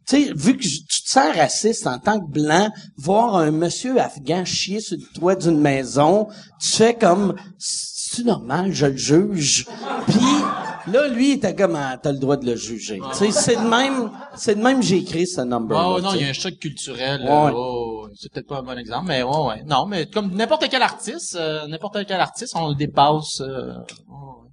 tu 0.09 0.23
sais, 0.25 0.33
vu 0.33 0.57
que 0.57 0.63
tu 0.63 0.83
te 1.03 1.09
sens 1.09 1.35
raciste 1.35 1.85
en 1.85 1.99
tant 1.99 2.19
que 2.19 2.25
blanc, 2.31 2.69
voir 2.97 3.35
un 3.35 3.51
monsieur 3.51 3.99
afghan 3.99 4.43
chier 4.45 4.79
sur 4.79 4.97
le 4.97 5.03
toit 5.19 5.35
d'une 5.35 5.59
maison, 5.59 6.27
tu 6.59 6.69
fais 6.69 6.95
comme, 6.95 7.35
c'est 7.57 8.25
normal, 8.25 8.71
je 8.73 8.87
le 8.87 8.97
juge? 8.97 9.65
Puis, 10.07 10.17
Là, 10.91 11.07
lui, 11.07 11.29
il 11.29 11.33
était 11.33 11.53
comme, 11.55 11.75
ah, 11.75 11.97
t'as 12.01 12.11
le 12.11 12.17
droit 12.17 12.37
de 12.37 12.45
le 12.45 12.55
juger. 12.55 12.99
Tu 13.11 13.17
sais, 13.17 13.31
c'est 13.31 13.55
de 13.57 13.67
même, 13.67 14.09
c'est 14.35 14.55
de 14.55 14.61
même 14.61 14.81
j'ai 14.81 14.97
écrit 14.97 15.27
ce 15.27 15.41
number. 15.41 15.77
Ah 15.77 15.93
ouais, 15.93 16.01
non, 16.01 16.13
il 16.15 16.21
y 16.21 16.25
a 16.25 16.29
un 16.29 16.33
choc 16.33 16.57
culturel. 16.57 17.21
Ouais. 17.21 17.29
euh, 17.29 17.51
oh, 17.53 18.05
ouais. 18.05 18.11
c'est 18.15 18.31
peut-être 18.31 18.47
pas 18.47 18.59
un 18.59 18.63
bon 18.63 18.77
exemple, 18.77 19.05
mais 19.07 19.21
ouais, 19.21 19.45
ouais. 19.47 19.63
Non, 19.65 19.85
mais 19.85 20.07
comme 20.07 20.33
n'importe 20.33 20.65
quel 20.69 20.81
artiste, 20.81 21.35
euh, 21.35 21.67
n'importe 21.67 22.05
quel 22.07 22.19
artiste, 22.19 22.53
on 22.55 22.69
le 22.69 22.75
dépasse. 22.75 23.41
euh, 23.41 23.73
ouais. 23.77 24.48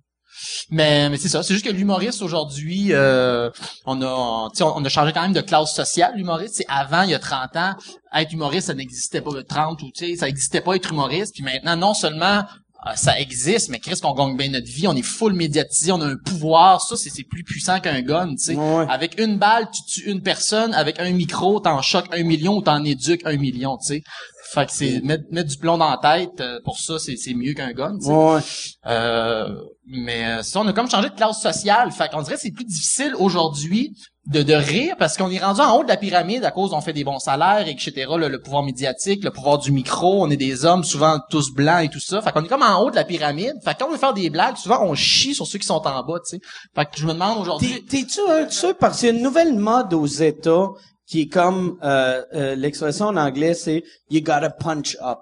Mais, 0.71 1.09
mais 1.11 1.17
c'est 1.17 1.29
ça. 1.29 1.43
C'est 1.43 1.55
juste 1.55 1.67
que 1.67 1.73
l'humoriste 1.73 2.23
aujourd'hui, 2.23 2.89
euh, 2.91 3.51
on 3.85 4.01
a, 4.03 4.07
on, 4.07 4.51
on 4.61 4.85
a 4.85 4.89
changé 4.89 5.13
quand 5.13 5.23
même 5.23 5.33
de 5.33 5.41
classe 5.41 5.75
sociale. 5.75 6.13
L'humoriste, 6.17 6.57
c'est 6.57 6.67
avant, 6.69 7.03
il 7.03 7.11
y 7.11 7.15
a 7.15 7.19
30 7.19 7.57
ans, 7.57 7.75
être 8.15 8.33
humoriste, 8.33 8.69
ça 8.69 8.75
n'existait 8.75 9.21
pas. 9.21 9.31
30 9.47 9.83
ou 9.83 9.91
tu 9.91 10.07
sais, 10.07 10.17
ça 10.17 10.27
n'existait 10.27 10.61
pas 10.61 10.75
être 10.77 10.93
humoriste. 10.93 11.35
Puis 11.35 11.43
maintenant, 11.43 11.77
non 11.77 11.95
seulement 11.95 12.45
euh, 12.87 12.93
ça 12.95 13.19
existe, 13.19 13.69
mais 13.71 13.81
Chris, 13.81 13.99
qu'on 14.01 14.13
gagne 14.13 14.37
bien 14.37 14.51
notre 14.51 14.67
vie, 14.67 14.87
on 14.87 14.95
est 14.95 15.03
full 15.03 15.33
médiatisé, 15.33 15.91
on 15.91 16.01
a 16.01 16.07
un 16.07 16.17
pouvoir, 16.17 16.81
ça, 16.81 16.97
c'est 16.97 17.25
plus 17.25 17.43
puissant 17.43 17.81
qu'un 17.81 18.01
gun, 18.03 18.31
tu 18.31 18.45
sais. 18.45 18.55
Ouais. 18.55 18.87
Avec 18.89 19.21
une 19.21 19.39
balle, 19.39 19.69
tu 19.71 19.83
tues 19.85 20.11
une 20.11 20.23
personne, 20.23 20.73
avec 20.73 21.01
un 21.01 21.11
micro, 21.11 21.59
t'en 21.59 21.83
choques 21.83 22.07
un 22.13 22.23
million 22.23 22.59
ou 22.59 22.63
t'en 22.63 22.85
éduques 22.85 23.23
un 23.25 23.37
million, 23.37 23.77
tu 23.79 23.87
sais. 23.87 24.03
Fait 24.53 24.67
que 24.67 24.73
c'est 24.73 25.01
mettre, 25.03 25.25
mettre 25.31 25.49
du 25.51 25.57
plomb 25.59 25.77
dans 25.79 25.91
la 25.91 25.99
tête, 25.99 26.41
euh, 26.41 26.61
pour 26.65 26.79
ça, 26.79 26.99
c'est 26.99 27.17
c'est 27.17 27.35
mieux 27.35 27.53
qu'un 27.55 27.73
gun. 27.73 27.97
Ouais. 28.05 28.41
Euh, 28.87 29.49
mais 29.87 30.25
euh, 30.27 30.43
ça, 30.43 30.61
on 30.61 30.67
a 30.69 30.73
comme 30.73 30.91
changé 30.91 31.09
de 31.11 31.15
classe 31.15 31.41
sociale. 31.43 31.91
Fait 31.93 32.11
qu'on 32.11 32.23
dirait 32.23 32.37
que 32.37 32.41
c'est 32.41 32.51
plus 32.53 32.65
difficile 32.65 33.15
aujourd'hui 33.19 33.93
de, 34.27 34.43
de 34.43 34.55
rire 34.55 34.97
parce 34.99 35.17
qu'on 35.17 35.31
est 35.31 35.39
rendu 35.39 35.61
en 35.61 35.77
haut 35.79 35.83
de 35.85 35.89
la 35.89 35.97
pyramide 35.97 36.45
à 36.45 36.51
cause 36.51 36.73
on 36.73 36.81
fait 36.81 36.93
des 36.93 37.05
bons 37.05 37.19
salaires, 37.21 37.67
etc. 37.69 38.07
Le, 38.19 38.29
le 38.29 38.41
pouvoir 38.41 38.63
médiatique, 38.63 39.23
le 39.25 39.31
pouvoir 39.31 39.59
du 39.59 39.71
micro, 39.73 40.25
on 40.25 40.31
est 40.31 40.37
des 40.37 40.65
hommes 40.65 40.85
souvent 40.85 41.19
tous 41.31 41.53
blancs 41.53 41.85
et 41.85 41.89
tout 41.89 42.01
ça. 42.01 42.21
Fait 42.23 42.33
qu'on 42.33 42.45
est 42.45 42.49
comme 42.49 42.63
en 42.63 42.83
haut 42.83 42.91
de 42.91 42.97
la 42.97 43.05
pyramide. 43.05 43.55
Fait 43.65 43.75
que 43.75 43.79
quand 43.81 43.87
on 43.89 43.93
veut 43.93 43.99
faire 43.99 44.15
des 44.15 44.31
blagues, 44.31 44.57
souvent 44.57 44.83
on 44.83 44.95
chie 44.95 45.35
sur 45.35 45.47
ceux 45.47 45.59
qui 45.59 45.67
sont 45.67 45.75
en 45.75 46.03
bas, 46.05 46.19
tu 46.29 46.37
sais. 46.37 46.41
Fait 46.75 46.85
que 46.85 46.91
je 46.97 47.07
me 47.07 47.13
demande 47.13 47.35
T'es- 47.37 47.41
aujourd'hui. 47.43 47.85
T'es-tu 47.85 48.21
un 48.29 48.45
de 48.47 48.51
ceux, 48.53 48.75
parce 48.75 48.99
qu'il 49.01 49.09
y 49.09 49.13
a 49.13 49.15
une 49.15 49.23
nouvelle 49.23 49.55
mode 49.55 49.93
aux 49.95 50.07
États 50.07 50.69
qui 51.07 51.23
est 51.23 51.29
comme, 51.29 51.79
euh, 51.83 52.23
euh, 52.35 52.55
l'expression 52.55 53.07
en 53.07 53.17
anglais, 53.17 53.55
c'est 53.55 53.83
«you 54.11 54.21
gotta 54.21 54.51
punch 54.51 54.97
up». 55.01 55.19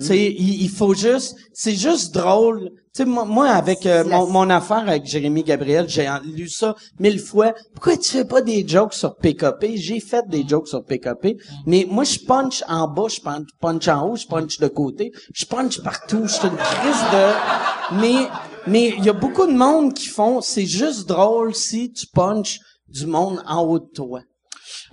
Tu 0.00 0.06
sais, 0.06 0.32
il, 0.32 0.62
il 0.62 0.70
faut 0.70 0.92
juste, 0.92 1.36
c'est 1.52 1.76
juste 1.76 2.12
drôle. 2.12 2.70
Tu 2.92 3.02
sais, 3.02 3.04
moi, 3.04 3.24
moi, 3.24 3.50
avec 3.50 3.86
euh, 3.86 4.02
mon, 4.02 4.26
mon 4.26 4.50
affaire 4.50 4.88
avec 4.88 5.06
Jérémy 5.06 5.44
Gabriel, 5.44 5.88
j'ai 5.88 6.08
lu 6.24 6.48
ça 6.48 6.74
mille 6.98 7.20
fois. 7.20 7.54
Pourquoi 7.72 7.96
tu 7.96 8.10
fais 8.10 8.24
pas 8.24 8.42
des 8.42 8.66
jokes 8.66 8.94
sur 8.94 9.14
PKP? 9.14 9.76
J'ai 9.76 10.00
fait 10.00 10.26
des 10.28 10.44
jokes 10.48 10.66
sur 10.66 10.84
PKP, 10.84 11.36
mais 11.66 11.86
moi, 11.88 12.02
je 12.02 12.18
punch 12.18 12.64
en 12.66 12.88
bas, 12.88 13.06
je 13.08 13.20
punch, 13.20 13.46
punch 13.60 13.86
en 13.86 14.08
haut, 14.08 14.16
je 14.16 14.26
punch 14.26 14.58
de 14.58 14.66
côté, 14.66 15.12
je 15.32 15.44
punch 15.44 15.80
partout. 15.80 16.22
Je 16.24 16.32
suis 16.32 16.48
une 16.48 16.56
crise 16.56 17.02
de... 17.12 18.00
Mais 18.00 18.28
mais 18.66 18.94
il 18.96 19.04
y 19.04 19.10
a 19.10 19.12
beaucoup 19.12 19.46
de 19.46 19.52
monde 19.52 19.92
qui 19.92 20.06
font, 20.06 20.40
c'est 20.40 20.66
juste 20.66 21.06
drôle 21.06 21.54
si 21.54 21.92
tu 21.92 22.06
punches 22.06 22.60
du 22.88 23.06
monde 23.06 23.42
en 23.46 23.62
haut 23.62 23.78
de 23.78 23.90
toi. 23.94 24.20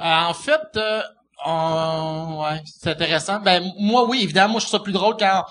Euh, 0.02 0.30
en 0.30 0.34
fait, 0.34 0.62
euh, 0.78 1.02
on- 1.46 2.42
ouais, 2.44 2.62
c'est 2.66 2.90
intéressant. 2.92 3.40
Ben 3.40 3.64
moi, 3.80 4.08
oui, 4.08 4.20
évidemment, 4.24 4.54
moi 4.54 4.60
je 4.62 4.66
trouve 4.68 4.80
ça 4.80 4.84
plus 4.84 4.94
drôle 4.94 5.16
quand 5.18 5.44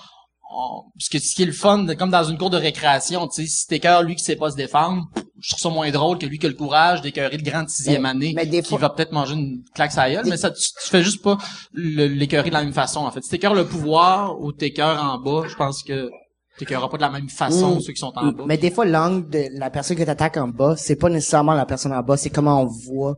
on- 0.53 0.83
parce 0.97 1.09
que 1.09 1.19
ce 1.19 1.33
qui 1.35 1.43
est 1.43 1.45
le 1.45 1.51
fun, 1.53 1.85
comme 1.97 2.09
dans 2.11 2.23
une 2.25 2.37
cour 2.37 2.49
de 2.49 2.57
récréation, 2.57 3.27
tu 3.27 3.43
sais, 3.43 3.47
si 3.47 3.67
t'es 3.67 3.79
cœur 3.79 4.03
lui 4.03 4.15
qui 4.15 4.23
sait 4.23 4.35
pas 4.35 4.51
se 4.51 4.55
défendre, 4.57 5.05
je 5.39 5.49
trouve 5.49 5.61
ça 5.61 5.69
moins 5.69 5.89
drôle 5.91 6.17
que 6.17 6.25
lui 6.25 6.37
qui 6.39 6.45
a 6.45 6.49
le 6.49 6.55
courage 6.55 7.01
d'écœurer 7.01 7.37
le 7.37 7.43
grand 7.43 7.67
sixième 7.69 8.01
Mais- 8.03 8.09
année, 8.09 8.33
mais 8.35 8.45
des 8.45 8.61
qui 8.61 8.69
fois- 8.69 8.77
va 8.79 8.89
peut-être 8.89 9.11
manger 9.13 9.35
une 9.35 9.63
claque 9.73 9.97
à 9.97 10.09
gueule, 10.11 10.25
mais 10.27 10.37
ça, 10.37 10.51
tu, 10.51 10.61
tu 10.61 10.89
fais 10.89 11.03
juste 11.03 11.23
pas 11.23 11.37
l'écœurer 11.73 12.49
de 12.49 12.53
la 12.53 12.63
même 12.63 12.73
façon. 12.73 12.99
En 13.05 13.11
fait, 13.11 13.23
si 13.23 13.29
t'écœures 13.29 13.53
le 13.53 13.65
pouvoir 13.65 14.39
ou 14.41 14.51
t'écœures 14.51 15.01
en 15.01 15.17
bas, 15.19 15.47
je 15.47 15.55
pense 15.55 15.83
que 15.83 16.09
t'écœureras 16.57 16.89
pas 16.89 16.97
de 16.97 17.01
la 17.01 17.09
même 17.09 17.29
façon 17.29 17.77
Mm. 17.77 17.81
ceux 17.81 17.93
qui 17.93 17.99
sont 17.99 18.11
en 18.15 18.31
bas. 18.31 18.43
Mais 18.45 18.57
des 18.57 18.71
fois, 18.71 18.85
l'angle 18.85 19.29
de 19.29 19.45
la 19.57 19.69
personne 19.69 19.97
que 19.97 20.03
t'attaques 20.03 20.37
en 20.37 20.47
bas, 20.49 20.75
c'est 20.77 20.97
pas 20.97 21.09
nécessairement 21.09 21.53
la 21.53 21.65
personne 21.65 21.93
en 21.93 22.01
bas, 22.01 22.17
c'est 22.17 22.29
comment 22.29 22.61
on 22.61 22.65
voit, 22.65 23.15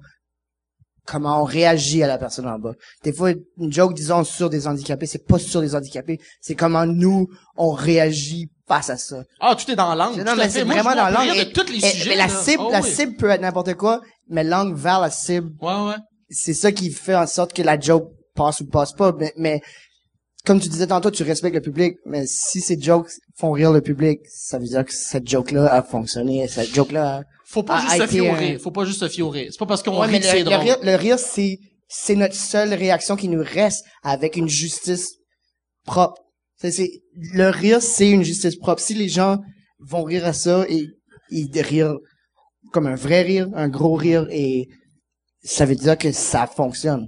comment 1.06 1.41
on 1.41 1.43
réagit 1.43 2.01
à 2.04 2.08
la 2.08 2.18
personne 2.18 2.47
en 2.47 2.58
bas. 2.60 2.74
Des 3.04 3.14
fois, 3.14 3.32
une 3.58 3.72
joke, 3.72 3.93
disons, 3.93 4.24
sur 4.24 4.49
des 4.49 4.68
handicapés, 4.68 5.06
c'est 5.06 5.26
pas 5.26 5.39
sur 5.39 5.62
des 5.62 5.76
handicapés, 5.76 6.20
c'est 6.41 6.56
comment 6.56 6.86
nous, 6.86 7.28
on 7.58 7.72
réagit 7.72 8.49
face 8.68 8.89
à 8.89 8.97
ça. 8.97 9.24
Ah, 9.41 9.56
tout 9.56 9.70
est 9.70 9.76
dans 9.76 9.93
l'angle. 9.95 10.24
Non, 10.24 10.32
tout 10.34 10.38
mais 10.38 10.49
c'est 10.49 10.64
vraiment 10.64 10.95
dans 10.95 11.10
l'angle. 11.10 11.38
Et- 11.38 11.51
tous 11.51 11.68
les 11.70 11.78
et- 11.86 11.89
sujets. 11.89 12.10
mais 12.12 12.16
la 12.16 12.28
là. 12.28 12.34
cible, 12.34 12.64
Ah 12.68 12.72
la 12.72 12.82
oui. 12.82 12.89
cible 12.89 13.16
peut 13.18 13.30
être 13.30 13.41
n'importe 13.41 13.74
quoi, 13.76 14.01
mais 14.30 14.43
l'angle 14.43 14.76
vers 14.76 15.01
la 15.01 15.10
cible, 15.12 15.51
Ouais, 15.62 15.74
ouais. 15.88 15.95
c'est 16.30 16.54
ça 16.54 16.72
qui 16.72 16.89
fait 16.91 17.16
en 17.16 17.28
sorte 17.28 17.51
que 17.54 17.62
la 17.62 17.78
joke 17.80 18.08
passe 18.36 18.62
ou 18.62 18.66
passe 18.68 18.93
pas. 18.93 19.12
Mais, 19.20 19.34
mais 19.38 19.62
comme 20.45 20.60
tu 20.62 20.70
disais 20.70 20.88
tantôt, 20.88 21.12
tu 21.12 21.24
respectes 21.24 21.56
le 21.56 21.62
public, 21.62 21.97
mais 22.06 22.26
si 22.26 22.62
ces 22.62 22.80
jokes 22.80 23.10
font 23.38 23.51
rire 23.51 23.72
le 23.74 23.82
public, 23.82 24.22
ça 24.30 24.58
veut 24.60 24.66
dire 24.66 24.86
que 24.86 24.93
cette 24.93 25.28
joke-là 25.28 25.72
a 25.74 25.82
fonctionné, 25.84 26.47
cette 26.47 26.74
joke-là 26.74 27.18
a... 27.18 27.22
Faut 27.54 27.64
pas 27.64 27.82
juste 27.82 27.97
se 28.01 28.08
fier 28.08 28.22
au 28.22 28.34
rire. 28.34 28.60
Faut 28.62 28.72
pas 28.72 28.86
juste 28.86 28.99
se 29.01 29.08
fier 29.10 29.24
au 29.24 29.30
rire. 29.30 29.47
C'est 29.51 29.60
pas 29.60 29.66
parce 29.68 29.84
qu'on 29.84 29.99
Ouais, 29.99 30.08
rit 30.08 30.24
c'est 30.24 30.34
le, 30.34 30.39
le 30.39 30.45
drôle. 30.45 30.60
rire, 30.60 30.78
le 30.82 30.95
rire, 30.95 31.20
c'est, 31.20 31.60
c'est 31.88 32.16
notre 32.16 32.36
seule 32.36 32.74
réaction 32.74 33.16
qui 33.16 33.28
nous 33.28 33.43
reste 33.43 33.86
avec 34.01 34.36
une 34.38 34.49
justice 34.49 35.18
propre. 35.86 36.20
C'est, 36.58 36.89
le 37.34 37.49
rire, 37.49 37.82
c'est 37.82 38.10
une 38.10 38.24
justice 38.24 38.56
propre. 38.56 38.82
Si 38.82 38.93
les 38.95 39.08
gens 39.10 39.38
vont 39.80 40.04
rire 40.04 40.26
à 40.26 40.34
ça 40.34 40.66
et 40.70 40.88
ils 41.30 41.62
rire 41.62 41.93
comme 42.72 42.88
un 42.88 42.95
vrai 42.95 43.22
rire, 43.22 43.47
un 43.54 43.68
gros 43.70 43.93
rire, 43.95 44.26
et 44.32 44.68
ça 45.43 45.66
veut 45.66 45.76
dire 45.76 45.97
que 45.97 46.12
ça 46.12 46.47
fonctionne. 46.47 47.08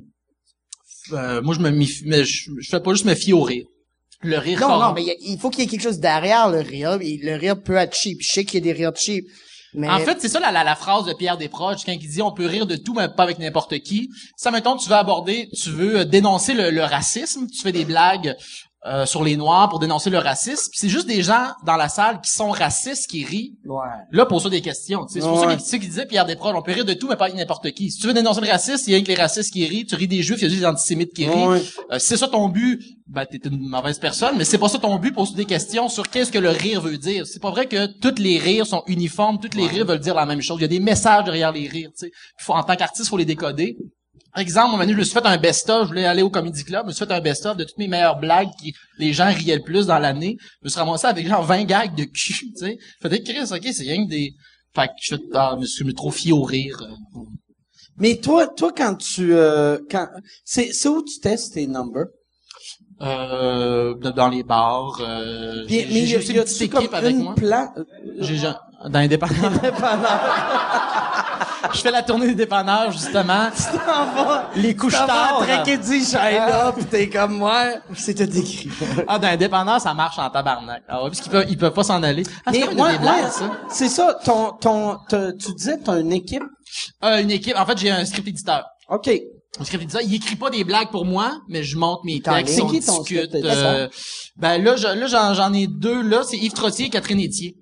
Euh, 1.13 1.41
moi, 1.41 1.55
je 1.55 1.59
me 1.59 1.69
mais 1.71 2.23
je, 2.23 2.51
je 2.59 2.69
fais 2.69 2.79
pas 2.81 2.91
juste 2.93 3.05
me 3.05 3.15
fier 3.15 3.33
au 3.33 3.41
rire. 3.43 3.65
Le 4.21 4.37
rire 4.37 4.59
Non, 4.59 4.79
non, 4.79 4.93
mais 4.93 5.01
il 5.03 5.07
y 5.07 5.11
a- 5.11 5.15
il 5.21 5.39
faut 5.39 5.49
qu'il 5.49 5.61
y 5.63 5.67
ait 5.67 5.69
quelque 5.69 5.81
chose 5.83 5.99
derrière 5.99 6.49
le 6.49 6.59
rire. 6.59 6.97
et 7.01 7.17
le 7.17 7.35
rire 7.35 7.61
peut 7.61 7.75
être 7.75 7.95
cheap. 7.95 8.17
Je 8.21 8.29
sais 8.29 8.43
qu'il 8.45 8.55
y 8.55 8.69
a 8.69 8.73
des 8.73 8.73
rires 8.73 8.95
cheap. 8.95 9.25
En 9.89 9.99
fait, 9.99 10.17
c'est 10.21 10.29
ça 10.29 10.39
la, 10.39 10.51
la, 10.51 10.63
la 10.63 10.75
phrase 10.75 11.05
de 11.05 11.13
Pierre 11.13 11.37
Desproges 11.37 11.83
quand 11.85 11.91
il 11.91 11.99
dit 12.09 12.21
on 12.21 12.31
peut 12.31 12.45
rire 12.45 12.65
de 12.65 12.75
tout 12.75 12.93
mais 12.93 13.07
pas 13.09 13.23
avec 13.23 13.39
n'importe 13.39 13.79
qui. 13.79 14.09
Ça 14.37 14.51
mettons 14.51 14.77
tu 14.77 14.89
veux 14.89 14.95
aborder, 14.95 15.49
tu 15.55 15.69
veux 15.69 16.05
dénoncer 16.05 16.53
le, 16.53 16.69
le 16.71 16.83
racisme, 16.83 17.47
tu 17.47 17.61
fais 17.61 17.71
des 17.71 17.85
blagues 17.85 18.35
euh, 18.85 19.05
sur 19.05 19.23
les 19.23 19.35
noirs 19.35 19.69
pour 19.69 19.79
dénoncer 19.79 20.09
le 20.09 20.19
racisme, 20.19 20.69
c'est 20.73 20.89
juste 20.89 21.07
des 21.07 21.23
gens 21.23 21.47
dans 21.65 21.75
la 21.75 21.89
salle 21.89 22.21
qui 22.21 22.29
sont 22.29 22.51
racistes 22.51 23.09
qui 23.09 23.25
rient. 23.25 23.57
Ouais. 23.65 23.83
Là 24.11 24.25
pose-toi 24.25 24.51
des 24.51 24.61
questions. 24.61 25.07
C'est 25.07 25.21
pour 25.21 25.39
ça 25.39 25.47
qu'il 25.55 25.59
ça 25.59 25.77
disait 25.77 26.05
Pierre 26.05 26.25
Desproges, 26.25 26.55
on 26.55 26.61
peut 26.61 26.71
rire 26.71 26.85
de 26.85 26.93
tout 26.93 27.07
mais 27.07 27.15
pas 27.15 27.29
n'importe 27.29 27.71
qui. 27.71 27.89
Si 27.89 27.99
tu 27.99 28.07
veux 28.07 28.13
dénoncer 28.13 28.41
le 28.41 28.47
racisme, 28.47 28.83
il 28.87 28.93
y 28.93 28.95
a 28.95 29.01
que 29.01 29.07
les 29.07 29.15
racistes 29.15 29.51
qui 29.51 29.65
rient, 29.65 29.85
tu 29.85 29.95
ris 29.95 30.07
des 30.07 30.21
juifs, 30.21 30.39
il 30.39 30.43
y 30.43 30.45
a 30.45 30.49
juste 30.49 30.61
des 30.61 30.67
antisémites 30.67 31.13
qui 31.13 31.27
rient. 31.27 31.47
Ouais. 31.47 31.61
Euh, 31.91 31.99
si 31.99 32.09
c'est 32.09 32.17
ça 32.17 32.27
ton 32.27 32.47
but, 32.47 32.79
ben 33.07 33.25
t'es 33.25 33.37
une 33.37 33.67
mauvaise 33.69 33.99
personne, 33.99 34.35
mais 34.37 34.45
c'est 34.45 34.57
pas 34.57 34.69
ça 34.69 34.77
ton 34.77 34.97
but, 34.97 35.13
pose 35.13 35.33
des 35.33 35.45
questions 35.45 35.89
sur 35.89 36.09
qu'est-ce 36.09 36.31
que 36.31 36.39
le 36.39 36.49
rire 36.49 36.81
veut 36.81 36.97
dire. 36.97 37.25
C'est 37.25 37.41
pas 37.41 37.51
vrai 37.51 37.67
que 37.67 37.87
tous 37.87 38.21
les 38.21 38.37
rires 38.37 38.67
sont 38.67 38.83
uniformes, 38.87 39.39
tous 39.39 39.57
les 39.57 39.67
rires 39.67 39.85
veulent 39.85 39.99
dire 39.99 40.15
la 40.15 40.25
même 40.25 40.41
chose. 40.41 40.57
Il 40.59 40.63
y 40.63 40.65
a 40.65 40.69
des 40.69 40.79
messages 40.79 41.23
derrière 41.23 41.51
les 41.51 41.67
rires, 41.67 41.89
tu 41.97 42.05
sais. 42.05 42.11
Faut, 42.39 42.53
en 42.53 42.63
tant 42.63 42.75
qu'artiste, 42.75 43.09
faut 43.09 43.17
les 43.17 43.25
décoder. 43.25 43.77
Par 44.35 44.41
exemple, 44.41 44.85
je 44.85 44.93
me 44.93 45.03
suis 45.05 45.13
fait 45.13 45.25
un 45.25 45.37
best-of, 45.37 45.83
je 45.83 45.87
voulais 45.87 46.03
aller 46.05 46.21
au 46.21 46.29
Comedy 46.29 46.65
Club, 46.65 46.81
je 46.83 46.87
me 46.89 46.91
suis 46.93 47.05
fait 47.05 47.13
un 47.13 47.21
best-of 47.21 47.55
de 47.55 47.63
toutes 47.63 47.77
mes 47.77 47.87
meilleures 47.87 48.19
blagues 48.19 48.49
qui 48.59 48.73
les 48.97 49.13
gens 49.13 49.31
riaient 49.33 49.55
le 49.55 49.63
plus 49.63 49.87
dans 49.87 49.97
l'année. 49.97 50.35
Je 50.61 50.65
me 50.65 50.69
suis 50.69 50.77
ramassé 50.79 51.07
avec 51.07 51.25
genre 51.25 51.41
20 51.41 51.63
gags 51.63 51.95
de 51.95 52.03
cul, 52.03 52.33
tu 52.51 52.51
sais. 52.57 52.77
Fait 53.01 53.09
que 53.09 53.23
Chris, 53.31 53.47
ok, 53.49 53.65
c'est 53.71 53.83
rien 53.83 54.03
que 54.05 54.09
des... 54.09 54.33
Fait 54.75 54.87
que 54.87 54.93
je 55.01 55.15
ah, 55.33 55.51
je 55.55 55.61
me 55.61 55.65
suis 55.65 55.93
trop 55.93 56.11
fié 56.11 56.33
au 56.33 56.41
rire. 56.43 56.77
euh. 56.81 57.19
Mais 57.97 58.17
toi, 58.17 58.45
toi, 58.47 58.73
quand 58.75 58.95
tu, 58.95 59.33
euh, 59.33 59.77
quand, 59.89 60.05
c'est, 60.43 60.73
où 60.85 61.01
tu 61.01 61.21
testes 61.21 61.53
tes 61.53 61.65
numbers? 61.65 62.07
Euh, 63.01 63.93
dans 63.95 64.27
les 64.27 64.43
bars. 64.43 64.99
Euh, 65.01 65.63
Puis, 65.65 65.85
mais 65.91 66.05
j'ai 66.05 66.17
aussi 66.17 66.33
y 66.33 66.35
une 66.35 66.43
petite 66.43 66.61
équipe 66.61 66.93
avec 66.93 67.11
une 67.11 67.23
moi. 67.23 67.35
J'ai 68.19 68.35
genre- 68.37 68.59
dans 68.89 68.99
les 68.99 69.07
dépanneurs. 69.07 69.51
je 71.73 71.79
fais 71.81 71.91
la 71.91 72.03
tournée 72.03 72.27
des 72.27 72.35
dépanneurs, 72.35 72.91
justement. 72.91 73.49
Les 74.55 74.75
couches 74.75 74.93
T'en 74.93 75.01
vas 75.01 75.07
tard. 75.07 75.41
à 75.41 75.45
traquer 75.45 75.77
du 75.77 75.99
là, 76.13 76.71
pis 76.71 76.85
t'es 76.85 77.09
comme 77.09 77.37
moi. 77.37 77.63
c'est 77.95 78.13
tout 78.13 78.25
décrit. 78.25 78.69
Ah, 79.07 79.19
dans 79.19 79.29
les 79.29 79.37
dépanneurs, 79.37 79.81
ça 79.81 79.93
marche 79.93 80.17
en 80.19 80.29
tabarnak. 80.29 80.83
Ah 80.87 81.03
ouais, 81.03 81.09
parce 81.09 81.21
qu'ils 81.21 81.31
peuvent, 81.31 81.45
ils 81.49 81.57
peuvent 81.57 81.73
pas 81.73 81.83
s'en 81.83 82.01
aller. 82.03 82.23
Ah, 82.45 82.51
c'est 82.53 82.61
comme 82.61 82.79
ouais, 82.79 82.97
ça. 83.29 83.51
c'est 83.69 83.89
ça, 83.89 84.17
ton, 84.23 84.51
ton, 84.53 84.97
tu 85.09 85.53
disais 85.55 85.79
t'as 85.83 85.99
une 85.99 86.13
équipe? 86.13 86.43
Euh, 87.03 87.21
une 87.21 87.31
équipe. 87.31 87.55
En 87.57 87.65
fait, 87.65 87.77
j'ai 87.77 87.91
un 87.91 88.05
script 88.05 88.27
éditeur. 88.27 88.65
OK. 88.89 89.09
Un 89.59 89.63
script 89.63 89.83
éditeur, 89.83 90.01
il 90.03 90.13
écrit 90.15 90.35
pas 90.35 90.49
des 90.49 90.63
blagues 90.63 90.89
pour 90.91 91.05
moi, 91.05 91.31
mais 91.47 91.63
je 91.63 91.77
monte 91.77 92.03
mes 92.03 92.21
textes, 92.21 92.55
C'est 92.55 92.65
qui 92.67 92.79
ton 92.83 92.99
discute. 92.99 93.29
script 93.29 93.35
euh, 93.45 93.87
ben 94.37 94.61
là, 94.63 94.75
je- 94.75 94.87
là, 94.87 95.07
j'en, 95.07 95.33
j'en 95.33 95.53
ai 95.53 95.67
deux, 95.67 96.01
là. 96.01 96.21
C'est 96.23 96.37
Yves 96.37 96.53
Trottier 96.53 96.87
et 96.87 96.89
Catherine 96.89 97.19
Etier. 97.19 97.55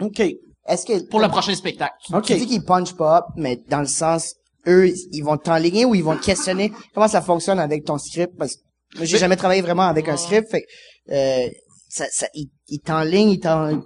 OK. 0.00 0.20
est-ce 0.20 0.86
que 0.86 1.08
Pour 1.08 1.20
le 1.20 1.28
prochain 1.28 1.54
spectacle. 1.54 1.94
OK. 2.12 2.24
tu 2.26 2.34
dis 2.36 2.46
qu'ils 2.46 2.64
punch 2.64 2.92
pas 2.94 3.18
up, 3.18 3.24
mais 3.36 3.60
dans 3.68 3.80
le 3.80 3.86
sens, 3.86 4.34
eux, 4.66 4.92
ils 5.12 5.22
vont 5.22 5.36
t'enligner 5.36 5.84
ou 5.84 5.94
ils 5.94 6.04
vont 6.04 6.16
te 6.16 6.24
questionner 6.24 6.72
comment 6.94 7.08
ça 7.08 7.20
fonctionne 7.22 7.58
avec 7.58 7.84
ton 7.84 7.98
script? 7.98 8.34
Parce 8.38 8.56
que 8.56 8.60
moi, 8.96 9.04
j'ai 9.06 9.14
Mais- 9.14 9.18
jamais 9.18 9.36
travaillé 9.36 9.62
vraiment 9.62 9.82
avec 9.88 10.08
un 10.08 10.16
script, 10.16 10.50
fait 10.50 10.62
que, 10.62 11.12
euh, 11.12 11.48
ça, 11.88 12.06
ça, 12.10 12.26
ils, 12.34 12.80
t'enlignent, 12.80 13.30
ils 13.32 13.40
t'en, 13.40 13.82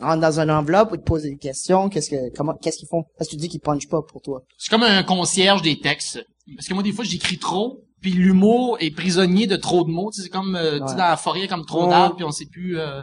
rentrent 0.00 0.20
dans 0.20 0.38
une 0.40 0.50
enveloppe 0.50 0.92
ou 0.92 0.94
ils 0.94 1.00
te 1.00 1.04
posent 1.04 1.22
des 1.24 1.36
questions, 1.36 1.88
qu'est-ce 1.88 2.10
que, 2.10 2.34
comment, 2.36 2.54
qu'est-ce 2.54 2.78
qu'ils 2.78 2.88
font? 2.88 3.02
Parce 3.18 3.28
que 3.28 3.34
tu 3.34 3.40
dis 3.40 3.48
qu'ils 3.48 3.60
punch 3.60 3.88
pas 3.88 4.00
pour 4.02 4.22
toi. 4.22 4.42
C'est 4.58 4.70
comme 4.70 4.84
un 4.84 5.02
concierge 5.02 5.62
des 5.62 5.78
textes. 5.80 6.24
Parce 6.56 6.68
que 6.68 6.74
moi, 6.74 6.82
des 6.84 6.92
fois, 6.92 7.04
j'écris 7.04 7.38
trop, 7.38 7.82
puis 8.00 8.12
l'humour 8.12 8.76
est 8.80 8.92
prisonnier 8.92 9.46
de 9.48 9.56
trop 9.56 9.82
de 9.84 9.90
mots. 9.90 10.10
Tu 10.12 10.18
sais, 10.18 10.22
c'est 10.24 10.28
comme, 10.28 10.54
euh, 10.54 10.74
tu 10.74 10.76
sais, 10.78 10.82
Ouais. 10.84 10.90
dans 10.92 11.08
la 11.08 11.16
forêt, 11.16 11.40
il 11.40 11.42
y 11.42 11.46
a 11.46 11.48
comme 11.48 11.66
trop 11.66 11.82
Ouais. 11.84 11.90
d'arbres, 11.90 12.14
puis 12.14 12.24
on 12.24 12.30
sait 12.30 12.46
plus... 12.46 12.78
euh, 12.78 13.02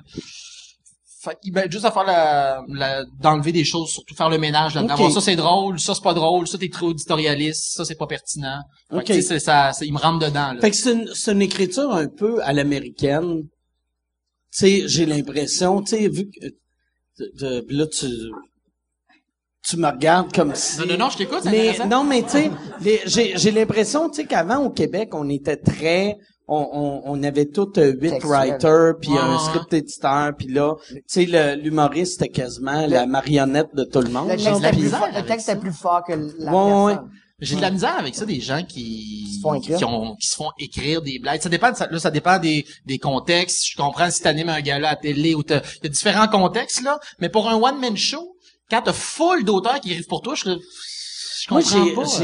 Fait 1.24 1.38
ben, 1.52 1.72
juste 1.72 1.86
à 1.86 1.92
faire 1.92 2.04
la, 2.04 2.62
la- 2.68 3.06
d'enlever 3.22 3.52
des 3.54 3.64
choses, 3.64 3.90
surtout 3.92 4.14
faire 4.14 4.30
le 4.30 4.38
ménage 4.38 4.76
là-dedans. 4.76 4.96
Ok. 4.96 5.00
Bon, 5.00 5.10
ça 5.10 5.22
c'est 5.22 5.36
drôle, 5.38 5.80
ça 5.80 5.96
c'est 5.96 6.04
pas 6.04 6.14
drôle, 6.14 6.48
ça 6.48 6.58
t'es 6.58 6.70
trop 6.70 6.92
éditorialiste, 6.92 7.76
ça 7.78 7.86
c'est 7.86 7.96
pas 7.96 8.08
pertinent. 8.08 8.60
Fait 8.90 8.98
Ok. 8.98 9.06
que, 9.06 9.22
ça, 9.40 9.72
c'est- 9.72 9.86
il 9.88 9.94
me 9.94 10.00
rentre 10.00 10.26
dedans, 10.28 10.52
là. 10.52 10.60
Fait 10.60 10.70
que 10.72 10.76
c'est 10.76 10.92
une, 10.94 11.08
c'est 11.14 11.32
une 11.32 11.42
écriture 11.42 11.92
un 11.94 12.08
peu 12.08 12.44
à 12.44 12.52
l'américaine. 12.52 13.44
Tu 13.44 14.60
sais, 14.60 14.84
j'ai 14.88 15.06
l'impression, 15.06 15.82
tu 15.82 15.96
sais, 15.96 16.10
vu 16.10 16.26
que 16.30 16.46
de- 17.20 17.32
de- 17.40 17.66
là 17.70 17.88
tu 17.88 18.08
tu 19.66 19.78
me 19.78 19.88
regardes 19.88 20.34
comme 20.34 20.54
si 20.56 20.78
Non, 20.80 20.86
non, 20.88 20.98
non, 20.98 21.10
je 21.10 21.18
t'écoute, 21.20 21.40
c'est 21.44 21.52
mais 21.52 21.70
intéressant. 21.70 21.88
non 21.88 22.04
mais 22.04 22.24
tu 22.24 22.30
sais 22.32 22.52
j'ai 23.06 23.38
j'ai 23.38 23.52
l'impression 23.52 24.10
tu 24.10 24.16
sais 24.16 24.26
qu'avant 24.26 24.58
au 24.66 24.70
Québec 24.72 25.10
on 25.14 25.30
était 25.30 25.56
très 25.56 26.18
on, 26.48 26.68
on, 26.74 27.02
on 27.06 27.24
avait 27.24 27.46
tout 27.46 27.72
euh, 27.80 27.94
huit 27.94 28.10
Textuel. 28.12 28.32
writers 28.32 28.94
puis 29.00 29.12
un 29.18 29.39
script 29.39 29.74
éditeur 29.74 30.32
puis 30.38 30.48
là 30.48 30.76
tu 30.89 31.02
sais 31.08 31.26
le- 31.26 31.56
l'humoriste 31.62 32.14
c'était 32.20 32.30
quasiment 32.30 32.86
la 32.88 33.06
marionnette 33.06 33.74
de 33.74 33.84
tout 33.86 34.02
le 34.02 34.10
monde 34.10 34.30
Le 34.30 34.36
texte, 34.36 34.48
est 34.64 34.70
plus 34.72 34.82
misère 34.84 35.00
fort, 35.00 35.10
le 35.16 35.26
texte 35.26 35.50
est 35.50 35.56
plus 35.60 35.72
fort 35.74 36.04
que 36.06 36.14
la 36.14 36.52
Ouais, 36.52 36.84
ouais. 36.84 36.94
personne. 36.96 37.12
J'ai 37.39 37.56
de 37.58 37.62
la 37.62 37.72
misère 37.72 37.98
avec 38.00 38.16
ça, 38.16 38.26
des 38.26 38.39
gens 38.39 38.64
qui, 38.64 39.34
se 39.36 39.41
font 39.41 39.56
écrire. 39.56 39.78
qui, 39.78 39.84
ont, 39.84 40.16
qui 40.16 40.28
se 40.28 40.36
font 40.36 40.52
écrire 40.60 41.02
des 41.02 41.20
blagues. 41.20 41.41
Ça 41.41 41.50
dépend, 41.50 41.72
de 41.72 41.76
ça, 41.76 41.88
là, 41.91 42.00
ça 42.00 42.10
dépend 42.10 42.39
des, 42.39 42.66
des 42.86 43.00
contextes. 43.00 43.66
Je 43.70 43.76
comprends 43.76 44.10
si 44.10 44.22
t'animes 44.22 44.48
un 44.48 44.62
gala 44.62 44.89
à 44.91 44.96
télé 44.96 45.36
ou 45.36 45.44
t'as, 45.44 45.60
il 45.82 45.84
y 45.84 45.88
a 45.88 45.89
différents 45.89 46.30
contextes, 46.30 46.82
là. 46.84 47.00
Mais 47.20 47.28
pour 47.28 47.50
un 47.50 47.56
one-man 47.56 47.98
show, 47.98 48.38
quand 48.70 48.82
t'as 48.84 48.94
full 48.94 49.44
d'auteurs 49.44 49.82
qui 49.82 49.91
écrivent 49.91 50.08
pour 50.08 50.22
toi, 50.22 50.36
je, 50.36 50.52
je 51.48 51.54
Moi, 51.54 51.62
comprends 51.62 52.04
pas. 52.04 52.22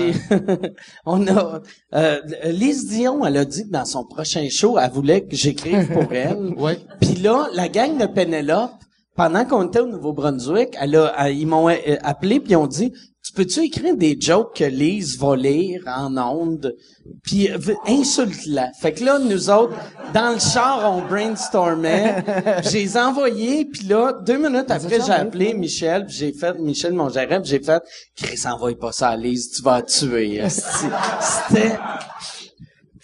euh. 0.53 0.57
on 1.05 1.28
a, 1.28 1.61
euh, 1.95 2.20
Lise 2.45 2.88
Dion, 2.88 3.26
elle 3.26 3.38
a 3.38 3.45
dit 3.45 3.65
que 3.65 3.72
dans 3.72 3.86
son 3.86 4.03
prochain 4.05 4.47
show, 4.49 4.78
elle 4.80 4.91
voulait 4.91 5.26
que 5.26 5.36
j'écrive 5.36 5.88
pour 5.91 6.07
elle. 6.13 6.53
Ouais. 6.57 6.80
Puis 7.01 7.15
là, 7.15 7.47
la 7.53 7.67
gang 7.70 7.97
de 7.97 8.05
Penelope, 8.05 8.72
pendant 9.15 9.43
qu'on 9.45 9.67
était 9.67 9.80
au 9.82 9.88
Nouveau-Brunswick, 9.88 10.76
elle 10.80 10.95
a, 10.95 11.13
elle- 11.20 11.38
ils 11.38 11.45
m'ont 11.47 11.67
euh, 11.70 11.76
appelé 12.03 12.39
puis 12.39 12.51
ils 12.51 12.55
ont 12.55 12.67
dit, 12.67 12.93
peux-tu 13.39 13.61
écrire 13.61 13.95
des 13.95 14.17
jokes 14.19 14.57
que 14.57 14.65
Lise 14.65 15.17
va 15.17 15.33
lire 15.37 15.83
en 15.87 16.17
ondes? 16.17 16.75
Puis 17.23 17.49
euh, 17.49 17.57
insulte-la. 17.87 18.71
Fait 18.81 18.91
que 18.91 19.05
là, 19.05 19.17
nous 19.17 19.49
autres, 19.49 19.73
dans 20.13 20.33
le 20.33 20.39
char, 20.39 20.91
on 20.91 21.07
brainstormait. 21.07 22.25
Je 22.65 22.73
les 22.73 22.97
ai 22.97 22.99
envoyés, 22.99 23.63
puis 23.63 23.87
là, 23.87 24.11
deux 24.25 24.37
minutes 24.37 24.69
après, 24.69 24.99
j'ai 24.99 25.13
appelé 25.13 25.53
Michel, 25.53 26.05
puis 26.05 26.15
j'ai 26.17 26.33
fait, 26.33 26.59
Michel, 26.59 26.91
mon 26.91 27.07
gérant, 27.07 27.39
j'ai 27.41 27.61
fait, 27.61 27.81
Chris, 28.17 28.41
envoie 28.45 28.77
pas 28.77 28.91
ça 28.91 29.09
à 29.09 29.15
Lise, 29.15 29.51
tu 29.51 29.61
vas 29.61 29.77
la 29.77 29.81
tuer. 29.83 30.43
C'était... 30.49 31.77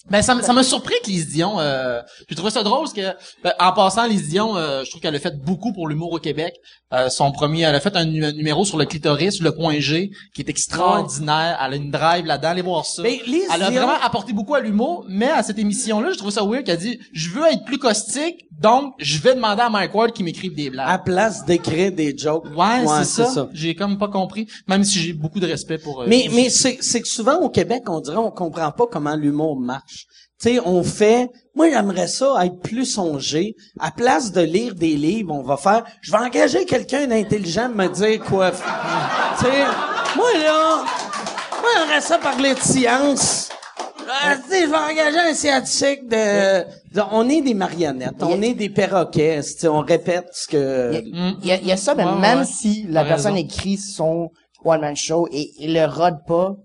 Ben 0.10 0.22
ça, 0.22 0.40
ça 0.42 0.54
m'a 0.54 0.64
surpris 0.64 0.94
que 1.04 1.10
Lise 1.10 1.30
Dion, 1.30 1.60
euh, 1.60 2.02
j'ai 2.30 2.36
trouvé 2.36 2.52
ça 2.52 2.62
drôle 2.64 2.82
parce 2.82 2.94
que 2.94 3.14
ben, 3.44 3.54
en 3.60 3.72
passant 3.74 4.06
Lise 4.06 4.30
Dion, 4.30 4.56
euh, 4.56 4.84
je 4.84 4.90
trouve 4.92 5.02
qu'elle 5.02 5.16
a 5.16 5.20
fait 5.20 5.36
beaucoup 5.44 5.74
pour 5.74 5.88
l'humour 5.88 6.14
au 6.14 6.20
Québec. 6.20 6.54
Euh, 6.94 7.10
son 7.10 7.32
premier, 7.32 7.62
elle 7.64 7.74
a 7.76 7.80
fait 7.80 7.96
un, 7.96 8.06
nu- 8.06 8.24
un 8.24 8.32
numéro 8.32 8.66
sur 8.66 8.78
le 8.78 8.86
clitoris, 8.86 9.42
le 9.42 9.52
point 9.56 9.80
G, 9.80 10.12
qui 10.36 10.42
est 10.42 10.50
extraordinaire. 10.50 11.58
Elle 11.66 11.74
a 11.74 11.76
une 11.76 11.92
drive 11.92 12.26
là-dedans, 12.26 12.50
allez 12.50 12.62
voir 12.62 12.86
ça. 12.86 13.02
Ben, 13.04 13.18
Lise 13.26 13.48
elle 13.54 13.64
a 13.64 13.72
Dion- 13.72 13.82
vraiment 13.82 14.00
apporté 14.04 14.34
beaucoup 14.34 14.54
à 14.56 14.60
l'humour, 14.60 15.06
mais 15.10 15.30
à 15.30 15.42
cette 15.44 15.58
émission-là, 15.60 16.12
je 16.12 16.18
trouve 16.18 16.32
ça 16.32 16.44
weird 16.44 16.64
qu'elle 16.66 16.78
dit 16.78 17.00
je 17.14 17.30
veux 17.30 17.46
être 17.52 17.64
plus 17.66 17.80
caustique, 17.80 18.46
donc 18.60 18.94
je 19.00 19.18
vais 19.20 19.36
demander 19.36 19.62
à 19.64 19.70
Mike 19.70 19.94
Ward 19.96 20.12
qu'il 20.12 20.26
m'écrive 20.26 20.54
des 20.54 20.70
blagues. 20.70 20.88
À 20.90 21.00
place 21.00 21.46
d'écrire 21.46 21.92
des 21.92 22.16
jokes. 22.18 22.46
Ouais, 22.56 22.86
c'est 23.04 23.24
ça. 23.34 23.50
J'ai 23.54 23.76
comme 23.76 23.98
pas 23.98 24.08
compris, 24.08 24.48
même 24.68 24.84
si 24.84 25.00
j'ai 25.00 25.14
beaucoup 25.14 25.40
de 25.40 25.48
respect 25.48 25.78
pour. 25.80 26.02
euh, 26.04 26.06
Mais, 26.08 26.28
mais 26.32 26.50
c'est, 26.50 26.78
c'est 26.82 27.02
que 27.02 27.08
souvent 27.08 27.38
au 27.40 27.50
Québec, 27.50 27.84
on 27.88 28.00
dirait 28.00 28.18
on 28.18 28.32
comprend 28.32 28.72
pas 28.72 28.86
comment 28.90 29.16
l'humour 29.16 29.60
marche. 29.60 29.95
Tu 30.42 30.50
sais, 30.50 30.60
on 30.66 30.84
fait, 30.84 31.30
moi 31.56 31.70
j'aimerais 31.70 32.08
ça 32.08 32.46
être 32.46 32.60
plus 32.62 32.86
songé. 32.86 33.56
À 33.80 33.92
place 33.92 34.32
de 34.34 34.42
lire 34.42 34.76
des 34.76 34.96
livres, 34.96 35.34
on 35.34 35.44
va 35.44 35.56
faire, 35.58 35.84
je 36.02 36.12
vais 36.12 36.18
engager 36.18 36.66
quelqu'un 36.66 37.08
d'intelligent 37.08 37.70
me 37.70 37.88
dire 37.88 38.20
quoi. 38.24 38.52
tu 38.52 38.58
sais, 39.46 39.64
moi 40.16 40.28
là, 40.44 40.84
moi 41.62 41.70
j'aimerais 41.80 42.02
ça 42.02 42.18
parler 42.18 42.54
de 42.54 42.60
science. 42.60 43.50
Euh, 44.02 44.36
tu 44.44 44.50
sais, 44.52 44.62
je 44.66 44.70
vais 44.70 44.76
engager 44.76 45.20
un 45.20 45.34
scientifique 45.34 46.08
de, 46.08 46.62
de- 46.94 47.02
on 47.12 47.28
est 47.28 47.42
des 47.42 47.54
marionnettes, 47.56 48.22
on 48.22 48.40
est 48.42 48.54
des 48.54 48.70
perroquets, 48.70 49.42
tu 49.42 49.50
sais, 49.62 49.68
on 49.68 49.80
répète 49.80 50.28
ce 50.34 50.48
que, 50.48 50.92
Il 51.04 51.08
y 51.08 51.20
a, 51.20 51.32
il 51.42 51.48
y 51.48 51.52
a- 51.54 51.56
il 51.62 51.68
y 51.68 51.72
a 51.72 51.78
ça, 51.78 51.96
mais 51.96 52.04
Ouais, 52.04 52.20
même 52.20 52.40
ouais. 52.40 52.46
si 52.46 52.86
la 52.90 53.04
personne 53.04 53.34
raison. 53.34 53.46
écrit 53.48 53.78
son 53.78 54.30
one-man 54.64 54.96
show 54.96 55.28
et 55.32 55.50
il 55.60 55.74
le 55.74 55.86
rode 55.86 56.18
pas 56.28 56.56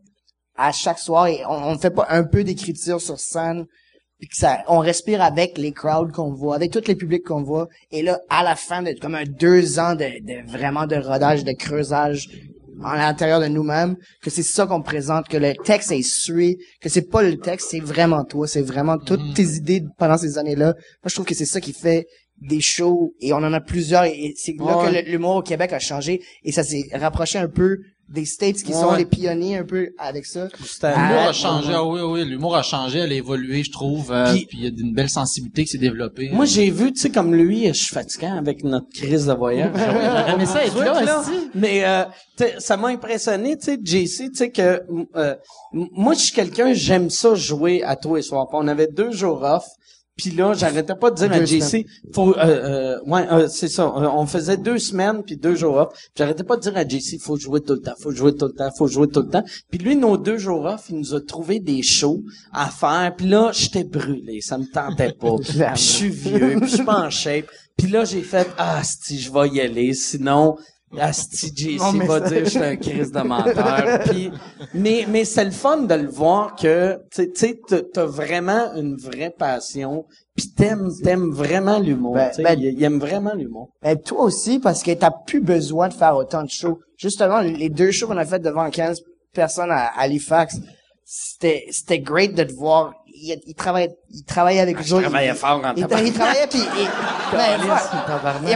à 0.61 0.73
chaque 0.73 0.99
soir 0.99 1.27
et 1.27 1.45
on, 1.47 1.71
on 1.71 1.75
ne 1.75 1.79
fait 1.79 1.91
pas 1.91 2.07
un 2.11 2.25
peu 2.25 2.45
d'écriture 2.45 3.01
sur 3.01 3.19
scène 3.19 3.67
puis 4.21 4.29
que 4.29 4.37
ça, 4.37 4.63
on 4.69 4.81
respire 4.81 5.23
avec 5.23 5.57
les 5.57 5.73
crowds 5.73 6.13
qu'on 6.13 6.35
voit, 6.35 6.55
avec 6.55 6.71
tous 6.71 6.87
les 6.87 6.95
publics 6.95 7.25
qu'on 7.25 7.43
voit. 7.43 7.69
Et 7.91 8.03
là, 8.03 8.21
à 8.29 8.45
la 8.45 8.55
fin 8.55 8.83
de 8.83 8.93
comme 8.93 9.15
un 9.15 9.25
deux 9.25 9.79
ans 9.79 9.95
de, 9.95 10.05
de 10.05 10.47
vraiment 10.47 10.87
de 10.87 10.97
rodage, 10.97 11.43
de 11.43 11.53
creusage 11.53 12.29
à 12.85 12.97
l'intérieur 12.99 13.41
de 13.41 13.47
nous-mêmes, 13.47 13.97
que 14.23 14.31
c'est 14.31 14.43
ça 14.43 14.67
qu'on 14.67 14.83
présente, 14.83 15.29
que 15.29 15.37
le 15.37 15.55
texte 15.55 15.91
est 15.93 16.03
sué, 16.03 16.59
que 16.81 16.89
c'est 16.89 17.09
pas 17.09 17.23
le 17.23 17.39
texte, 17.39 17.69
c'est 17.71 17.81
vraiment 17.81 18.25
toi, 18.25 18.47
c'est 18.47 18.63
vraiment 18.63 18.99
toutes 18.99 19.35
tes 19.35 19.45
idées 19.45 19.85
pendant 19.99 20.17
ces 20.17 20.39
années-là. 20.39 20.75
Moi, 20.75 21.07
je 21.07 21.15
trouve 21.15 21.27
que 21.27 21.35
c'est 21.35 21.47
ça 21.47 21.61
qui 21.61 21.73
fait 21.73 22.07
des 22.41 22.61
shows, 22.61 23.13
et 23.21 23.35
on 23.35 23.39
en 23.39 23.53
a 23.53 23.61
plusieurs, 23.61 24.05
et 24.05 24.33
c'est 24.37 24.55
là 24.59 24.87
que 24.87 25.11
l'humour 25.11 25.37
au 25.37 25.43
Québec 25.43 25.75
a 25.75 25.79
changé, 25.79 26.23
et 26.43 26.53
ça 26.53 26.63
s'est 26.63 26.89
rapproché 26.95 27.39
un 27.39 27.49
peu 27.49 27.81
des 28.11 28.25
States 28.25 28.57
qui 28.57 28.73
sont 28.73 28.93
les 28.95 29.05
pionniers 29.05 29.59
un 29.59 29.65
peu 29.65 29.91
avec 29.99 30.27
ça. 30.27 30.49
L'humour 30.49 30.93
Ah, 30.97 31.29
a 31.29 31.33
changé, 31.33 31.71
ah 31.73 31.85
oui, 31.85 32.01
oui, 32.01 32.25
l'humour 32.25 32.57
a 32.57 32.63
changé, 32.63 32.99
elle 32.99 33.13
a 33.13 33.15
évolué, 33.15 33.63
je 33.63 33.71
trouve, 33.71 34.11
euh, 34.11 34.33
Puis- 34.33 34.49
il 34.53 34.65
y 34.65 34.67
a 34.67 34.71
une 34.77 34.93
belle 34.93 35.09
sensibilité 35.09 35.65
qui 35.65 35.71
s'est 35.71 35.79
développée. 35.79 36.31
moi 36.33 36.45
j'ai 36.45 36.71
vu, 36.71 36.93
tu 36.93 37.01
sais, 37.01 37.11
comme 37.11 37.35
lui, 37.35 37.69
je 37.69 37.73
suis 37.73 37.95
fatiguant 37.95 38.37
avec 38.37 38.65
notre 38.65 38.89
crise 38.93 39.27
de 39.27 39.33
voyage. 39.33 39.71
Aimé 40.35 40.47
ça 40.47 40.61
Truc, 40.67 40.85
là, 40.85 41.03
là. 41.03 41.21
aussi. 41.21 41.31
Mais 41.55 41.85
euh, 41.85 42.05
ça 42.59 42.77
m'a 42.77 42.89
impressionné, 42.89 43.57
tu 43.57 43.67
sais, 43.67 43.79
JC, 43.83 44.31
tu 44.31 44.35
sais 44.37 44.51
que 44.51 44.83
euh, 45.17 45.35
moi 45.73 46.15
je 46.15 46.21
suis 46.21 46.33
quelqu'un, 46.33 46.73
j'aime 46.73 47.11
ça 47.11 47.35
jouer 47.35 47.83
à 47.85 47.95
tous 47.97 48.17
les 48.17 48.23
soirs. 48.23 48.49
On 48.53 48.67
avait 48.69 48.89
deux 48.89 49.13
jours 49.13 49.43
off. 49.43 49.65
Puis 50.21 50.31
là, 50.33 50.53
j'arrêtais 50.55 50.95
pas 50.95 51.11
de 51.11 51.17
dire 51.17 51.33
à 51.33 51.39
JC, 51.45 51.87
faut, 52.15 52.37
euh, 52.37 52.45
euh, 52.45 52.99
ouais, 53.07 53.27
euh, 53.33 53.49
c'est 53.49 53.69
ça. 53.69 53.85
euh, 53.85 54.09
On 54.13 54.27
faisait 54.27 54.57
deux 54.59 54.79
semaines 54.79 55.23
puis 55.25 55.37
deux 55.37 55.55
jours 55.55 55.77
off. 55.77 55.89
J'arrêtais 56.15 56.45
pas 56.45 56.57
de 56.57 56.61
dire 56.63 56.77
à 56.77 56.87
JC, 56.87 57.19
faut 57.21 57.37
jouer 57.39 57.61
tout 57.63 57.75
le 57.75 57.81
temps, 57.81 57.95
faut 58.01 58.11
jouer 58.13 58.35
tout 58.35 58.47
le 58.47 58.53
temps, 58.53 58.71
faut 58.77 58.87
jouer 58.87 59.07
tout 59.09 59.21
le 59.21 59.29
temps. 59.29 59.43
Puis 59.71 59.79
lui, 59.79 59.97
nos 59.97 60.17
deux 60.19 60.37
jours 60.39 60.65
off, 60.67 60.87
il 60.91 60.97
nous 60.97 61.15
a 61.15 61.21
trouvé 61.21 61.59
des 61.61 61.83
shows 61.83 62.23
à 62.53 62.67
faire. 62.69 63.15
Puis 63.17 63.29
là, 63.29 63.51
j'étais 63.53 63.85
brûlé, 63.85 64.41
ça 64.43 64.59
me 64.59 64.67
tentait 64.67 65.13
pas. 65.13 65.37
puis 65.43 65.55
je 65.75 65.81
suis 65.81 66.11
vieux, 66.11 66.57
puis 66.61 66.69
je 66.69 66.75
suis 66.77 66.85
pas 66.85 67.07
en 67.07 67.11
shape. 67.11 67.47
Puis 67.77 67.89
là, 67.89 68.05
j'ai 68.05 68.21
fait, 68.23 68.47
ah, 68.59 68.83
si 68.85 69.19
je 69.19 69.33
vais 69.33 69.49
y 69.49 69.61
aller, 69.61 69.95
sinon. 69.95 70.57
Asti 70.99 71.53
JC 71.55 71.79
va 72.07 72.21
dire 72.21 72.45
je 72.45 72.51
suis 72.51 72.59
un 72.59 72.77
crise 72.77 73.13
de 73.13 73.21
menteur. 73.21 74.01
Puis, 74.07 74.31
mais 74.75 75.07
mais 75.09 75.25
c'est 75.25 75.45
le 75.45 75.51
fun 75.53 75.83
de 75.83 75.95
le 75.95 76.09
voir 76.09 76.57
que 76.57 76.99
tu 77.15 77.29
sais- 77.35 77.61
t'as- 77.93 78.05
vraiment 78.07 78.75
une 78.75 78.97
vraie 78.97 79.31
passion. 79.31 80.05
Puis 80.37 80.51
t'aimes 80.57 80.91
t'aimes 81.03 81.31
vraiment 81.31 81.79
l'humour. 81.79 82.15
Ben, 82.15 82.31
ben- 82.39 82.59
il, 82.61 82.83
aime 82.83 82.99
vraiment 82.99 83.35
l'humour. 83.35 83.71
Mais 83.83 83.97
toi 83.97 84.23
aussi, 84.23 84.59
parce 84.59 84.83
que 84.83 84.93
t'as 84.93 85.13
plus 85.27 85.41
besoin 85.41 85.89
de 85.89 85.95
faire 85.95 86.17
autant 86.17 86.43
de 86.43 86.51
shows. 86.51 86.81
Justement, 86.97 87.41
les 87.41 87.69
deux 87.69 87.91
shows 87.93 88.07
qu'on 88.09 88.17
a 88.17 88.25
fait 88.27 88.41
devant 88.41 88.69
15 88.69 89.01
personnes 89.33 89.71
à 89.71 89.87
Halifax, 89.99 90.57
c'était, 91.05 91.67
c'était 91.71 92.01
great 92.01 92.35
de 92.35 92.45
te 92.45 92.53
voir. 92.53 92.95
Il, 93.23 93.39
il 93.47 93.55
travaillait, 93.55 93.95
il 94.11 94.25
travaillait 94.25 94.61
avec 94.61 94.77
autres. 94.95 95.03
travaillais 95.03 95.31
Il- 95.31 95.37
fort 95.37 95.63
en 95.65 95.75
il, 95.77 96.13
travaillait 96.13 96.47
puis, 96.47 96.59
il, 96.79 96.89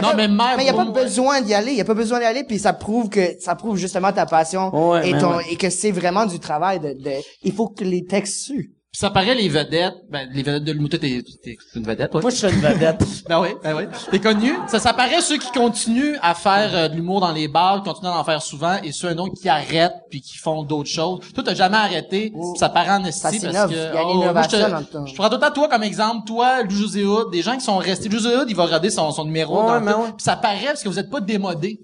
Non, 0.01 0.09
pas- 0.09 0.15
mais 0.57 0.63
il 0.63 0.65
y 0.65 0.69
a 0.69 0.73
pas 0.73 0.85
besoin 0.85 1.41
d'y 1.41 1.53
aller. 1.53 1.71
Il 1.71 1.77
y 1.77 1.81
a 1.81 1.85
pas 1.85 1.93
besoin 1.93 2.19
d'y 2.19 2.25
aller 2.25 2.43
puis 2.43 2.57
ça 2.59 2.73
prouve 2.73 3.09
que, 3.09 3.39
ça 3.39 3.55
prouve 3.55 3.77
justement 3.77 4.11
ta 4.11 4.25
passion 4.25 4.69
Ouais, 4.91 5.09
et 5.09 5.17
ton, 5.17 5.37
ouais. 5.37 5.43
et 5.51 5.55
que 5.55 5.69
c'est 5.69 5.91
vraiment 5.91 6.25
du 6.25 6.39
travail 6.39 6.79
de, 6.79 6.93
de, 6.93 7.11
il 7.43 7.53
faut 7.53 7.67
que 7.67 7.83
les 7.83 8.05
textes 8.05 8.41
suent. 8.45 8.71
Puis 8.95 9.01
ça 9.01 9.09
paraît 9.09 9.35
les 9.35 9.49
vedettes, 9.49 10.05
ben 10.09 10.25
les 10.31 10.41
vedettes 10.41 10.63
de 10.63 10.71
l'humour, 10.71 10.87
t'es 10.87 10.99
t'es 10.99 11.57
une 11.75 11.83
vedette, 11.83 12.11
toi. 12.11 12.21
Moi, 12.21 12.29
je 12.29 12.37
suis 12.37 12.47
une 12.47 12.61
vedette. 12.61 13.03
Ben 13.27 13.41
oui, 13.41 13.49
ben 13.61 13.75
oui. 13.75 13.83
T'es 14.09 14.19
connu. 14.19 14.53
Ça, 14.67 14.79
ça 14.79 14.93
paraît 14.93 15.19
ceux 15.19 15.37
qui 15.37 15.51
continuent 15.51 16.15
à 16.21 16.33
faire 16.33 16.69
euh, 16.73 16.87
de 16.87 16.95
l'humour 16.95 17.19
dans 17.19 17.33
les 17.33 17.49
bars, 17.49 17.83
qui 17.83 17.89
continuent 17.89 18.11
à 18.11 18.19
en 18.19 18.23
faire 18.23 18.41
souvent, 18.41 18.77
et 18.83 18.93
ceux 18.93 19.13
non 19.13 19.27
qui 19.27 19.49
arrêtent 19.49 19.97
puis 20.09 20.21
qui 20.21 20.37
font 20.37 20.63
d'autres 20.63 20.89
choses. 20.89 21.19
Toi, 21.33 21.43
t'as 21.43 21.55
jamais 21.55 21.75
arrêté. 21.75 22.29
puis 22.29 22.39
Ça 22.57 22.69
paraît 22.69 22.91
en 22.91 23.03
esti 23.03 23.21
parce 23.21 23.37
que 23.37 23.47
Il 23.49 23.53
y 23.53 23.57
a 23.97 24.05
oh, 24.05 24.31
moi, 24.31 24.43
je 24.43 24.47
te-. 24.47 25.07
Je 25.07 25.15
prends 25.15 25.27
tout 25.27 25.35
le 25.35 25.41
temps 25.41 25.51
toi 25.51 25.67
comme 25.67 25.83
exemple, 25.83 26.25
toi, 26.25 26.63
Lou 26.63 26.69
José 26.69 27.03
des 27.33 27.41
gens 27.41 27.57
qui 27.57 27.65
sont 27.65 27.77
restés. 27.77 28.07
Lou 28.07 28.19
José 28.19 28.33
Hood, 28.37 28.49
il 28.49 28.55
va 28.55 28.63
regarder 28.63 28.91
son, 28.91 29.11
son 29.11 29.25
numéro. 29.25 29.61
Ouais, 29.61 29.81
dans 29.81 29.85
ouais. 29.85 30.11
Puis 30.15 30.23
ça 30.23 30.37
paraît 30.37 30.67
parce 30.67 30.83
que 30.83 30.87
vous 30.87 30.99
êtes 30.99 31.09
pas 31.09 31.19
démodé. 31.19 31.81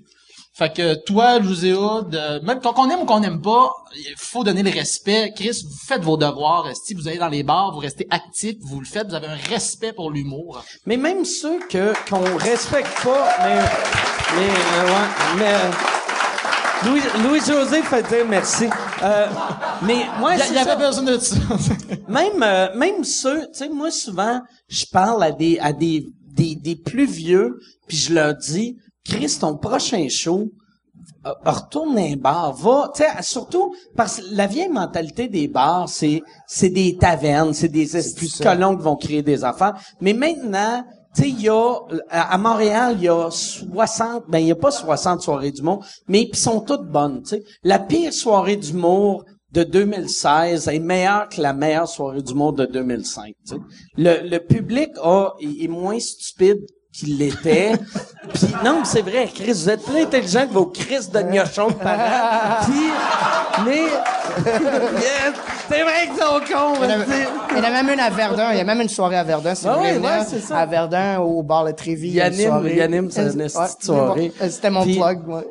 Fait 0.54 0.74
que 0.74 0.96
toi, 1.06 1.40
Lou 1.40 1.50
José 1.50 1.74
Hood, 1.74 2.14
euh, 2.14 2.42
même 2.42 2.60
quand 2.60 2.74
on 2.78 2.90
aime 2.90 3.02
ou 3.02 3.06
qu'on 3.06 3.24
aime 3.24 3.42
pas, 3.42 3.72
il 3.96 4.14
faut 4.18 4.44
donner 4.44 4.64
le 4.64 4.70
respect. 4.70 5.32
Chris, 5.34 5.64
vous 5.64 5.78
faites 5.88 6.04
vos 6.04 6.18
devoirs. 6.18 6.68
Si 6.76 6.94
vous 6.94 7.08
allez 7.08 7.18
dans 7.20 7.30
les 7.30 7.44
bars, 7.44 7.72
vous 7.72 7.80
restez 7.80 8.06
actifs, 8.10 8.58
vous 8.60 8.82
le 8.82 8.86
faites, 8.86 9.08
vous 9.08 9.16
avez 9.16 9.28
un 9.28 9.38
respect 9.50 9.94
pour 9.94 10.12
l'humour. 10.12 10.64
Mais 10.86 10.98
même 10.98 11.24
ceux 11.24 11.60
que 11.70 11.94
qu'on 12.10 12.38
respecte 12.38 13.02
pas, 13.04 13.30
mais 13.44 13.62
mais 14.36 14.50
euh, 14.50 14.86
ouais, 14.88 15.38
mais 15.38 15.54
euh, 15.54 15.72
Louis 16.86 17.02
Louis 17.24 17.40
José 17.40 17.82
fait 17.84 18.04
dire 18.08 18.26
merci. 18.28 18.66
Euh, 19.04 19.28
mais 19.84 20.06
moi, 20.20 20.36
Il 20.36 20.52
y, 20.52 20.56
y 20.56 20.58
avait 20.58 20.76
besoin 20.76 21.04
de 21.04 21.18
ça. 21.18 21.36
même 22.08 22.44
euh, 22.44 22.76
même 22.76 23.04
ceux, 23.04 23.42
tu 23.48 23.60
sais, 23.60 23.70
moi 23.70 23.92
souvent, 23.92 24.42
je 24.68 24.86
parle 24.92 25.24
à 25.24 25.32
des 25.32 25.60
à 25.60 25.74
des 25.74 26.08
des, 26.34 26.56
des 26.56 26.76
plus 26.76 27.06
vieux, 27.06 27.60
puis 27.88 27.98
je 27.98 28.14
leur 28.14 28.36
dis, 28.36 28.78
Chris, 29.06 29.38
ton 29.40 29.58
prochain 29.58 30.08
show, 30.10 30.50
euh, 31.26 31.32
retourne 31.46 31.96
dans 31.96 32.02
un 32.02 32.16
bar, 32.16 32.54
va, 32.54 32.92
tu 32.96 33.04
sais, 33.04 33.22
surtout 33.22 33.74
parce 33.96 34.18
que 34.18 34.36
la 34.36 34.48
vieille 34.48 34.70
mentalité 34.70 35.28
des 35.28 35.48
bars, 35.48 35.88
c'est 35.88 36.22
c'est 36.48 36.70
des 36.70 36.98
tavernes, 36.98 37.54
c'est 37.54 37.70
des 37.70 37.88
colons 38.42 38.76
qui 38.76 38.84
vont 38.84 38.96
créer 38.96 39.22
des 39.22 39.44
affaires. 39.44 39.76
Mais 40.00 40.14
maintenant, 40.14 40.84
tu 41.16 41.22
sais, 41.24 41.30
il 41.30 41.42
y 41.42 41.50
a 41.50 41.76
à 42.10 42.38
Montréal, 42.38 42.96
il 42.98 43.04
y 43.04 43.10
a 43.10 43.30
60, 43.30 44.26
ben 44.30 44.40
il 44.40 44.48
y 44.48 44.52
a 44.52 44.56
pas 44.56 44.72
60 44.72 45.22
soirées 45.22 45.52
d'humour, 45.52 45.86
mais 46.08 46.24
ils 46.24 46.36
sont 46.36 46.62
toutes 46.62 46.88
bonnes, 46.88 47.22
tu 47.24 47.30
sais. 47.30 47.44
La 47.64 47.80
pire 47.80 48.14
soirée 48.14 48.58
d'humour 48.58 49.24
de 49.52 49.64
2016 49.64 50.70
est 50.70 50.80
meilleure 50.80 51.30
que 51.30 51.42
la 51.42 51.54
meilleure 51.54 51.88
soirée 51.88 52.22
d'humour 52.22 52.54
de 52.54 52.66
2005. 52.66 53.34
tu 53.46 53.56
sais. 53.56 53.62
Le, 53.98 54.28
le 54.28 54.40
public 54.40 54.90
a, 55.04 55.34
est 55.40 55.68
moins 55.68 56.00
stupide 56.00 56.62
qu'il 56.94 57.18
l'était. 57.18 57.72
Puis 58.34 58.48
non, 58.64 58.80
mais 58.80 58.86
c'est 58.86 59.02
vrai, 59.02 59.30
Chris, 59.34 59.52
vous 59.54 59.70
êtes 59.70 59.84
plus 59.84 60.02
intelligent 60.02 60.48
que 60.48 60.54
vos 60.54 60.66
Chris 60.68 61.08
de 61.14 61.22
gnochons 61.22 61.68
de 61.70 61.74
parents. 61.74 62.64
Puis, 62.66 62.90
mais 63.66 63.82
Yes, 64.38 65.34
c'est 65.70 65.82
vrai 65.84 66.08
qu'ils 66.08 66.22
sont 66.22 66.40
cons. 66.54 66.74
Il 66.84 66.90
y, 66.90 67.58
il 67.58 67.58
y 67.58 67.62
en 67.62 67.64
a 67.64 67.70
même 67.84 67.90
une 67.94 68.00
à 68.00 68.10
Verdun. 68.10 68.52
Il 68.52 68.58
y 68.58 68.62
a 68.62 68.64
même 68.64 68.82
une 68.82 68.90
soirée 68.90 69.18
à 69.18 69.24
Verdun. 69.24 69.56
Si 69.56 69.68
Ah 69.68 69.74
vous 69.74 69.80
voulez 69.80 69.98
ouais, 69.98 70.06
ouais, 70.06 70.26
c'est 70.28 70.40
ça. 70.40 70.58
à 70.60 70.66
Verdun, 70.66 71.20
au 71.20 71.44
bar 71.44 71.66
Le 71.66 71.74
Trévis. 71.74 72.08
il 72.10 72.14
y 72.16 72.22
a 72.22 72.28
une 72.28 72.34
anime- 72.34 72.48
soirée. 72.50 72.74
il 72.76 72.82
anime 72.82 73.12
sa 73.12 73.24
Ouais, 73.24 73.30
petite 73.30 73.46
ouais, 73.50 73.66
soirée. 73.82 74.32
bon, 74.40 74.50
C'était 74.50 74.70
mon 74.70 74.84
Puis- 74.84 74.98
plug, 75.00 75.20
moi. 75.28 75.44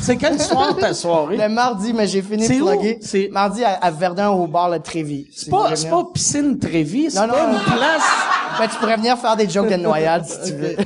C'est 0.00 0.16
quel 0.16 0.40
soir 0.40 0.76
ta 0.76 0.94
soirée? 0.94 1.36
Le 1.36 1.48
mardi, 1.48 1.92
mais 1.92 2.06
j'ai 2.06 2.22
fini 2.22 2.44
C'est 2.46 2.58
de 2.58 2.62
où? 2.62 2.66
plugger. 2.68 2.98
C'est- 3.02 3.28
Mardi 3.32 3.64
à, 3.64 3.72
à 3.74 3.90
Verdun, 3.90 4.28
au 4.30 4.46
bar 4.46 4.70
Le 4.70 4.78
Trévis. 4.78 5.26
C'est 5.34 5.50
pas, 5.50 5.74
c'est 5.74 5.90
pas 5.90 6.04
piscine 6.14 6.56
Trévis, 6.58 7.10
c'est 7.10 7.20
Non, 7.26 7.32
pas 7.32 7.46
non. 7.48 7.52
une 7.54 7.64
place. 7.64 8.02
Ben, 8.60 8.68
tu 8.68 8.76
pourrais 8.76 8.96
venir 8.96 9.18
faire 9.18 9.34
des 9.34 9.48
jokes 9.48 9.68
de 9.70 9.76
noyade, 9.76 10.24
si 10.24 10.50
tu 10.52 10.56
veux. 10.56 10.76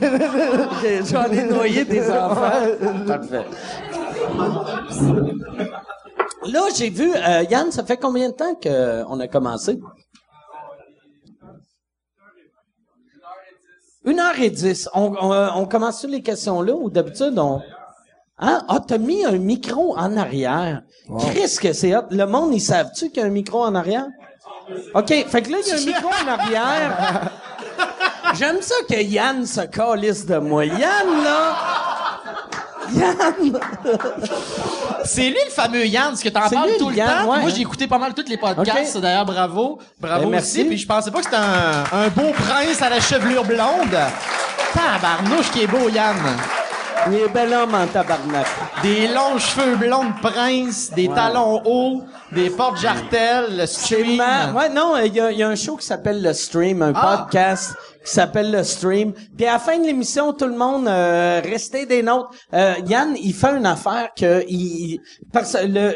J'en 1.11 1.25
ai 1.31 1.45
noyé 1.45 1.85
des 1.85 2.09
enfants. 2.11 2.53
Parfait. 3.07 3.45
Là, 6.47 6.61
j'ai 6.77 6.89
vu, 6.91 7.11
euh, 7.15 7.43
Yann, 7.51 7.71
ça 7.73 7.85
fait 7.85 7.97
combien 7.99 8.29
de 8.31 8.35
temps 8.35 8.55
qu'on 8.55 9.21
a 9.21 9.29
commencé? 9.29 9.79
Une 14.05 14.21
heure 14.21 14.39
et 14.41 14.51
dix. 14.51 14.89
On, 14.95 15.13
on, 15.21 15.49
on 15.57 15.67
commence 15.67 16.01
sur 16.01 16.09
les 16.09 16.23
questions 16.23 16.63
là 16.63 16.73
ou 16.75 16.89
d'habitude 16.89 17.37
on. 17.39 17.61
Hein? 18.39 18.63
Ah, 18.69 18.81
t'as 18.87 18.99
mis 18.99 19.25
un 19.25 19.33
micro 19.39 19.97
en 19.97 20.17
arrière. 20.17 20.83
Qu'est-ce 21.33 21.59
que 21.59 21.73
c'est 21.73 21.97
hot? 21.97 22.03
Le 22.11 22.27
monde, 22.27 22.53
ils 22.55 22.61
savent-tu 22.61 23.09
qu'il 23.11 23.21
y 23.23 23.25
a 23.25 23.27
un 23.27 23.31
micro 23.31 23.65
en 23.65 23.75
arrière? 23.75 24.07
OK. 24.95 25.09
Fait 25.09 25.43
que 25.43 25.51
là, 25.51 25.59
il 25.65 25.69
y 25.69 25.73
a 25.73 25.77
un 25.77 25.87
micro 25.87 26.09
en 26.09 26.29
arrière. 26.29 27.31
J'aime 28.35 28.61
ça 28.61 28.75
que 28.89 29.01
Yann 29.01 29.47
se 29.47 29.61
calisse 29.63 30.27
de 30.27 30.37
moi. 30.39 30.65
Yann, 30.67 31.25
là. 31.25 31.57
Yann. 32.95 33.59
C'est 35.05 35.29
lui 35.29 35.39
le 35.45 35.51
fameux 35.51 35.87
Yann, 35.87 36.09
parce 36.09 36.23
que 36.23 36.29
t'en 36.29 36.49
parles 36.49 36.71
lui, 36.71 36.79
tout 36.79 36.91
le 36.91 36.97
Yann, 36.97 37.25
temps. 37.25 37.33
ouais. 37.33 37.41
Moi, 37.41 37.51
j'ai 37.51 37.63
écouté 37.63 37.87
pas 37.87 37.99
mal 37.99 38.13
tous 38.13 38.29
les 38.29 38.37
podcasts. 38.37 38.99
D'ailleurs, 38.99 39.25
bravo. 39.25 39.79
Bravo 40.01 40.25
Ben, 40.25 40.31
merci. 40.31 40.59
aussi. 40.61 40.69
Puis 40.69 40.79
je 40.79 40.87
pensais 40.87 41.11
pas 41.11 41.19
que 41.21 41.25
c'était 41.25 41.37
un, 41.37 41.85
un 41.93 42.09
beau 42.09 42.33
prince 42.33 42.83
à 42.83 42.91
la 42.91 43.01
chevelure 43.01 43.45
blonde. 43.45 43.97
Tabarnouche 44.75 45.51
qui 45.53 45.63
est 45.63 45.67
beau, 45.69 45.89
Yann. 45.89 46.17
Il 47.09 47.15
est 47.15 47.29
bel 47.29 47.53
homme 47.53 47.75
en 47.75 47.87
tabarnak. 47.87 48.47
Des 48.83 49.07
longs 49.09 49.39
cheveux 49.39 49.77
blonds 49.77 50.05
de 50.05 50.21
prince, 50.21 50.91
des 50.95 51.09
talons 51.09 51.63
hauts, 51.65 52.03
des 52.33 52.51
portes 52.51 52.79
jartelles, 52.79 53.57
le 53.57 53.67
stream. 53.67 54.17
Ma- 54.17 54.53
ouais, 54.53 54.69
non, 54.71 54.97
il 54.99 55.15
y 55.15 55.21
a, 55.21 55.31
il 55.31 55.39
y 55.39 55.43
a 55.43 55.49
un 55.49 55.55
show 55.55 55.77
qui 55.77 55.87
s'appelle 55.87 56.21
Le 56.23 56.33
Stream, 56.33 56.83
un 56.83 56.93
Ah. 56.95 57.27
podcast 57.29 57.75
qui 58.05 58.11
s'appelle 58.13 58.51
Le 58.51 58.65
Stream. 58.65 59.13
Puis 59.37 59.47
à 59.47 59.53
la 59.55 59.59
fin 59.59 59.79
de 59.79 59.85
l'émission, 59.85 60.33
tout 60.33 60.47
le 60.47 60.57
monde 60.57 60.89
euh, 60.89 61.41
restez 61.45 61.87
des 61.87 62.03
nôtres. 62.03 62.31
Euh, 62.55 62.75
Yann, 62.87 63.15
il 63.23 63.35
fait 63.35 63.57
une 63.57 63.67
affaire 63.67 64.09
que 64.17 64.45
il 64.49 65.01
parce 65.33 65.57
le 65.63 65.95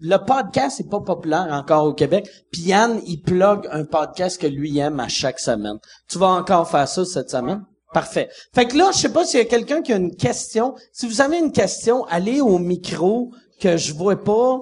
le 0.00 0.16
podcast 0.18 0.78
est 0.78 0.88
pas 0.88 1.00
populaire 1.00 1.48
encore 1.50 1.82
au 1.84 1.92
Québec. 1.92 2.28
Puis 2.52 2.62
Yann, 2.62 3.00
il 3.04 3.20
plug 3.20 3.66
un 3.72 3.84
podcast 3.84 4.40
que 4.40 4.46
lui 4.46 4.78
aime 4.78 5.00
à 5.00 5.08
chaque 5.08 5.40
semaine. 5.40 5.78
Tu 6.08 6.18
vas 6.18 6.28
encore 6.28 6.70
faire 6.70 6.86
ça 6.86 7.04
cette 7.04 7.30
semaine? 7.30 7.64
Parfait. 7.92 8.28
Fait 8.54 8.66
que 8.66 8.76
là, 8.76 8.90
je 8.92 8.98
sais 8.98 9.08
pas 9.08 9.24
s'il 9.24 9.38
y 9.38 9.42
a 9.42 9.46
quelqu'un 9.46 9.82
qui 9.82 9.92
a 9.92 9.96
une 9.96 10.14
question. 10.14 10.74
Si 10.92 11.06
vous 11.06 11.20
avez 11.20 11.38
une 11.38 11.52
question, 11.52 12.04
allez 12.06 12.40
au 12.40 12.58
micro 12.58 13.30
que 13.60 13.76
je 13.76 13.94
vois 13.94 14.22
pas. 14.22 14.60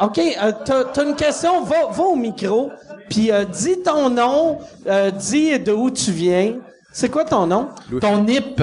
OK, 0.00 0.18
euh, 0.18 0.52
t'as, 0.64 0.84
t'as 0.84 1.04
une 1.04 1.14
question, 1.14 1.62
va, 1.62 1.86
va 1.86 2.02
au 2.02 2.16
micro, 2.16 2.70
puis 3.08 3.30
euh, 3.30 3.44
dis 3.44 3.80
ton 3.82 4.10
nom, 4.10 4.58
euh, 4.86 5.10
dis 5.12 5.58
de 5.58 5.72
où 5.72 5.90
tu 5.90 6.10
viens. 6.10 6.58
C'est 6.92 7.08
quoi 7.08 7.24
ton 7.24 7.46
nom? 7.46 7.68
Ton 8.00 8.22
nip. 8.24 8.60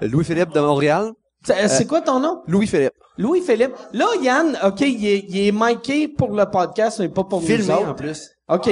Louis-Philippe 0.00 0.52
de 0.52 0.60
Montréal. 0.60 1.12
C'est, 1.44 1.68
c'est 1.68 1.86
quoi 1.86 2.00
ton 2.00 2.20
nom? 2.20 2.42
Louis-Philippe. 2.46 2.92
Louis-Philippe. 3.16 3.74
Là, 3.92 4.06
Yann, 4.22 4.58
OK, 4.64 4.80
il 4.80 5.06
est, 5.06 5.24
il 5.28 5.46
est 5.48 5.52
miqué 5.52 6.08
pour 6.08 6.30
le 6.30 6.44
podcast, 6.46 7.00
mais 7.00 7.08
pas 7.08 7.24
pour 7.24 7.40
nous 7.40 7.46
Filmé 7.46 7.72
autres. 7.74 7.88
en 7.88 7.94
plus. 7.94 8.30
OK. 8.48 8.70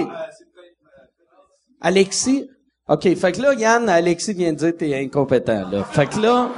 Alexis. 1.81 2.49
OK, 2.89 3.15
fait 3.17 3.33
que 3.33 3.43
là, 3.43 3.55
Yann, 3.55 3.89
Alexis 3.89 4.33
vient 4.33 4.53
de 4.53 4.59
dire 4.59 4.73
que 4.73 4.77
t'es 4.77 4.95
incompétent, 4.97 5.69
là. 5.71 5.85
Fait 5.85 6.07
que 6.07 6.21
là... 6.21 6.51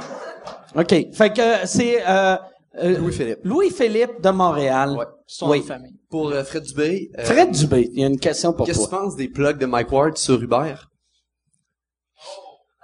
OK, 0.75 0.89
fait 1.13 1.33
que 1.33 1.41
euh, 1.41 1.65
c'est... 1.65 2.03
Euh, 2.07 2.35
euh, 2.83 2.97
Louis-Philippe. 2.99 3.39
Louis-Philippe 3.43 4.21
de 4.21 4.29
Montréal. 4.29 4.91
Ouais. 4.97 5.05
Son 5.25 5.49
Oui. 5.49 5.63
famille. 5.63 5.95
Pour 6.09 6.29
euh, 6.31 6.43
Fred 6.43 6.63
Dubé. 6.63 7.09
euh, 7.17 7.23
Fred 7.25 7.51
Dubé, 7.51 7.89
il 7.93 8.01
y 8.01 8.03
a 8.03 8.07
une 8.07 8.19
question 8.19 8.53
pour 8.53 8.65
Qu'est-ce 8.67 8.79
que 8.85 8.89
toi. 8.89 8.99
tu 8.99 9.05
penses 9.05 9.15
des 9.15 9.27
plugs 9.27 9.57
de 9.57 9.65
Mike 9.65 9.91
Ward 9.91 10.17
sur 10.17 10.41
Uber? 10.41 10.75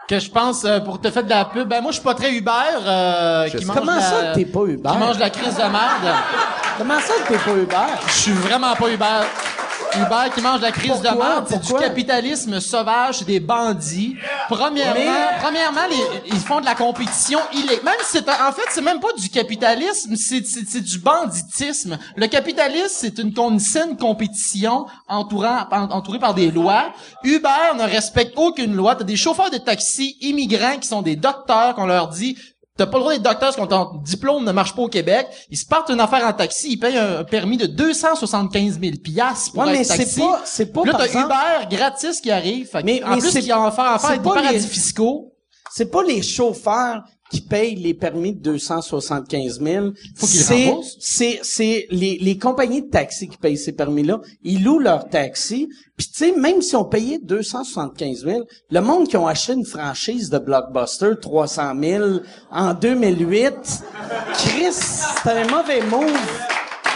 Que 0.08 0.20
je 0.20 0.30
pense, 0.30 0.66
euh, 0.66 0.80
pour 0.82 1.02
te 1.02 1.10
faire 1.10 1.24
de 1.24 1.30
la 1.30 1.46
pub, 1.46 1.68
ben 1.68 1.82
moi, 1.82 1.90
je 1.92 1.96
suis 1.96 2.04
pas 2.04 2.14
très 2.14 2.32
Uber, 2.32 2.52
euh, 2.86 3.50
qui 3.50 3.66
mange 3.66 3.78
Comment 3.78 3.96
la- 3.96 4.02
ça 4.02 4.32
que 4.32 4.36
t'es 4.36 4.46
pas 4.46 4.64
Uber? 4.66 4.90
Qui 4.92 4.98
mange 4.98 5.16
de 5.16 5.20
la 5.22 5.30
crise 5.32 5.56
de 5.56 5.62
merde? 5.62 6.16
Comment 6.78 7.00
ça 7.00 7.14
que 7.24 7.28
t'es 7.34 7.40
pas 7.40 7.56
Uber? 7.58 7.94
Je 8.08 8.12
suis 8.12 8.32
vraiment 8.34 8.76
pas 8.76 8.90
Uber. 8.92 9.22
Uber 10.02 10.34
qui 10.34 10.42
mange 10.42 10.60
de 10.60 10.66
la 10.66 10.72
crise 10.72 10.92
Pourquoi? 10.92 11.12
de 11.12 11.18
merde, 11.18 11.46
c'est 11.50 11.62
du 11.66 11.74
capitalisme 11.74 12.60
sauvage, 12.60 13.20
c'est 13.20 13.26
des 13.26 13.40
bandits. 13.40 14.16
Premièrement, 14.50 14.94
Mais- 14.96 15.38
premièrement, 15.42 15.88
les- 15.90 16.30
ils 16.32 16.40
font 16.40 16.60
de 16.60 16.66
la 16.66 16.76
compétition 16.76 17.40
illégale. 17.54 17.84
Même 17.84 17.94
si 18.04 18.18
c'est 18.18 18.30
en 18.30 18.52
fait, 18.52 18.64
c'est 18.72 18.82
même 18.82 19.00
pas 19.00 19.14
du 19.18 19.30
capitalisme, 19.30 20.16
c'est, 20.16 20.46
c'est, 20.46 20.66
c'est 20.68 20.82
du 20.82 21.00
banditisme. 21.00 21.98
Le 22.16 22.28
capitalisme, 22.28 22.88
c'est 22.92 23.18
une, 23.20 23.34
une 23.38 23.60
saine 23.60 23.98
compétition 23.98 24.86
entourant, 25.08 25.66
en- 25.72 25.90
entourée 25.92 26.20
par 26.20 26.34
des 26.34 26.52
lois. 26.52 26.92
Uber 27.24 27.50
ne 27.78 27.84
respecte 27.84 28.34
aucune 28.38 28.76
loi. 28.76 28.96
T'as 28.96 29.04
des 29.04 29.16
chauffeurs 29.16 29.50
de 29.52 29.58
taxi 29.58 30.18
immigrants 30.22 30.78
qui 30.80 30.88
sont 30.88 31.02
des 31.02 31.16
docteurs 31.16 31.76
qu'on 31.76 31.86
leur 31.86 32.10
dit 32.10 32.38
T'as 32.77 32.88
pas 32.88 32.97
le 32.97 33.03
droit 33.03 33.14
d'être 33.14 33.22
docteur 33.23 33.39
parce 33.39 33.56
que 33.56 33.65
ton 33.73 34.02
diplôme 34.03 34.43
ne 34.43 34.52
marche 34.52 34.76
pas 34.76 34.81
au 34.81 34.89
Québec. 34.89 35.27
Ils 35.49 35.57
se 35.57 35.65
partent 35.65 35.89
une 35.91 35.99
affaire 36.02 36.26
en 36.27 36.34
taxi, 36.34 36.72
ils 36.73 36.77
payent 36.77 36.97
un 36.97 37.23
permis 37.23 37.56
de 37.56 37.68
275 37.68 38.80
000 38.81 38.97
piastres 39.02 39.53
pour 39.53 39.64
Ouais, 39.64 39.72
mais 39.72 39.80
être 39.80 39.85
c'est 39.88 39.97
taxi. 39.99 40.19
pas- 40.19 40.41
c'est 40.43 40.73
pas, 40.73 40.84
Là, 40.84 40.93
t'as 40.97 41.06
exemple- 41.06 41.34
Uber 41.34 41.76
gratis 41.77 42.19
qui 42.19 42.31
arrive. 42.31 42.68
Fait 42.68 42.84
Mais- 42.84 43.02
en 43.02 43.11
mais 43.11 43.18
plus, 43.19 43.31
c'est- 43.31 43.41
ils 43.43 43.53
ont 43.53 43.64
affaire 43.64 43.85
à 43.91 43.97
faire 43.99 44.10
c'est 44.10 44.18
des 44.18 44.23
pas 44.23 44.34
paradis 44.35 44.53
les- 44.56 44.60
fiscaux. 44.68 45.31
C'est 45.72 45.89
pas 45.89 46.03
les 46.03 46.22
chauffeurs 46.22 47.03
qui 47.31 47.41
payent 47.41 47.76
les 47.76 47.93
permis 47.93 48.34
de 48.34 48.39
275 48.39 49.61
000. 49.61 49.88
Faut 50.15 50.27
qu'ils 50.27 50.39
c'est, 50.39 50.73
c'est, 50.99 51.39
c'est 51.41 51.88
les, 51.89 52.18
les 52.22 52.38
compagnies 52.38 52.84
de 52.84 52.89
taxi 52.89 53.27
qui 53.27 53.38
payent 53.38 53.57
ces 53.57 53.72
permis-là. 53.72 54.22
Ils 54.43 54.64
louent 54.64 54.80
leurs 54.80 55.10
taxis. 55.10 55.68
Puis 55.97 56.07
tu 56.07 56.14
sais, 56.14 56.31
même 56.34 56.61
si 56.61 56.76
on 56.76 56.85
payait 56.85 57.19
275 57.19 58.26
000, 58.26 58.41
le 58.69 58.81
monde 58.81 59.07
qui 59.07 59.18
ont 59.18 59.27
acheté 59.27 59.53
une 59.53 59.65
franchise 59.65 60.30
de 60.30 60.38
Blockbuster 60.38 61.11
300 61.19 61.73
000 61.81 62.06
en 62.52 62.73
2008, 62.73 63.53
Chris, 64.34 64.73
c'était 64.73 65.39
un 65.39 65.47
mauvais 65.47 65.81
move. 65.81 66.11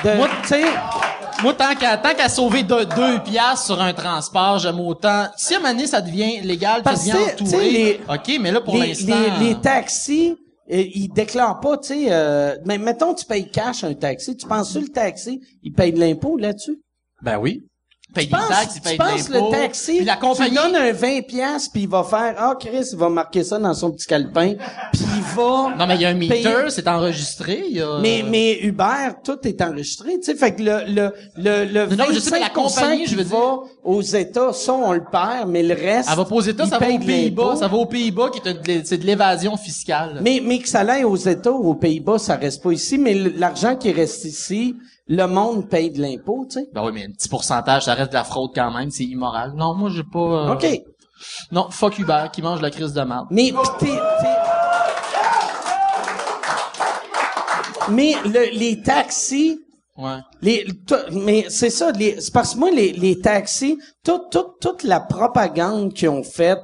De, 0.03 1.08
Moi, 1.43 1.53
tant 1.53 1.73
qu'à, 1.75 1.97
tant 1.97 2.13
qu'à 2.13 2.27
sauver 2.27 2.63
deux, 2.63 2.85
deux 2.85 3.19
piastres 3.23 3.65
sur 3.67 3.81
un 3.81 3.93
transport, 3.93 4.59
j'aime 4.59 4.79
autant. 4.79 5.27
Si 5.37 5.53
à 5.53 5.57
un 5.57 5.61
moment 5.61 5.73
donné, 5.73 5.87
ça 5.87 6.01
devient 6.01 6.41
légal, 6.41 6.81
Parce 6.83 7.05
tu 7.05 7.11
sais, 7.11 7.33
entouré. 7.33 7.69
les- 7.71 7.99
OK, 8.09 8.37
mais 8.41 8.51
là, 8.51 8.59
pour 8.61 8.77
l'instant. 8.77 9.15
les, 9.39 9.47
les 9.49 9.55
taxis, 9.55 10.31
euh, 10.71 10.83
ils 10.93 11.07
déclarent 11.07 11.59
pas, 11.61 11.77
tu 11.77 11.87
sais, 11.87 12.05
euh, 12.09 12.57
mais 12.65 12.77
mettons, 12.77 13.13
tu 13.13 13.25
payes 13.25 13.49
cash 13.49 13.83
un 13.85 13.93
taxi, 13.93 14.35
tu 14.35 14.45
penses 14.47 14.73
que 14.73 14.79
le 14.79 14.89
taxi, 14.89 15.39
il 15.63 15.71
paye 15.71 15.93
de 15.93 15.99
l'impôt 15.99 16.37
là-dessus? 16.37 16.81
Ben 17.21 17.37
oui. 17.37 17.63
Paye 18.11 18.25
Tu 18.25 18.31
des 18.33 18.37
penses, 18.39 18.47
taxes, 18.49 18.73
il 18.77 18.81
paye 18.81 18.97
penses 18.97 19.29
le 19.29 19.51
taxi, 19.51 19.97
Puis 19.97 20.05
la 20.05 20.15
compagnie. 20.15 20.49
tu 20.49 20.55
lui 20.55 20.71
donnes 20.71 20.75
un 20.81 20.91
20 20.91 21.21
piastres, 21.27 21.71
puis 21.71 21.83
il 21.83 21.87
va 21.89 22.03
faire, 22.03 22.33
ah, 22.39 22.55
Chris, 22.59 22.87
il 22.91 22.97
va 22.97 23.07
marquer 23.07 23.43
ça 23.43 23.59
dans 23.59 23.73
son 23.75 23.91
petit 23.91 24.07
calepin, 24.07 24.55
puis 24.91 25.01
il 25.15 25.21
va... 25.37 25.75
Non, 25.77 25.85
mais 25.87 25.93
il 25.95 26.01
y 26.01 26.05
a 26.05 26.09
un 26.09 26.15
meter, 26.15 26.41
payer- 26.41 26.69
c'est 26.69 26.87
enregistré. 26.87 27.63
il 27.69 27.77
y 27.77 27.81
a- 27.81 27.99
Mais, 28.01 28.23
mais 28.27 28.57
Uber, 28.61 29.11
tout 29.23 29.37
est 29.47 29.61
enregistré, 29.61 30.13
tu 30.19 30.23
sais, 30.23 30.35
fait 30.35 30.55
que 30.55 30.63
le, 30.63 30.81
le, 30.87 31.13
le, 31.37 31.65
le 31.65 31.95
Non, 31.95 32.05
je 32.11 32.19
sais, 32.19 32.39
la 32.39 32.47
25% 32.47 32.51
compagnie, 32.53 33.05
je 33.05 33.15
veux 33.15 33.23
va 33.23 33.37
dire. 33.37 33.59
aux 33.83 34.01
États, 34.01 34.53
ça, 34.53 34.73
on 34.73 34.93
le 34.93 35.03
perd, 35.03 35.47
mais 35.47 35.61
le 35.61 35.75
reste... 35.75 36.09
Elle 36.11 36.17
va 36.17 36.25
pas 36.25 36.35
aux 36.35 36.41
États, 36.41 36.65
ça 36.65 36.79
va 36.79 36.89
aux 36.89 36.97
Pays-Bas. 36.99 37.55
Ça 37.57 37.67
va 37.67 37.77
aux 37.77 37.85
Pays-Bas 37.85 38.29
qui 38.33 38.39
est 38.49 38.53
de 38.53 38.67
l'é- 38.67 38.81
c'est 38.85 38.97
de 38.97 39.05
l'évasion 39.05 39.55
fiscale. 39.55 40.19
Mais, 40.23 40.41
mais 40.43 40.57
que 40.57 40.67
ça 40.67 40.79
aille 40.79 41.03
aux 41.03 41.15
États 41.15 41.51
ou 41.51 41.69
aux 41.69 41.75
Pays-Bas, 41.75 42.17
ça 42.17 42.37
reste 42.37 42.63
pas 42.63 42.71
ici. 42.71 42.97
Mais 42.97 43.13
l'argent 43.13 43.75
qui 43.75 43.91
reste 43.91 44.25
ici, 44.25 44.75
le 45.11 45.25
monde 45.25 45.67
paye 45.67 45.89
de 45.91 45.99
l'impôt, 46.01 46.45
tu 46.49 46.59
sais. 46.59 46.67
Ben 46.73 46.85
oui, 46.85 46.91
mais 46.93 47.03
un 47.05 47.11
petit 47.11 47.27
pourcentage, 47.27 47.85
ça 47.85 47.95
reste 47.95 48.11
de 48.11 48.15
la 48.15 48.23
fraude 48.23 48.51
quand 48.55 48.71
même, 48.71 48.91
c'est 48.91 49.03
immoral. 49.05 49.53
Non, 49.55 49.73
moi, 49.73 49.89
j'ai 49.93 50.03
pas... 50.03 50.19
euh, 50.19 50.53
OK. 50.53 50.65
Non, 51.51 51.67
fuck 51.69 51.97
Uber, 51.99 52.25
qui 52.31 52.41
mange 52.41 52.61
la 52.61 52.69
crise 52.69 52.93
de 52.93 53.01
merde. 53.01 53.25
Mais 53.31 53.51
pis 53.51 53.57
t'es- 53.79 53.85
t'es- 53.87 53.99
Mais 57.91 58.13
le- 58.25 58.55
les 58.57 58.81
taxis, 58.81 59.59
Ouais. 59.97 60.19
les, 60.41 60.65
mais 61.11 61.45
c'est 61.49 61.69
ça, 61.71 61.91
les, 61.91 62.21
c'est 62.21 62.31
parce 62.33 62.53
que 62.53 62.59
moi, 62.59 62.69
les, 62.71 62.93
les 62.93 63.19
taxis, 63.19 63.77
toute, 64.05 64.29
toute, 64.31 64.59
toute 64.61 64.83
la 64.83 64.99
propagande 65.01 65.93
qu'ils 65.93 66.09
ont 66.09 66.23
faite 66.23 66.63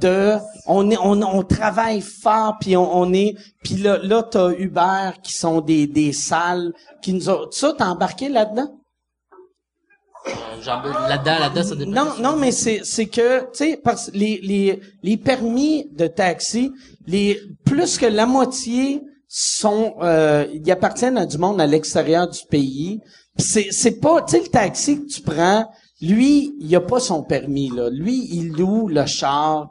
de, 0.00 0.36
on 0.66 0.90
est, 0.90 0.98
on, 0.98 1.20
on 1.22 1.42
travaille 1.42 2.00
fort 2.00 2.56
puis 2.60 2.76
on, 2.76 2.96
on 2.96 3.12
est, 3.12 3.34
puis 3.62 3.76
là, 3.76 3.98
là, 4.02 4.22
t'as 4.22 4.50
Uber 4.52 5.12
qui 5.22 5.32
sont 5.32 5.60
des, 5.60 5.86
des 5.86 6.12
salles 6.12 6.72
qui 7.02 7.12
nous 7.12 7.30
ont, 7.30 7.46
ça, 7.50 7.74
t'as 7.76 7.88
embarqué 7.88 8.28
là-dedans? 8.28 8.68
Euh, 10.26 10.62
genre, 10.62 10.82
là-dedans, 11.08 11.38
là-dedans, 11.38 11.62
ça 11.62 11.76
dépend. 11.76 11.90
Non, 11.92 12.06
non, 12.20 12.36
mais 12.36 12.50
c'est 12.50 12.80
c'est 12.84 13.06
que 13.06 13.40
tu 13.40 13.46
sais 13.52 13.80
parce 13.82 14.10
les 14.12 14.40
les 14.42 14.80
les 15.02 15.16
permis 15.16 15.88
de 15.92 16.08
taxi, 16.08 16.72
les 17.06 17.40
plus 17.64 17.96
que 17.96 18.06
la 18.06 18.26
moitié 18.26 19.02
sont 19.28 19.94
euh, 20.02 20.46
ils 20.52 20.70
appartiennent 20.72 21.18
à 21.18 21.26
du 21.26 21.38
monde 21.38 21.60
à 21.60 21.66
l'extérieur 21.66 22.28
du 22.28 22.40
pays. 22.50 23.00
C'est 23.38 23.68
c'est 23.70 24.00
pas 24.00 24.22
tu 24.22 24.32
sais 24.32 24.42
le 24.42 24.48
taxi 24.48 25.00
que 25.00 25.06
tu 25.06 25.22
prends, 25.22 25.70
lui, 26.00 26.54
il 26.58 26.74
a 26.74 26.80
pas 26.80 26.98
son 26.98 27.22
permis 27.22 27.70
là. 27.70 27.88
Lui, 27.88 28.28
il 28.32 28.48
loue 28.48 28.88
le 28.88 29.06
char 29.06 29.70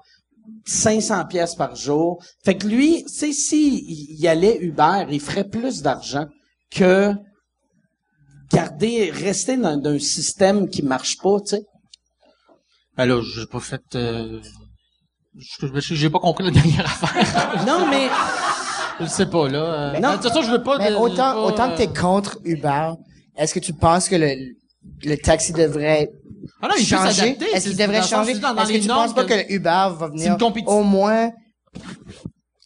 500 0.66 1.26
pièces 1.26 1.56
par 1.56 1.76
jour. 1.76 2.24
Fait 2.44 2.58
que 2.58 2.68
lui, 2.68 3.04
tu 3.06 3.14
sais 3.14 3.32
si 3.32 3.84
il 3.88 4.20
y 4.20 4.28
allait 4.28 4.58
Uber, 4.60 5.06
il 5.10 5.20
ferait 5.20 5.48
plus 5.48 5.82
d'argent 5.82 6.26
que 6.72 7.14
garder 8.52 9.12
rester 9.12 9.58
dans 9.58 9.78
d'un 9.78 10.00
système 10.00 10.70
qui 10.70 10.82
marche 10.82 11.18
pas, 11.18 11.40
tu 11.40 11.56
sais. 11.56 11.64
Ben 12.98 13.06
là, 13.06 13.22
j'ai 13.22 13.46
pas 13.46 13.60
fait... 13.60 13.84
Euh... 13.96 14.40
J'ai 15.82 16.10
pas 16.10 16.20
compris 16.20 16.46
la 16.46 16.52
dernière 16.52 16.86
affaire. 16.86 17.64
Non, 17.68 17.88
mais 17.90 18.08
je 19.02 19.06
sais 19.06 19.26
pas, 19.26 19.50
là. 19.50 19.96
Euh... 19.96 20.00
Non. 20.00 20.12
de 20.12 20.16
toute 20.16 20.30
façon, 20.30 20.42
je 20.42 20.52
veux 20.52 20.64
pas... 20.64 20.78
Mais 20.78 20.92
de- 20.92 20.96
autant, 20.96 21.34
pas, 21.34 21.42
autant 21.42 21.72
que 21.72 21.78
t'es 21.78 21.90
euh, 21.90 21.94
contre 22.02 22.40
Uber, 22.46 22.92
est-ce 23.36 23.54
que 23.54 23.60
tu 23.60 23.74
penses 23.74 24.08
que 24.08 24.16
le, 24.16 24.56
le 25.04 25.16
taxi 25.18 25.54
devrait 25.54 26.10
Ah 26.62 26.68
non, 26.68 26.76
il 26.78 26.86
changer? 26.86 27.38
Est-ce 27.54 27.70
qu'il 27.70 27.78
devrait 27.78 28.02
changer? 28.02 28.32
Est-ce 28.32 28.68
que 28.68 28.74
les 28.74 28.80
tu 28.82 28.88
penses 28.88 29.14
pas 29.14 29.26
que- 29.26 29.48
que 29.48 29.54
Uber 29.54 29.88
va 29.98 30.10
venir 30.10 30.38
au 30.68 30.84
moins 30.84 31.32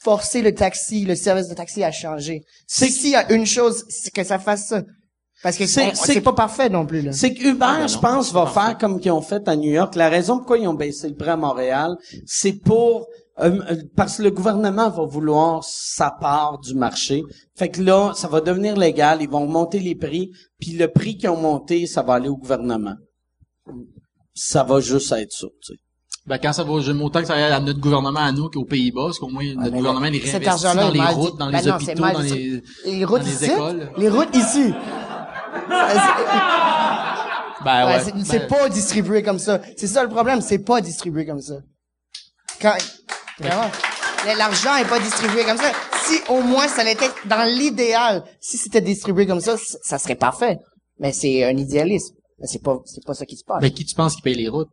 forcer 0.01 0.41
le 0.41 0.53
taxi, 0.53 1.05
le 1.05 1.15
service 1.15 1.47
de 1.47 1.53
taxi 1.55 1.83
à 1.83 1.91
changer? 1.91 2.41
C'est 2.67 2.89
s'il 2.89 3.11
y 3.11 3.15
a 3.15 3.31
une 3.31 3.45
chose, 3.45 3.85
c'est 3.89 4.11
que 4.13 4.23
ça 4.23 4.39
fasse 4.39 4.67
ça. 4.67 4.83
Parce 5.41 5.57
que 5.57 5.65
C'est- 5.65 6.19
pas 6.21 6.33
parfait 6.33 6.67
non 6.69 6.85
plus, 6.85 7.01
là. 7.01 7.13
c'est 7.13 7.33
que 7.33 7.41
Uber, 7.41 7.87
je 7.87 7.97
pense, 7.97 8.33
va 8.33 8.45
faire 8.45 8.77
comme 8.77 8.99
qu'ils 8.99 9.11
ont 9.13 9.21
fait 9.21 9.47
à 9.47 9.55
New 9.55 9.71
York. 9.71 9.95
La 9.95 10.09
raison 10.09 10.37
pourquoi 10.37 10.57
ils 10.57 10.67
ont 10.67 10.73
baissé 10.73 11.07
le 11.07 11.15
prix 11.15 11.29
à 11.29 11.37
Montréal, 11.37 11.95
c'est 12.25 12.51
pour 12.53 13.07
parce 13.95 14.17
que 14.17 14.23
le 14.23 14.31
gouvernement 14.31 14.89
va 14.89 15.05
vouloir 15.05 15.63
sa 15.63 16.11
part 16.11 16.59
du 16.59 16.73
marché. 16.75 17.23
Fait 17.55 17.69
que 17.69 17.81
là, 17.81 18.13
ça 18.15 18.27
va 18.27 18.41
devenir 18.41 18.75
légal, 18.75 19.21
ils 19.21 19.29
vont 19.29 19.47
monter 19.47 19.79
les 19.79 19.95
prix, 19.95 20.31
puis 20.59 20.71
le 20.71 20.87
prix 20.91 21.17
qu'ils 21.17 21.29
ont 21.29 21.37
monté, 21.41 21.85
ça 21.87 22.01
va 22.01 22.15
aller 22.15 22.29
au 22.29 22.37
gouvernement. 22.37 22.95
Ça 24.33 24.63
va 24.63 24.79
juste 24.79 25.11
être 25.13 25.31
ça, 25.31 25.47
tu 25.61 25.73
sais. 25.73 25.79
Ben, 26.27 26.37
quand 26.37 26.53
ça 26.53 26.63
va, 26.63 26.79
j'aime 26.81 27.01
autant 27.01 27.21
que 27.21 27.27
ça 27.27 27.33
aille 27.33 27.51
à 27.51 27.59
notre 27.59 27.79
gouvernement 27.79 28.19
à 28.19 28.31
nous 28.31 28.49
qu'aux 28.49 28.65
Pays-Bas, 28.65 29.05
parce 29.05 29.17
qu'au 29.19 29.29
moins, 29.29 29.43
notre 29.55 29.71
mais 29.71 29.77
gouvernement, 29.77 30.05
il 30.07 30.21
cet 30.21 30.43
réinvestit 30.43 30.63
dans 30.75 30.89
est 30.89 30.93
les 30.93 31.01
routes, 31.01 31.31
dit- 31.31 31.37
dans 31.39 31.51
Ben 31.51 31.59
les 31.61 31.67
non, 31.69 31.75
hôpitaux, 31.75 32.01
dans 32.01 32.19
dit. 32.19 32.61
les... 32.85 32.91
les 32.91 33.05
routes 33.05 33.19
dans 33.21 33.25
les 33.25 33.31
ici, 33.33 33.45
écoles. 33.51 33.91
les 33.97 34.09
routes 34.09 34.35
ici? 34.35 34.73
Ben 37.65 37.85
Ouais, 37.87 37.99
c'est, 37.99 38.13
ben- 38.13 38.23
c'est 38.23 38.47
pas 38.47 38.69
distribué 38.69 39.21
comme 39.23 39.39
ça. 39.39 39.59
C'est 39.75 39.87
ça 39.87 40.03
le 40.03 40.09
problème, 40.09 40.39
c'est 40.41 40.59
pas 40.59 40.79
distribué 40.81 41.25
comme 41.25 41.41
ça. 41.41 41.55
Quand, 42.61 42.73
l'argent 43.39 44.75
est 44.75 44.87
pas 44.87 44.99
distribué 44.99 45.43
comme 45.43 45.57
ça. 45.57 45.71
Si 46.05 46.19
au 46.29 46.41
moins 46.41 46.67
ça 46.67 46.83
l'était 46.83 47.09
dans 47.25 47.43
l'idéal, 47.43 48.23
si 48.39 48.57
c'était 48.57 48.81
distribué 48.81 49.25
comme 49.25 49.41
ça, 49.41 49.57
ça 49.57 49.97
serait 49.97 50.15
parfait. 50.15 50.57
Mais 50.99 51.13
c'est 51.13 51.43
un 51.43 51.55
idéalisme. 51.55 52.15
Mais 52.39 52.47
c'est 52.47 52.61
pas, 52.61 52.79
c'est 52.85 53.03
pas 53.05 53.13
ça 53.13 53.25
qui 53.25 53.35
se 53.35 53.43
passe. 53.43 53.61
Ben, 53.61 53.71
qui 53.71 53.85
tu 53.85 53.95
penses 53.95 54.15
qui 54.15 54.21
paye 54.21 54.35
les 54.35 54.49
routes? 54.49 54.69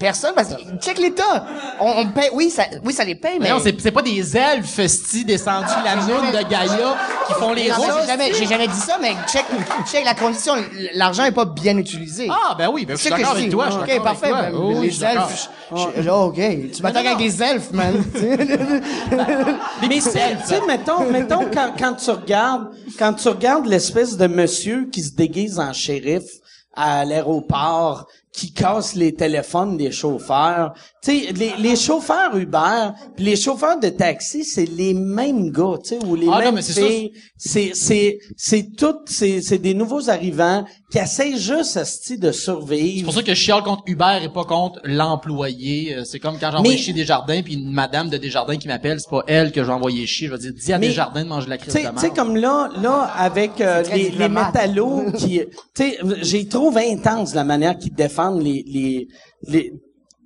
Personne, 0.00 0.32
parce 0.34 0.48
que, 0.48 0.54
check 0.80 0.98
l'État. 0.98 1.44
On, 1.78 1.90
on 1.98 2.06
paye, 2.10 2.30
oui, 2.32 2.48
ça, 2.48 2.62
oui, 2.82 2.94
ça 2.94 3.04
les 3.04 3.14
paye, 3.16 3.38
mais. 3.38 3.48
Mais 3.48 3.50
non, 3.50 3.60
c'est, 3.62 3.78
c'est 3.78 3.90
pas 3.90 4.00
des 4.00 4.34
elfes 4.34 4.66
festis 4.70 5.26
descendus 5.26 5.66
de 5.78 5.84
la 5.84 5.94
lune 5.96 6.32
de 6.32 6.48
Gaïa 6.50 6.96
qui 7.26 7.34
font 7.34 7.52
les 7.52 7.70
routes. 7.70 7.84
j'ai 8.00 8.06
jamais, 8.06 8.32
j'ai 8.32 8.46
jamais 8.46 8.66
dit 8.66 8.80
ça, 8.80 8.96
mais 8.98 9.12
check, 9.30 9.44
check 9.92 10.02
la 10.06 10.14
condition. 10.14 10.54
L'argent 10.94 11.24
est 11.24 11.32
pas 11.32 11.44
bien 11.44 11.76
utilisé. 11.76 12.28
Ah, 12.30 12.54
ben 12.56 12.70
oui, 12.72 12.86
ben, 12.86 12.96
je 12.96 13.02
suis 13.02 13.10
d'accord 13.10 13.32
avec 13.32 13.50
toi. 13.50 13.66
je 13.66 13.72
suis 13.72 13.80
Ok, 13.98 14.02
parfait. 14.02 14.32
avec 14.32 14.44
ben, 14.46 14.50
toi. 14.52 14.60
Oh, 14.64 14.72
oui, 14.78 14.88
les 14.88 15.04
elfes. 15.04 15.48
je- 15.70 16.02
je- 16.02 16.08
oh, 16.10 16.32
ok. 16.34 16.72
Tu 16.74 16.82
m'attaques 16.82 17.06
avec 17.06 17.18
les 17.20 17.42
elfes, 17.42 17.70
man. 17.72 18.02
Mais 19.88 20.00
c'est, 20.00 20.36
tu 20.42 20.46
sais, 20.46 20.60
mettons, 20.66 21.10
mettons 21.10 21.44
quand, 21.52 21.72
quand 21.78 21.94
tu 21.94 22.10
regardes, 22.10 22.68
quand 22.98 23.12
tu 23.14 23.28
regardes 23.28 23.66
l'espèce 23.66 24.16
de 24.16 24.26
monsieur 24.26 24.88
qui 24.90 25.02
se 25.02 25.12
déguise 25.12 25.58
en 25.58 25.72
shérif 25.72 26.22
à 26.74 27.04
l'aéroport, 27.04 28.06
qui 28.32 28.52
casse 28.52 28.94
les 28.94 29.14
téléphones 29.14 29.76
des 29.76 29.90
chauffeurs. 29.90 30.72
Tu 31.02 31.10
sais, 31.26 31.32
les, 31.32 31.52
les 31.58 31.74
chauffeurs 31.76 32.36
Uber, 32.36 32.90
puis 33.16 33.24
les 33.24 33.34
chauffeurs 33.36 33.80
de 33.80 33.88
taxi, 33.88 34.44
c'est 34.44 34.66
les 34.66 34.94
mêmes 34.94 35.50
gars, 35.50 35.78
tu 35.82 35.90
sais, 35.90 35.98
ou 36.06 36.14
les 36.14 36.26
Ah, 36.28 36.36
non, 36.38 36.38
mêmes 36.46 36.54
mais 36.56 36.62
c'est 36.62 36.86
filles. 36.86 37.12
C'est, 37.36 37.72
c'est, 37.74 38.18
c'est 38.36 38.68
tout, 38.76 38.94
c'est, 39.06 39.40
c'est 39.40 39.58
des 39.58 39.74
nouveaux 39.74 40.10
arrivants 40.10 40.64
qui 40.92 40.98
essayent 40.98 41.38
juste, 41.38 41.76
asti, 41.76 42.18
de 42.18 42.30
C'est 42.30 42.40
survivre. 42.42 43.04
pour 43.06 43.14
ça 43.14 43.22
que 43.22 43.34
je 43.34 43.40
chiale 43.40 43.62
contre 43.62 43.82
Uber 43.86 44.18
et 44.22 44.28
pas 44.28 44.44
contre 44.44 44.78
l'employé. 44.84 45.96
Euh, 45.96 46.04
C'est 46.04 46.18
comme 46.18 46.38
quand 46.38 46.50
j'envoie 46.52 46.70
Mais- 46.70 46.76
chier 46.78 46.92
Desjardins 46.92 47.42
puis 47.42 47.54
une 47.54 47.70
madame 47.72 48.10
de 48.10 48.16
Desjardins 48.16 48.56
qui 48.56 48.68
m'appelle, 48.68 49.00
c'est 49.00 49.10
pas 49.10 49.24
elle 49.26 49.52
que 49.52 49.64
j'ai 49.64 49.70
envoyé 49.70 50.06
chier. 50.06 50.28
Je 50.28 50.32
vais 50.32 50.38
dire, 50.38 50.52
dis 50.54 50.72
à 50.72 50.78
Mais- 50.78 50.88
Desjardins 50.88 51.24
de 51.24 51.28
manger 51.28 51.48
la 51.48 51.58
crise 51.58 51.74
Tu 51.74 51.82
de 51.82 51.88
tu 51.88 51.98
sais, 51.98 52.10
comme 52.10 52.36
là, 52.36 52.68
là, 52.80 53.10
avec 53.16 53.60
euh, 53.60 53.82
les, 53.94 54.10
les 54.10 54.28
métallos 54.28 55.12
qui, 55.16 55.40
tu 55.74 55.82
sais, 55.84 55.98
j'ai 56.22 56.46
trouvé 56.46 56.92
intense 56.92 57.34
la 57.34 57.44
manière 57.44 57.76
qu'ils 57.76 57.94
défendent 57.94 58.29
les, 58.38 58.62
les, 58.66 59.08
les, 59.42 59.72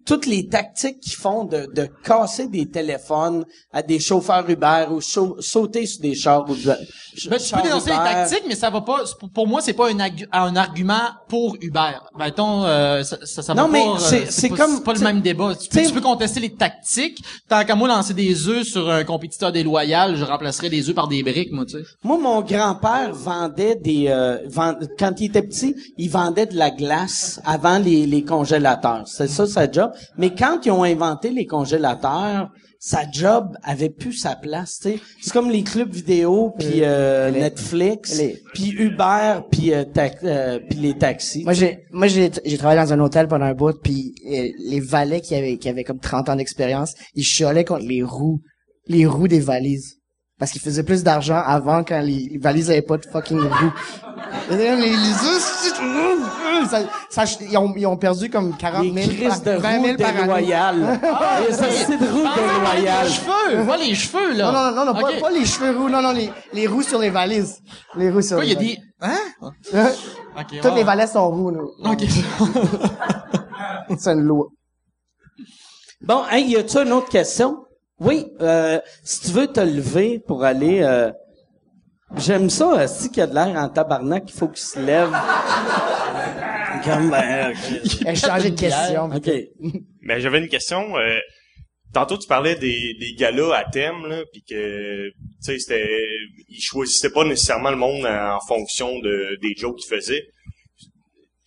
toutes 0.07 0.27
les 0.27 0.49
tactiques 0.49 1.01
qu'ils 1.01 1.15
font 1.15 1.45
de, 1.45 1.67
de 1.75 1.89
casser 2.05 2.47
des 2.49 2.67
téléphones 2.67 3.45
à 3.73 3.83
des 3.83 3.99
chauffeurs 3.99 4.49
Uber 4.49 4.87
ou 4.91 5.01
sau- 5.01 5.37
sauter 5.41 5.87
sur 5.87 6.01
des 6.03 6.15
chars 6.15 6.45
ou 6.49 6.55
Ben, 6.55 6.77
tu 7.15 7.29
peux 7.55 7.63
dénoncer 7.63 7.91
les 7.91 7.97
tactiques, 7.97 8.45
mais 8.49 8.55
ça 8.55 8.71
va 8.71 8.81
pas. 8.81 9.05
Pour, 9.33 9.47
moi, 9.47 9.61
c'est 9.61 9.73
pas 9.73 9.89
un, 9.91 9.99
un 10.33 10.57
argument 10.57 11.01
pour 11.29 11.57
Uber. 11.61 11.93
Mettons, 12.19 12.65
euh, 12.65 13.03
ça, 13.03 13.17
ça, 13.25 13.43
ça 13.43 13.55
Non, 13.55 13.69
mais 13.69 13.83
euh, 13.87 13.99
c'est- 13.99 14.31
c'est 14.31 14.49
pas, 14.49 14.57
comme- 14.57 14.83
pas 14.83 14.93
le 14.95 15.01
même 15.01 15.21
débat. 15.21 15.55
Tu 15.55 15.69
peux, 15.69 15.83
tu 15.87 15.93
peux 15.93 16.01
contester 16.01 16.41
les 16.41 16.55
tactiques. 16.55 17.23
Tant 17.49 17.65
qu'à 17.65 17.75
moi 17.75 17.89
lancer 17.89 18.15
des 18.15 18.49
œufs 18.49 18.65
sur 18.67 18.91
un 18.91 19.05
compétiteur 19.05 19.53
déloyal, 19.53 20.17
je 20.17 20.25
remplacerais 20.25 20.69
les 20.69 20.89
œufs 20.89 20.95
par 20.95 21.09
des 21.09 21.23
briques, 21.23 21.53
moi, 21.53 21.65
tu 21.65 21.79
sais. 21.79 21.85
Moi, 22.03 22.19
mon 22.19 22.41
grand-père 22.43 23.13
vendait 23.15 23.77
des... 23.77 24.07
euh, 24.09 24.39
vend- 24.49 24.75
quand 24.99 25.13
il 25.21 25.27
était 25.27 25.43
petit, 25.43 25.75
il 25.97 26.11
vendait 26.11 26.47
de 26.47 26.57
la 26.57 26.71
glace 26.71 27.41
avant 27.45 27.79
les, 27.79 28.07
les 28.07 28.23
congélateurs. 28.25 29.05
C'est 29.07 29.29
ça 29.29 29.47
sa 29.47 29.71
job? 29.71 29.93
Mais 30.17 30.35
quand 30.35 30.65
ils 30.67 30.71
ont 30.71 30.83
inventé 30.85 31.31
les 31.31 31.47
congélateurs, 31.47 32.51
sa 32.79 33.11
job 33.11 33.57
avait 33.63 33.89
plus 33.89 34.13
sa 34.13 34.37
place. 34.37 34.79
tu 34.81 34.91
sais. 34.91 34.99
C'est 35.23 35.33
comme 35.33 35.51
les 35.51 35.63
clubs 35.63 35.91
vidéo, 35.91 36.53
puis 36.59 36.81
euh, 36.83 37.31
Netflix, 37.31 38.19
les- 38.19 38.43
puis 38.53 38.71
Uber, 38.73 39.41
puis 39.51 39.73
euh, 39.73 39.85
euh, 40.25 40.59
puis 40.69 40.79
les 40.81 40.95
taxis. 40.99 41.45
Moi, 41.45 41.55
j'ai, 41.55 41.79
moi, 41.93 42.09
j'ai, 42.09 42.31
j'ai 42.45 42.59
travaillé 42.59 42.81
dans 42.81 42.93
un 42.93 43.01
hôtel 43.01 43.27
pendant 43.27 43.47
un 43.47 43.55
bout, 43.55 43.75
puis 43.83 44.15
euh, 44.27 44.49
les 44.59 44.81
valets 44.81 45.23
qui 45.23 45.35
avaient, 45.35 45.57
qui 45.57 45.69
avaient 45.71 45.85
comme 45.85 45.99
30 45.99 46.29
ans 46.29 46.37
d'expérience, 46.37 46.95
ils 47.15 47.25
chiolaient 47.25 47.65
contre 47.65 47.87
les 47.87 48.03
roues, 48.03 48.41
les 48.87 49.07
roues 49.07 49.29
des 49.29 49.41
valises. 49.41 49.97
Parce 50.45 50.53
qu'ils 50.53 50.61
faisaient 50.61 50.83
plus 50.83 51.03
d'argent 51.03 51.41
avant 51.43 51.83
quand 51.85 52.01
les, 52.03 52.29
les 52.33 52.37
valises 52.37 52.69
avaient 52.71 52.83
pas 52.83 52.99
de 52.99 53.07
fucking 53.07 53.41
roues. 53.41 53.73
Les, 54.51 54.77
les, 54.77 54.93
ça, 56.69 56.81
ça, 57.09 57.25
ils, 57.41 57.57
ont, 57.57 57.73
ils 57.75 57.87
ont 57.87 57.97
perdu 57.97 58.29
comme 58.29 58.55
40 58.55 58.83
les 58.85 59.05
000 59.05 59.17
crises 59.17 59.43
de 59.43 59.53
par, 59.53 59.61
20 59.73 59.79
roues 59.79 59.85
000 59.87 59.97
par 59.97 60.09
année. 60.09 60.21
déloyales. 60.21 61.01
les 61.49 61.55
hosties 61.55 61.97
de 61.97 62.07
roues 62.13 62.29
déloyales. 62.37 63.07
Les 63.07 63.11
cheveux, 63.15 63.67
pas 63.67 63.77
les 63.79 63.95
cheveux, 63.95 64.35
là. 64.35 64.53
Non, 64.53 64.53
non, 64.53 64.85
non, 64.85 64.93
non, 64.93 65.01
pas, 65.01 65.19
pas 65.19 65.31
les 65.31 65.47
cheveux 65.47 65.79
roux, 65.79 65.89
non, 65.89 66.03
non, 66.03 66.13
les, 66.13 66.31
les 66.53 66.67
roues 66.67 66.83
sur 66.83 66.99
les 66.99 67.09
valises. 67.09 67.57
Les 67.97 68.11
roues 68.11 68.21
sur 68.21 68.39
les 68.39 68.49
il 68.49 68.53
y 68.53 68.55
a 68.55 68.59
des, 68.59 68.79
hein? 69.01 69.17
valises. 69.73 69.97
Ok, 70.39 70.47
Toutes 70.61 70.65
ouais. 70.65 70.75
les 70.75 70.85
valets 70.85 71.07
sont 71.07 71.31
roux, 71.31 71.53
nous. 71.53 71.71
Ok. 71.91 72.05
C'est 73.99 74.13
une 74.13 74.21
loi. 74.21 74.49
Bon, 76.03 76.23
hey, 76.31 76.45
y 76.51 76.57
a-tu 76.57 76.77
une 76.77 76.93
autre 76.93 77.09
question? 77.09 77.64
Oui, 78.01 78.27
euh, 78.41 78.81
si 79.03 79.21
tu 79.23 79.29
veux 79.29 79.47
te 79.47 79.61
lever 79.61 80.19
pour 80.19 80.45
aller... 80.45 80.83
euh, 80.83 81.11
J'aime 82.17 82.49
ça, 82.51 82.87
si 82.87 83.09
qu'il 83.09 83.19
y 83.19 83.23
a 83.23 83.27
de 83.27 83.35
l'air 83.35 83.57
en 83.57 83.69
tabarnak, 83.69 84.25
il 84.29 84.33
faut 84.33 84.49
qu'il 84.49 84.59
se 84.63 84.79
lève. 84.79 85.11
Comme, 86.85 87.11
ben, 87.11 87.51
ok. 87.53 87.81
Elle 88.03 88.09
a 88.09 88.15
changé 88.15 88.51
de 88.51 88.61
question. 88.61 89.05
OK. 89.07 89.31
Ben, 90.07 90.19
j'avais 90.21 90.39
une 90.39 90.49
question. 90.49 90.97
euh, 90.99 91.19
tantôt 91.95 92.19
tu 92.19 92.29
parlais 92.29 92.57
des, 92.57 92.95
des 93.01 93.15
galas 93.15 93.55
à 93.57 93.65
thème, 93.65 94.07
là, 94.07 94.23
puis 94.33 94.43
que, 94.43 95.09
tu 95.09 95.15
sais, 95.41 95.59
c'était, 95.59 96.07
ils 96.51 96.61
choisissaient 96.61 97.11
pas 97.11 97.25
nécessairement 97.25 97.71
le 97.71 97.77
monde 97.79 98.05
en 98.05 98.39
fonction 98.47 98.99
de, 99.01 99.39
des 99.41 99.55
jokes 99.57 99.79
qu'ils 99.79 99.97
faisaient. 99.97 100.27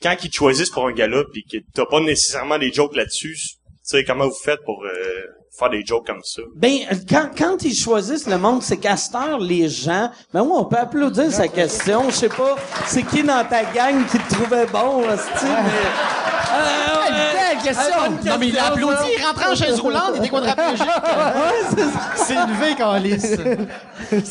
Quand 0.01 0.15
ils 0.23 0.29
te 0.31 0.35
choisissent 0.35 0.71
pour 0.71 0.87
un 0.87 0.91
gala, 0.91 1.23
puis 1.31 1.43
que 1.43 1.57
t'as 1.73 1.85
pas 1.85 1.99
nécessairement 1.99 2.57
des 2.57 2.73
jokes 2.73 2.95
là-dessus, 2.95 3.35
tu 3.35 3.59
sais, 3.83 4.03
comment 4.03 4.27
vous 4.27 4.33
faites 4.43 4.63
pour 4.65 4.83
euh, 4.85 5.23
faire 5.57 5.69
des 5.69 5.83
jokes 5.85 6.05
comme 6.05 6.21
ça? 6.23 6.41
Ben, 6.55 6.79
quand, 7.09 7.29
quand 7.37 7.63
ils 7.63 7.75
choisissent 7.75 8.27
le 8.27 8.37
monde, 8.37 8.61
c'est 8.61 8.77
qu'à 8.77 8.95
cette 8.97 9.15
heure, 9.15 9.39
les 9.39 9.69
gens, 9.69 10.09
ben 10.33 10.41
oui, 10.41 10.51
on 10.53 10.65
peut 10.65 10.77
applaudir 10.77 11.31
sa 11.31 11.47
question. 11.47 12.03
Je 12.09 12.15
sais 12.15 12.29
pas, 12.29 12.55
c'est 12.85 13.03
qui 13.03 13.23
dans 13.23 13.45
ta 13.47 13.63
gang 13.63 14.05
qui 14.09 14.17
te 14.19 14.33
trouvait 14.35 14.65
bon, 14.67 14.99
hostie, 15.07 15.45
mais... 15.45 16.27
Euh, 16.49 17.07
Quelle 17.07 17.55
belle 17.55 17.63
question! 17.63 18.01
bonne 18.01 18.17
Non, 18.25 18.37
mais 18.39 18.47
il 18.47 18.57
a 18.57 18.67
applaudi, 18.67 19.09
il 19.17 19.25
rentrait 19.25 19.51
en 19.51 19.55
chaise 19.55 19.79
roulante, 19.79 20.11
il 20.15 20.19
était 20.19 20.29
quadraplégique. 20.29 20.87
Ouais, 20.87 21.83
c'est 22.15 22.33
élevé, 22.33 22.75
Carlis. 22.77 23.17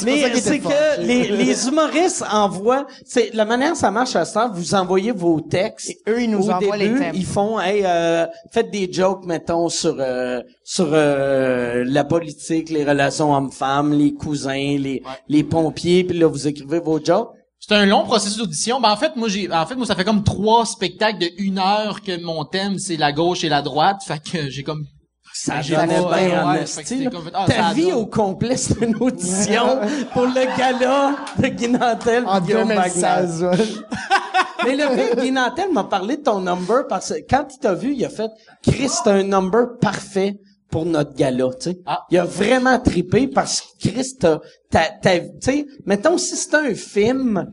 Mais 0.04 0.34
c'est 0.36 0.60
que 0.60 1.00
les, 1.00 1.28
les 1.28 1.68
humoristes 1.68 2.24
envoient, 2.30 2.86
c'est 3.04 3.34
la 3.34 3.44
manière 3.44 3.70
dont 3.70 3.74
ça 3.74 3.90
marche 3.90 4.16
à 4.16 4.24
ce 4.24 4.34
temps, 4.34 4.50
vous 4.50 4.74
envoyez 4.74 5.12
vos 5.12 5.40
textes. 5.40 5.90
Et 5.90 5.98
eux, 6.08 6.22
ils 6.22 6.30
nous 6.30 6.48
Au 6.48 6.52
envoient 6.52 6.76
les 6.76 6.88
début, 6.88 7.00
thèmes. 7.00 7.14
Ils 7.14 7.26
font, 7.26 7.60
hey, 7.60 7.82
euh, 7.84 8.26
faites 8.50 8.70
des 8.70 8.90
jokes, 8.90 9.24
mettons, 9.26 9.68
sur 9.68 9.96
euh, 9.98 10.40
sur 10.68 10.88
euh, 10.90 11.84
la 11.86 12.02
politique, 12.02 12.70
les 12.70 12.84
relations 12.84 13.32
hommes-femmes, 13.32 13.92
les 13.92 14.14
cousins, 14.14 14.76
les 14.76 15.00
les 15.28 15.44
pompiers, 15.44 16.02
puis 16.02 16.18
là 16.18 16.26
vous 16.26 16.48
écrivez 16.48 16.80
vos 16.80 16.98
jokes. 17.02 17.30
C'est 17.60 17.76
un 17.76 17.86
long 17.86 18.02
processus 18.02 18.38
d'audition. 18.38 18.80
Ben, 18.80 18.90
en 18.90 18.96
fait, 18.96 19.14
moi, 19.16 19.28
j'ai, 19.28 19.50
en 19.50 19.64
fait, 19.64 19.76
moi, 19.76 19.86
ça 19.86 19.94
fait 19.94 20.04
comme 20.04 20.24
trois 20.24 20.66
spectacles 20.66 21.18
de 21.18 21.28
une 21.38 21.58
heure 21.58 22.02
que 22.02 22.20
mon 22.20 22.44
thème, 22.44 22.78
c'est 22.78 22.96
la 22.96 23.12
gauche 23.12 23.44
et 23.44 23.48
la 23.48 23.62
droite. 23.62 23.98
Fait 24.06 24.18
que 24.18 24.50
j'ai 24.50 24.62
comme, 24.62 24.84
Ça 25.32 25.54
pas- 25.54 25.62
bien 25.62 26.44
en 26.44 26.54
esti, 26.54 27.08
ah, 27.32 27.46
Ta 27.46 27.72
vie 27.72 27.92
au 27.92 28.06
complet, 28.06 28.56
c'est 28.56 28.80
une 28.84 28.96
audition 28.96 29.78
pour 30.12 30.26
le 30.26 30.58
gala 30.58 31.16
de 31.38 31.46
Guinantel 31.46 32.24
En 32.26 32.40
puis 32.40 32.46
Guillaume 32.46 32.68
Wagner. 32.68 33.00
2016, 33.02 33.42
ouais. 33.44 33.56
Mais 34.66 34.74
le 34.76 34.88
fait 34.96 35.14
que 35.14 35.20
Guy 35.20 35.30
Nantel 35.30 35.72
m'a 35.72 35.84
parlé 35.84 36.16
de 36.16 36.22
ton 36.22 36.40
number 36.40 36.88
parce 36.88 37.10
que 37.10 37.20
quand 37.30 37.46
il 37.54 37.58
t'a 37.58 37.74
vu, 37.74 37.94
il 37.94 38.04
a 38.04 38.08
fait 38.08 38.30
Chris, 38.62 38.88
c'est 38.88 39.08
un 39.10 39.22
number 39.22 39.78
parfait 39.80 40.40
pour 40.76 40.84
notre 40.84 41.14
gala, 41.14 41.48
tu 41.58 41.70
sais. 41.70 41.78
Ah. 41.86 42.04
Il 42.10 42.18
a 42.18 42.26
vraiment 42.26 42.78
trippé 42.78 43.28
parce 43.28 43.62
que 43.62 43.88
Chris, 43.88 44.14
t'as, 44.20 44.40
t'as, 44.70 44.90
t'as- 45.00 45.20
tu 45.20 45.30
sais, 45.40 45.66
mettons 45.86 46.18
si 46.18 46.36
c'était 46.36 46.56
un 46.58 46.74
film, 46.74 47.50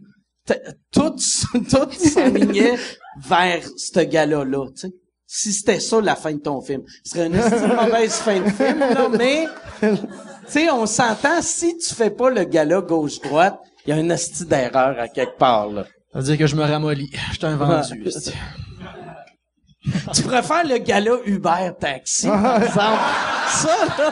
tout, 0.92 1.16
tout 1.72 1.90
s'alignait 1.94 2.76
vers 3.26 3.64
ce 3.78 4.02
gala-là, 4.02 4.66
tu 4.76 4.90
sais. 4.90 4.94
Si 5.26 5.54
c'était 5.54 5.80
ça 5.80 6.02
la 6.02 6.18
fin 6.18 6.34
de 6.34 6.40
ton 6.40 6.60
film, 6.60 6.82
ce 7.06 7.12
serait 7.12 7.28
une 7.28 7.36
mauvaise 7.86 8.12
fin 8.12 8.42
de 8.42 8.50
film, 8.50 8.80
là, 8.80 9.08
mais 9.18 9.48
tu 9.80 9.88
sais, 10.50 10.70
on 10.70 10.86
s'entend, 10.86 11.42
si 11.42 11.78
tu 11.78 11.96
fais 11.96 12.10
pas 12.10 12.30
le 12.30 12.44
gala 12.44 12.82
gauche-droite, 12.82 13.58
il 13.86 13.92
y 13.92 13.94
a 13.94 14.02
une 14.02 14.12
esti 14.12 14.44
d'erreur 14.46 15.00
à 15.00 15.08
quelque 15.08 15.38
part, 15.38 15.70
là. 15.70 15.86
ça 16.12 16.20
veut 16.20 16.26
dire 16.26 16.38
que 16.38 16.48
je 16.48 16.58
me 16.58 16.64
ramollis. 16.64 17.10
J'étais 17.32 17.46
un 17.46 17.56
vendu. 17.56 18.04
Tu 20.14 20.22
préfères 20.24 20.66
le 20.66 20.78
gala 20.78 21.12
Uber 21.26 21.72
Taxi, 21.80 22.28
par 22.28 22.64
exemple. 22.64 23.00
Ça, 23.50 23.70
là, 23.98 24.12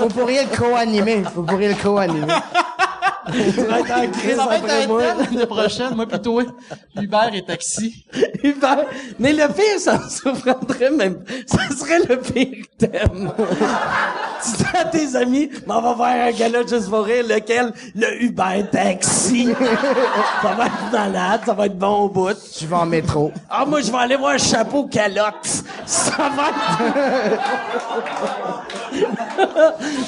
Vous 0.00 0.08
pourriez 0.08 0.42
le 0.44 0.56
co-animer. 0.56 1.22
Vous 1.34 1.42
pourriez 1.42 1.68
le 1.68 1.74
co-animer. 1.74 2.32
être 3.28 3.90
en 3.90 4.10
crise 4.10 4.36
Ça 4.36 4.46
va 4.46 4.56
être 4.56 4.64
après 4.64 4.84
un 4.84 4.86
moi. 4.86 5.02
thème 5.02 5.18
l'année 5.18 5.46
prochaine, 5.46 5.94
moi 5.94 6.06
pis 6.06 6.20
toi. 6.22 6.44
Uber 6.96 7.28
et 7.34 7.44
taxi. 7.44 8.04
Uber. 8.42 8.76
Mais 9.18 9.32
le 9.32 9.46
pire, 9.48 9.78
ça 9.78 9.98
me 9.98 10.08
surprendrait 10.08 10.90
même. 10.90 11.24
Ça 11.46 11.58
serait 11.76 12.00
le 12.08 12.18
pire 12.20 12.64
thème. 12.78 13.32
Tu 14.42 14.50
dis 14.56 14.64
à 14.76 14.84
tes 14.84 15.16
amis, 15.16 15.50
mais 15.66 15.74
on 15.74 15.80
va 15.80 15.94
faire 15.94 16.26
un 16.26 16.32
gala 16.32 16.66
juste 16.66 16.88
pour 16.88 17.04
rire, 17.04 17.24
lequel? 17.28 17.72
Le 17.94 18.22
Uber 18.22 18.66
Taxi. 18.70 19.48
ça 20.42 20.54
va 20.54 20.66
être 20.66 20.92
malade, 20.92 21.40
ça 21.46 21.52
va 21.52 21.66
être 21.66 21.78
bon 21.78 22.04
au 22.04 22.08
bout. 22.08 22.36
Je 22.58 22.66
vais 22.66 22.76
en 22.76 22.86
métro. 22.86 23.32
Ah, 23.48 23.64
moi, 23.64 23.80
je 23.80 23.90
vais 23.90 23.98
aller 23.98 24.16
voir 24.16 24.38
chapeau 24.38 24.86
calotte. 24.86 25.64
Ça 25.86 26.30
va 26.36 26.48
être... 26.48 26.60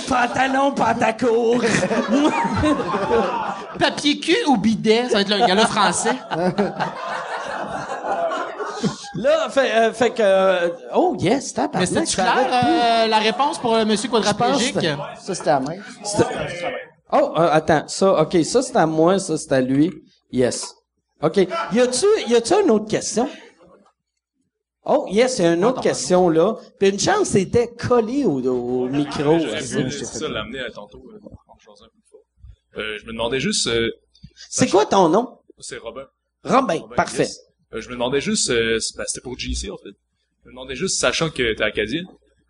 Pantalon, 0.09 0.72
pantacourt. 0.72 1.62
Papier 3.78 4.18
cul 4.18 4.36
ou 4.48 4.56
bidet? 4.56 5.09
Ça 5.09 5.14
va 5.14 5.20
être 5.22 5.30
le 5.30 5.46
gala 5.46 5.66
français. 5.66 6.16
Là, 9.14 9.48
fait, 9.51 9.70
euh, 9.72 9.93
fait 9.93 10.10
que... 10.10 10.22
euh, 10.22 10.70
oh, 10.94 11.14
yes, 11.18 11.52
tabarnak, 11.52 11.90
Mais 11.90 12.06
c'était 12.06 12.22
clair, 12.22 12.47
euh, 13.05 13.06
la 13.09 13.18
réponse 13.18 13.59
pour 13.59 13.76
le 13.76 13.84
monsieur 13.84 14.09
quadraplégique? 14.09 14.78
Ça, 15.20 15.34
c'était 15.34 15.51
la 15.51 15.60
même. 15.60 15.82
Oh, 17.12 17.32
euh, 17.36 17.48
attends, 17.51 17.86
ça, 17.89 18.22
OK, 18.22 18.43
ça, 18.44 18.62
c'est 18.62 18.76
à 18.76 18.86
moi, 18.86 19.18
ça, 19.18 19.36
c'est 19.36 19.52
à 19.52 19.60
lui. 19.60 19.93
Yes. 20.30 20.74
OK. 21.22 21.36
Y 21.36 21.80
a-tu, 21.80 22.06
y 22.26 22.34
a-tu 22.34 22.55
une 22.55 22.70
autre 22.70 22.89
question? 22.89 23.28
Oh, 24.84 25.06
yes, 25.10 25.39
il 25.39 25.44
y 25.44 25.48
a 25.48 25.52
une 25.52 25.64
autre 25.64 25.82
question, 25.82 26.28
là. 26.30 26.56
Puis 26.80 26.89
une 26.89 26.98
chance, 26.98 27.28
c'était 27.28 27.68
collé 27.68 28.24
au, 28.24 28.39
au 28.40 28.89
micro. 28.89 29.39
J'aurais 29.39 29.60
pu, 29.60 29.90
c'est 29.93 30.05
ça, 30.06 30.26
l'amener 30.28 30.60
à 30.60 30.70
tantôt, 30.70 31.02
euh, 31.12 31.20
en 31.48 31.59
changeant. 31.59 31.84
Euh, 32.78 32.98
je 32.98 33.05
me 33.06 33.12
demandais 33.12 33.39
juste, 33.39 33.66
euh, 33.66 33.90
C'est 34.48 34.68
quoi 34.68 34.86
ton 34.86 35.09
nom? 35.10 35.39
c'est 35.59 35.76
Robin. 35.76 36.06
Robin, 36.43 36.78
Robin, 36.80 36.97
parfait. 36.97 37.24
yes. 37.24 37.39
Euh, 37.74 37.80
je 37.80 37.88
me 37.88 37.94
demandais 37.94 38.20
juste, 38.20 38.50
euh, 38.50 38.78
ben, 38.96 39.04
c'était 39.06 39.20
pour 39.22 39.38
JC, 39.38 39.70
en 39.70 39.76
fait. 39.78 39.90
Je 40.42 40.48
me 40.48 40.52
demandais 40.52 40.74
juste, 40.76 40.98
sachant 41.00 41.30
que 41.30 41.54
t'es 41.54 41.62
acadien, 41.62 42.02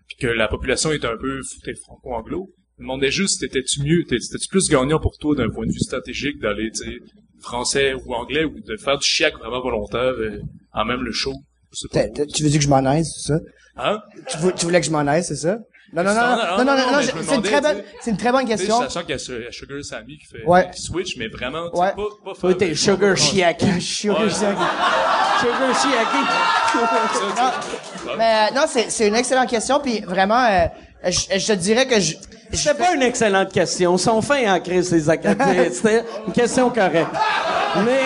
puis 0.08 0.16
que 0.16 0.26
la 0.26 0.48
population 0.48 0.90
est 0.92 1.04
un 1.04 1.16
peu 1.16 1.40
franco-anglo, 1.84 2.50
je 2.78 2.82
me 2.82 2.86
demandais 2.88 3.10
juste, 3.10 3.40
t'étais-tu 3.40 3.82
mieux, 3.82 4.02
t'étais- 4.04 4.18
t'étais-tu 4.26 4.48
plus 4.48 4.68
gagnant 4.68 4.98
pour 4.98 5.16
toi 5.18 5.34
d'un 5.36 5.50
point 5.50 5.66
de 5.66 5.72
vue 5.72 5.78
stratégique 5.80 6.38
d'aller, 6.40 6.70
tu 6.70 6.84
sais, 6.84 6.98
français 7.40 7.94
ou 7.94 8.14
anglais, 8.14 8.44
ou 8.44 8.58
de 8.60 8.76
faire 8.76 8.98
du 8.98 9.06
chiac 9.06 9.34
vraiment 9.38 9.60
volontaire, 9.60 10.14
euh, 10.18 10.40
en 10.72 10.84
même 10.84 11.02
le 11.02 11.12
show? 11.12 11.34
Tu 12.34 12.42
veux 12.42 12.48
dire 12.50 12.58
que 12.58 12.64
je 12.64 12.68
m'en 12.70 12.84
aille, 12.84 13.04
c'est 13.04 13.28
ça? 13.32 13.38
Hein? 13.76 14.00
Tu, 14.28 14.36
vou- 14.38 14.52
tu 14.52 14.64
voulais 14.66 14.80
que 14.80 14.86
je 14.86 14.90
m'en 14.90 14.98
aille, 15.06 15.24
c'est 15.24 15.36
ça? 15.36 15.58
Non, 15.94 16.02
non, 16.02 16.14
non, 16.14 16.36
Non, 16.58 16.64
non, 16.64 16.76
non, 16.92 16.98
c'est 17.22 17.34
une 17.34 17.42
très 17.42 17.60
bonne, 17.60 17.76
tu 17.76 17.82
sais. 17.82 17.96
c'est 18.00 18.10
une 18.12 18.16
très 18.16 18.32
bonne 18.32 18.44
Tu 18.46 18.50
sais, 18.52 18.56
question. 18.56 18.80
sachant 18.80 19.00
qu'il 19.00 19.10
y 19.10 19.14
a 19.14 19.18
Sugar 19.52 19.84
Sammy 19.84 20.18
qui 20.18 20.26
fait, 20.26 20.42
Ouais. 20.46 20.70
qui 20.74 20.80
switch, 20.80 21.16
mais 21.18 21.28
vraiment, 21.28 21.68
tu 21.68 21.76
sais, 21.76 21.82
Ouais. 21.82 21.90
pas, 21.94 22.02
pas 22.24 22.30
faire 22.32 22.40
Toi, 22.40 22.54
t'es 22.54 22.74
Sugar 22.74 23.14
je 23.16 23.22
suis 23.80 24.08
heureux. 24.08 24.28
Sugar 24.30 25.74
Chiaki. 25.80 26.16
Mais 28.16 28.48
euh, 28.50 28.54
non, 28.54 28.62
c'est 28.68 28.90
c'est 28.90 29.08
une 29.08 29.14
excellente 29.16 29.48
question, 29.50 29.80
puis 29.80 30.00
vraiment, 30.00 30.44
euh, 30.44 30.66
je, 31.10 31.38
je 31.38 31.46
te 31.46 31.52
dirais 31.52 31.86
que 31.86 32.00
je, 32.00 32.14
je 32.52 32.56
C'était 32.56 32.74
pas 32.74 32.94
une 32.94 33.02
excellente 33.02 33.52
question. 33.52 33.96
Ils 33.96 33.98
sont 33.98 34.22
fins 34.22 34.54
en 34.54 34.60
crise, 34.60 34.90
les 34.92 35.08
Acadiens. 35.10 35.66
C'était 35.72 36.04
une 36.26 36.32
question 36.32 36.70
correcte. 36.70 37.08
Mais, 37.84 38.00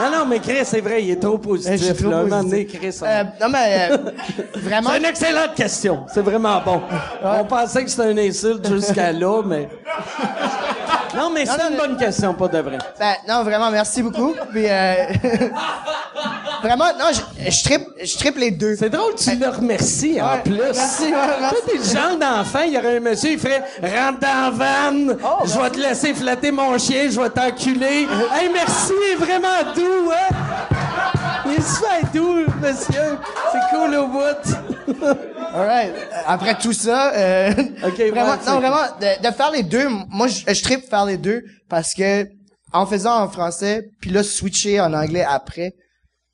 non, 0.00 0.18
non, 0.18 0.26
mais 0.26 0.38
Chris, 0.40 0.64
c'est 0.64 0.80
vrai, 0.80 1.02
il 1.02 1.10
est 1.10 1.16
trop 1.20 1.40
je 1.44 1.58
suis 1.60 1.68
positif. 1.70 2.00
trop 2.02 2.10
là. 2.10 2.16
Un 2.18 2.22
moment 2.24 2.42
donné, 2.42 2.64
positif. 2.64 2.80
Chris, 2.80 2.98
on- 3.02 3.06
Euh, 3.06 3.22
non, 3.40 3.48
mais 3.50 3.88
euh, 3.90 3.96
vraiment, 4.60 4.90
C'est 4.90 4.98
une 4.98 5.04
excellente 5.04 5.54
question. 5.54 6.06
C'est 6.12 6.22
vraiment 6.22 6.60
bon. 6.64 6.80
On 7.22 7.44
pensait 7.44 7.84
que 7.84 7.90
c'était 7.90 8.10
une 8.12 8.18
insulte 8.18 8.68
jusqu'à 8.68 9.12
là, 9.12 9.42
mais... 9.44 9.68
Non, 11.16 11.28
mais 11.34 11.44
c'est 11.44 11.52
une 11.60 11.70
mais- 11.72 11.76
bonne 11.76 11.96
question, 11.96 12.34
pas 12.34 12.46
de 12.48 12.58
vrai. 12.58 12.78
ben, 12.98 13.14
non, 13.28 13.42
vraiment, 13.42 13.70
merci 13.70 14.00
beaucoup. 14.02 14.32
Puis, 14.52 14.64
euh, 14.68 14.94
vraiment, 16.62 16.86
non, 16.98 17.06
je, 17.12 17.50
je 17.50 17.64
triple, 17.64 17.90
je 18.00 18.38
les 18.40 18.50
deux. 18.52 18.76
C'est 18.76 18.90
drôle, 18.90 19.14
tu 19.16 19.34
le 19.34 19.48
remercies 19.48 20.20
en 20.22 20.38
plus. 20.38 20.54
merci, 20.56 21.04
ouais, 21.04 21.10
merci. 21.40 21.54
Toi, 21.54 21.58
t'es 21.66 21.78
le 21.78 21.84
genre 22.00 22.16
d'enfant, 22.16 22.60
il 22.64 22.74
y 22.74 22.78
aurait 22.78 22.96
un 22.98 23.00
monsieur, 23.00 23.32
il 23.32 23.38
ferait 23.40 23.62
«Rentre 23.82 24.20
dans 24.20 24.28
la 24.28 24.50
vanne, 24.50 25.16
Oh, 25.24 25.44
je 25.46 25.58
vais 25.58 25.70
te 25.70 25.80
laisser 25.80 26.14
flatter 26.14 26.52
mon 26.52 26.78
chien, 26.78 27.08
je 27.10 27.20
vais 27.20 27.30
t'enculer. 27.30 28.06
Hey, 28.32 28.48
merci, 28.52 28.92
vraiment 29.18 29.72
doux, 29.74 29.82
hein? 30.12 30.34
Il 31.46 31.52
est 31.52 31.62
super 31.62 32.12
doux, 32.12 32.50
monsieur? 32.60 33.18
C'est 33.52 33.76
cool 33.76 33.94
au 33.96 34.06
bout. 34.08 35.04
Alright. 35.54 35.94
Après 36.26 36.56
tout 36.58 36.72
ça, 36.72 37.12
euh, 37.14 37.50
vraiment, 37.80 38.30
ouais, 38.30 38.36
non, 38.46 38.60
vraiment, 38.60 38.82
de, 39.00 39.28
de 39.28 39.34
faire 39.34 39.50
les 39.50 39.62
deux, 39.62 39.88
moi, 40.08 40.28
je, 40.28 40.52
je 40.52 40.62
tripe 40.62 40.88
faire 40.88 41.04
les 41.06 41.16
deux 41.16 41.42
parce 41.68 41.94
que 41.94 42.26
en 42.72 42.86
faisant 42.86 43.20
en 43.20 43.28
français, 43.28 43.90
puis 44.00 44.10
là, 44.10 44.22
switcher 44.22 44.80
en 44.80 44.92
anglais 44.92 45.24
après, 45.28 45.74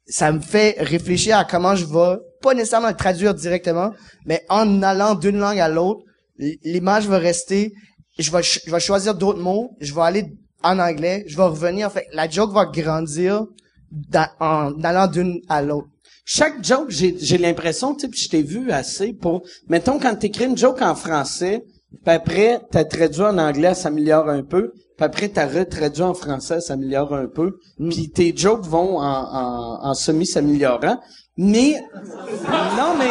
ça 0.06 0.32
me 0.32 0.40
fait 0.40 0.76
réfléchir 0.78 1.38
à 1.38 1.44
comment 1.44 1.74
je 1.74 1.84
vais, 1.84 2.18
pas 2.42 2.54
nécessairement 2.54 2.88
le 2.88 2.96
traduire 2.96 3.34
directement, 3.34 3.92
mais 4.26 4.44
en 4.48 4.82
allant 4.82 5.14
d'une 5.14 5.38
langue 5.38 5.58
à 5.58 5.68
l'autre, 5.68 6.02
l'image 6.38 7.06
va 7.08 7.18
rester, 7.18 7.72
je 8.18 8.30
vais, 8.30 8.42
je 8.42 8.70
vais 8.70 8.80
choisir 8.80 9.14
d'autres 9.14 9.40
mots, 9.40 9.70
je 9.80 9.94
vais 9.94 10.02
aller 10.02 10.26
en 10.66 10.78
anglais, 10.78 11.24
je 11.26 11.36
vais 11.36 11.42
revenir, 11.44 11.86
en 11.86 11.90
fait, 11.90 12.06
la 12.12 12.28
joke 12.28 12.52
va 12.52 12.66
grandir 12.66 13.46
dans- 13.90 14.28
en 14.40 14.82
allant 14.82 15.06
d'une 15.06 15.40
à 15.48 15.62
l'autre. 15.62 15.88
Chaque 16.24 16.64
joke, 16.64 16.86
j'ai, 16.90 17.16
j'ai 17.20 17.38
l'impression, 17.38 17.94
tu 17.94 18.06
sais, 18.06 18.12
je 18.12 18.28
t'ai 18.28 18.42
vu 18.42 18.70
assez 18.72 19.12
pour... 19.12 19.42
Mettons, 19.68 19.98
quand 19.98 20.16
t'écris 20.16 20.46
une 20.46 20.58
joke 20.58 20.82
en 20.82 20.94
français, 20.96 21.64
puis 22.04 22.14
après, 22.14 22.60
t'as 22.72 22.84
traduit 22.84 23.22
en 23.22 23.38
anglais, 23.38 23.74
ça 23.74 23.82
s'améliore 23.82 24.28
un 24.28 24.42
peu. 24.42 24.72
Puis 24.96 25.04
après, 25.04 25.28
t'as 25.28 25.46
retraduit 25.46 26.02
en 26.02 26.14
français, 26.14 26.54
ça 26.54 26.68
s'améliore 26.68 27.14
un 27.14 27.26
peu. 27.26 27.58
Puis 27.90 28.10
tes 28.10 28.34
jokes 28.36 28.64
vont 28.64 28.98
en, 28.98 29.02
en, 29.04 29.78
en 29.88 29.94
semi 29.94 30.26
s'améliorant. 30.26 30.98
Mais... 31.36 31.76
Non, 32.76 32.94
mais... 32.98 33.10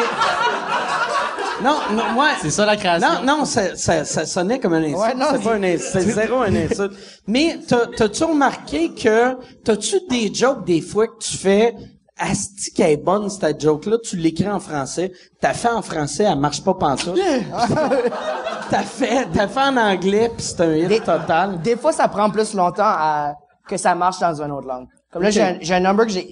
Non, 1.63 1.77
non, 1.91 2.03
moi. 2.13 2.29
C'est 2.41 2.49
ça 2.51 2.65
la 2.65 2.75
création. 2.75 3.07
Non, 3.23 3.37
non, 3.39 3.45
ça, 3.45 3.75
ça, 3.75 4.03
ça 4.05 4.25
sonnait 4.25 4.59
comme 4.59 4.73
un 4.73 4.83
insulte. 4.83 4.97
Ouais, 4.99 5.13
non, 5.15 5.25
c'est 5.31 5.43
pas 5.43 5.53
un 5.55 5.63
insulte. 5.63 5.81
C'est 5.91 6.01
zéro 6.01 6.41
un 6.41 6.55
insulte. 6.55 6.93
Mais 7.27 7.59
t'as- 7.67 7.87
t'as-tu 7.95 8.23
remarqué 8.25 8.93
que, 8.93 9.35
t'as-tu 9.63 9.95
des 10.09 10.33
jokes 10.33 10.65
des 10.65 10.81
fois 10.81 11.07
que 11.07 11.17
tu 11.19 11.37
fais, 11.37 11.73
Asti 12.17 12.71
qu'elle 12.71 12.91
est 12.91 12.97
bonne, 12.97 13.29
cette 13.29 13.59
joke-là, 13.61 13.97
tu 14.01 14.15
l'écris 14.15 14.47
en 14.49 14.59
français, 14.61 15.11
t'as 15.41 15.53
fait 15.53 15.67
en 15.67 15.81
français, 15.81 16.23
elle 16.23 16.39
marche 16.39 16.63
pas 16.63 16.73
pantoute. 16.73 17.19
t'as 18.69 18.83
fait, 18.83 19.27
t'as 19.33 19.47
fait 19.49 19.59
en 19.59 19.77
anglais, 19.77 20.31
pis 20.35 20.43
c'est 20.43 20.61
un 20.61 20.73
hit 20.75 20.87
Des- 20.87 20.99
total. 20.99 21.61
Des 21.61 21.75
fois, 21.75 21.91
ça 21.91 22.07
prend 22.07 22.29
plus 22.29 22.53
longtemps 22.53 22.83
à, 22.85 23.33
que 23.67 23.77
ça 23.77 23.95
marche 23.95 24.19
dans 24.19 24.41
une 24.41 24.51
autre 24.51 24.67
langue. 24.67 24.87
Comme 25.11 25.23
là, 25.23 25.29
j'ai 25.29 25.41
un, 25.41 25.57
j'ai 25.59 25.73
un 25.75 25.79
number 25.81 26.05
que 26.05 26.11
j'ai, 26.13 26.27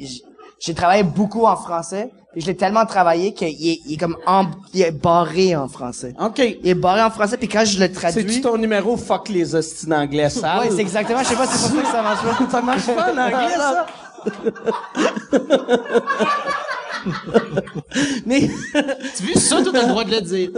j'ai- 0.65 0.73
travaillé 0.73 1.03
beaucoup 1.03 1.45
en 1.45 1.56
français, 1.56 2.11
et 2.35 2.41
je 2.41 2.48
l'ai 2.48 2.56
tellement 2.57 2.85
travaillé 2.85 3.34
qu'il 3.34 3.48
est, 3.49 3.80
il 3.85 3.94
est 3.94 3.98
comme 3.98 4.18
en, 4.26 4.45
il 4.73 4.81
est 4.81 4.91
barré 4.91 5.56
en 5.56 5.68
français. 5.68 6.14
OK. 6.19 6.40
Il 6.40 6.68
est 6.68 6.73
barré 6.73 7.02
en 7.03 7.11
français, 7.11 7.38
puis 7.38 7.48
quand 7.48 7.64
je 7.65 7.80
le 7.80 7.91
traduis... 7.91 8.23
C'est-tu 8.27 8.41
ton 8.41 8.57
numéro 8.57 8.98
Fuck 8.98 9.30
les 9.30 9.53
hosties 9.56 9.85
d'anglais 9.88 10.30
sales? 10.30 10.60
Ouais, 10.61 10.69
c'est 10.72 10.80
exactement, 10.81 11.19
je 11.19 11.26
sais 11.27 11.35
pas 11.35 11.45
si 11.48 11.57
c'est 11.57 11.69
pour 11.69 11.77
ça 11.77 11.84
que 11.84 11.91
ça 11.91 12.02
marche 12.02 12.23
pas. 12.23 12.49
Ça 12.49 12.61
marche 12.61 12.85
pas 12.88 13.14
en 13.14 13.18
anglais, 13.18 13.56
ça? 13.57 13.85
Mais, 18.26 18.41
Tu 19.18 19.23
vu 19.23 19.34
ça, 19.34 19.61
tout 19.61 19.72
le 19.73 19.88
droit 19.88 20.03
de 20.06 20.11
le 20.11 20.22
dire. 20.22 20.49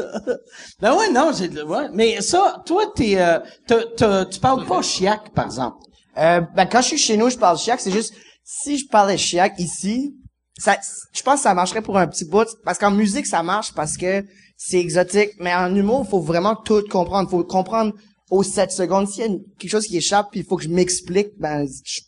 ben 0.79 0.93
ouais, 0.95 1.09
non, 1.11 1.31
j'ai, 1.37 1.49
ouais. 1.61 1.87
Mais 1.93 2.21
ça, 2.21 2.61
toi, 2.65 2.83
t'es, 2.95 3.19
euh, 3.19 3.39
t'as- 3.67 3.85
t'as- 3.97 4.25
tu 4.25 4.39
parles 4.39 4.65
pas 4.65 4.81
chiac, 4.81 5.31
par 5.33 5.45
exemple. 5.45 5.77
Euh, 6.17 6.41
ben, 6.55 6.65
quand 6.65 6.81
je 6.81 6.87
suis 6.89 6.97
chez 6.97 7.17
nous, 7.17 7.29
je 7.29 7.37
parle 7.37 7.57
chiac. 7.57 7.79
C'est 7.79 7.91
juste, 7.91 8.13
si 8.45 8.77
je 8.77 8.87
parlais 8.87 9.17
chiac 9.17 9.59
ici, 9.59 10.15
ça, 10.57 10.77
je 11.11 11.21
pense 11.21 11.35
que 11.35 11.41
ça 11.41 11.53
marcherait 11.53 11.81
pour 11.81 11.97
un 11.97 12.07
petit 12.07 12.23
bout. 12.23 12.47
Parce 12.63 12.77
qu'en 12.79 12.91
musique, 12.91 13.25
ça 13.25 13.43
marche 13.43 13.73
parce 13.73 13.97
que 13.97 14.23
c'est 14.55 14.79
exotique. 14.79 15.31
Mais 15.39 15.53
en 15.53 15.75
humour, 15.75 16.03
il 16.07 16.09
faut 16.09 16.21
vraiment 16.21 16.55
tout 16.55 16.81
comprendre. 16.89 17.29
faut 17.29 17.43
comprendre 17.43 17.93
aux 18.29 18.43
7 18.43 18.71
secondes. 18.71 19.09
S'il 19.09 19.19
y 19.19 19.23
a 19.23 19.27
une- 19.27 19.43
quelque 19.59 19.69
chose 19.71 19.85
qui 19.87 19.97
échappe, 19.97 20.27
puis 20.31 20.39
il 20.41 20.45
faut 20.45 20.55
que 20.55 20.63
je 20.63 20.69
m'explique, 20.69 21.29
ben, 21.37 21.65
je, 21.83 22.01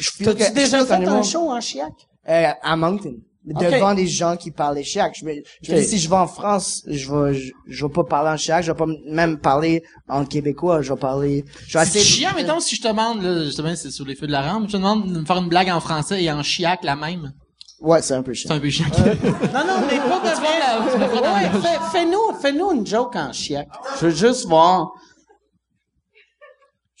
je 0.00 0.24
T'as-tu 0.24 0.52
déjà 0.52 0.84
fait 0.86 0.94
un 0.94 1.22
show 1.22 1.50
en 1.50 1.60
chiac? 1.60 1.92
Euh, 2.28 2.50
à 2.62 2.76
Moncton. 2.76 3.16
Devant 3.46 3.92
des 3.94 4.06
gens 4.06 4.36
qui 4.38 4.50
parlaient 4.50 4.82
chiac. 4.82 5.14
Je 5.20 5.24
me, 5.26 5.32
je 5.62 5.70
me 5.72 5.76
Ok. 5.76 5.82
dis, 5.82 5.88
si 5.90 5.98
je 5.98 6.08
vais 6.08 6.16
en 6.16 6.26
France, 6.26 6.82
je 6.86 7.12
vais, 7.12 7.34
je, 7.34 7.52
je 7.68 7.84
vais 7.86 7.92
pas 7.92 8.04
parler 8.04 8.30
en 8.30 8.36
chiac, 8.38 8.62
je 8.64 8.72
vais 8.72 8.76
pas 8.76 8.86
même 9.10 9.38
parler 9.38 9.82
en 10.08 10.24
québécois, 10.24 10.80
je 10.80 10.92
vais 10.94 10.98
parler, 10.98 11.44
je 11.68 11.76
vais 11.78 11.84
C'est 11.84 11.98
essayer 11.98 12.04
de- 12.04 12.30
chiant, 12.30 12.34
mettons, 12.36 12.60
si 12.60 12.76
je 12.76 12.80
te 12.82 12.88
demande, 12.88 13.22
là, 13.22 13.44
justement, 13.44 13.76
c'est 13.76 13.90
sous 13.90 14.04
les 14.06 14.14
feux 14.14 14.26
de 14.26 14.32
la 14.32 14.40
rampe, 14.50 14.68
je 14.68 14.72
te 14.72 14.76
demande 14.78 15.12
de 15.12 15.20
me 15.20 15.24
faire 15.26 15.36
une 15.36 15.48
blague 15.48 15.68
en 15.68 15.80
français 15.80 16.22
et 16.22 16.32
en 16.32 16.42
chiac 16.42 16.84
la 16.84 16.96
même? 16.96 17.32
Ouais, 17.80 18.00
c'est 18.00 18.14
un 18.14 18.22
peu 18.22 18.32
C'est 18.32 18.42
chiant. 18.48 18.54
un 18.56 18.60
peu 18.60 18.70
chiant. 18.70 18.86
Non, 18.94 19.60
non, 19.66 19.86
mais 19.90 19.98
pas 19.98 20.20
de 20.20 21.20
dans 21.20 21.34
Ouais, 21.34 21.78
fais-nous, 21.92 22.40
fais-nous 22.40 22.72
une 22.72 22.86
joke 22.86 23.14
en 23.16 23.30
chiac. 23.32 23.68
Je 24.00 24.06
veux 24.06 24.14
juste 24.14 24.46
voir. 24.46 24.90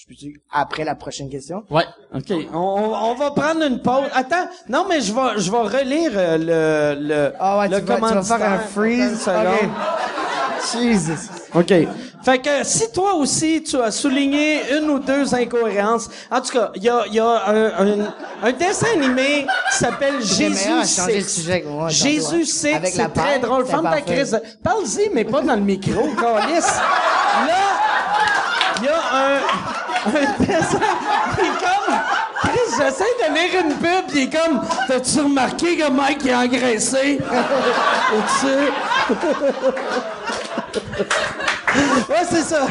Je 0.06 0.14
peux-tu- 0.14 0.42
Après 0.52 0.84
la 0.84 0.94
prochaine 0.94 1.30
question? 1.30 1.64
Ouais. 1.70 1.84
OK. 2.14 2.30
On, 2.52 2.58
on, 2.58 2.94
on 3.10 3.14
va 3.14 3.30
prendre 3.30 3.62
une 3.64 3.80
pause. 3.80 4.04
Attends. 4.12 4.48
Non, 4.68 4.84
mais 4.88 5.00
je 5.00 5.12
vais, 5.14 5.38
je 5.40 5.50
vais 5.50 5.56
relire 5.58 6.10
euh, 6.14 6.94
le, 6.98 7.08
le, 7.08 7.32
Ah 7.40 7.58
ouais, 7.58 7.68
le 7.68 7.78
tu 7.80 7.84
vas, 7.86 7.96
tu 7.96 8.00
vas 8.14 8.22
faire 8.22 8.52
un 8.52 8.58
freeze? 8.58 9.18
Seconde. 9.20 9.70
Jesus. 10.72 11.30
OK. 11.54 11.72
Fait 12.24 12.38
que 12.38 12.64
si 12.64 12.90
toi 12.90 13.14
aussi, 13.14 13.62
tu 13.62 13.76
as 13.80 13.90
souligné 13.90 14.60
une 14.78 14.88
ou 14.88 14.98
deux 14.98 15.34
incohérences, 15.34 16.08
en 16.30 16.40
tout 16.40 16.52
cas, 16.52 16.70
il 16.74 16.82
y 16.82 16.88
a, 16.88 17.04
il 17.06 17.14
y 17.14 17.20
a 17.20 17.48
un, 17.48 17.66
un, 18.00 18.14
un 18.42 18.52
dessin 18.52 18.86
animé 18.94 19.46
qui 19.70 19.76
s'appelle 19.78 20.22
Jésus 20.22 20.70
ouais, 20.72 21.90
Jésus 21.90 22.46
c'est 22.46 22.80
la 22.96 23.08
très 23.08 23.38
drôle. 23.40 23.64
c'est 23.66 23.70
Ferme 23.72 23.90
ta 23.90 24.00
crise. 24.00 24.40
Parle-y, 24.62 25.10
mais 25.12 25.24
pas 25.24 25.42
dans 25.42 25.54
le 25.54 25.60
micro, 25.60 26.00
câlisse. 26.18 26.78
Là, 27.46 27.54
il 28.78 28.84
y 28.84 28.88
a 28.88 28.96
un, 28.96 29.40
comme... 30.04 31.94
Chris, 32.42 32.70
j'essaie 32.78 33.04
de 33.28 33.34
lire 33.34 33.64
une 33.64 33.74
pub, 33.76 34.06
pis 34.12 34.14
il 34.14 34.22
est 34.24 34.30
comme... 34.36 34.60
T'as-tu 34.88 35.20
remarqué 35.20 35.76
que 35.76 35.90
Mike 35.90 36.26
est 36.26 36.34
engraissé? 36.34 37.18
Ouais, 42.08 42.24
c'est 42.30 42.42
ça. 42.42 42.66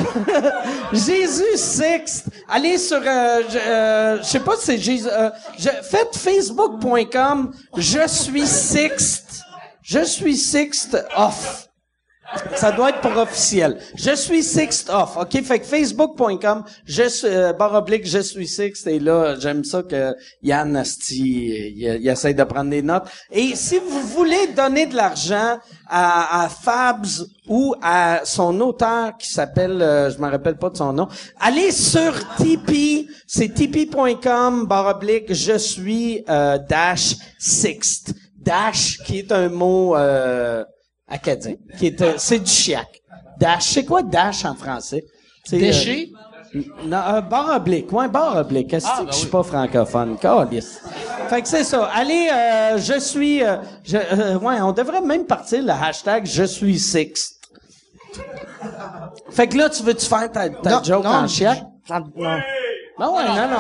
Jésus 0.93 1.57
Sixte. 1.57 2.27
Allez 2.47 2.77
sur, 2.77 3.01
euh, 3.05 3.41
je, 3.49 3.57
euh, 3.57 4.23
sais 4.23 4.39
pas 4.39 4.55
si 4.55 4.65
c'est 4.65 4.77
Jésus. 4.77 5.09
euh, 5.11 5.29
faites 5.57 6.15
facebook.com. 6.15 7.51
Je 7.77 8.07
suis 8.07 8.47
Sixte. 8.47 9.41
Je 9.81 10.03
suis 10.05 10.37
Sixte 10.37 10.97
off. 11.17 11.67
Ça 12.55 12.71
doit 12.71 12.89
être 12.89 13.01
pour 13.01 13.15
officiel. 13.17 13.77
Je 13.95 14.15
suis 14.15 14.43
Sixte 14.43 14.89
off. 14.89 15.17
OK? 15.17 15.43
Fait 15.43 15.59
que 15.59 15.65
facebook.com, 15.65 16.63
je 16.85 17.07
suis, 17.09 17.27
euh, 17.27 17.53
barre 17.53 17.85
je 17.87 18.19
suis 18.19 18.47
Sixte. 18.47 18.87
Et 18.87 18.99
là, 18.99 19.35
j'aime 19.39 19.63
ça 19.63 19.83
que 19.83 20.15
Yann 20.41 20.75
Asti, 20.75 21.73
il, 21.75 22.07
essaie 22.07 22.33
de 22.33 22.43
prendre 22.43 22.69
des 22.69 22.81
notes. 22.81 23.03
Et 23.31 23.55
si 23.55 23.77
vous 23.77 24.01
voulez 24.01 24.47
donner 24.55 24.85
de 24.85 24.95
l'argent 24.95 25.57
à, 25.87 26.43
à 26.43 26.49
Fabs 26.49 27.27
ou 27.47 27.75
à 27.81 28.21
son 28.23 28.59
auteur 28.61 29.17
qui 29.17 29.29
s'appelle, 29.29 29.81
euh, 29.81 30.09
je 30.09 30.17
me 30.17 30.29
rappelle 30.29 30.57
pas 30.57 30.69
de 30.69 30.77
son 30.77 30.93
nom, 30.93 31.07
allez 31.39 31.71
sur 31.71 32.13
Tipeee. 32.37 33.09
C'est 33.27 33.53
tipeee.com, 33.53 34.65
barre 34.65 34.95
oblique, 34.95 35.33
je 35.33 35.57
suis, 35.57 36.23
euh, 36.29 36.57
dash 36.57 37.15
Sixte. 37.37 38.13
Dash, 38.37 38.97
qui 39.05 39.19
est 39.19 39.31
un 39.31 39.47
mot, 39.47 39.95
euh, 39.95 40.63
acadien, 41.09 41.55
qui 41.77 41.87
est, 41.87 42.01
euh, 42.01 42.13
c'est 42.17 42.39
du 42.39 42.49
chiac. 42.49 43.01
Dash, 43.39 43.63
c'est 43.65 43.85
quoi 43.85 44.01
dash 44.03 44.45
en 44.45 44.55
français? 44.55 45.03
C'est, 45.43 45.57
euh, 45.61 46.05
non, 46.85 46.97
euh, 46.97 47.21
barre 47.21 47.55
oblique, 47.57 47.91
ouais, 47.91 48.07
barre 48.07 48.37
oblique. 48.37 48.69
Qu'est-ce 48.69 48.87
Ah, 48.87 48.97
que 48.99 49.05
ben 49.05 49.11
je 49.11 49.17
suis 49.17 49.25
oui. 49.25 49.31
pas 49.31 49.43
francophone? 49.43 50.17
Fait 51.29 51.41
que 51.41 51.47
c'est 51.47 51.63
ça. 51.63 51.85
Allez, 51.93 52.29
euh, 52.31 52.77
je 52.77 52.99
suis, 52.99 53.43
euh, 53.43 53.57
je, 53.83 53.97
euh, 53.97 54.37
ouais, 54.39 54.61
on 54.61 54.71
devrait 54.71 55.01
même 55.01 55.25
partir 55.25 55.63
le 55.63 55.71
hashtag 55.71 56.25
je 56.25 56.43
suis 56.43 56.79
six. 56.79 57.39
Fait 59.31 59.47
que 59.47 59.57
là, 59.57 59.69
tu 59.69 59.81
veux-tu 59.83 60.05
faire 60.05 60.31
ta, 60.31 60.49
ta 60.49 60.69
Non, 60.69 60.83
joke 60.83 61.03
non, 61.03 61.09
en 61.11 61.27
chiac? 61.27 61.63
Ça- 61.87 61.99
non. 61.99 62.07
Ben 62.15 63.09
ouais, 63.09 63.23
non, 63.25 63.47
non. 63.49 63.59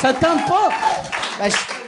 Ça 0.00 0.12
te 0.14 0.20
tente 0.24 0.46
pas? 0.48 0.68
Ben, 1.38 1.50
je- 1.50 1.79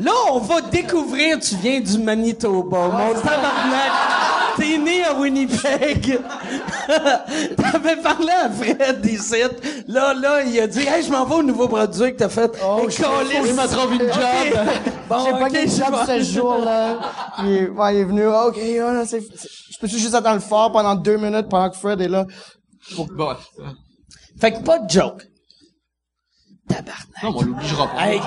Là, 0.00 0.12
on 0.32 0.38
va 0.38 0.60
découvrir, 0.62 1.38
tu 1.38 1.56
viens 1.56 1.80
du 1.80 1.98
Manitoba, 1.98 2.88
mon 2.88 3.14
tabarnak. 3.20 3.92
T'es 4.56 4.76
né 4.78 5.04
à 5.04 5.14
Winnipeg. 5.14 6.18
T'avais 7.56 7.96
parlé 7.96 8.30
à 8.30 8.50
Fred 8.50 9.06
ici. 9.06 9.36
Là, 9.86 10.12
là, 10.14 10.42
il 10.42 10.58
a 10.60 10.66
dit, 10.66 10.80
hey, 10.80 11.02
je 11.04 11.10
m'en 11.10 11.24
vais 11.24 11.36
au 11.36 11.42
nouveau 11.42 11.68
produit 11.68 12.12
que 12.12 12.18
t'as 12.18 12.28
fait. 12.28 12.50
Oh, 12.64 12.80
Hey, 12.82 12.90
je- 12.90 12.96
je 13.48 13.52
me 13.52 13.66
trouve 13.68 13.92
une 13.94 14.00
job. 14.12 14.66
Bon, 15.08 15.24
J'ai 15.24 15.30
pas 15.32 15.46
ok, 15.46 15.52
de 15.52 15.58
je 15.60 15.76
job 15.76 15.94
ce 16.06 16.22
jour-là. 16.34 16.98
Il, 17.44 17.52
est- 17.52 17.68
ouais, 17.68 17.94
il 17.94 18.00
est 18.00 18.04
venu, 18.04 18.26
ok, 18.26 18.56
oh, 18.58 18.92
là, 18.92 19.06
c'est, 19.06 19.20
je 19.20 19.78
peux 19.80 19.86
juste 19.86 20.14
attendre 20.14 20.34
le 20.36 20.40
fort 20.40 20.72
pendant 20.72 20.94
deux 20.94 21.16
minutes 21.16 21.48
pendant 21.48 21.70
que 21.70 21.76
Fred 21.76 22.00
est 22.00 22.08
là. 22.08 22.26
Bon. 22.96 23.06
Fait 24.40 24.52
que 24.52 24.58
pas 24.62 24.78
de 24.80 24.90
joke. 24.90 25.26
Tabarnak. 26.74 27.22
Non, 27.22 27.32
on 27.36 27.42
l'obligera 27.42 27.88
pas. 27.88 28.06
Hey. 28.06 28.20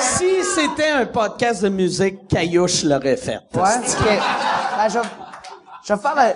Si 0.00 0.44
c'était 0.54 0.88
un 0.90 1.06
podcast 1.06 1.62
de 1.62 1.68
musique, 1.68 2.28
Caillouche 2.28 2.84
l'aurait 2.84 3.16
fait. 3.16 3.38
Ouais. 3.54 3.60
Ben, 3.62 4.88
je, 4.88 4.98
vais- 4.98 5.04
je 5.84 5.92
vais 5.92 6.00
faire 6.00 6.14
la... 6.14 6.28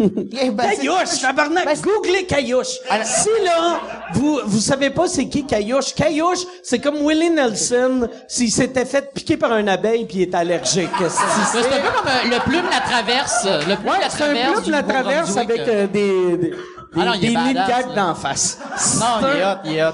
Ok, 0.00 0.06
ben, 0.54 0.68
c'est- 0.70 0.76
Caillouche, 0.76 1.20
tabarnak, 1.20 1.64
Ben, 1.66 1.76
googlez 1.82 2.24
Caillouche. 2.24 2.78
Alors- 2.88 3.04
Si 3.06 3.28
là, 3.44 3.80
vous, 4.14 4.40
vous 4.46 4.60
savez 4.60 4.90
pas 4.90 5.06
c'est 5.08 5.28
qui 5.28 5.44
Caillouche, 5.44 5.94
Caillouche, 5.94 6.38
c'est 6.62 6.78
comme 6.78 7.04
Willie 7.04 7.30
Nelson 7.30 8.08
s'il 8.28 8.50
s'était 8.50 8.84
fait 8.86 9.12
piquer 9.12 9.36
par 9.36 9.56
une 9.56 9.68
abeille 9.68 10.06
puis 10.06 10.18
il 10.18 10.22
est 10.22 10.34
allergique. 10.34 10.88
C'est? 10.98 11.58
Un 11.58 11.62
peu 11.62 11.90
comme 11.98 12.06
euh, 12.08 12.30
le 12.36 12.40
plume 12.44 12.64
la 12.70 12.80
traverse. 12.80 13.44
Le 13.44 13.74
plume 13.74 13.92
Ouais, 13.92 14.00
la 14.00 14.08
c'est 14.10 14.22
un 14.22 14.26
traverse. 14.26 14.52
club 14.52 14.64
du 14.64 14.70
la 14.70 14.82
traverse 14.82 15.36
avec 15.36 15.58
euh, 15.60 15.86
des, 15.88 16.36
des, 16.38 16.54
Ah 16.94 17.04
non, 17.06 17.12
il 17.14 17.24
est 17.30 17.34
badass, 17.34 17.68
gag 17.68 17.88
là. 17.88 17.94
d'en 17.94 18.14
face. 18.14 18.58
Non, 19.00 19.06
il 19.28 19.38
est 19.38 19.44
hot, 19.44 19.56
il 19.64 19.76
est 19.76 19.84
hot. 19.84 19.92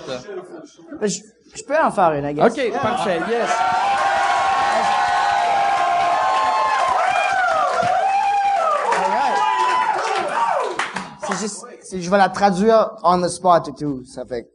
ben, 1.00 1.06
je, 1.08 1.20
je 1.56 1.62
peux 1.62 1.76
en 1.80 1.90
faire 1.90 2.12
une, 2.14 2.24
I 2.24 2.34
guess. 2.34 2.52
OK, 2.52 2.72
parfait, 2.82 3.20
yes. 3.30 3.48
C'est 11.26 11.38
juste, 11.40 11.64
c'est- 11.82 12.00
je 12.00 12.10
vais 12.10 12.16
la 12.18 12.28
traduire 12.28 12.90
on 13.02 13.20
the 13.20 13.28
spot 13.28 13.68
et 13.68 13.72
tout, 13.72 14.02
ça 14.04 14.22
fait. 14.26 14.48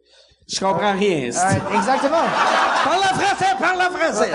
Je 0.48 0.60
comprends 0.60 0.94
rien. 0.94 1.32
c'est- 1.32 1.40
Alright, 1.40 1.64
exactement. 1.76 2.18
Parle 2.84 3.00
en 3.00 3.18
français, 3.18 3.56
parle 3.60 3.82
en 3.82 3.98
français. 3.98 4.32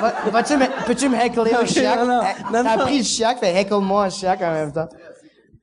Va- 0.00 0.30
Vas-tu 0.30 0.56
me, 0.56 0.84
peux-tu 0.86 1.08
me 1.08 1.16
heckler 1.18 1.52
au 1.54 1.60
Ok, 1.62 1.66
chiac? 1.66 1.98
non, 1.98 2.06
non, 2.06 2.22
Eh, 2.22 2.42
non, 2.52 2.64
T'as 2.64 2.76
non. 2.76 2.84
pris 2.84 2.98
le 2.98 3.04
chiac, 3.04 3.38
fait 3.38 3.54
heckle-moi 3.60 4.04
un 4.04 4.10
chiac 4.10 4.40
en 4.42 4.52
même 4.52 4.72
temps. 4.72 4.88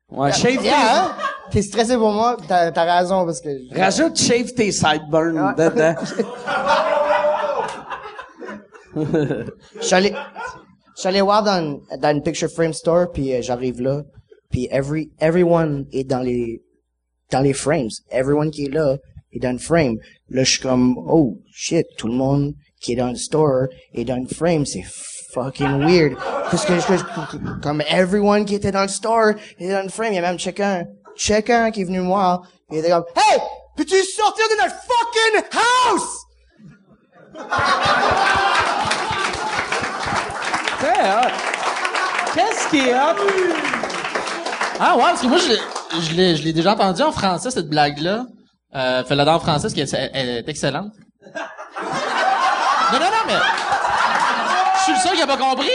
Ouais, 0.09 0.31
shave 0.31 0.63
Yeah, 0.63 1.05
hein? 1.05 1.15
T'es 1.51 1.61
stressé 1.61 1.95
pour 1.95 2.11
moi, 2.11 2.37
t'as, 2.47 2.71
t'as 2.71 2.99
raison 2.99 3.25
parce 3.25 3.41
que... 3.41 3.49
rajoute 3.77 4.17
shave 4.17 4.53
tes 4.53 4.71
sideburns 4.71 5.53
dedans. 5.55 5.95
Je 8.95 9.81
suis 9.81 9.95
allé, 9.95 10.13
je 10.95 10.99
suis 10.99 11.07
allé 11.09 11.21
voir 11.21 11.43
dans, 11.43 11.79
dans 11.99 12.15
une 12.15 12.23
picture 12.23 12.49
frame 12.49 12.73
store, 12.73 13.11
puis 13.11 13.33
euh, 13.33 13.41
j'arrive 13.41 13.81
là, 13.81 14.03
puis 14.49 14.67
every, 14.71 15.11
everyone 15.19 15.85
est 15.91 16.05
dans 16.05 16.21
les, 16.21 16.63
dans 17.31 17.41
les 17.41 17.53
frames. 17.53 17.89
Everyone 18.09 18.49
qui 18.49 18.65
est 18.65 18.73
là 18.73 18.97
est 19.33 19.39
dans 19.39 19.51
le 19.51 19.59
frame. 19.59 19.97
Là, 20.29 20.43
je 20.43 20.51
suis 20.51 20.61
comme, 20.61 20.97
oh, 20.97 21.37
shit, 21.51 21.85
tout 21.97 22.07
le 22.07 22.13
monde 22.13 22.53
qui 22.81 22.93
est 22.93 22.95
dans 22.95 23.09
le 23.09 23.15
store 23.15 23.67
est 23.93 24.05
dans 24.05 24.17
le 24.17 24.27
frame, 24.27 24.65
c'est 24.65 24.83
fucking 25.43 25.79
weird. 25.85 26.15
Parce 26.49 26.65
que, 26.65 26.73
je- 26.79 27.61
comme 27.61 27.81
everyone 27.89 28.45
qui 28.45 28.55
était 28.55 28.71
dans 28.71 28.81
le 28.83 28.87
store 28.87 29.31
est 29.59 29.69
dans 29.71 29.83
le 29.83 29.89
frame, 29.89 30.13
il 30.13 30.15
y 30.15 30.19
a 30.19 30.21
même 30.21 30.39
chacun, 30.39 30.83
chacun 31.15 31.71
qui 31.71 31.81
est 31.81 31.85
venu 31.85 31.99
me 32.01 32.07
voir, 32.07 32.41
il 32.71 32.79
était 32.79 32.89
comme, 32.89 33.05
hey, 33.15 33.39
peux-tu 33.75 33.95
sortir 34.03 34.45
de 34.49 34.63
notre 34.63 34.75
fucking 34.75 35.59
house? 35.91 36.23
Qu'est-ce 42.33 42.67
qui 42.69 42.79
est 42.89 42.93
hot? 42.93 43.15
Ah 44.79 44.95
ouais, 44.95 45.03
parce 45.03 45.21
que 45.21 45.27
moi, 45.27 45.37
je, 45.39 45.99
je 46.01 46.13
l'ai, 46.13 46.35
je 46.35 46.43
l'ai 46.43 46.53
déjà 46.53 46.73
entendu 46.73 47.01
en 47.01 47.11
français, 47.11 47.49
cette 47.51 47.69
blague-là. 47.69 48.25
Euh, 48.75 49.03
fais-la 49.03 49.25
dans 49.25 49.35
en 49.35 49.39
français, 49.39 49.63
parce 49.63 49.73
qu'elle 49.73 50.09
elle 50.13 50.29
est 50.29 50.49
excellente. 50.49 50.91
Non, 51.33 52.99
non, 52.99 53.05
non, 53.05 53.23
mais... 53.27 53.33
Je 54.87 54.93
suis 54.93 54.93
le 54.93 54.99
seul 55.09 55.15
qui 55.17 55.21
a 55.23 55.27
pas 55.27 55.37
compris? 55.37 55.67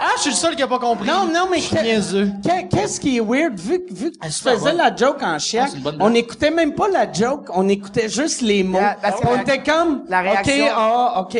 Ah, 0.00 0.10
je 0.16 0.20
suis 0.22 0.30
le 0.30 0.36
seul 0.36 0.56
qui 0.56 0.62
a 0.62 0.66
pas 0.66 0.78
compris. 0.78 1.06
Non, 1.08 1.26
non, 1.32 1.46
mais 1.50 1.60
qu'est-ce 1.60 2.98
qui 3.00 3.18
est 3.18 3.20
weird, 3.20 3.58
vu, 3.58 3.84
que- 3.84 3.92
vu 3.94 4.10
que 4.10 4.18
tu 4.18 4.32
super 4.32 4.54
faisais 4.54 4.70
bonne. 4.70 4.76
la 4.78 4.94
joke 4.96 5.22
en 5.22 5.38
chiac, 5.38 5.70
Ah, 5.84 5.90
on 6.00 6.12
écoutait 6.14 6.50
même 6.50 6.74
pas 6.74 6.88
la 6.88 7.10
joke, 7.12 7.46
on 7.54 7.68
écoutait 7.68 8.08
juste 8.08 8.40
les 8.40 8.62
mots. 8.64 8.80
La- 8.80 8.96
on 9.30 9.36
était 9.40 9.62
comme, 9.62 10.02
la 10.08 10.20
réaction- 10.22 10.64
OK, 10.66 10.72
ah, 10.74 11.20
OK, 11.20 11.36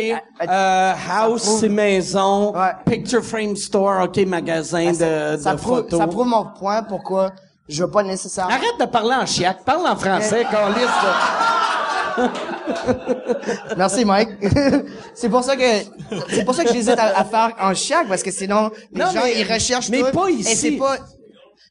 euh, 0.48 0.92
house, 1.10 1.42
c'est 1.60 1.68
maison, 1.68 2.52
Ouais. 2.54 2.70
picture 2.86 3.24
frame 3.24 3.56
store, 3.56 4.04
OK, 4.04 4.18
magasin 4.26 4.92
de, 4.92 5.38
ça, 5.40 5.54
de 5.54 5.58
prouve, 5.58 5.76
photos. 5.78 5.98
ça 5.98 6.06
prouve 6.06 6.26
mon 6.26 6.44
point 6.58 6.82
pourquoi 6.84 7.30
je 7.68 7.82
veux 7.82 7.90
pas 7.90 8.02
nécessairement. 8.04 8.52
Arrête 8.54 8.78
de 8.78 8.84
parler 8.86 9.14
en 9.14 9.26
chiac, 9.26 9.64
parle 9.64 9.86
en 9.88 9.96
français, 9.96 10.46
Carlis. 10.50 10.82
Merci 13.76 14.04
Mike. 14.04 14.30
c'est 15.14 15.28
pour 15.28 15.42
ça 15.44 15.56
que 15.56 15.62
c'est 16.28 16.44
pour 16.44 16.54
ça 16.54 16.64
que 16.64 16.72
j'hésite 16.72 16.98
à, 16.98 17.18
à 17.18 17.24
faire 17.24 17.54
en 17.60 17.74
chiac 17.74 18.06
parce 18.08 18.22
que 18.22 18.30
sinon 18.30 18.70
les 18.92 19.00
Non, 19.00 19.10
gens 19.10 19.20
mais- 19.24 19.40
ils 19.40 19.52
recherchent 19.52 19.88
mais 19.90 20.00
tout, 20.00 20.10
pas 20.18 20.28
et 20.30 20.34
ici. 20.34 20.56
c'est 20.56 20.70
pas 20.72 20.96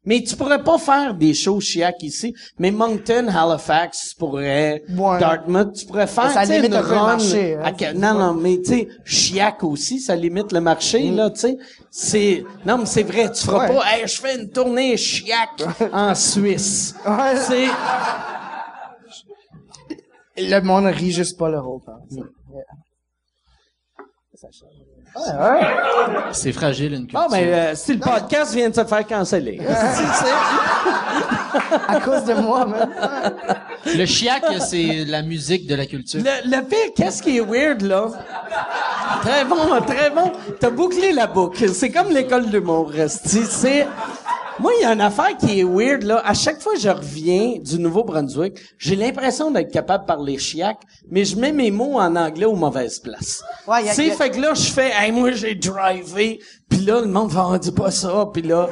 Mais 0.04 0.24
tu 0.24 0.36
pourrais 0.36 0.64
pas 0.64 0.80
faire 0.80 1.14
des 1.14 1.36
shows 1.36 1.60
chiac 1.60 2.02
ici. 2.02 2.34
Mais 2.58 2.72
Moncton, 2.72 3.28
Halifax, 3.28 4.10
tu 4.10 4.16
pourrais. 4.16 4.82
Ouais. 4.90 5.20
Dartmouth, 5.20 5.74
tu 5.74 5.86
pourrais 5.86 6.08
faire. 6.08 6.32
Ça 6.32 6.44
limite 6.44 6.72
une 6.72 6.76
run 6.78 7.06
marché, 7.06 7.56
hein, 7.56 7.72
à 7.80 7.94
non, 7.94 8.14
non, 8.16 8.34
mais 8.34 8.58
tu 8.64 8.72
sais, 8.72 8.88
chiac 9.06 9.64
aussi, 9.64 10.00
ça 10.00 10.16
limite 10.16 10.52
le 10.54 10.60
marché, 10.62 11.12
là, 11.12 11.30
tu 11.30 11.42
sais. 11.42 11.58
C'est, 11.92 12.44
non, 12.66 12.80
mais 12.80 12.86
c'est 12.88 13.04
vrai, 13.04 13.32
tu 13.32 13.46
feras 13.46 13.68
Ouais. 13.68 13.76
pas, 13.76 13.84
hey, 13.96 14.08
je 14.08 14.20
fais 14.20 14.36
une 14.42 14.50
tournée 14.50 14.98
chiac 14.98 15.50
en 15.94 16.16
Suisse. 16.16 16.96
Ouais. 17.06 17.36
C'est, 17.38 17.68
le 20.38 20.60
monde 20.62 20.86
rit 20.86 21.12
juste 21.12 21.38
pas 21.38 21.50
le 21.50 21.60
rôle. 21.60 21.82
par 21.86 22.00
exemple. 22.04 22.30
C'est 26.32 26.54
fragile, 26.54 26.94
une 26.94 27.02
culture. 27.02 27.20
bon, 27.20 27.28
ben, 27.30 27.48
euh, 27.48 27.72
si 27.76 27.94
le 27.94 28.00
podcast 28.00 28.54
vient 28.54 28.70
de 28.70 28.76
se 28.76 28.86
faire 28.86 29.06
canceller. 29.06 29.60
À 31.88 32.00
cause 32.00 32.24
de 32.24 32.34
moi 32.34 32.66
même. 32.66 32.90
Le 33.86 34.06
chiac, 34.06 34.44
c'est 34.62 35.04
la 35.06 35.22
musique 35.22 35.68
de 35.68 35.76
la 35.76 35.86
culture. 35.86 36.22
Le, 36.24 36.50
le 36.50 36.62
pire, 36.64 36.94
qu'est-ce 36.96 37.22
qui 37.22 37.38
est 37.38 37.42
weird, 37.42 37.82
là? 37.82 38.08
Très 39.22 39.44
bon, 39.46 39.82
très 39.86 40.10
bon. 40.10 40.32
T'as 40.60 40.70
bouclé 40.70 41.12
la 41.12 41.28
boucle. 41.28 41.70
C'est 41.70 41.92
comme 41.92 42.10
l'école 42.10 42.50
d'humour, 42.50 42.90
Resti. 42.90 43.42
C'est... 43.50 43.86
Moi, 44.62 44.72
il 44.80 44.84
y 44.84 44.86
a 44.86 44.94
une 44.94 45.02
affaire 45.02 45.36
qui 45.38 45.60
est 45.60 45.64
weird, 45.64 46.04
là. 46.04 46.22
À 46.24 46.34
chaque 46.36 46.62
fois 46.62 46.74
que 46.76 46.80
je 46.80 46.90
reviens 46.90 47.56
du 47.60 47.80
Nouveau-Brunswick, 47.80 48.60
j'ai 48.78 48.96
l'impression 48.96 49.50
d'être 49.50 49.72
capable 49.72 50.04
de 50.04 50.08
parler 50.08 50.38
chiac, 50.38 50.78
mais 51.10 51.26
je 51.26 51.36
mets 51.36 51.52
mes 51.52 51.72
mots 51.72 52.00
en 52.00 52.16
anglais 52.16 52.46
aux 52.46 52.56
mauvaises 52.56 53.00
places. 53.00 53.44
Ouais, 53.68 53.84
y 53.86 53.90
a- 53.90 53.94
y 54.04 54.10
fait 54.12 54.30
que 54.30 54.40
là, 54.40 54.54
je 54.54 54.72
fais, 54.72 54.92
hey, 54.94 55.12
moi, 55.12 55.32
j'ai 55.32 55.56
drivé, 55.56 56.40
puis 56.70 56.80
là, 56.82 57.02
le 57.02 57.08
monde 57.08 57.32
va, 57.32 57.48
on 57.48 57.58
dit 57.58 57.72
pas 57.72 57.90
ça, 57.92 58.28
puis 58.32 58.44
là... 58.44 58.70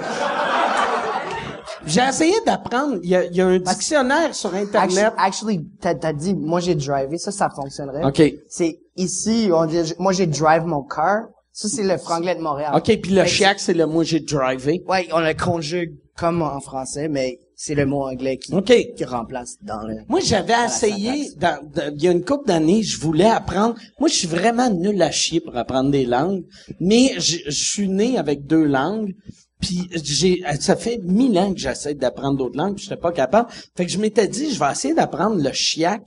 J'ai 1.86 2.02
essayé 2.08 2.36
d'apprendre. 2.46 2.98
Il 3.02 3.10
y 3.10 3.16
a, 3.16 3.24
il 3.26 3.36
y 3.36 3.42
a 3.42 3.48
un 3.48 3.58
dictionnaire 3.58 4.36
sur 4.36 4.54
Internet. 4.54 5.14
Actually, 5.18 5.66
t'as 5.82 6.14
dit 6.14 6.36
moi 6.36 6.60
j'ai 6.60 6.76
drivé 6.76 7.18
ça 7.18 7.32
ça 7.32 7.50
fonctionnerait. 7.50 8.04
OK. 8.06 8.22
C'est 8.48 8.80
ici 8.96 9.50
on 9.52 9.66
dit 9.66 9.94
moi 9.98 10.12
j'ai 10.12 10.28
drive 10.28 10.66
mon 10.66 10.84
car. 10.84 11.24
Ça 11.62 11.68
c'est 11.68 11.84
le 11.84 11.98
franglais 11.98 12.36
de 12.36 12.40
Montréal. 12.42 12.72
OK, 12.74 13.02
puis 13.02 13.12
le 13.12 13.26
chiac, 13.26 13.60
c'est 13.60 13.74
le 13.74 13.86
moi 13.86 14.06
j'ai 14.06 14.22
drivé. 14.22 14.82
Ouais, 14.88 15.10
on 15.12 15.20
le 15.20 15.34
conjugue 15.34 15.94
comme 16.18 16.42
en 16.42 16.62
français, 16.62 17.10
mais 17.10 17.38
c'est 17.54 17.76
le 17.76 17.86
mot 17.86 18.08
anglais 18.08 18.38
qui, 18.38 18.54
qui 18.64 19.04
remplace 19.04 19.58
dans 19.62 19.86
le. 19.86 19.96
Moi, 20.08 20.22
j'avais 20.22 20.54
essayé, 20.66 21.32
dans, 21.36 21.60
il 21.98 22.02
y 22.02 22.08
a 22.08 22.12
une 22.12 22.24
couple 22.24 22.48
d'années, 22.48 22.82
je 22.82 22.98
voulais 23.02 23.26
apprendre. 23.26 23.76
Moi, 24.00 24.08
je 24.08 24.14
suis 24.16 24.28
vraiment 24.30 24.70
nul 24.70 25.02
à 25.02 25.12
chier 25.12 25.42
pour 25.42 25.58
apprendre 25.58 25.92
des 25.92 26.06
langues, 26.06 26.46
mais 26.80 27.16
je 27.18 27.40
je 27.46 27.52
suis 27.72 27.90
né 27.90 28.18
avec 28.18 28.46
deux 28.46 28.64
langues. 28.64 29.14
Puis 29.60 29.90
j'ai, 29.92 30.42
ça 30.62 30.78
fait 30.78 31.00
mille 31.04 31.38
ans 31.38 31.52
que 31.54 31.60
j'essaie 31.60 31.94
d'apprendre 31.94 32.38
d'autres 32.38 32.58
langues, 32.58 32.76
puis 32.76 32.88
je 32.90 32.96
pas 32.96 33.12
capable. 33.12 33.50
Fait 33.76 33.86
que 33.86 33.92
je 33.92 33.98
m'étais 33.98 34.30
dit, 34.30 34.54
je 34.54 34.60
vais 34.60 34.72
essayer 34.72 34.94
d'apprendre 34.94 35.36
le 35.44 35.52
chiac. 35.52 36.04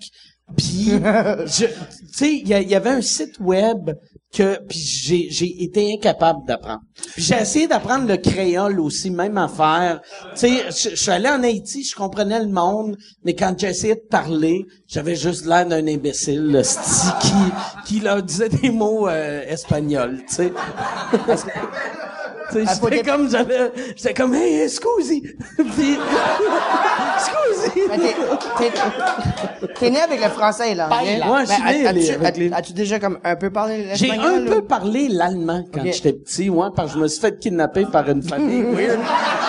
Puis, 0.57 0.87
je- 0.91 1.67
tu 1.67 2.13
sais, 2.13 2.33
il 2.33 2.49
y, 2.49 2.55
a- 2.55 2.61
il 2.63 2.69
y 2.71 2.75
avait 2.75 2.91
un 2.91 3.03
site 3.03 3.39
web 3.41 3.91
que, 4.33 4.59
puis 4.67 4.79
j'ai, 4.79 5.29
j'ai 5.31 5.63
été 5.63 5.93
incapable 5.93 6.47
d'apprendre. 6.47 6.81
Puis 7.13 7.23
j'ai 7.23 7.37
essayé 7.37 7.67
d'apprendre 7.67 8.09
le 8.09 8.17
créole 8.17 8.81
aussi, 8.81 9.11
même 9.11 9.37
affaire. 9.37 10.01
Tu 10.35 10.49
sais, 10.49 10.91
je, 10.91 10.97
suis 10.97 11.11
allé 11.11 11.29
en 11.29 11.43
Haïti, 11.43 11.85
je 11.85 11.95
comprenais 11.95 12.41
le 12.41 12.49
monde, 12.49 12.97
mais 13.25 13.35
quand 13.35 13.63
essayé 13.63 13.95
de 13.95 14.09
parler, 14.09 14.65
j'avais 14.87 15.17
juste 15.17 15.45
l'air 15.45 15.67
d'un 15.67 15.87
imbécile, 15.87 16.47
le 16.47 16.63
sti 16.63 17.09
qui, 17.21 17.33
qui 17.87 18.01
leur 18.01 18.23
disait 18.23 18.49
des 18.49 18.71
mots 18.71 19.07
euh, 19.07 19.43
espagnols, 19.47 20.23
tu 20.29 20.35
sais. 20.35 20.53
J'étais 22.61 22.81
côté- 22.81 23.03
comme, 23.03 23.31
j'avais, 23.31 23.73
j'étais 23.97 24.15
comme, 24.15 24.35
hey, 24.35 24.69
scusi. 24.69 25.23
Puis. 25.57 25.99
Mais 27.89 27.99
t'es, 29.79 29.91
né 29.91 30.01
avec 30.01 30.23
le 30.23 30.29
français 30.31 30.73
et 30.73 30.75
l'anglais. 30.75 31.21
Ouais, 31.29 31.47
je 31.47 31.53
suis 31.53 31.63
né 31.63 31.87
as- 31.87 31.91
as-tu, 31.91 32.11
avec 32.15 32.37
les- 32.37 32.53
as- 32.53 32.57
as-tu 32.57 32.73
déjà 32.73 32.99
comme 32.99 33.19
un 33.25 33.37
peu 33.37 33.51
parlé 33.51 33.87
J'ai 33.95 34.07
l'espagnol? 34.09 34.49
un 34.49 34.51
peu 34.51 34.63
parlé 34.63 35.09
l'allemand 35.09 35.65
quand 35.73 35.83
j'étais 35.85 36.13
petit, 36.13 36.51
ouais, 36.51 36.69
parce 36.75 36.93
que 36.93 36.99
je 36.99 37.03
me 37.03 37.09
suis 37.09 37.21
fait 37.21 37.39
kidnapper 37.39 37.87
par 37.87 38.09
une 38.09 38.23
famille 38.23 38.63
weird. 38.75 38.99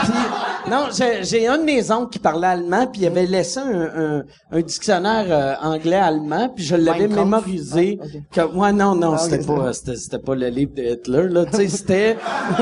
Puis, 0.04 0.12
non, 0.70 0.88
j'ai, 0.92 1.48
un 1.48 1.58
de 1.58 1.64
mes 1.64 1.92
oncles 1.92 2.10
qui 2.12 2.20
parlait 2.20 2.48
allemand, 2.48 2.88
puis 2.88 3.02
il 3.02 3.08
avait 3.08 3.26
laissé 3.26 3.60
un, 3.60 3.82
un, 4.20 4.24
un 4.52 4.62
dictionnaire 4.62 5.26
euh, 5.30 5.56
anglais-allemand, 5.68 6.50
puis 6.56 6.64
je 6.64 6.76
l'avais 6.76 7.08
mémorisé. 7.08 8.00
Ah. 8.02 8.06
Que, 8.32 8.42
ouais, 8.56 8.72
non, 8.72 8.96
non, 8.96 9.14
Ah, 9.14 9.18
c'était 9.18 9.46
pas, 9.46 9.74
c'était, 9.74 10.20
pas 10.20 10.36
le 10.36 10.48
livre 10.48 10.74
de 10.76 10.84
Hitler, 10.84 11.28
là, 11.30 11.46
tu 11.46 11.58
sais, 11.58 11.68
c'était, 11.68 12.18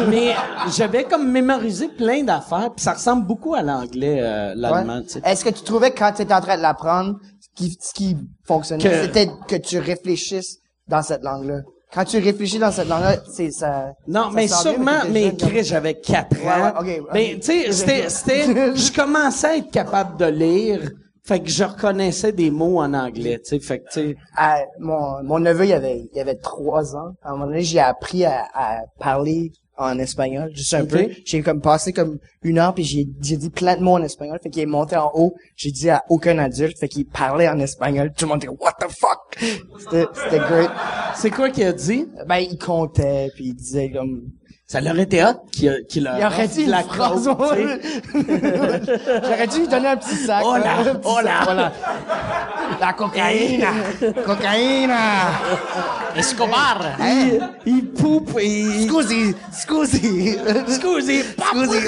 mais 0.10 0.34
j'avais 0.76 1.03
comme 1.03 1.30
mémorisé 1.32 1.88
plein 1.90 2.23
d'affaires, 2.23 2.72
puis 2.76 2.84
ça 2.84 2.94
ressemble 2.94 3.26
beaucoup 3.28 3.53
à 3.53 3.61
l'anglais, 3.61 4.19
euh, 4.22 4.53
l'allemand, 4.56 4.98
Ouais. 4.98 5.03
tu 5.03 5.10
sais. 5.10 5.22
Est-ce 5.23 5.45
que 5.45 5.49
tu 5.49 5.64
trouvais 5.64 5.91
que 5.91 5.99
quand 5.99 6.11
tu 6.14 6.23
étais 6.23 6.34
en 6.34 6.41
train 6.41 6.57
de 6.57 6.61
l'apprendre, 6.61 7.15
ce 7.40 7.48
qui, 7.56 7.78
qui 7.94 8.18
fonctionnait, 8.45 9.03
c'était 9.03 9.30
que 9.48 9.56
tu 9.56 9.78
réfléchisses 9.80 10.57
dans 10.88 11.02
cette 11.02 11.23
langue-là? 11.23 11.60
Quand 11.94 12.06
tu 12.06 12.18
réfléchis 12.20 12.58
dans 12.60 12.72
cette 12.72 12.88
langue-là, 12.88 13.18
c'est 13.30 13.52
ça. 13.52 13.94
Non, 14.08 14.24
ça 14.26 14.30
mais 14.34 14.48
sûrement, 14.48 15.02
mais 15.12 15.36
Chris, 15.36 15.64
j'avais 15.66 15.96
4 15.96 16.38
Ouais, 16.40 16.48
ans. 16.50 16.84
ouais, 17.14 17.34
ok. 17.34 17.40
tu 17.40 17.42
sais, 17.42 17.72
c'était, 17.72 18.10
c'était, 18.10 18.76
je 18.76 18.92
commençais 18.94 19.48
à 19.48 19.58
être 19.58 19.72
capable 19.72 20.18
de 20.18 20.26
lire, 20.26 20.90
fait 21.24 21.40
que 21.42 21.50
je 21.50 21.64
reconnaissais 21.64 22.32
des 22.32 22.50
mots 22.50 22.80
en 22.80 22.94
anglais, 22.94 23.40
tu 23.44 23.50
sais, 23.50 23.60
fait 23.60 23.80
que, 23.80 23.90
tu 23.92 24.00
sais. 24.10 24.16
à- 24.38 24.62
mon, 24.80 25.22
mon 25.24 25.40
neveu, 25.40 25.66
il 25.66 25.74
avait, 25.74 26.08
il 26.14 26.20
avait 26.20 26.36
trois 26.38 26.96
ans. 26.96 27.12
À 27.24 27.30
un 27.30 27.32
moment 27.34 27.48
donné, 27.48 27.62
j'ai 27.62 27.80
appris 27.80 28.24
à, 28.26 28.48
à 28.54 28.80
parler 29.00 29.52
en 29.82 29.99
espagnol, 29.99 30.52
juste 30.53 30.74
un 30.74 30.86
peu. 30.86 31.10
J'ai 31.26 31.41
comme 31.41 31.62
passé 31.62 31.94
comme 31.94 32.20
une 32.44 32.58
heure, 32.58 32.74
puis 32.74 32.84
j'ai, 32.84 33.08
j'ai 33.22 33.38
dit 33.38 33.49
plein 33.49 33.76
de 33.76 33.82
mots 33.82 33.94
en 33.94 34.03
espagnol. 34.03 34.40
Fait 34.41 34.49
qu'il 34.49 34.64
est 34.64 34.68
monté 34.68 34.95
en 34.95 35.12
haut. 35.14 35.36
J'ai 35.56 35.72
dit 35.72 35.90
à 35.90 36.03
aucun 36.10 36.38
adulte. 36.38 36.78
Fait 36.78 36.88
qu'il 36.88 37.06
parlait 37.06 37.48
en 37.48 37.60
espagnol. 37.60 38.12
Tout 38.16 38.26
le 38.26 38.30
monde 38.30 38.41
dit 38.41 38.48
What 38.48 38.74
the 38.80 38.90
fuck? 38.90 39.38
C'était, 39.80 40.06
c'était 40.14 40.40
great. 40.40 40.72
C'est 41.16 41.32
quoi 41.32 41.49
qu'il 41.49 41.64
a 41.64 41.74
dit? 41.74 42.08
Ben, 42.28 42.38
il 42.38 42.58
comptait, 42.58 43.32
puis 43.36 43.48
il 43.48 43.53
disait 43.56 43.91
comme... 43.91 44.32
Ça 44.72 44.80
leur 44.80 44.98
était 44.99 45.22
hot 45.22 45.43
qu'il, 45.52 45.68
a- 45.68 45.81
qu'il 45.81 46.06
leur 46.06 46.18
Il 46.18 46.26
aurait 46.26 46.48
dit 46.48 46.65
la 46.65 46.81
phrase. 46.84 47.26
J'aurais 48.15 49.48
dû 49.48 49.60
lui 49.60 49.68
donner 49.68 49.88
un 49.89 49.98
petit 49.98 50.15
sac. 50.15 50.43
Oh 50.45 50.56
là, 50.56 50.76
oh 51.03 51.15
sac, 51.15 51.26
là. 51.26 51.39
voilà. 51.43 51.72
La 52.80 52.93
cocaïne. 52.93 53.65
cocaïne. 54.26 54.93
Escobar! 56.15 56.80
Il, 57.02 57.49
il 57.65 57.85
poupe 57.89 58.31
et... 58.39 58.88
Scusi, 58.88 59.35
scusi. 59.52 60.38
Scusi, 60.69 61.22
Scusi. 61.22 61.88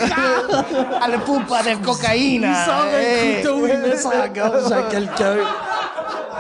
Alla 1.02 1.20
pupa 1.20 1.64
del 1.64 1.78
cocaïne. 1.80 2.44
Il 2.50 2.66
sort 2.66 2.84
un 2.84 3.00
Hey. 3.00 3.42
couteau, 3.44 3.66
il 3.66 3.78
met 3.78 4.18
la 4.18 4.28
gorge 4.28 4.72
à 4.74 4.82
quelqu'un. 4.92 5.38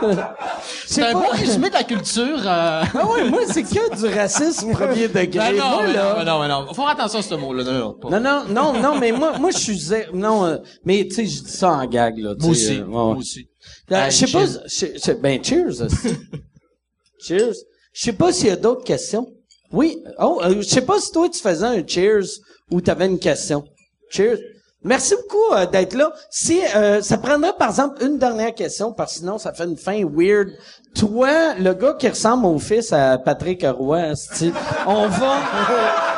C'est 0.85 1.01
un 1.03 1.13
bon 1.13 1.27
résumé 1.31 1.69
de 1.69 1.73
la 1.73 1.83
culture. 1.83 2.37
euh. 2.45 2.83
Ah 2.93 3.07
ouais, 3.11 3.29
moi, 3.29 3.41
c'est 3.51 3.63
que 3.63 3.95
du 3.95 4.13
racisme 4.17 4.71
premier 4.73 5.07
degré. 5.07 5.27
Ben 5.51 5.55
non, 5.57 5.69
Moi, 5.69 5.83
mais 5.87 5.93
là- 5.93 6.03
non, 6.03 6.19
mais 6.19 6.25
non, 6.25 6.39
mais 6.41 6.47
non. 6.47 6.67
Faut 6.67 6.73
faire 6.73 6.87
attention 6.89 7.19
à 7.19 7.21
ce 7.21 7.35
mot-là. 7.35 7.63
Non, 7.63 7.95
non. 8.01 8.09
Non, 8.09 8.19
non, 8.19 8.43
non, 8.49 8.79
non, 8.81 8.99
mais 8.99 9.11
moi, 9.11 9.37
moi, 9.39 9.51
je 9.51 9.57
suis 9.57 9.77
zé- 9.77 10.07
non, 10.13 10.45
euh, 10.45 10.57
mais 10.85 11.05
tu 11.07 11.15
sais, 11.15 11.25
je 11.25 11.43
dis 11.43 11.51
ça 11.51 11.71
en 11.71 11.85
gag 11.85 12.17
là. 12.19 12.35
tu 12.35 12.41
Moi 12.43 12.51
aussi. 12.51 12.75
euh, 12.77 12.79
ouais, 12.81 12.85
Moi 12.87 13.15
aussi. 13.15 13.47
Euh, 13.91 13.95
Hey, 13.95 14.11
je 14.11 14.25
sais 14.67 15.03
pas, 15.07 15.13
ben 15.21 15.43
cheers. 15.43 15.87
cheers. 17.19 17.53
Je 17.93 18.01
sais 18.01 18.13
pas 18.13 18.31
s'il 18.33 18.47
y 18.47 18.51
a 18.51 18.55
d'autres 18.55 18.83
questions. 18.83 19.27
Oui. 19.71 19.97
Oh, 20.19 20.39
euh, 20.43 20.55
je 20.57 20.61
sais 20.67 20.81
pas 20.85 20.99
si 20.99 21.11
toi 21.11 21.29
tu 21.29 21.39
faisais 21.39 21.65
un 21.65 21.85
cheers 21.85 22.25
ou 22.71 22.81
t'avais 22.81 23.05
une 23.07 23.19
question. 23.19 23.63
Cheers. 24.09 24.37
Merci 24.83 25.15
beaucoup 25.15 25.53
euh, 25.55 25.65
d'être 25.65 25.93
là. 25.95 26.11
Si 26.29 26.61
euh, 26.75 27.01
ça 27.01 27.17
prendrait 27.17 27.53
par 27.57 27.69
exemple 27.69 28.03
une 28.03 28.17
dernière 28.17 28.53
question, 28.53 28.91
parce 28.91 29.13
que 29.13 29.19
sinon 29.19 29.37
ça 29.37 29.53
fait 29.53 29.63
une 29.63 29.77
fin 29.77 30.03
weird. 30.05 30.49
Toi, 30.95 31.55
le 31.59 31.73
gars 31.73 31.95
qui 31.97 32.07
ressemble 32.09 32.45
au 32.45 32.59
fils 32.59 32.91
à 32.93 33.17
Patrick 33.17 33.65
Roy, 33.65 34.11
hostie, 34.11 34.53
on 34.85 35.07
va. 35.07 35.35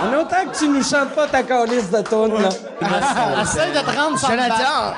En 0.00 0.16
autant 0.20 0.48
que 0.48 0.56
tu 0.56 0.68
nous 0.68 0.84
chantes 0.84 1.10
pas 1.10 1.26
ta 1.26 1.42
calice 1.42 1.90
de 1.90 2.00
tonne, 2.02 2.40
là. 2.40 2.48
Essaye 3.42 3.72
de 3.72 3.80
te 3.80 3.96
rendre 3.98 4.16
sans 4.16 4.28
Jonathan! 4.28 4.94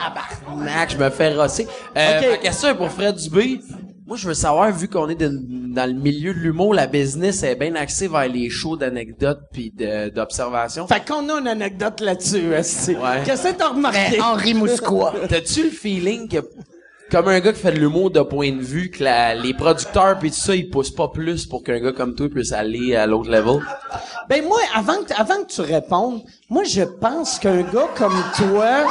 Mac, 0.56 0.90
je 0.90 0.98
me 0.98 1.08
fais 1.08 1.32
rosser. 1.34 1.66
Euh, 1.96 2.18
Ok. 2.20 2.26
Ma 2.32 2.36
question 2.36 2.68
est 2.68 2.74
pour 2.74 2.90
Fred 2.90 3.14
Dubé. 3.14 3.62
Moi, 4.10 4.16
je 4.18 4.26
veux 4.26 4.34
savoir, 4.34 4.72
vu 4.72 4.88
qu'on 4.88 5.08
est 5.08 5.14
de- 5.14 5.30
dans 5.72 5.86
le 5.88 5.92
milieu 5.96 6.34
de 6.34 6.40
l'humour, 6.40 6.74
la 6.74 6.88
business 6.88 7.44
est 7.44 7.54
bien 7.54 7.76
axée 7.76 8.08
vers 8.08 8.26
les 8.26 8.50
shows 8.50 8.76
d'anecdotes 8.76 9.38
puis 9.52 9.70
de- 9.70 10.08
d'observations. 10.08 10.88
Fait 10.88 11.06
qu'on 11.06 11.28
a 11.28 11.34
une 11.38 11.46
anecdote 11.46 12.00
là-dessus. 12.00 12.48
Ouais. 12.48 13.22
Qu'est-ce 13.24 13.44
que 13.44 13.52
t'as 13.56 13.68
remarqué? 13.68 13.98
Mais 14.10 14.20
Henri 14.20 14.54
Mousquois. 14.54 15.14
T'as-tu 15.28 15.62
le 15.62 15.70
feeling 15.70 16.26
que, 16.28 16.38
comme 17.08 17.28
un 17.28 17.38
gars 17.38 17.52
qui 17.52 17.60
fait 17.60 17.70
de 17.70 17.78
l'humour 17.78 18.10
de 18.10 18.20
point 18.22 18.50
de 18.50 18.60
vue, 18.60 18.90
que 18.90 19.04
la- 19.04 19.36
les 19.36 19.54
producteurs 19.54 20.18
puis 20.18 20.30
tout 20.32 20.36
ça, 20.38 20.56
ils 20.56 20.68
poussent 20.68 20.90
pas 20.90 21.06
plus 21.06 21.46
pour 21.46 21.62
qu'un 21.62 21.78
gars 21.78 21.92
comme 21.92 22.16
toi 22.16 22.28
puisse 22.28 22.50
aller 22.50 22.96
à 22.96 23.06
l'autre 23.06 23.30
level? 23.30 23.60
Ben 24.28 24.44
moi, 24.44 24.58
avant 24.74 25.04
que, 25.04 25.12
avant 25.16 25.44
que 25.44 25.52
tu 25.54 25.60
répondes, 25.60 26.22
moi 26.48 26.64
je 26.64 26.82
pense 26.82 27.38
qu'un 27.38 27.62
gars 27.62 27.88
comme 27.96 28.20
toi, 28.36 28.86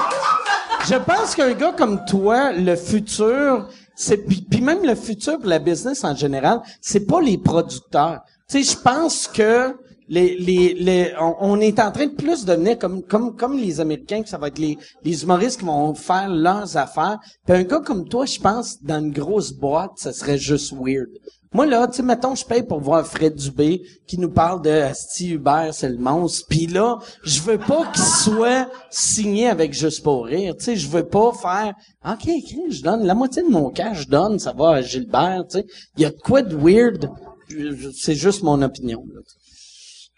je 0.88 0.96
pense 0.96 1.36
qu'un 1.36 1.52
gars 1.52 1.74
comme 1.78 2.06
toi, 2.06 2.54
le 2.54 2.78
futur, 2.78 3.68
c'est 4.02 4.26
puis 4.26 4.42
puis 4.50 4.62
même 4.62 4.86
le 4.86 4.96
futur 4.96 5.38
pour 5.40 5.50
la 5.50 5.60
business 5.60 6.06
en 6.06 6.16
général, 6.16 6.62
c'est 6.80 7.06
pas 7.06 7.20
les 7.20 7.38
producteurs. 7.38 8.22
Tu 8.50 8.64
sais, 8.64 8.72
je 8.72 8.82
pense 8.82 9.28
que 9.28 9.76
les, 10.08 10.38
les, 10.38 10.74
les, 10.74 11.14
on, 11.20 11.60
est 11.60 11.80
en 11.80 11.92
train 11.92 12.08
de 12.08 12.16
plus 12.16 12.46
devenir 12.46 12.80
comme, 12.80 13.04
comme, 13.04 13.36
comme 13.36 13.58
les 13.58 13.80
Américains, 13.80 14.24
que 14.24 14.30
ça 14.30 14.40
va 14.40 14.48
être 14.48 14.58
les, 14.58 14.78
les 15.04 15.24
humoristes 15.24 15.60
qui 15.60 15.66
vont 15.66 15.94
faire 15.94 16.30
leurs 16.30 16.78
affaires. 16.78 17.20
Puis 17.46 17.56
un 17.56 17.64
gars 17.64 17.80
comme 17.80 18.08
toi, 18.08 18.26
je 18.26 18.40
pense, 18.40 18.82
dans 18.82 19.00
une 19.00 19.12
grosse 19.12 19.52
boîte, 19.52 19.92
ça 19.98 20.12
serait 20.12 20.40
juste 20.40 20.74
weird. 20.74 21.10
Moi, 21.52 21.66
là, 21.66 21.88
tu 21.88 21.98
sais, 21.98 22.04
mettons, 22.04 22.36
je 22.36 22.46
paye 22.46 22.62
pour 22.62 22.80
voir 22.80 23.06
Fred 23.06 23.34
Dubé 23.34 23.82
qui 24.08 24.20
nous 24.20 24.30
parle 24.30 24.62
de 24.62 24.70
Asti 24.70 25.32
Hubert, 25.32 25.74
c'est 25.74 25.90
le 25.90 25.98
monstre. 25.98 26.46
Puis 26.48 26.68
là, 26.68 27.00
je 27.24 27.42
veux 27.42 27.58
pas 27.58 27.92
qu'il 27.92 28.04
soit 28.04 28.70
signé 28.92 29.48
avec 29.48 29.74
Juste 29.74 30.04
pour 30.04 30.26
rire. 30.26 30.56
Tu 30.58 30.66
sais, 30.66 30.76
je 30.76 30.88
veux 30.88 31.08
pas 31.08 31.32
faire, 31.34 31.74
OK, 32.06 32.28
OK, 32.28 32.56
je 32.70 32.84
donne 32.84 33.04
la 33.04 33.16
moitié 33.16 33.42
de 33.42 33.50
mon 33.50 33.72
cash, 33.72 34.02
je 34.02 34.08
donne, 34.08 34.38
ça 34.38 34.54
va 34.54 34.76
à 34.76 34.82
Gilbert, 34.82 35.44
tu 35.50 35.58
sais. 35.58 35.66
Il 35.98 36.04
y 36.04 36.06
a 36.06 36.12
de 36.12 36.18
quoi 36.18 36.44
de 36.44 36.56
weird. 36.56 37.10
C'est 37.96 38.16
juste 38.16 38.44
mon 38.44 38.62
opinion. 38.62 39.04
là. 39.12 39.22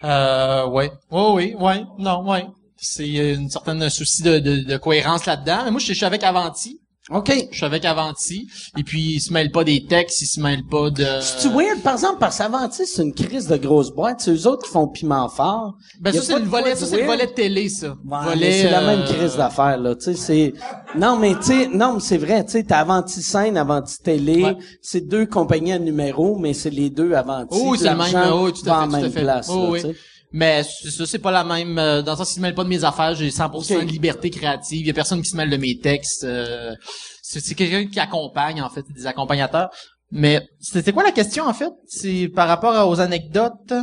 Euh, 0.03 0.68
ouais. 0.68 0.91
Oui, 1.12 1.24
oui, 1.34 1.56
ouais. 1.60 1.84
Non, 1.98 2.28
ouais. 2.30 2.45
C'est 2.78 3.03
euh, 3.03 3.36
une 3.36 3.49
certaine 3.49 3.88
souci 3.90 4.24
de, 4.24 4.40
de, 4.40 4.78
cohérence 4.78 5.26
là-dedans. 5.26 5.72
Moi, 5.72 5.80
je 5.80 5.94
suis 5.94 6.06
avec 6.06 6.24
Avanti. 6.24 6.80
OK. 7.10 7.32
Je 7.52 7.56
suis 7.57 7.65
avec 7.65 7.84
Avanti. 7.84 8.48
Et 8.78 8.84
puis, 8.84 9.15
il 9.15 9.19
se 9.19 9.34
mêle 9.34 9.52
pas 9.52 9.64
des 9.64 9.86
textes, 9.86 10.22
il 10.22 10.28
se 10.28 10.40
mêle 10.40 10.64
pas 10.69 10.90
de... 10.91 11.03
C'est-tu 11.19 11.49
weird? 11.53 11.82
Par 11.84 11.94
exemple, 11.94 12.18
parce 12.19 12.38
qu'Avanti, 12.38 12.86
c'est 12.86 13.02
une 13.02 13.14
crise 13.14 13.48
de 13.48 13.57
grosse 13.57 13.91
boîte. 13.91 14.22
C'est 14.22 14.32
eux 14.32 14.48
autres 14.48 14.65
qui 14.65 14.72
font 14.72 14.88
piment 14.88 15.28
fort. 15.28 15.73
Ben, 15.99 16.14
ça, 16.14 16.22
c'est 16.22 16.40
le 16.40 16.45
volet, 16.45 16.76
ça, 16.76 16.86
c'est 16.86 17.02
le 17.02 17.06
volet 17.07 17.26
de 17.26 17.32
télé, 17.32 17.69
ça. 17.69 17.90
Ouais, 18.06 18.18
Volet, 18.23 18.52
c'est 18.61 18.69
la 18.72 18.82
même 18.82 18.99
euh, 19.02 19.06
crise 19.14 19.36
d'affaires 19.36 19.78
là, 19.78 19.95
tu 19.95 20.03
sais 20.03 20.14
c'est 20.15 20.53
non 20.95 21.18
mais 21.18 21.36
tu 21.36 21.44
sais 21.44 21.68
non 21.73 21.95
mais 21.95 21.99
c'est 21.99 22.18
vrai, 22.18 22.45
tu 22.45 22.52
sais 22.52 22.64
t'as 22.64 22.80
Avanti 22.80 23.22
scène, 23.22 23.57
Avanti 23.57 23.98
télé, 24.02 24.44
Ouais. 24.44 24.57
c'est 24.82 25.02
deux 25.02 25.26
compagnies 25.26 25.73
à 25.73 25.80
numéro 25.80 26.38
mais 26.38 26.53
c'est 26.53 26.69
les 26.69 26.90
deux 26.90 27.14
Avanti. 27.14 27.57
Oh, 27.61 27.76
c'est 27.76 27.90
le 27.90 27.95
même, 27.98 28.34
oui, 28.44 28.53
tout 28.53 28.69
à 28.69 28.82
fait, 28.84 28.88
tout 28.88 28.95
à 28.95 28.99
même 29.02 29.11
fait. 29.11 29.22
place 29.22 29.48
Oh, 29.49 29.73
là, 29.76 29.82
oui. 29.84 29.95
Mais 30.34 30.64
ça, 30.64 31.06
c'est 31.06 31.20
pas 31.20 31.32
la 31.32 31.44
même, 31.44 31.78
euh, 31.78 32.02
dans 32.02 32.14
le 32.14 32.18
sens 32.18 32.30
qu'il 32.30 32.38
se 32.38 32.41
mêle 32.41 32.56
pas 32.56 32.64
de 32.64 32.70
mes 32.70 32.84
affaires, 32.84 33.16
j'ai 33.16 33.30
100% 33.30 33.76
Ok. 33.76 33.86
de 33.86 33.91
liberté 33.91 34.30
créative, 34.30 34.80
il 34.82 34.88
y 34.88 34.90
a 34.90 34.94
personne 34.94 35.22
qui 35.22 35.30
se 35.30 35.36
mêle 35.36 35.49
de 35.49 35.58
mes 35.58 35.78
textes, 35.78 36.24
euh, 36.24 36.74
c'est, 37.22 37.41
c'est 37.41 37.53
quelqu'un 37.56 37.86
qui 37.88 37.99
accompagne, 37.99 38.62
en 38.62 38.70
fait, 38.70 38.86
des 38.95 39.06
accompagnateurs. 39.08 39.70
Mais 40.14 40.41
c'était 40.60 40.91
quoi 40.94 41.03
la 41.03 41.12
question, 41.12 41.45
en 41.45 41.53
fait? 41.53 41.72
C'est 41.88 42.28
par 42.30 42.48
rapport 42.48 42.88
aux 42.90 42.99
anecdotes? 42.99 43.74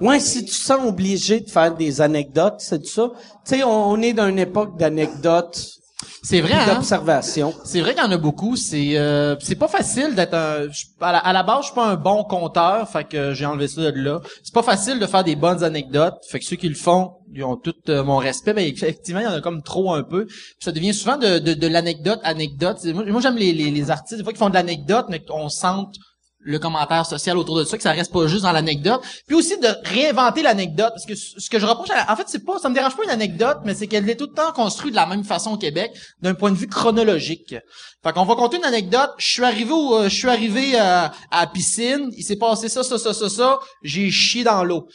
Ouais, 0.00 0.20
si 0.20 0.44
tu 0.44 0.52
sens 0.54 0.80
obligé 0.84 1.40
de 1.40 1.50
faire 1.50 1.74
des 1.74 2.00
anecdotes, 2.00 2.56
c'est 2.58 2.84
ça. 2.86 3.10
Tu 3.46 3.56
sais 3.56 3.62
on, 3.64 3.90
on 3.90 4.00
est 4.00 4.12
dans 4.12 4.28
une 4.28 4.38
époque 4.38 4.76
d'anecdotes, 4.78 5.68
C'est 6.24 6.40
vrai, 6.40 6.52
hein? 6.54 6.80
C'est 7.64 7.80
vrai 7.80 7.94
qu'il 7.94 8.02
y 8.02 8.06
en 8.06 8.12
a 8.12 8.16
beaucoup. 8.16 8.54
C'est 8.54 8.96
euh, 8.96 9.34
c'est 9.40 9.56
pas 9.56 9.66
facile 9.66 10.14
d'être 10.14 10.34
un. 10.34 10.68
à, 11.00 11.12
la, 11.12 11.18
à 11.18 11.32
la 11.32 11.42
base, 11.42 11.62
je 11.62 11.66
suis 11.66 11.74
pas 11.74 11.86
un 11.86 11.96
bon 11.96 12.22
conteur, 12.22 12.88
fait 12.88 13.04
que 13.04 13.34
j'ai 13.34 13.44
enlevé 13.44 13.66
ça 13.66 13.90
de 13.90 14.00
là. 14.00 14.20
C'est 14.44 14.54
pas 14.54 14.62
facile 14.62 15.00
de 15.00 15.06
faire 15.06 15.24
des 15.24 15.34
bonnes 15.34 15.64
anecdotes, 15.64 16.14
fait 16.30 16.38
que 16.38 16.44
ceux 16.44 16.54
qui 16.54 16.68
le 16.68 16.76
font, 16.76 17.14
ils 17.34 17.42
ont 17.42 17.56
tout 17.56 17.74
euh, 17.88 18.04
mon 18.04 18.18
respect. 18.18 18.54
Mais 18.54 18.68
effectivement, 18.68 19.20
il 19.20 19.24
y 19.24 19.26
en 19.26 19.32
a 19.32 19.40
comme 19.40 19.62
trop 19.64 19.92
un 19.94 20.04
peu. 20.04 20.26
Puis 20.26 20.36
ça 20.60 20.70
devient 20.70 20.94
souvent 20.94 21.16
de, 21.16 21.40
de, 21.40 21.54
de 21.54 21.66
l'anecdote, 21.66 22.20
anecdote. 22.22 22.78
Moi, 22.84 23.20
j'aime 23.20 23.36
les, 23.36 23.52
les, 23.52 23.72
les 23.72 23.90
artistes 23.90 24.18
des 24.18 24.22
fois 24.22 24.32
qui 24.32 24.38
font 24.38 24.48
de 24.50 24.54
l'anecdote, 24.54 25.06
mais 25.08 25.24
qu'on 25.24 25.48
sente 25.48 25.96
le 26.44 26.58
commentaire 26.58 27.06
social 27.06 27.38
autour 27.38 27.56
de 27.58 27.64
ça, 27.64 27.76
que 27.76 27.82
ça 27.82 27.92
reste 27.92 28.12
pas 28.12 28.26
juste 28.26 28.42
dans 28.42 28.52
l'anecdote. 28.52 29.00
Puis 29.26 29.36
aussi 29.36 29.58
de 29.58 29.68
réinventer 29.84 30.42
l'anecdote, 30.42 30.90
parce 30.94 31.06
que 31.06 31.14
ce 31.14 31.48
que 31.48 31.58
je 31.58 31.66
reproche, 31.66 31.90
à 31.90 31.96
la- 31.96 32.12
en 32.12 32.16
fait, 32.16 32.24
c'est 32.26 32.44
pas, 32.44 32.58
ça 32.58 32.68
me 32.68 32.74
dérange 32.74 32.96
pas 32.96 33.04
une 33.04 33.10
anecdote, 33.10 33.58
mais 33.64 33.74
c'est 33.74 33.86
qu'elle 33.86 34.08
est 34.10 34.16
tout 34.16 34.26
le 34.28 34.34
temps 34.34 34.52
construite 34.52 34.90
de 34.92 34.96
la 34.96 35.06
même 35.06 35.24
façon 35.24 35.52
au 35.52 35.56
Québec, 35.56 35.92
d'un 36.20 36.34
point 36.34 36.50
de 36.50 36.56
vue 36.56 36.66
chronologique. 36.68 37.54
Fait 38.04 38.12
qu'on 38.12 38.24
va 38.24 38.34
compter 38.34 38.56
une 38.56 38.64
anecdote. 38.64 39.10
Je 39.18 39.26
suis 39.28 39.44
arrivé 39.44 39.70
au, 39.72 39.94
euh, 39.96 40.04
je 40.08 40.14
suis 40.16 40.28
arrivé 40.28 40.72
euh, 40.74 41.06
à 41.30 41.40
la 41.40 41.46
piscine, 41.46 42.10
il 42.16 42.24
s'est 42.24 42.36
passé 42.36 42.68
ça, 42.68 42.82
ça, 42.82 42.98
ça, 42.98 43.14
ça, 43.14 43.28
ça, 43.28 43.58
j'ai 43.82 44.10
chié 44.10 44.42
dans 44.44 44.64
l'eau. 44.64 44.88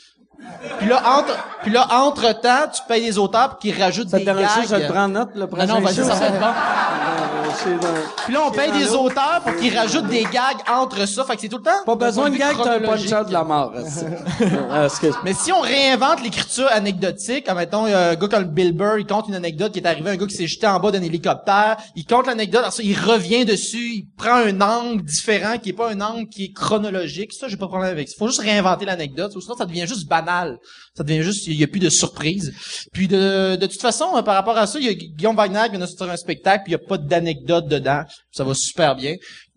Puis 0.77 0.87
là, 0.87 1.01
entre, 1.17 1.35
puis 1.63 1.71
là, 1.71 1.87
entre 1.91 2.31
temps, 2.39 2.67
tu 2.71 2.81
payes 2.87 3.01
les 3.03 3.17
auteurs 3.17 3.49
pour 3.49 3.57
qu'ils 3.59 3.81
rajoutent 3.81 4.09
Ça 4.09 4.19
te 4.19 4.23
des 4.23 4.31
gags. 4.31 4.47
ça, 4.47 4.61
je 4.69 4.75
le 4.83 4.87
prends 4.87 5.05
en 5.05 5.07
note 5.07 5.29
le 5.33 5.41
Non, 5.41 5.47
prochain 5.47 5.65
non, 5.65 5.79
vas-y, 5.81 5.95
show? 5.95 6.03
ça 6.03 6.13
va 6.15 6.27
être 6.27 6.39
bon. 6.39 6.47
Euh, 7.47 8.01
Puis 8.25 8.33
là, 8.33 8.41
on 8.47 8.51
paye 8.51 8.71
des 8.71 8.91
auteurs 8.91 9.41
pour 9.43 9.55
qu'ils 9.55 9.77
rajoutent 9.77 10.07
des 10.07 10.23
gags 10.23 10.57
entre 10.69 11.07
ça. 11.07 11.23
Fait 11.23 11.35
que 11.35 11.41
c'est 11.41 11.49
tout 11.49 11.57
le 11.57 11.63
temps. 11.63 11.83
Pas 11.85 11.95
besoin 11.95 12.29
de 12.29 12.33
vue 12.33 12.39
gag, 12.39 12.55
t'as 12.61 12.75
un 12.75 12.79
punch-out 12.79 13.27
de 13.27 13.33
la 13.33 13.43
mort. 13.43 13.73
Mais 15.23 15.33
si 15.33 15.51
on 15.51 15.61
réinvente 15.61 16.23
l'écriture 16.23 16.67
anecdotique, 16.71 17.49
mettons, 17.53 17.85
un 17.85 18.15
gars 18.15 18.27
comme 18.27 18.45
Bill 18.45 18.73
Burr, 18.73 18.99
il 18.99 19.05
compte 19.05 19.27
une 19.27 19.35
anecdote 19.35 19.71
qui 19.71 19.79
est 19.79 19.87
arrivé, 19.87 20.11
un 20.11 20.15
gars 20.15 20.25
qui 20.25 20.35
s'est 20.35 20.47
jeté 20.47 20.67
en 20.67 20.79
bas 20.79 20.91
d'un 20.91 21.01
hélicoptère, 21.01 21.77
il 21.95 22.05
compte 22.05 22.27
l'anecdote, 22.27 22.61
alors 22.61 22.73
ça, 22.73 22.83
il 22.83 22.97
revient 22.97 23.45
dessus, 23.45 23.91
il 23.95 24.07
prend 24.17 24.35
un 24.35 24.61
angle 24.61 25.03
différent 25.03 25.57
qui 25.57 25.69
est 25.69 25.73
pas 25.73 25.89
un 25.91 26.01
angle 26.01 26.27
qui 26.27 26.45
est 26.45 26.53
chronologique. 26.53 27.33
Ça, 27.33 27.47
j'ai 27.47 27.57
pas 27.57 27.65
de 27.65 27.69
problème 27.69 27.91
avec 27.91 28.09
ça. 28.09 28.15
Faut 28.17 28.27
juste 28.27 28.41
réinventer 28.41 28.85
l'anecdote, 28.85 29.31
sinon 29.39 29.55
ça 29.55 29.65
devient 29.65 29.87
juste 29.87 30.07
banal. 30.07 30.57
Ça 30.95 31.03
devient 31.03 31.21
juste, 31.21 31.45
il 31.47 31.53
y 31.53 31.63
a 31.63 31.67
plus 31.67 31.79
de 31.79 31.89
surprise. 31.89 32.53
Puis 32.91 33.07
de, 33.07 33.55
de 33.55 33.65
toute 33.67 33.81
façon, 33.81 34.15
euh, 34.15 34.21
par 34.21 34.35
rapport 34.35 34.57
à 34.57 34.65
ça, 34.65 34.79
il 34.79 34.85
y 34.85 34.89
a 34.89 34.93
Guillaume 34.93 35.35
Wagner 35.35 35.61
qui 35.65 35.71
vient 35.71 35.79
de 35.79 35.85
sortir 35.85 36.09
un 36.09 36.17
spectacle, 36.17 36.63
puis 36.63 36.73
il 36.73 36.77
y 36.79 36.83
a 36.83 36.87
pas 36.87 36.97
d'anecdote 36.97 37.36
dedans. 37.45 38.03
Ça 38.31 38.43
va 38.43 38.53
super 38.53 38.95
bien. 38.95 39.15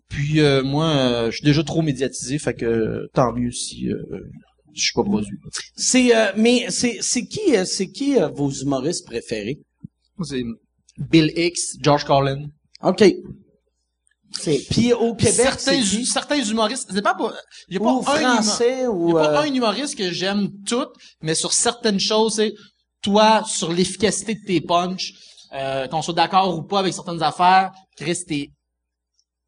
Puis 0.09 0.41
euh, 0.41 0.63
moi, 0.63 0.85
euh, 0.85 1.31
je 1.31 1.37
suis 1.37 1.45
déjà 1.45 1.63
trop 1.63 1.81
médiatisé, 1.81 2.37
fait 2.37 2.53
que 2.53 2.65
euh, 2.65 3.09
tant 3.13 3.33
mieux 3.33 3.51
si 3.51 3.87
je 4.73 4.81
suis 4.81 4.93
pas 4.93 5.03
produit. 5.03 5.37
C'est 5.75 6.11
mais 6.35 6.65
c'est 6.69 6.97
c'est 7.01 7.25
qui 7.25 7.55
c'est 7.65 7.91
qui 7.91 8.15
vos 8.33 8.49
humoristes 8.49 9.05
préférés? 9.05 9.59
C'est 10.23 10.43
Bill 10.97 11.31
Hicks, 11.35 11.81
George 11.81 12.05
Carlin. 12.05 12.47
OK. 12.83 13.03
C'est 14.39 14.65
puis 14.69 14.93
au 14.93 15.13
Québec 15.13 15.59
certains, 15.59 15.81
qui? 15.81 16.05
certains 16.05 16.41
humoristes, 16.41 16.89
c'est 16.93 17.01
pas 17.01 17.15
pas, 17.15 17.33
il 17.67 17.73
y 17.75 17.77
a 17.77 17.79
pas 17.79 17.93
ou 17.93 17.99
un 17.99 18.01
français 18.01 18.83
y 18.83 18.87
ou 18.87 19.17
a 19.17 19.27
pas 19.27 19.45
euh, 19.45 19.49
un 19.49 19.53
humoriste 19.53 19.97
que 19.97 20.11
j'aime 20.11 20.49
toutes, 20.65 20.93
mais 21.21 21.35
sur 21.35 21.51
certaines 21.51 21.99
choses, 21.99 22.35
c'est 22.35 22.53
toi 23.01 23.43
sur 23.45 23.73
l'efficacité 23.73 24.35
de 24.35 24.45
tes 24.45 24.61
punchs, 24.61 25.13
euh, 25.53 25.87
qu'on 25.87 26.01
soit 26.01 26.13
d'accord 26.13 26.57
ou 26.57 26.63
pas 26.63 26.79
avec 26.79 26.93
certaines 26.93 27.21
affaires, 27.23 27.71
Chris, 27.97 28.17
t'es 28.27 28.49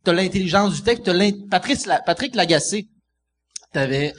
t'as 0.03 0.13
l'intelligence 0.13 0.73
du 0.75 0.81
texte, 0.81 1.09
Patrice, 1.49 1.85
La- 1.85 2.01
Patrick 2.01 2.35
Lagacé 2.35 2.87
t'avais 3.71 4.13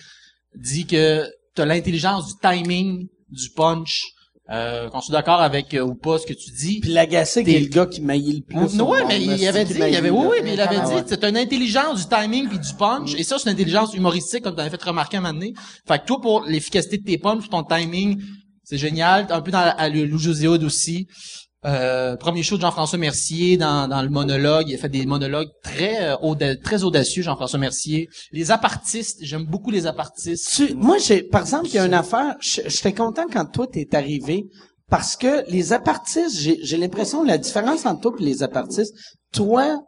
dit 0.57 0.87
que 0.87 1.27
t'as 1.55 1.65
l'intelligence 1.67 2.27
du 2.27 2.33
timing, 2.41 3.07
du 3.31 3.51
punch, 3.51 4.03
euh, 4.51 4.91
qu'on 4.91 5.01
soit 5.01 5.13
d'accord 5.15 5.41
avec 5.41 5.73
euh, 5.75 5.81
ou 5.83 5.95
pas 5.95 6.19
ce 6.19 6.27
que 6.27 6.33
tu 6.35 6.51
dis. 6.51 6.81
puis 6.81 6.93
l'agacé 6.93 7.43
qui 7.45 7.55
est 7.55 7.61
le 7.61 7.69
gars 7.69 7.87
qui 7.87 8.01
maillit 8.03 8.37
le 8.37 8.43
plus. 8.43 8.77
Non, 8.77 8.91
ouais, 8.91 9.05
mais 9.07 9.23
il 9.23 9.31
avait 9.47 9.65
c'est 9.65 9.73
dit, 9.75 9.79
il 9.79 9.97
avait, 9.97 10.11
oui, 10.11 10.27
oui, 10.31 10.37
mais 10.43 10.55
il 10.55 10.61
avait 10.61 10.77
Ah 10.81 10.87
dit, 10.89 10.95
ouais. 10.95 11.05
c'est 11.07 11.25
une 11.25 11.37
intelligence 11.37 12.07
du 12.07 12.15
timing 12.15 12.49
puis 12.49 12.59
du 12.59 12.75
punch, 12.75 13.15
et 13.15 13.23
ça, 13.23 13.39
c'est 13.39 13.49
une 13.49 13.55
intelligence 13.55 13.95
humoristique, 13.95 14.43
comme 14.43 14.55
tu 14.55 14.61
avais 14.61 14.71
fait 14.71 14.83
remarquer 14.83 15.17
un 15.17 15.21
moment 15.21 15.35
donné. 15.35 15.55
Fait 15.89 15.99
que 15.99 16.05
toi, 16.05 16.21
pour 16.21 16.43
l'efficacité 16.45 16.99
de 16.99 17.05
tes 17.05 17.17
punches, 17.19 17.49
ton 17.49 17.63
timing, 17.65 18.21
c'est 18.65 18.79
génial. 18.79 19.27
Un 19.31 19.41
peu 19.41 19.51
dans 19.51 19.61
la, 19.61 20.07
José 20.19 20.47
Hood 20.49 20.63
aussi. 20.65 21.07
Euh, 21.67 22.17
premier 22.17 22.43
show 22.43 22.57
de 22.57 22.61
Jean-François 22.61 22.99
Mercier 22.99 23.57
dans, 23.57 23.89
dans 23.89 24.03
le 24.03 24.11
monologue. 24.11 24.69
Il 24.69 24.75
a 24.75 24.79
fait 24.79 24.91
des 24.91 25.07
monologues 25.07 25.49
très 25.63 26.13
euh, 26.13 26.55
très 26.63 26.85
audacieux, 26.85 27.23
Jean-François 27.23 27.59
Mercier. 27.59 28.09
Les 28.33 28.51
apartistes, 28.51 29.19
j'aime 29.23 29.47
beaucoup 29.47 29.71
les 29.71 29.87
apartistes. 29.87 30.51
Tu- 30.55 30.75
moi, 30.75 30.99
j'ai, 30.99 31.23
par 31.23 31.41
exemple, 31.41 31.67
il 31.69 31.75
y 31.75 31.79
a 31.79 31.87
une 31.87 31.95
affaire, 31.95 32.37
j'étais 32.41 32.93
content 32.93 33.25
quand 33.33 33.47
toi 33.47 33.67
t'es 33.67 33.89
arrivé, 33.95 34.45
parce 34.91 35.17
que 35.17 35.49
les 35.51 35.73
apartistes, 35.73 36.37
j'ai, 36.39 36.77
l'impression, 36.77 37.25
la 37.25 37.39
différence 37.39 37.87
entre 37.87 38.03
toi 38.03 38.17
et 38.21 38.25
les 38.25 38.43
apartistes, 38.43 38.95
toi, 39.33 39.81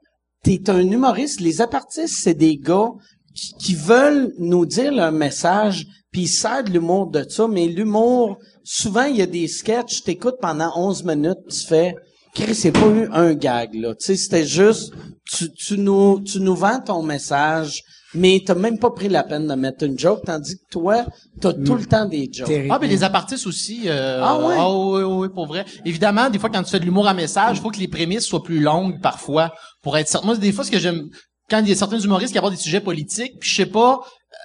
t'es 0.42 0.70
un 0.70 0.80
humoriste, 0.80 1.40
les 1.40 1.60
apartistes, 1.60 2.16
c'est 2.22 2.34
des 2.34 2.56
gars 2.56 2.88
qui, 3.34 3.52
qui 3.58 3.74
veulent 3.74 4.32
nous 4.38 4.64
dire 4.64 4.92
leur 4.92 5.12
message, 5.12 5.84
puis 6.10 6.22
ils 6.22 6.28
servent 6.28 6.70
l'humour 6.70 7.10
de 7.10 7.22
ça, 7.28 7.46
mais 7.46 7.66
l'humour, 7.66 8.38
souvent, 8.66 9.04
il 9.04 9.16
y 9.16 9.22
a 9.22 9.26
des 9.26 9.46
sketchs, 9.46 10.02
t'écoutes 10.02 10.36
pendant 10.40 10.72
11 10.76 11.04
minutes, 11.04 11.38
tu 11.48 11.60
fais, 11.66 11.94
Chris, 12.34 12.54
c'est 12.54 12.72
pas 12.72 12.88
eu 12.88 13.08
un 13.12 13.32
gag, 13.34 13.74
là. 13.74 13.94
Tu 13.94 14.04
sais, 14.06 14.16
c'était 14.16 14.44
juste, 14.44 14.92
tu, 15.24 15.50
tu 15.52 15.78
nous, 15.78 16.20
tu 16.20 16.40
nous 16.40 16.54
vends 16.56 16.80
ton 16.80 17.02
message, 17.02 17.82
mais 18.14 18.42
t'as 18.44 18.54
même 18.54 18.78
pas 18.78 18.90
pris 18.90 19.08
la 19.08 19.22
peine 19.22 19.46
de 19.46 19.54
mettre 19.54 19.84
une 19.84 19.98
joke, 19.98 20.20
tandis 20.26 20.56
que 20.56 20.64
toi, 20.70 21.06
t'as 21.40 21.52
tout 21.52 21.76
le 21.76 21.86
temps 21.86 22.04
des 22.06 22.28
jokes. 22.30 22.46
Terrible. 22.48 22.68
Ah, 22.74 22.78
mais 22.80 22.88
les 22.88 23.04
apartistes 23.04 23.46
aussi. 23.46 23.82
Euh, 23.86 24.20
Ah 24.22 24.38
ouais? 24.38 24.56
oui, 24.56 25.02
oui, 25.04 25.14
oui, 25.22 25.28
pour 25.34 25.46
vrai. 25.46 25.64
Évidemment, 25.84 26.28
des 26.28 26.38
fois, 26.38 26.50
quand 26.50 26.62
tu 26.62 26.70
fais 26.70 26.80
de 26.80 26.84
l'humour 26.84 27.06
à 27.08 27.14
message, 27.14 27.58
il 27.58 27.62
faut 27.62 27.70
que 27.70 27.78
les 27.78 27.88
prémices 27.88 28.24
soient 28.26 28.42
plus 28.42 28.60
longues 28.60 29.00
parfois 29.00 29.54
pour 29.82 29.96
être 29.96 30.08
certain. 30.08 30.26
Moi, 30.26 30.36
des 30.36 30.52
fois, 30.52 30.64
ce 30.64 30.70
que 30.70 30.78
j'aime, 30.78 31.08
quand 31.48 31.60
il 31.60 31.68
y 31.68 31.72
a 31.72 31.76
certains 31.76 31.98
humoristes 32.00 32.32
qui 32.32 32.38
abordent 32.38 32.54
des 32.54 32.60
sujets 32.60 32.80
politiques, 32.80 33.32
puis 33.40 33.48
je 33.48 33.54
sais 33.56 33.66
pas, 33.66 34.00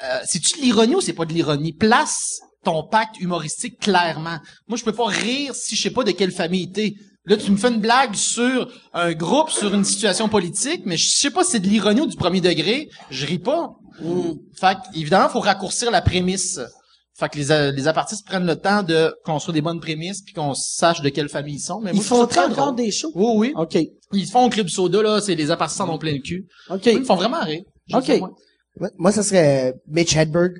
euh, 0.05 0.19
c'est-tu 0.25 0.57
de 0.59 0.63
l'ironie 0.63 0.95
ou 0.95 1.01
c'est 1.01 1.13
pas 1.13 1.25
de 1.25 1.33
l'ironie? 1.33 1.73
Place 1.73 2.39
ton 2.63 2.83
pacte 2.83 3.19
humoristique 3.19 3.79
clairement. 3.79 4.37
Moi, 4.67 4.77
je 4.77 4.83
peux 4.83 4.93
pas 4.93 5.07
rire 5.07 5.55
si 5.55 5.75
je 5.75 5.81
sais 5.81 5.91
pas 5.91 6.03
de 6.03 6.11
quelle 6.11 6.31
famille 6.31 6.71
t'es. 6.71 6.93
Là, 7.25 7.37
tu 7.37 7.51
me 7.51 7.57
fais 7.57 7.69
une 7.69 7.79
blague 7.79 8.15
sur 8.15 8.71
un 8.93 9.13
groupe, 9.13 9.49
sur 9.51 9.73
une 9.73 9.83
situation 9.83 10.27
politique, 10.27 10.81
mais 10.85 10.97
je 10.97 11.09
sais 11.09 11.29
pas 11.29 11.43
si 11.43 11.51
c'est 11.51 11.59
de 11.59 11.67
l'ironie 11.67 12.01
ou 12.01 12.07
du 12.07 12.17
premier 12.17 12.41
degré, 12.41 12.89
je 13.11 13.25
ris 13.25 13.39
pas. 13.39 13.69
Fait 14.59 14.75
que, 14.75 14.97
évidemment, 14.97 15.29
faut 15.29 15.39
raccourcir 15.39 15.91
la 15.91 16.01
prémisse. 16.01 16.59
Fait 17.13 17.29
que 17.29 17.37
les, 17.37 17.71
les 17.73 17.87
apartistes 17.87 18.25
prennent 18.25 18.47
le 18.47 18.55
temps 18.55 18.81
de 18.81 19.13
construire 19.23 19.53
des 19.53 19.61
bonnes 19.61 19.79
prémices 19.79 20.23
puis 20.23 20.33
qu'on 20.33 20.55
sache 20.55 21.01
de 21.01 21.09
quelle 21.09 21.29
famille 21.29 21.55
ils 21.55 21.59
sont. 21.59 21.79
Mais 21.81 21.91
Ils 21.91 21.97
moi, 21.97 22.03
font 22.03 22.25
très 22.25 22.45
encore 22.45 22.73
des 22.73 22.89
shows? 22.89 23.11
Oui, 23.13 23.33
oui. 23.35 23.53
OK. 23.55 23.77
Ils 24.13 24.25
font 24.25 24.45
au 24.45 24.49
Club 24.49 24.69
Soda, 24.69 25.03
là, 25.03 25.21
c'est 25.21 25.35
les 25.35 25.51
apartistes 25.51 25.81
en 25.81 25.89
ont 25.93 25.99
plein 25.99 26.13
le 26.13 26.21
cul. 26.21 26.47
OK. 26.71 26.87
Ils 26.87 26.99
me 26.99 27.05
font 27.05 27.15
vraiment 27.15 27.41
rire. 27.41 27.61
OK. 27.93 28.19
Moi, 28.79 28.89
moi, 28.97 29.11
ça 29.11 29.21
serait 29.21 29.75
Mitch 29.87 30.15
Hedberg 30.15 30.53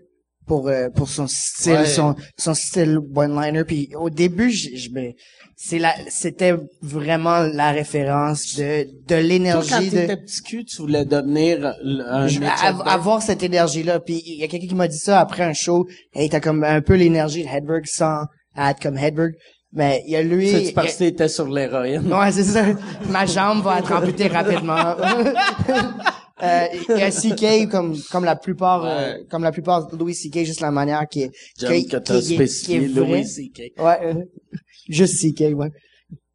pour 0.52 0.68
euh, 0.68 0.90
pour 0.90 1.07
son 1.07 1.28
style, 1.28 1.72
Ouais. 1.73 1.86
son 1.86 2.14
son 2.38 2.53
style 2.53 2.98
one-liner. 3.15 3.64
Puis 3.64 3.90
au 3.98 4.10
début, 4.10 4.52
je, 4.52 4.76
je 4.76 4.90
me, 4.90 5.14
c'est 5.56 5.80
la, 5.80 5.94
c'était 6.10 6.56
vraiment 6.82 7.40
la 7.40 7.72
référence 7.72 8.56
de 8.57 8.84
de 8.84 9.15
quand 9.15 9.22
l'énergie 9.30 9.90
de 9.90 9.98
t'étais 10.02 10.18
petit 10.18 10.41
cul, 10.41 10.65
tu 10.65 10.82
voulais 10.82 11.06
devenir 11.06 11.73
un 12.10 12.28
je- 12.28 12.41
av- 12.41 12.84
avoir 12.86 13.22
cette 13.22 13.44
énergie 13.44 13.84
là. 13.84 14.02
Puis 14.02 14.22
il 14.26 14.40
y 14.41 14.44
a 14.44 14.48
quelqu'un 14.49 14.68
qui 14.68 14.76
m'a 14.76 14.90
dit 14.90 14.98
ça 14.98 15.22
après 15.22 15.44
un 15.44 15.53
show. 15.53 15.88
Et 16.15 16.28
t'as 16.28 16.41
comme 16.41 16.65
un 16.65 16.82
peu 16.82 16.95
l'énergie 16.95 17.44
de 17.45 17.48
Hedberg 17.49 17.86
sans 17.86 18.26
être 18.57 18.82
comme 18.82 18.98
Hedberg. 18.98 19.32
Mais 19.72 20.03
il 20.06 20.11
y 20.11 20.18
a 20.18 20.22
lui. 20.22 20.49
C'est 20.49 20.73
parce 20.73 20.95
que 20.95 20.98
t'étais 21.06 21.30
sur 21.30 21.48
l'héroïne? 21.48 22.11
Ouais, 22.11 22.30
c'est 22.34 22.44
ça. 22.44 22.65
Ma 23.10 23.26
jambe 23.26 23.64
va 23.64 23.80
être 23.80 23.94
amputée 23.94 24.28
rapidement. 24.28 24.95
Euh, 26.43 26.68
il 26.89 26.97
y 26.97 27.01
a 27.03 27.11
CK 27.11 27.69
comme 27.69 27.95
comme 28.11 28.26
la 28.26 28.35
plupart 28.35 28.84
euh, 28.85 29.13
comme 29.30 29.43
la 29.43 29.51
plupart 29.51 29.88
Louis 29.95 30.13
CK 30.15 30.43
juste 30.43 30.61
la 30.61 30.72
manière 30.72 31.07
qui 31.07 31.23
est 31.23 31.31
qui, 31.57 31.65
que 31.65 31.73
qui- 31.73 31.88
t'as 31.88 31.99
qui 32.01 32.18
est- 32.18 32.35
spécifié 32.35 32.80
qui 32.80 32.85
est. 32.85 32.88
Louis 32.88 33.26
C.K. 33.26 33.61
Ouais, 33.80 33.97
euh, 34.03 34.13
juste 34.89 35.15
CK, 35.22 35.55
ouais. 35.55 35.69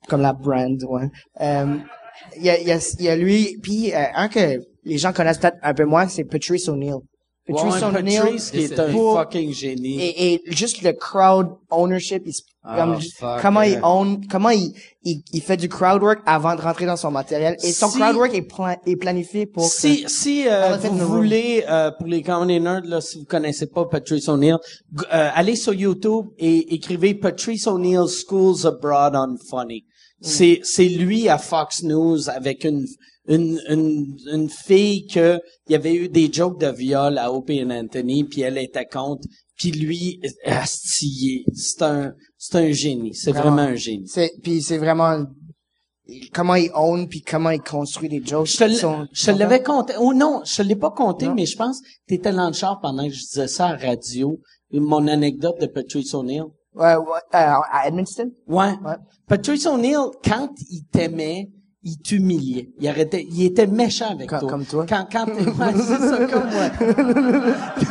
Comme 0.09 0.21
la 0.23 0.33
brand, 0.33 0.81
ouais. 0.89 1.09
Euh, 1.41 1.77
Il 2.37 2.45
y, 2.45 2.51
a, 2.51 2.59
il 2.61 2.67
y, 2.67 2.73
a, 2.73 2.79
y 3.01 3.09
a 3.09 3.17
lui, 3.17 3.59
puis 3.63 3.93
euh, 3.93 4.05
un 4.15 4.29
que 4.29 4.61
les 4.85 4.99
gens 4.99 5.13
connaissent 5.13 5.39
peut-être 5.39 5.59
un 5.63 5.75
peu 5.75 5.85
moins, 5.85 6.07
c'est 6.09 6.25
Patrice 6.25 6.69
O'Neill. 6.69 6.95
Patrice 7.47 7.75
Ouais, 7.83 7.99
O'Neill, 7.99 8.41
qui 8.51 8.59
est 8.59 8.79
un 8.79 8.91
pour- 8.91 9.17
fucking 9.19 9.53
génie. 9.53 10.01
et, 10.01 10.35
et 10.35 10.43
juste 10.47 10.83
le 10.83 10.93
crowd 10.93 11.49
ownership, 11.71 12.23
il, 12.27 12.33
comme- 12.65 13.01
fuck, 13.01 13.41
comment 13.41 13.63
il 13.63 13.79
own, 13.85 14.27
comment 14.29 14.51
il, 14.51 14.73
il, 15.05 15.23
il 15.33 15.41
fait 15.43 15.57
du 15.57 15.69
crowd 15.69 16.03
work 16.03 16.21
avant 16.27 16.57
de 16.57 16.61
rentrer 16.61 16.87
dans 16.87 16.97
son 16.97 17.11
matériel. 17.13 17.57
Et 17.63 17.71
son 17.73 17.89
Si- 17.89 17.99
crowd 17.99 18.17
work 18.17 18.35
est, 18.35 18.43
pla- 18.43 18.79
est 18.85 18.97
planifié 18.97 19.47
pour 19.47 19.65
Si, 19.65 20.03
que- 20.03 20.11
si 20.11 20.45
euh, 20.49 20.77
vous 20.77 21.07
voulez, 21.07 21.65
euh, 21.69 21.93
pour 21.93 22.09
les 22.09 22.23
comedy 22.23 22.59
nerds, 22.59 22.83
là, 22.85 23.01
si 23.01 23.19
vous 23.21 23.25
connaissez 23.27 23.67
pas 23.69 23.85
Patrice 23.87 24.29
O'Neill, 24.29 24.57
euh, 25.15 25.29
allez 25.35 25.55
sur 25.57 25.73
YouTube 25.73 26.27
et 26.39 26.75
écrivez 26.75 27.15
Patrice 27.15 27.67
O'Neill 27.69 28.07
Schools 28.09 28.67
Abroad 28.67 29.15
on 29.15 29.37
Funny. 29.49 29.85
C'est, 30.21 30.61
c'est 30.65 30.89
lui 30.89 31.29
à 31.29 31.37
Fox 31.39 31.83
News 31.83 32.29
avec 32.31 32.65
une, 32.65 32.87
une, 33.29 33.61
une, 33.69 34.17
une 34.33 34.49
fille 34.49 35.07
que 35.07 35.41
il 35.69 35.73
y 35.73 35.75
avait 35.75 35.95
eu 35.95 36.09
des 36.09 36.33
jokes 36.33 36.61
de 36.61 36.69
viol 36.69 37.19
à 37.19 37.33
Opie 37.33 37.63
and 37.65 37.71
Anthony, 37.71 38.25
puis 38.25 38.43
elle 38.43 38.59
était 38.59 38.87
contre, 38.87 39.23
puis 39.57 39.71
lui, 39.73 40.21
asti, 40.45 41.45
c'est 41.55 41.83
un, 41.83 42.13
c'est 42.39 42.57
un 42.57 42.71
génie. 42.73 43.15
C'est 43.15 43.33
Vraiment. 43.33 43.57
vraiment 43.57 43.73
un 43.73 43.75
génie. 43.75 44.07
c'est, 44.09 44.33
puis 44.43 44.63
c'est 44.63 44.79
vraiment 44.79 45.25
comment 46.33 46.55
il 46.55 46.71
own 46.75 47.09
puis 47.09 47.23
comment 47.23 47.51
il 47.51 47.61
construit 47.61 48.09
des 48.09 48.25
jokes. 48.25 48.47
Je 48.47 48.57
te, 49.27 49.31
l'avais 49.39 49.63
compté. 49.63 49.95
Oh 49.99 50.13
non, 50.15 50.43
je 50.45 50.57
te 50.57 50.63
l'ai 50.63 50.77
pas 50.77 50.91
compté, 50.91 51.27
Non. 51.27 51.35
mais 51.35 51.47
je 51.47 51.57
pense 51.57 51.81
que 51.81 51.87
t'étais 52.07 52.33
dans 52.33 52.47
le 52.49 52.53
char 52.53 52.79
pendant 52.81 53.05
que 53.07 53.13
je 53.13 53.21
disais 53.21 53.49
ça 53.49 53.69
à 53.69 53.77
radio. 53.77 54.39
Mon 54.73 55.07
anecdote 55.09 55.61
de 55.61 55.67
Patrice 55.67 56.13
O'Neill. 56.15 56.45
Ouais, 56.75 56.95
ouais, 56.97 57.21
euh, 57.35 57.55
à 57.73 57.89
Edmundston? 57.89 58.31
Ouais. 58.47 58.75
Ouais. 58.85 58.97
Patrice 59.27 59.65
O'Neill, 59.67 60.11
quand 60.23 60.51
il 60.71 60.85
t'aimait, 60.93 61.49
il 61.89 61.99
t'humiliait. 61.99 62.69
Il 62.81 62.89
arrêtait, 62.89 63.25
il 63.31 63.45
était 63.45 63.69
méchant 63.69 64.11
avec 64.11 64.29
Comme- 64.29 64.41
toi. 64.41 64.51
comme 64.51 64.65
toi. 64.65 64.87
Quand, 64.89 65.07
quand 65.11 65.27
t'es, 65.27 65.45
ouais, 65.45 65.73
c'est 65.77 65.99
ça, 66.09 66.19
comme 66.27 66.51
moi. 66.51 66.71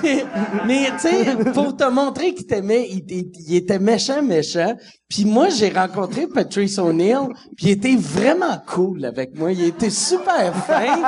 mais, 0.04 0.26
mais, 0.68 0.86
tu 1.00 1.08
sais, 1.08 1.36
pour 1.54 1.76
te 1.78 1.90
montrer 1.90 2.34
qu'il 2.34 2.46
t'aimait, 2.46 2.88
il, 2.92 3.04
il- 3.10 3.32
il 3.48 3.56
était 3.56 3.80
méchant, 3.80 4.22
méchant. 4.22 4.76
Puis 5.08 5.24
moi, 5.24 5.48
j'ai 5.50 5.70
rencontré 5.70 6.28
Patrice 6.28 6.78
O'Neill, 6.78 7.30
puis 7.56 7.68
il 7.68 7.72
était 7.72 7.96
vraiment 7.96 8.60
cool 8.68 9.06
avec 9.06 9.38
moi. 9.38 9.54
Il 9.54 9.64
était 9.64 9.90
super 9.90 10.54
fin. 10.66 11.02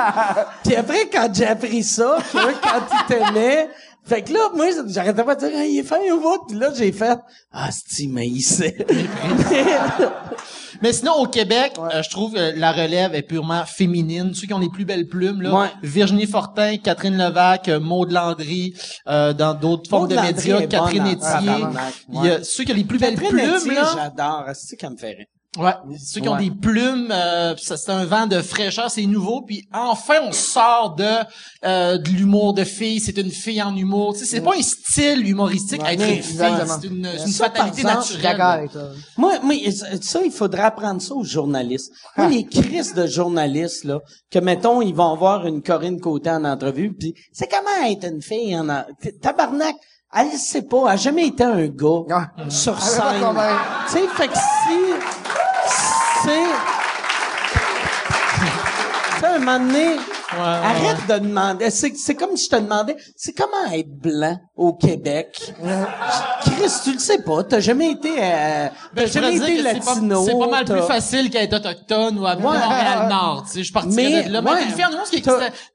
puis 0.64 0.74
après, 0.74 1.08
quand 1.12 1.28
j'ai 1.34 1.46
appris 1.46 1.82
ça, 1.82 2.16
que 2.32 2.38
quand 2.38 2.86
il 2.90 3.06
t'aimait, 3.06 3.68
fait 4.04 4.22
que 4.22 4.32
là, 4.32 4.48
moi, 4.56 4.66
j'arrêtais 4.86 5.22
pas 5.24 5.34
de 5.34 5.40
dire, 5.46 5.50
Ah, 5.58 5.64
il 5.66 5.78
est 5.80 5.82
fin 5.82 5.98
ou 6.14 6.20
pas? 6.22 6.38
Puis 6.48 6.56
là, 6.56 6.70
j'ai 6.74 6.92
fait, 6.92 7.18
ah, 7.52 7.68
c'est 7.70 8.06
mais 8.06 8.26
il 8.26 8.40
sait. 8.40 8.74
Mais 10.82 10.92
sinon, 10.92 11.14
au 11.14 11.26
Québec, 11.26 11.74
euh, 11.78 12.02
je 12.02 12.10
trouve 12.10 12.34
que 12.34 12.58
la 12.58 12.72
relève 12.72 13.14
est 13.14 13.22
purement 13.22 13.64
féminine. 13.64 14.34
Ceux 14.34 14.46
qui 14.46 14.54
ont 14.54 14.58
les 14.58 14.68
plus 14.68 14.84
belles 14.84 15.06
plumes, 15.06 15.42
là. 15.42 15.54
Ouais. 15.54 15.68
Virginie 15.82 16.26
Fortin, 16.26 16.76
Catherine 16.76 17.16
Levac, 17.16 17.68
euh, 17.68 17.80
Maud 17.80 18.10
Landry, 18.10 18.74
euh, 19.08 19.32
dans 19.32 19.54
d'autres 19.54 19.88
formes 19.88 20.08
de 20.08 20.16
médias, 20.16 20.66
Catherine 20.66 21.06
y 21.06 22.18
a 22.18 22.22
ouais. 22.22 22.44
ceux 22.44 22.64
qui 22.64 22.72
ont 22.72 22.76
les 22.76 22.84
plus 22.84 22.98
belles 22.98 23.16
plumes, 23.16 23.36
là. 23.36 23.94
j'adore. 23.94 24.44
C'est 24.54 24.68
ça 24.68 24.76
qui 24.76 24.86
me 24.92 24.96
fait 24.96 25.14
rire. 25.14 25.26
Ouais, 25.56 25.72
ceux 25.98 26.20
qui 26.20 26.28
ont 26.28 26.34
Ouais. 26.34 26.44
des 26.44 26.50
plumes, 26.50 27.08
euh, 27.10 27.54
c'est 27.56 27.88
un 27.88 28.04
vent 28.04 28.26
de 28.26 28.40
fraîcheur, 28.42 28.90
c'est 28.90 29.06
nouveau. 29.06 29.40
Puis 29.42 29.66
enfin, 29.72 30.16
on 30.22 30.30
sort 30.30 30.94
de 30.94 31.06
euh, 31.64 31.96
de 31.96 32.08
l'humour 32.10 32.52
de 32.52 32.64
fille. 32.64 33.00
C'est 33.00 33.16
une 33.16 33.30
fille 33.30 33.60
en 33.62 33.74
humour. 33.74 34.12
Tu 34.12 34.20
sais, 34.20 34.24
c'est 34.26 34.40
pas 34.42 34.54
un 34.56 34.62
style 34.62 35.26
humoristique 35.26 35.82
Ouais, 35.82 35.94
être 35.94 36.02
une 36.02 36.22
fille. 36.22 36.36
C'est 36.36 36.86
une, 36.86 37.32
Ça, 37.32 37.44
fatalité 37.46 37.80
exemple, 37.80 37.96
naturelle. 37.96 38.40
avec 38.40 38.72
toi. 38.72 38.82
Moi, 39.16 39.38
moi, 39.42 39.54
ça, 40.02 40.20
il 40.22 40.30
faudrait 40.30 40.62
apprendre 40.64 41.00
ça 41.00 41.14
aux 41.14 41.24
journalistes. 41.24 41.92
Moi, 42.18 42.28
les 42.28 42.44
crises 42.44 42.92
de 42.94 43.06
journalistes, 43.06 43.84
là, 43.84 44.00
que, 44.30 44.38
mettons, 44.38 44.82
ils 44.82 44.94
vont 44.94 45.16
voir 45.16 45.46
une 45.46 45.62
Corinne 45.62 45.98
Côté 45.98 46.30
en 46.30 46.44
entrevue, 46.44 46.92
puis 46.92 47.14
c'est 47.32 47.48
comment 47.48 47.88
être 47.90 48.04
une 48.06 48.20
fille 48.22 48.56
en... 48.56 48.66
Tabarnak, 49.22 49.74
elle 50.14 50.28
sait 50.38 50.62
pas, 50.62 50.82
elle 50.86 50.92
a 50.92 50.96
jamais 50.96 51.26
été 51.26 51.42
un 51.44 51.66
gars 51.66 52.02
Ah. 52.10 52.28
sur 52.50 52.80
scène. 52.80 53.24
Tu 53.86 53.92
sais, 53.92 54.06
fait 54.14 54.28
que 54.28 54.34
si... 54.36 55.27
C'est... 56.22 56.44
Tu 59.14 59.20
sais, 59.20 59.26
un 59.26 59.38
moment 59.38 60.17
arrête 60.30 61.06
de 61.08 61.26
demander. 61.26 61.70
C'est, 61.70 61.96
c'est 61.96 62.14
comme 62.14 62.36
si 62.36 62.46
je 62.46 62.50
te 62.50 62.56
demandais, 62.60 62.96
c'est 63.16 63.32
comment 63.36 63.72
être 63.72 63.90
blanc 63.90 64.38
au 64.56 64.72
Québec? 64.74 65.52
Chris, 66.42 66.72
tu 66.84 66.92
le 66.92 66.98
sais 66.98 67.22
pas. 67.22 67.44
T'as 67.44 67.60
jamais 67.60 67.92
été, 67.92 68.10
euh, 68.20 68.68
Ben, 68.94 69.06
jamais 69.06 69.36
été 69.36 69.56
c'est 69.58 69.62
pas- 69.62 69.94
latino. 69.94 70.24
C'est 70.26 70.38
pas, 70.38 70.46
mal 70.48 70.64
plus 70.64 70.82
facile 70.82 71.30
qu'être 71.30 71.54
autochtone 71.54 72.18
ou 72.18 72.26
habiter 72.26 72.48
Ouais. 72.48 72.58
Montréal-Nord. 72.58 73.44
Tu 73.46 73.52
sais, 73.52 73.64
je 73.64 73.72
partirais 73.72 73.94
Mais, 74.10 74.24
de 74.24 74.32
là. 74.32 74.42
Mais 74.42 74.50
ouais. 74.50 74.62
humour, 74.64 75.06
ce 75.06 75.10
qui 75.10 75.22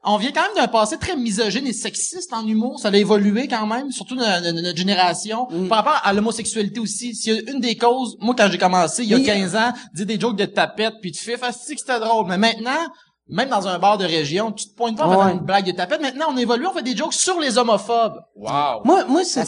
on 0.04 0.18
vient 0.18 0.32
quand 0.32 0.42
même 0.42 0.56
d'un 0.56 0.68
passé 0.68 0.98
très 0.98 1.16
misogyne 1.16 1.68
et 1.68 1.74
sexiste 1.74 2.34
en 2.34 2.46
humour. 2.48 2.80
Ça 2.80 2.90
a 2.90 2.96
évolué 2.96 3.48
quand 3.48 3.66
même, 3.66 3.92
surtout 3.92 4.16
notre 4.16 4.78
génération. 4.78 5.48
Mm. 5.50 5.68
Par 5.68 5.80
rapport 5.80 6.02
à 6.04 6.14
l'homosexualité 6.14 6.80
aussi. 6.80 7.14
A 7.28 7.52
une 7.52 7.60
des 7.60 7.76
causes, 7.78 8.16
moi, 8.20 8.36
quand 8.38 8.50
j'ai 8.52 8.58
commencé, 8.58 9.04
il 9.04 9.10
y 9.10 9.14
a 9.14 9.18
Mais- 9.18 9.24
15 9.24 9.56
ans, 9.56 9.72
dire 9.94 10.06
des 10.06 10.20
jokes 10.20 10.36
de 10.38 10.46
tapette 10.46 10.96
puis 11.02 11.12
de 11.12 11.18
fif, 11.18 11.38
ah, 11.42 11.52
c'est 11.52 11.74
que 11.76 11.80
c'était 11.80 12.00
drôle. 12.00 12.28
Mais 12.28 12.38
maintenant, 12.38 12.88
même 13.34 13.50
dans 13.50 13.68
un 13.68 13.80
bar 13.80 13.98
de 13.98 14.06
région, 14.06 14.52
tu 14.52 14.70
te 14.70 14.76
pointes 14.76 14.98
pas 14.98 15.06
en 15.06 15.10
Ouais. 15.10 15.18
faisant 15.18 15.30
une 15.40 15.46
blague 15.46 15.66
de 15.66 15.72
tapette. 15.72 16.02
Maintenant, 16.02 16.28
on 16.30 16.38
évolue, 16.38 16.68
on 16.68 16.74
fait 16.74 16.84
des 16.84 16.96
jokes 16.96 17.14
sur 17.14 17.40
les 17.40 17.58
homophobes. 17.58 18.20
Wow. 18.36 18.82
Moi, 18.86 19.06
moi, 19.06 19.24
c'est 19.26 19.44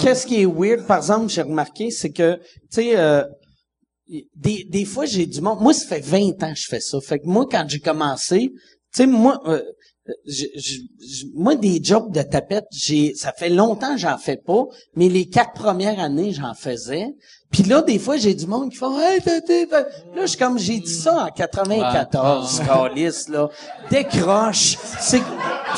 qu'est-ce 0.00 0.26
qui 0.26 0.42
est 0.42 0.46
weird, 0.46 0.86
par 0.86 0.98
exemple, 0.98 1.28
j'ai 1.28 1.42
remarqué, 1.42 1.90
c'est 1.90 2.10
que, 2.10 2.34
tu 2.36 2.42
sais, 2.70 2.96
euh, 2.98 3.24
des, 4.34 4.64
des 4.68 4.84
fois, 4.84 5.04
j'ai 5.04 5.26
du 5.26 5.40
monde. 5.40 5.60
Moi, 5.60 5.72
ça 5.74 5.86
fait 5.86 6.00
20 6.00 6.42
ans 6.42 6.52
que 6.52 6.58
je 6.58 6.66
fais 6.68 6.80
ça. 6.80 6.98
Fait 7.00 7.18
que 7.18 7.26
moi, 7.26 7.46
quand 7.50 7.64
j'ai 7.68 7.80
commencé, 7.80 8.50
tu 8.50 8.58
sais, 8.92 9.06
moi, 9.06 9.40
euh, 9.46 9.62
je- 10.26 10.44
je- 10.56 10.80
je- 11.00 11.24
moi, 11.34 11.54
des 11.54 11.80
jobs 11.82 12.12
de 12.12 12.22
tapette, 12.22 12.66
j'ai, 12.72 13.14
ça 13.14 13.32
fait 13.32 13.48
longtemps 13.50 13.94
que 13.94 14.00
j'en 14.00 14.18
fais 14.18 14.36
pas, 14.36 14.64
mais 14.94 15.08
les 15.08 15.28
quatre 15.28 15.52
premières 15.52 15.98
années, 16.00 16.32
j'en 16.32 16.54
faisais. 16.54 17.14
Puis 17.50 17.62
là, 17.62 17.82
des 17.82 17.98
fois, 17.98 18.16
j'ai 18.16 18.34
du 18.34 18.46
monde 18.46 18.70
qui 18.70 18.76
font, 18.76 18.98
hey, 19.00 19.20
t'es, 19.22 19.40
t'es, 19.40 19.66
t'es. 19.66 19.70
là, 19.70 19.86
je 20.22 20.26
suis 20.26 20.38
comme, 20.38 20.58
j'ai 20.58 20.80
dit 20.80 20.92
ça 20.94 21.24
en 21.24 21.30
94, 21.30 22.60
calice, 22.66 23.28
là. 23.28 23.48
Décroche. 23.90 24.76
C'est, 25.00 25.18
tu 25.20 25.24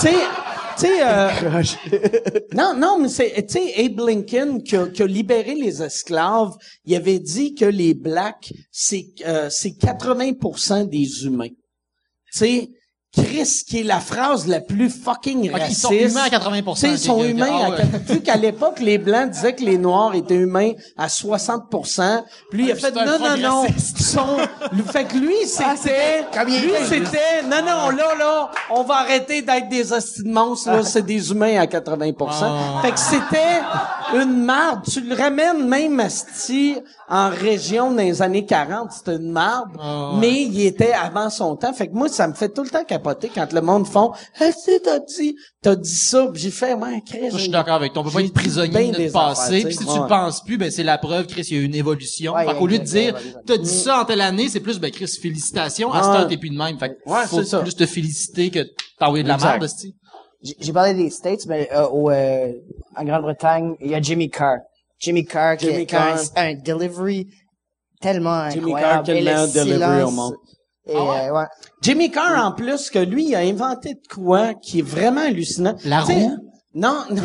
sais, 0.00 0.14
tu 0.78 0.86
sais, 0.86 1.02
euh, 1.04 1.28
non, 2.54 2.74
non, 2.76 2.98
mais 2.98 3.08
c'est, 3.08 3.30
tu 3.46 3.52
sais, 3.58 3.84
Abe 3.84 4.00
Lincoln 4.00 4.62
qui 4.62 4.76
a, 4.76 4.86
qui 4.88 5.02
a 5.02 5.06
libéré 5.06 5.54
les 5.54 5.82
esclaves, 5.82 6.52
il 6.86 6.94
avait 6.96 7.18
dit 7.18 7.54
que 7.54 7.66
les 7.66 7.94
blacks, 7.94 8.52
c'est, 8.72 9.06
euh, 9.26 9.48
c'est 9.50 9.70
80% 9.78 10.88
des 10.88 11.24
humains. 11.24 11.48
Tu 12.32 12.38
sais, 12.38 12.68
Chris, 13.12 13.64
qui 13.66 13.80
est 13.80 13.82
la 13.82 13.98
phrase 13.98 14.46
la 14.46 14.60
plus 14.60 14.88
fucking 14.88 15.40
Ok, 15.50 15.56
ils 15.56 15.60
raciste. 15.62 15.80
sont 15.80 15.90
humains 15.90 16.22
à 16.22 16.28
80%, 16.28 16.74
Tu 16.74 16.80
sais, 16.80 16.88
ils 16.92 16.98
sont 16.98 17.24
humains 17.24 17.48
ah 17.50 17.66
à 17.66 17.70
ouais. 17.70 17.76
80%. 17.78 18.12
Vu 18.12 18.20
qu'à 18.20 18.36
l'époque, 18.36 18.78
les 18.78 18.98
Blancs 18.98 19.30
disaient 19.30 19.52
que 19.56 19.64
les 19.64 19.78
Noirs 19.78 20.14
étaient 20.14 20.36
humains 20.36 20.72
à 20.96 21.08
60%. 21.08 22.22
Puis 22.52 22.64
il 22.66 22.70
a 22.70 22.74
Ah, 22.74 22.78
fait, 22.78 22.94
non, 22.94 23.18
non, 23.18 23.36
non. 23.36 23.66
sont, 23.98 24.36
fait 24.92 25.04
que 25.06 25.16
lui, 25.16 25.34
c'était, 25.44 26.24
comme 26.32 26.48
il 26.50 26.60
lui, 26.62 26.70
était. 26.70 26.84
c'était, 26.84 27.42
non, 27.42 27.62
non, 27.62 27.90
là, 27.90 28.14
là, 28.16 28.50
on 28.70 28.84
va 28.84 28.98
arrêter 28.98 29.42
d'être 29.42 29.68
des 29.68 29.92
hosties 29.92 30.22
de 30.22 30.28
monstres, 30.30 30.70
là, 30.70 30.84
c'est 30.84 31.02
des 31.04 31.32
humains 31.32 31.58
à 31.60 31.66
80%. 31.66 32.14
Ah. 32.42 32.80
Fait 32.82 32.92
que 32.92 32.98
c'était 33.00 33.60
une 34.14 34.44
marde. 34.44 34.82
Tu 34.88 35.00
le 35.00 35.16
ramènes 35.16 35.66
même 35.66 35.98
asti 35.98 36.76
en 37.10 37.28
région 37.28 37.90
dans 37.90 37.96
les 37.98 38.22
années 38.22 38.46
40, 38.46 38.92
c'était 38.92 39.16
une 39.16 39.32
marde, 39.32 39.70
Ah, 39.80 40.12
ouais. 40.14 40.18
mais 40.20 40.42
il 40.42 40.64
était 40.64 40.92
avant 40.92 41.28
son 41.28 41.56
temps. 41.56 41.72
Fait 41.72 41.88
que 41.88 41.92
moi, 41.94 42.08
ça 42.08 42.28
me 42.28 42.34
fait 42.34 42.48
tout 42.48 42.62
le 42.62 42.70
temps 42.70 42.84
capoter 42.84 43.30
quand 43.34 43.52
le 43.52 43.60
monde 43.60 43.86
font, 43.86 44.12
ah, 44.40 44.44
tu 44.52 44.70
t'as 44.82 45.00
dit, 45.00 45.34
t'as 45.60 45.74
dit 45.74 45.90
ça, 45.94 46.28
j'ai 46.34 46.50
fait, 46.50 46.74
ouais, 46.74 47.02
Chris. 47.04 47.30
Ça, 47.30 47.36
je 47.36 47.42
suis 47.42 47.50
d'accord 47.50 47.74
avec 47.74 47.92
toi. 47.92 48.02
On 48.02 48.04
peut 48.06 48.12
pas 48.12 48.22
être 48.22 48.32
prisonnier 48.32 48.92
de 48.92 48.98
notre 49.02 49.12
passé. 49.12 49.64
Puis 49.64 49.74
si 49.74 49.84
tu 49.84 49.98
le 49.98 50.06
penses 50.06 50.42
plus, 50.44 50.56
ben 50.56 50.70
c'est 50.70 50.84
la 50.84 50.98
preuve, 50.98 51.26
Chris, 51.26 51.42
il 51.50 51.56
y 51.56 51.58
a 51.58 51.62
eu 51.62 51.66
une 51.66 51.74
évolution. 51.74 52.32
Ouais, 52.34 52.46
fait 52.46 52.54
qu'au 52.56 52.66
lieu 52.68 52.78
de 52.78 52.84
dire, 52.84 53.16
t'as 53.44 53.56
dit 53.56 53.68
ça 53.68 54.02
en 54.02 54.04
telle 54.04 54.20
année, 54.20 54.48
c'est 54.48 54.60
plus, 54.60 54.78
ben 54.78 54.90
Chris, 54.90 55.08
félicitations. 55.20 55.92
À 55.92 56.02
ce 56.02 56.08
temps, 56.08 56.28
t'es 56.28 56.36
plus 56.36 56.50
de 56.50 56.56
même. 56.56 56.78
Fait 56.78 56.90
que 56.90 57.10
Ouais, 57.10 57.26
faut 57.26 57.42
ça. 57.42 57.58
plus 57.60 57.74
te 57.74 57.86
féliciter 57.86 58.50
que 58.50 58.60
t'as 58.98 59.06
envoyé 59.06 59.24
de 59.24 59.28
la 59.28 59.36
merde, 59.36 59.66
j'ai 60.58 60.72
parlé 60.72 60.94
des 60.94 61.10
States, 61.10 61.44
mais 61.46 61.68
euh, 61.74 61.86
au, 61.88 62.08
euh, 62.10 62.52
en 62.96 63.04
Grande-Bretagne, 63.04 63.74
il 63.80 63.90
y 63.90 63.94
a 63.94 64.00
Jimmy 64.00 64.30
Carr. 64.30 64.56
Jimmy 65.00 65.24
Carr 65.24 65.56
qui 65.56 65.66
Jimmy 65.66 65.82
a 65.82 65.86
Carr. 65.86 66.18
un, 66.36 66.50
un 66.50 66.54
delivery 66.54 67.28
tellement 68.00 68.48
Jimmy 68.50 68.72
incroyable. 68.74 69.06
Carr, 69.06 69.16
le 69.16 69.52
delivery 69.52 70.02
au 70.02 70.10
monde. 70.10 70.34
Et, 70.86 70.96
euh, 70.96 71.32
ouais? 71.32 71.44
Jimmy 71.82 72.10
Carr, 72.10 72.44
en 72.44 72.52
plus, 72.52 72.90
que 72.90 72.98
lui, 72.98 73.26
il 73.28 73.34
a 73.34 73.40
inventé 73.40 73.94
de 73.94 74.00
quoi 74.12 74.54
qui 74.54 74.80
est 74.80 74.82
vraiment 74.82 75.20
hallucinant. 75.22 75.76
La 75.84 76.00
roue? 76.00 76.36
Non, 76.72 76.98
non. 77.10 77.22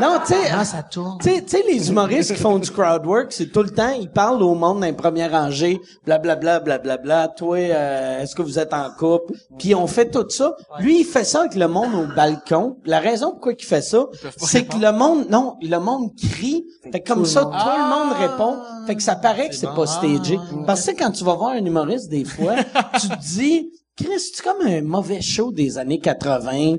non, 0.00 0.18
tu 0.26 0.32
sais. 0.34 0.50
Ah, 0.52 0.64
ça 0.64 0.82
tourne? 0.82 1.18
Tu 1.22 1.28
sais- 1.30 1.42
tu 1.42 1.50
sais, 1.56 1.62
les 1.68 1.88
humoristes 1.88 2.34
qui 2.34 2.40
font 2.40 2.58
du 2.58 2.68
crowd 2.68 3.06
work, 3.06 3.26
c'est 3.30 3.46
tout 3.52 3.62
le 3.62 3.70
temps, 3.70 3.90
ils 3.90 4.10
parlent 4.10 4.42
au 4.42 4.56
monde 4.56 4.80
dans 4.80 4.86
les 4.86 4.92
premières 4.92 5.30
rangées, 5.30 5.80
blablabla, 6.04 6.58
blablabla, 6.58 7.28
toi, 7.28 7.56
euh, 7.58 8.20
est-ce 8.20 8.34
que 8.34 8.42
vous 8.42 8.58
êtes 8.58 8.74
en 8.74 8.90
couple? 8.98 9.34
Puis 9.56 9.72
on 9.76 9.86
fait 9.86 10.10
tout 10.10 10.28
ça. 10.30 10.56
Lui, 10.80 11.00
il 11.00 11.04
fait 11.04 11.22
ça 11.22 11.40
avec 11.42 11.54
le 11.54 11.68
monde 11.68 11.94
au 11.94 12.12
balcon. 12.16 12.76
La 12.86 12.98
raison 12.98 13.30
pourquoi 13.30 13.52
il 13.56 13.64
fait 13.64 13.82
ça, 13.82 14.06
c'est 14.38 14.64
que 14.64 14.78
le 14.78 14.90
monde, 14.90 15.26
non, 15.30 15.54
le 15.62 15.78
monde 15.78 16.10
crie. 16.20 16.64
Fait 16.90 17.00
que 17.00 17.12
comme 17.12 17.24
ça, 17.26 17.42
tout 17.44 17.50
le 17.52 17.88
monde 17.88 18.16
répond. 18.18 18.56
Fait 18.88 18.96
que 18.96 19.02
ça 19.02 19.14
paraît 19.14 19.48
que 19.48 19.54
c'est 19.54 19.68
pas 19.72 19.86
stagé. 19.86 20.40
Parce 20.66 20.84
que 20.86 20.96
quand 20.98 21.12
tu 21.12 21.22
vas 21.22 21.34
voir 21.36 21.50
un 21.50 21.64
humoriste, 21.64 22.08
des 22.08 22.24
fois, 22.24 22.54
tu 23.00 23.08
te 23.08 23.16
dis, 23.20 23.70
Chris, 23.96 24.18
c'est 24.18 24.42
comme 24.42 24.66
un 24.66 24.80
mauvais 24.82 25.20
show 25.20 25.52
des 25.52 25.78
années 25.78 26.00
80. 26.00 26.76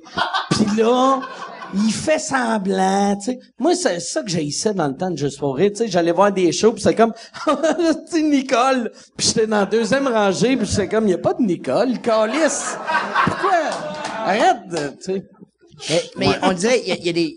Puis 0.50 0.66
là, 0.78 1.22
il 1.74 1.92
fait 1.94 2.20
semblant, 2.20 3.16
tu 3.18 3.32
sais. 3.32 3.40
Moi, 3.60 3.76
c'est 3.76 4.00
ça 4.00 4.22
que 4.24 4.30
j'haïssais 4.30 4.74
dans 4.74 4.88
le 4.88 4.96
temps 4.96 5.10
de 5.12 5.18
Juste 5.18 5.40
pour 5.40 5.56
rire, 5.56 5.72
tu 5.72 5.78
sais. 5.78 5.88
J'allais 5.88 6.12
voir 6.12 6.32
des 6.32 6.52
shows, 6.52 6.74
puis 6.74 6.82
c'est 6.82 6.96
comme, 6.96 7.14
tu 7.46 7.52
sais, 8.12 8.22
Nicole. 8.22 8.92
Puis 9.18 9.28
j'étais 9.28 9.48
dans 9.48 9.60
la 9.62 9.66
deuxième 9.66 10.08
rangée, 10.08 10.58
puis 10.58 10.66
j'étais 10.68 10.88
comme, 10.88 11.08
il 11.08 11.12
y 11.12 11.16
a 11.16 11.18
pas 11.20 11.34
de 11.34 11.42
Nicole, 11.44 12.00
Calice. 12.00 12.76
Pourquoi? 13.26 13.52
Arrête, 14.26 14.68
de- 14.70 14.90
tu 14.98 15.04
sais. 15.04 15.24
Mais, 15.90 16.04
mais 16.18 16.28
on 16.44 16.54
dirait, 16.54 16.82
il 16.86 16.90
y 16.90 16.92
a, 16.92 16.96
y 16.98 17.10
a 17.10 17.14
des, 17.14 17.36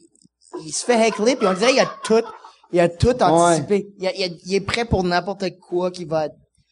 il 0.67 0.73
se 0.73 0.85
fait 0.85 1.09
heckler, 1.09 1.37
puis 1.37 1.47
on 1.47 1.55
dirait, 1.55 1.71
il 1.73 1.77
y 1.77 1.81
a 1.81 1.91
tout, 2.05 2.23
il 2.73 2.77
y 2.77 2.81
a 2.81 2.89
tout 2.89 3.15
anticipé. 3.23 3.87
Il, 3.99 4.05
y 4.05 4.09
a- 4.09 4.15
il 4.15 4.21
y 4.21 4.25
a- 4.25 4.37
il 4.47 4.55
est 4.55 4.61
prêt 4.61 4.85
pour 4.85 5.03
n'importe 5.05 5.45
quoi 5.61 5.91
qui 5.91 6.05
va, 6.05 6.29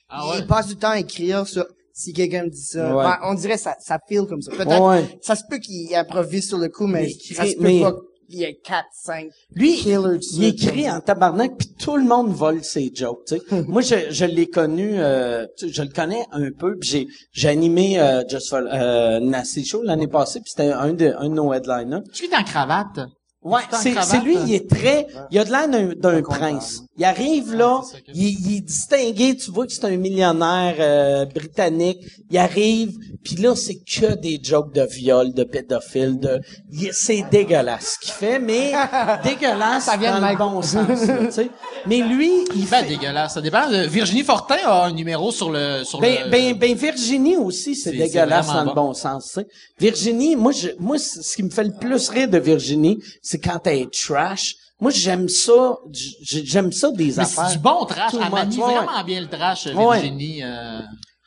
Ah 0.09 0.29
ouais? 0.29 0.39
il 0.41 0.47
passe 0.47 0.67
du 0.67 0.77
temps 0.77 0.91
à 0.91 0.99
écrire 0.99 1.47
sur, 1.47 1.65
si 1.95 2.13
quelqu'un 2.13 2.45
me 2.45 2.51
dit 2.51 2.61
ça. 2.65 2.95
Ouais. 2.97 3.05
Ouais, 3.05 3.13
on 3.25 3.35
dirait, 3.35 3.59
ça, 3.59 3.75
ça 3.81 3.99
feel 4.09 4.23
comme 4.27 4.43
ça. 4.43 4.51
Peut-être, 4.53 4.81
Ouais. 4.83 5.19
ça 5.23 5.35
se 5.37 5.43
peut 5.49 5.59
qu'il 5.59 5.95
improvise 5.95 6.49
sur 6.49 6.59
le 6.59 6.69
coup, 6.69 6.87
mais, 6.87 7.03
Mais 7.29 7.35
ça 7.35 7.47
se 7.47 7.55
peut 7.57 7.63
mais- 7.63 7.81
pas 7.81 7.93
qu'il 8.31 8.39
y 8.41 8.45
ait 8.45 8.59
4, 8.65 8.87
5 8.95 9.27
Lui, 9.55 9.75
killers 9.75 10.19
il 10.33 10.45
écrit 10.45 10.91
en 10.91 11.01
tabarnak, 11.01 11.53
puis 11.59 11.69
tout 11.79 11.97
le 11.99 12.05
monde 12.05 12.33
vole 12.33 12.65
ses 12.65 12.91
jokes. 12.95 13.27
Tu 13.27 13.37
sais. 13.37 13.63
Moi, 13.69 13.83
je, 13.83 13.95
je 14.11 14.25
l'ai 14.25 14.47
connu, 14.47 14.93
euh, 14.97 15.45
tu 15.59 15.67
sais, 15.69 15.73
je 15.75 15.83
le 15.83 15.89
connais 15.91 16.25
un 16.33 16.51
peu. 16.51 16.79
Puis 16.79 16.89
j'ai, 16.89 17.07
j'ai 17.33 17.49
animé 17.49 18.01
euh, 18.01 18.23
Just 18.27 18.49
for, 18.49 18.61
euh, 18.73 19.21
Nasty 19.21 19.65
Show 19.67 19.83
l'année 19.83 20.09
passée, 20.09 20.41
puis 20.41 20.51
c'était 20.51 20.73
un 20.73 20.95
de, 20.95 21.13
un 21.19 21.29
de 21.29 21.35
nos 21.35 21.53
headliners. 21.53 22.01
Tu 22.15 22.25
es 22.25 22.35
en 22.35 22.43
cravate? 22.43 23.01
Ouais, 23.45 23.61
c'est, 23.73 23.91
lui, 24.23 24.37
hein? 24.37 24.45
il 24.47 24.55
est 24.55 24.71
très, 24.71 25.07
il 25.33 25.39
a 25.39 25.45
de 25.45 25.51
l'air 25.51 25.69
d'un, 25.69 25.93
d'un 25.97 26.23
prince. 26.23 26.83
Il 26.97 27.05
arrive 27.05 27.53
là, 27.55 27.81
il, 28.15 28.29
il 28.47 28.57
est 28.59 28.61
distingué, 28.61 29.35
tu 29.37 29.51
vois 29.51 29.67
que 29.67 29.73
c'est 29.73 29.85
un 29.85 29.97
millionnaire 29.97 30.77
euh, 30.79 31.25
britannique. 31.25 31.99
Il 32.31 32.39
arrive, 32.39 32.97
puis 33.25 33.35
là 33.37 33.57
c'est 33.57 33.79
que 33.81 34.15
des 34.15 34.39
jokes 34.41 34.73
de 34.73 34.83
viol, 34.83 35.33
de 35.35 35.43
pédophile, 35.43 36.21
de, 36.21 36.41
il- 36.71 36.93
c'est 36.93 37.25
dégueulasse 37.33 37.95
ce 37.95 37.99
qu'il 38.07 38.13
fait, 38.13 38.39
mais 38.39 38.73
dégueulasse 39.25 39.85
Ça 39.87 39.97
vient 39.97 40.17
de 40.17 40.21
dans 40.21 40.31
le 40.31 40.37
bon 40.37 40.63
sens, 40.63 40.87
là, 41.07 41.17
tu 41.27 41.33
sais. 41.33 41.51
Mais 41.87 41.99
lui, 42.01 42.31
il 42.55 42.65
Ben, 42.69 42.85
fait, 42.85 42.89
dégueulasse. 42.91 43.35
Ça 43.35 43.41
dépend. 43.41 43.71
Euh, 43.73 43.87
Virginie 43.89 44.23
Fortin 44.23 44.55
a 44.65 44.85
un 44.87 44.93
numéro 44.93 45.33
sur 45.33 45.51
le, 45.51 45.83
sur 45.85 45.99
ben, 46.01 46.27
le... 46.27 46.31
ben, 46.31 46.57
ben, 46.57 46.75
Virginie 46.75 47.37
aussi, 47.37 47.75
c'est 47.75 47.91
dégueulasse 47.91 48.47
dans 48.47 48.65
le 48.65 48.73
bon 48.75 48.95
sens. 48.95 49.27
tu 49.35 49.41
sais. 49.41 49.47
Virginie, 49.81 50.37
moi, 50.37 50.53
je, 50.53 50.69
moi, 50.79 50.97
ce 50.99 51.35
qui 51.35 51.43
me 51.43 51.51
fait 51.51 51.65
le 51.65 51.73
plus 51.73 52.09
rire 52.09 52.29
de 52.29 52.39
Virginie, 52.39 52.99
c'est 53.33 53.41
quand 53.41 53.67
est 53.67 53.91
trash. 53.93 54.55
Moi, 54.81 54.91
j'aime 54.91 55.29
ça. 55.29 55.77
J'aime 56.23 56.73
ça 56.73 56.91
des 56.93 57.07
Mais 57.07 57.19
affaires. 57.21 57.49
c'est 57.49 57.57
du 57.57 57.63
bon 57.63 57.85
trash. 57.85 58.13
Elle 58.15 58.31
manie 58.31 58.59
Ouais, 58.59 58.75
vraiment 58.75 59.05
bien 59.05 59.21
le 59.21 59.29
trash, 59.29 59.67
Ouais. 59.67 60.01
Virginie. 60.01 60.43
Euh, 60.43 60.81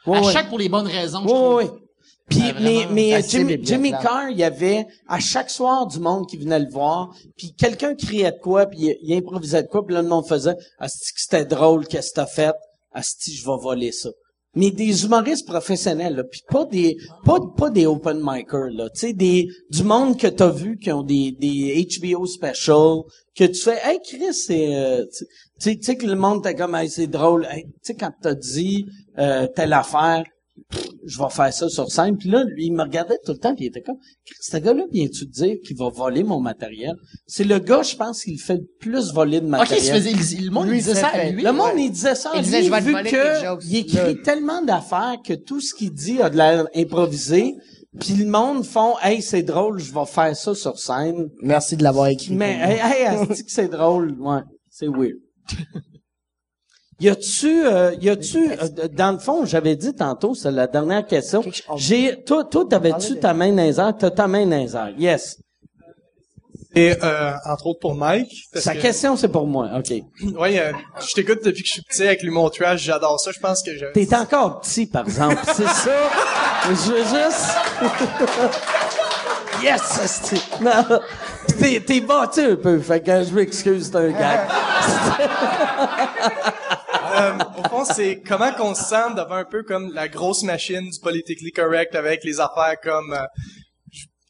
Ouais, 0.07 0.17
à 0.19 0.21
ouais. 0.21 0.33
chaque 0.33 0.49
pour 0.49 0.59
les 0.59 0.69
bonnes 0.69 0.85
raisons, 0.87 1.21
je 1.21 1.25
Oui, 1.25 1.33
trouve. 1.33 1.55
oui. 1.55 1.65
Puis, 2.29 2.41
mais, 2.61 2.87
mais 2.91 3.13
euh, 3.15 3.57
Jimmy. 3.63 3.91
Carr, 3.91 4.29
il 4.29 4.37
y 4.37 4.43
avait 4.43 4.85
à 5.07 5.19
chaque 5.19 5.49
soir 5.49 5.87
du 5.87 5.99
monde 5.99 6.27
qui 6.29 6.37
venait 6.37 6.59
le 6.59 6.69
voir, 6.69 7.09
puis 7.37 7.53
quelqu'un 7.55 7.95
criait 7.95 8.31
de 8.31 8.37
quoi, 8.39 8.65
puis 8.67 8.79
il, 8.81 8.97
il 9.03 9.15
improvisait 9.17 9.63
de 9.63 9.67
quoi, 9.67 9.85
puis 9.85 9.93
là, 9.95 10.01
le 10.01 10.07
monde 10.07 10.27
faisait 10.27 10.55
«Asti 10.79 11.13
que 11.13 11.21
c'était 11.21 11.45
drôle, 11.45 11.87
qu'est-ce 11.87 12.09
que 12.09 12.15
t'as 12.15 12.25
fait? 12.27 12.53
Asti, 12.93 13.35
je 13.35 13.45
vais 13.45 13.57
voler 13.61 13.91
ça.» 13.91 14.09
Mais 14.55 14.71
des 14.71 15.03
humoristes 15.03 15.47
professionnels, 15.47 16.15
là, 16.15 16.23
puis 16.23 16.41
pas 16.49 16.65
des 16.65 16.97
pas, 17.23 17.39
pas 17.57 17.69
des 17.69 17.85
open 17.85 18.19
micers, 18.21 18.69
là, 18.71 18.89
tu 18.89 18.99
sais, 18.99 19.13
des 19.13 19.47
du 19.69 19.83
monde 19.83 20.17
que 20.17 20.27
t'as 20.27 20.49
vu 20.49 20.77
qui 20.77 20.91
ont 20.91 21.03
des, 21.03 21.31
des 21.31 21.87
HBO 21.99 22.25
special, 22.25 23.01
que 23.35 23.43
tu 23.43 23.61
fais 23.61 23.77
«Hey, 23.83 23.99
Chris, 24.03 24.33
c'est... 24.33 24.75
euh, 24.75 25.05
tu 25.11 25.25
sais, 25.59 25.75
tu 25.75 25.83
sais 25.83 25.95
que 25.97 26.05
le 26.05 26.15
monde 26.15 26.43
t'a 26.43 26.53
comme 26.53 26.75
hey, 26.75 26.89
c'est 26.89 27.07
drôle. 27.07 27.47
Hey, 27.49 27.63
tu 27.65 27.71
sais, 27.81 27.95
quand 27.95 28.11
t'as 28.21 28.33
dit 28.33 28.85
euh, 29.17 29.47
telle 29.55 29.73
affaire, 29.73 30.23
je 31.05 31.17
vais 31.19 31.29
faire 31.29 31.53
ça 31.53 31.69
sur 31.69 31.89
scène. 31.91 32.17
Puis 32.17 32.29
là, 32.29 32.43
lui, 32.43 32.65
il 32.67 32.73
me 32.73 32.81
regardait 32.83 33.17
tout 33.25 33.31
le 33.31 33.37
temps, 33.37 33.53
puis 33.55 33.65
il 33.65 33.67
était 33.67 33.81
comme, 33.81 33.97
ce 34.41 34.57
gars-là, 34.57 34.83
viens-tu 34.91 35.27
te 35.27 35.31
dire 35.31 35.55
qu'il 35.65 35.77
va 35.77 35.89
voler 35.89 36.23
mon 36.23 36.39
matériel? 36.39 36.93
C'est 37.27 37.43
le 37.43 37.59
gars, 37.59 37.83
je 37.83 37.95
pense, 37.95 38.23
qui 38.23 38.31
le 38.31 38.37
fait 38.37 38.55
le 38.55 38.67
plus 38.79 39.13
voler 39.13 39.39
de 39.39 39.45
Ok, 39.45 39.51
matériel. 39.51 39.83
il 39.83 39.87
se 39.87 39.93
faisait, 39.93 40.35
il- 40.37 40.45
le 40.45 40.51
monde 40.51 40.67
Lui, 40.67 40.77
il 40.77 40.83
disait 40.83 40.95
ça 40.95 41.07
à 41.07 41.11
fait. 41.11 41.31
lui. 41.31 41.43
Le 41.43 41.51
monde, 41.51 41.71
il 41.77 41.91
disait 41.91 42.15
ça 42.15 42.29
à 42.31 42.35
Il 42.35 42.39
lui, 42.39 42.45
disait, 42.45 42.63
je 42.63 42.71
vais 42.71 42.79
te 42.79 42.85
vu 42.85 42.93
que 42.93 43.65
il 43.67 43.75
écrit 43.77 44.21
tellement 44.23 44.61
d'affaires 44.63 45.15
que 45.25 45.33
tout 45.33 45.61
ce 45.61 45.73
qu'il 45.75 45.91
dit 45.93 46.21
a 46.21 46.29
de 46.29 46.37
l'air 46.37 46.65
improvisé. 46.75 47.55
Puis 47.99 48.13
le 48.15 48.25
monde 48.25 48.65
font, 48.65 48.95
hey, 49.01 49.21
c'est 49.21 49.43
drôle, 49.43 49.79
je 49.79 49.93
vais 49.93 50.05
faire 50.05 50.35
ça 50.35 50.53
sur 50.53 50.77
scène. 50.77 51.29
Merci 51.41 51.77
de 51.77 51.83
l'avoir 51.83 52.07
écrit. 52.07 52.33
Mais, 52.35 52.57
hey, 52.61 52.79
hey, 53.15 53.27
que 53.27 53.33
c'est 53.47 53.69
drôle, 53.69 54.15
ouais, 54.19 54.41
c'est 54.69 54.87
weird. 54.89 55.15
Y 56.99 57.09
a-tu, 57.09 57.65
euh, 57.65 57.93
y 57.99 58.09
a-tu, 58.09 58.51
euh, 58.51 58.87
dans 58.93 59.11
le 59.11 59.19
fond, 59.19 59.43
j'avais 59.45 59.75
dit 59.75 59.93
tantôt, 59.93 60.33
c'est 60.33 60.51
la 60.51 60.67
dernière 60.67 61.05
question. 61.05 61.43
J'ai, 61.75 62.23
toi, 62.23 62.45
toi, 62.45 62.65
t'avais-tu 62.69 63.19
ta 63.19 63.33
main 63.33 63.51
dans? 63.51 63.91
T'as 63.93 64.11
ta 64.11 64.27
main 64.27 64.45
dans. 64.45 64.93
Yes. 64.97 65.37
Et 66.73 66.93
euh, 67.03 67.31
entre 67.45 67.67
autres 67.67 67.79
pour 67.79 67.95
Mike. 67.95 68.33
Parce 68.51 68.65
Sa 68.65 68.75
que, 68.75 68.81
question, 68.81 69.15
c'est 69.15 69.29
pour 69.29 69.47
moi. 69.47 69.69
OK. 69.77 69.91
ouais, 70.37 70.59
euh, 70.59 70.73
je 71.05 71.13
t'écoute 71.13 71.39
depuis 71.43 71.63
que 71.63 71.67
je 71.67 71.73
suis 71.73 71.81
petit 71.81 72.03
avec 72.03 72.21
l'humour 72.21 72.51
trash, 72.51 72.81
j'adore 72.81 73.19
ça. 73.19 73.31
Je 73.31 73.39
pense 73.39 73.63
que 73.63 73.77
je. 73.77 73.85
T'es 73.93 74.13
encore 74.13 74.59
petit, 74.59 74.85
par 74.85 75.05
exemple. 75.05 75.37
c'est 75.53 75.67
ça? 75.67 75.91
Je 76.67 76.91
veux 76.91 77.03
juste... 77.03 77.55
yes, 79.63 79.99
asti. 80.03 80.41
Non. 80.59 80.99
T'es, 81.59 81.79
t'es 81.79 82.01
battu 82.01 82.39
un 82.39 82.55
peu. 82.55 82.79
Fait 82.79 83.01
que 83.01 83.23
je 83.23 83.31
m'excuse, 83.35 83.91
c'est 83.91 83.95
un 83.95 84.09
gag. 84.09 84.39
euh, 87.15 87.37
au 87.57 87.69
fond, 87.69 87.85
c'est 87.85 88.21
comment 88.21 88.51
qu'on 88.51 88.75
se 88.75 88.83
sent 88.83 89.13
devant 89.15 89.35
un 89.35 89.45
peu 89.45 89.63
comme 89.63 89.91
la 89.93 90.07
grosse 90.07 90.43
machine 90.43 90.89
du 90.89 90.99
politically 90.99 91.51
correct 91.51 91.95
avec 91.95 92.23
les 92.23 92.39
affaires 92.39 92.79
comme... 92.83 93.13
euh, 93.13 93.25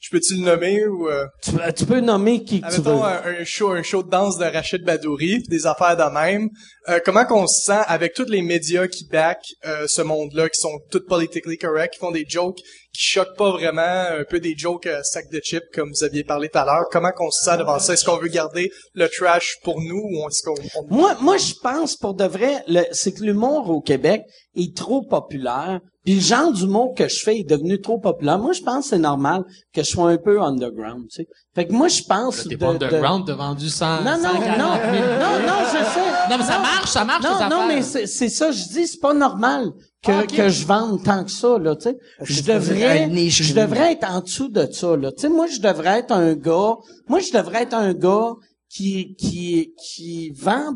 je- 0.06 0.10
peux-tu 0.12 0.36
le 0.36 0.42
nommer 0.46 0.86
ou... 0.88 1.10
euh, 1.10 1.26
Tu, 1.44 1.52
tu 1.76 1.86
peux 1.86 2.00
nommer 2.00 2.44
qui 2.44 2.62
que 2.62 2.66
tu 2.76 2.82
veux. 2.82 2.92
Un, 3.04 3.42
un 3.42 3.44
show, 3.46 3.72
un 3.72 3.84
show 3.84 4.04
de 4.04 4.10
danse 4.10 4.38
de 4.38 4.46
Rachid 4.46 4.84
Badouri, 4.84 5.44
des 5.50 5.66
affaires 5.68 5.98
de 5.98 6.14
même. 6.14 6.50
Euh, 6.90 7.00
comment 7.04 7.26
qu'on 7.26 7.48
se 7.48 7.62
sent 7.64 7.82
avec 7.88 8.14
tous 8.14 8.30
les 8.30 8.42
médias 8.42 8.88
qui 8.88 9.06
back 9.08 9.40
euh, 9.66 9.86
ce 9.88 10.02
monde-là, 10.02 10.50
qui 10.50 10.60
sont 10.60 10.80
tous 10.92 11.04
politically 11.08 11.58
correct, 11.58 11.94
qui 11.94 12.00
font 12.00 12.12
des 12.12 12.26
jokes 12.28 12.60
qui 12.94 13.02
choquent 13.02 13.36
pas 13.36 13.52
vraiment, 13.52 13.82
un 13.82 14.24
peu 14.30 14.40
des 14.40 14.56
jokes 14.58 14.86
euh, 14.88 15.02
sac 15.04 15.26
de 15.30 15.40
chips 15.44 15.66
comme 15.74 15.90
vous 15.90 16.04
aviez 16.06 16.24
parlé 16.24 16.48
tout 16.48 16.58
à 16.60 16.66
l'heure. 16.66 16.86
Comment 16.92 17.12
qu'on 17.12 17.30
se 17.32 17.44
sent 17.44 17.58
devant 17.58 17.78
ça? 17.80 17.94
Est-ce 17.94 18.06
qu'on 18.06 18.16
veut 18.18 18.30
garder 18.30 18.72
le 18.94 19.10
trash 19.10 19.56
pour 19.64 19.82
nous 19.82 20.02
ou 20.02 20.28
est-ce 20.30 20.44
qu'on 20.44 20.56
on- 20.80 20.96
Moi, 20.96 21.18
moi, 21.20 21.36
je 21.38 21.54
pense 21.62 21.98
pour 21.98 22.14
de 22.14 22.24
vrai, 22.24 22.64
c'est 22.94 23.12
que 23.14 23.22
l'humour 23.24 23.70
au 23.70 23.82
Québec 23.82 24.22
est 24.56 24.76
trop 24.78 25.02
populaire. 25.06 25.82
Puis 26.06 26.14
le 26.16 26.22
genre 26.22 26.52
d'humour 26.54 26.94
que 26.96 27.08
je 27.10 27.20
fais 27.24 27.40
est 27.40 27.44
devenu 27.50 27.82
trop 27.82 27.98
populaire. 27.98 28.38
Moi, 28.38 28.54
je 28.54 28.62
pense 28.62 28.84
que 28.86 28.90
c'est 28.92 29.00
normal 29.00 29.44
que 29.74 29.82
je 29.84 29.90
sois 29.90 30.12
un 30.12 30.18
peu 30.18 30.40
underground, 30.42 31.08
tu 31.10 31.24
sais. 31.24 31.28
Fait 31.56 31.66
que 31.66 31.74
moi, 31.74 31.88
je 31.88 32.04
pense 32.04 32.44
T'es 32.44 32.50
de- 32.50 32.56
pas 32.58 32.68
de- 32.68 32.86
underground, 32.86 33.26
t'as 33.26 33.34
vendu 33.34 33.68
100, 33.70 34.04
Non, 34.04 34.12
non, 34.12 34.24
140 34.24 34.58
non, 34.60 34.76
000. 34.76 35.04
non, 35.20 35.48
non, 35.48 35.60
je 35.66 35.84
sais. 35.84 36.30
Non, 36.30 36.38
mais 36.38 36.44
ça 36.44 36.60
marche, 36.60 36.90
ça 36.92 37.06
marche, 37.06 37.24
Non, 37.24 37.38
tes 37.40 37.50
non, 37.56 37.68
mais 37.68 37.82
c'est 37.82 38.06
c'est 38.08 38.30
ça, 38.30 38.52
je 38.52 38.64
dis, 38.70 38.86
c'est 38.88 39.00
pas 39.02 39.14
normal 39.14 39.72
que, 40.04 40.12
Ah, 40.12 40.24
que 40.28 40.50
je 40.50 40.66
vende 40.66 41.04
tant 41.04 41.24
que 41.24 41.32
ça, 41.32 41.58
là, 41.58 41.76
tu 41.76 41.90
sais. 41.90 41.98
Je 42.22 42.42
devrais, 42.44 43.10
je 43.30 43.54
devrais 43.56 43.94
être 43.94 44.08
en 44.08 44.22
dessous 44.22 44.50
de 44.50 44.68
ça, 44.72 44.96
là. 44.96 45.12
Tu 45.12 45.22
sais, 45.22 45.30
moi, 45.30 45.48
je 45.48 45.60
devrais 45.60 46.00
être 46.00 46.12
un 46.12 46.34
gars, 46.36 46.76
moi, 47.08 47.20
je 47.20 47.32
devrais 47.36 47.64
être 47.64 47.74
un 47.74 47.94
gars 47.94 48.34
qui, 48.70 49.16
qui, 49.16 49.74
qui 49.82 50.32
vend 50.36 50.74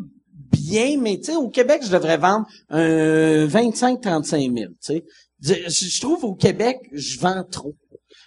bien, 0.52 0.98
mais 1.00 1.18
tu 1.18 1.26
sais, 1.32 1.36
au 1.36 1.50
Québec, 1.50 1.82
je 1.84 1.92
devrais 1.92 2.18
vendre 2.18 2.46
un 2.70 3.46
25-35 3.48 4.30
000, 4.30 4.54
tu 4.54 4.74
sais. 4.82 5.04
Je, 5.42 6.02
trouve 6.02 6.26
au 6.26 6.36
Québec, 6.36 6.78
je 6.92 7.20
vends 7.20 7.44
trop. 7.50 7.74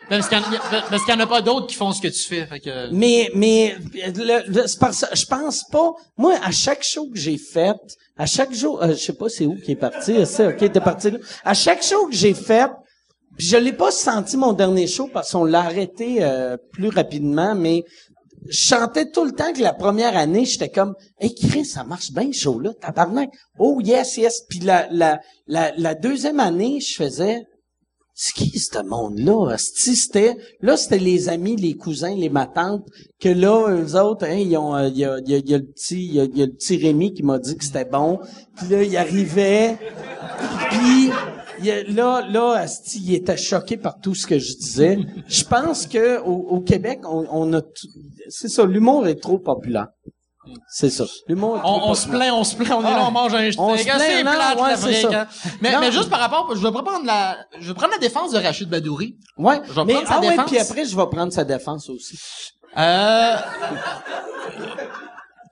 Parce 0.08 0.28
qu'il 0.28 0.38
y 0.38 1.12
en 1.12 1.20
a- 1.20 1.26
pas 1.26 1.42
d'autres 1.42 1.66
qui 1.66 1.76
font 1.76 1.92
ce 1.92 2.00
que 2.00 2.08
tu 2.08 2.20
fais, 2.20 2.44
fait 2.46 2.60
que... 2.60 2.92
Mais, 2.92 3.30
mais, 3.34 3.76
le, 3.94 4.50
le- 4.50 4.66
c'est 4.66 4.78
parce 4.78 5.04
je 5.14 5.26
pense 5.26 5.64
pas, 5.70 5.92
moi, 6.16 6.34
à 6.42 6.50
chaque 6.50 6.82
show 6.82 7.08
que 7.08 7.18
j'ai 7.18 7.38
fait, 7.38 7.76
à 8.16 8.26
chaque 8.26 8.52
jour, 8.52 8.82
euh, 8.82 8.88
je 8.90 8.94
sais 8.96 9.12
pas 9.12 9.28
c'est 9.28 9.46
où 9.46 9.54
qui 9.56 9.72
est 9.72 9.76
parti, 9.76 10.26
c'est 10.26 10.46
ok, 10.48 10.58
t'es 10.72 10.80
parti 10.80 11.10
là. 11.12 11.18
À 11.44 11.54
chaque 11.54 11.82
show 11.82 12.06
que 12.08 12.14
j'ai 12.14 12.34
fait, 12.34 12.70
je 13.38 13.56
l'ai 13.56 13.72
pas 13.72 13.90
senti 13.90 14.36
mon 14.36 14.52
dernier 14.52 14.86
show 14.86 15.08
parce 15.12 15.32
qu'on 15.32 15.44
l'a 15.44 15.60
arrêté 15.60 16.18
euh, 16.22 16.56
plus 16.72 16.88
rapidement, 16.88 17.54
mais 17.54 17.84
je 18.48 18.58
chantais 18.68 19.10
tout 19.10 19.24
le 19.24 19.32
temps 19.32 19.52
que 19.52 19.60
la 19.62 19.72
première 19.72 20.16
année, 20.16 20.44
j'étais 20.44 20.68
comme, 20.70 20.94
hey 21.20 21.34
Chris, 21.34 21.64
ça 21.64 21.84
marche 21.84 22.12
bien 22.12 22.30
ce 22.32 22.40
show-là, 22.40 22.72
tabarnak. 22.80 23.30
Oh 23.58 23.80
yes, 23.82 24.16
yes. 24.16 24.42
Puis 24.48 24.60
la, 24.60 24.88
la, 24.90 25.20
la, 25.46 25.72
la 25.76 25.94
deuxième 25.94 26.40
année, 26.40 26.80
je 26.80 26.94
faisais, 26.94 27.42
c'est 28.14 28.34
qui 28.34 28.58
ce 28.58 28.82
monde-là? 28.84 29.56
C'était, 29.58 30.36
là, 30.60 30.76
c'était 30.76 30.98
les 30.98 31.28
amis, 31.28 31.56
les 31.56 31.74
cousins, 31.74 32.14
les 32.14 32.28
matantes, 32.28 32.84
que 33.20 33.28
là, 33.30 33.68
eux 33.70 33.96
autres, 33.98 34.26
hein, 34.26 34.34
ils 34.36 34.56
ont, 34.56 34.74
euh, 34.76 34.88
il 34.88 34.98
y 34.98 35.04
a, 35.04 35.18
y 35.24 35.34
a- 35.34 35.38
y 35.38 35.54
a 35.54 35.58
le 35.58 35.64
petit, 35.64 36.04
il 36.04 36.14
y 36.14 36.20
a, 36.20 36.24
y 36.24 36.42
a 36.42 36.46
le 36.46 36.52
petit 36.52 36.76
Rémi 36.76 37.14
qui 37.14 37.22
m'a 37.22 37.38
dit 37.38 37.56
que 37.56 37.64
c'était 37.64 37.84
bon. 37.86 38.18
Puis 38.56 38.68
là, 38.68 38.82
il 38.82 38.96
arrivait, 38.96 39.78
puis 40.70 41.10
il 41.62 41.94
là, 41.94 42.26
là, 42.28 42.52
Asti, 42.58 43.00
il 43.04 43.14
était 43.14 43.36
choqué 43.36 43.76
par 43.76 43.98
tout 44.00 44.14
ce 44.14 44.26
que 44.26 44.38
je 44.38 44.54
disais. 44.56 44.98
Je 45.28 45.44
pense 45.44 45.86
que 45.86 46.20
au, 46.20 46.32
au 46.50 46.60
Québec, 46.60 47.00
on, 47.04 47.26
on 47.30 47.52
a, 47.54 47.60
c'est 48.28 48.48
ça, 48.48 48.64
l'humour 48.64 49.06
est 49.06 49.20
trop 49.20 49.38
populaire. 49.38 49.88
C'est 50.68 50.90
ça. 50.90 51.04
L'humour 51.28 51.56
est 51.56 51.60
trop 51.60 51.70
On, 51.86 51.90
on 51.90 51.94
se 51.94 52.08
plaint, 52.08 52.32
on 52.32 52.42
se 52.42 52.56
plaint, 52.56 52.72
on 52.72 52.80
est 52.80 52.90
là, 52.90 53.04
on 53.06 53.12
mange 53.12 53.32
un 53.32 53.48
On 53.58 53.76
se 53.76 53.84
Ah, 53.88 53.96
plaint, 53.96 54.56
non, 54.56 54.62
ouais, 54.64 54.76
c'est 54.76 55.00
ça. 55.02 55.28
Mais, 55.60 55.72
Non. 55.72 55.80
mais 55.80 55.92
juste 55.92 56.10
par 56.10 56.18
rapport, 56.18 56.50
je 56.54 56.60
vais 56.60 56.72
prendre 56.72 57.06
la, 57.06 57.36
je 57.60 57.68
vais 57.68 57.74
prendre 57.74 57.92
la 57.92 57.98
défense 57.98 58.32
de 58.32 58.38
Rachid 58.38 58.68
Badouri. 58.68 59.16
Ouais, 59.38 59.60
Je 59.68 59.72
vais 59.72 59.84
mais 59.84 59.92
prendre 59.94 60.08
sa 60.08 60.14
ah 60.14 60.20
ouais, 60.20 60.30
défense. 60.30 60.46
puis 60.50 60.58
après 60.58 60.84
je 60.84 60.96
vais 60.96 61.06
prendre 61.06 61.32
sa 61.32 61.44
défense 61.44 61.88
aussi. 61.88 62.18
Euh... 62.76 63.36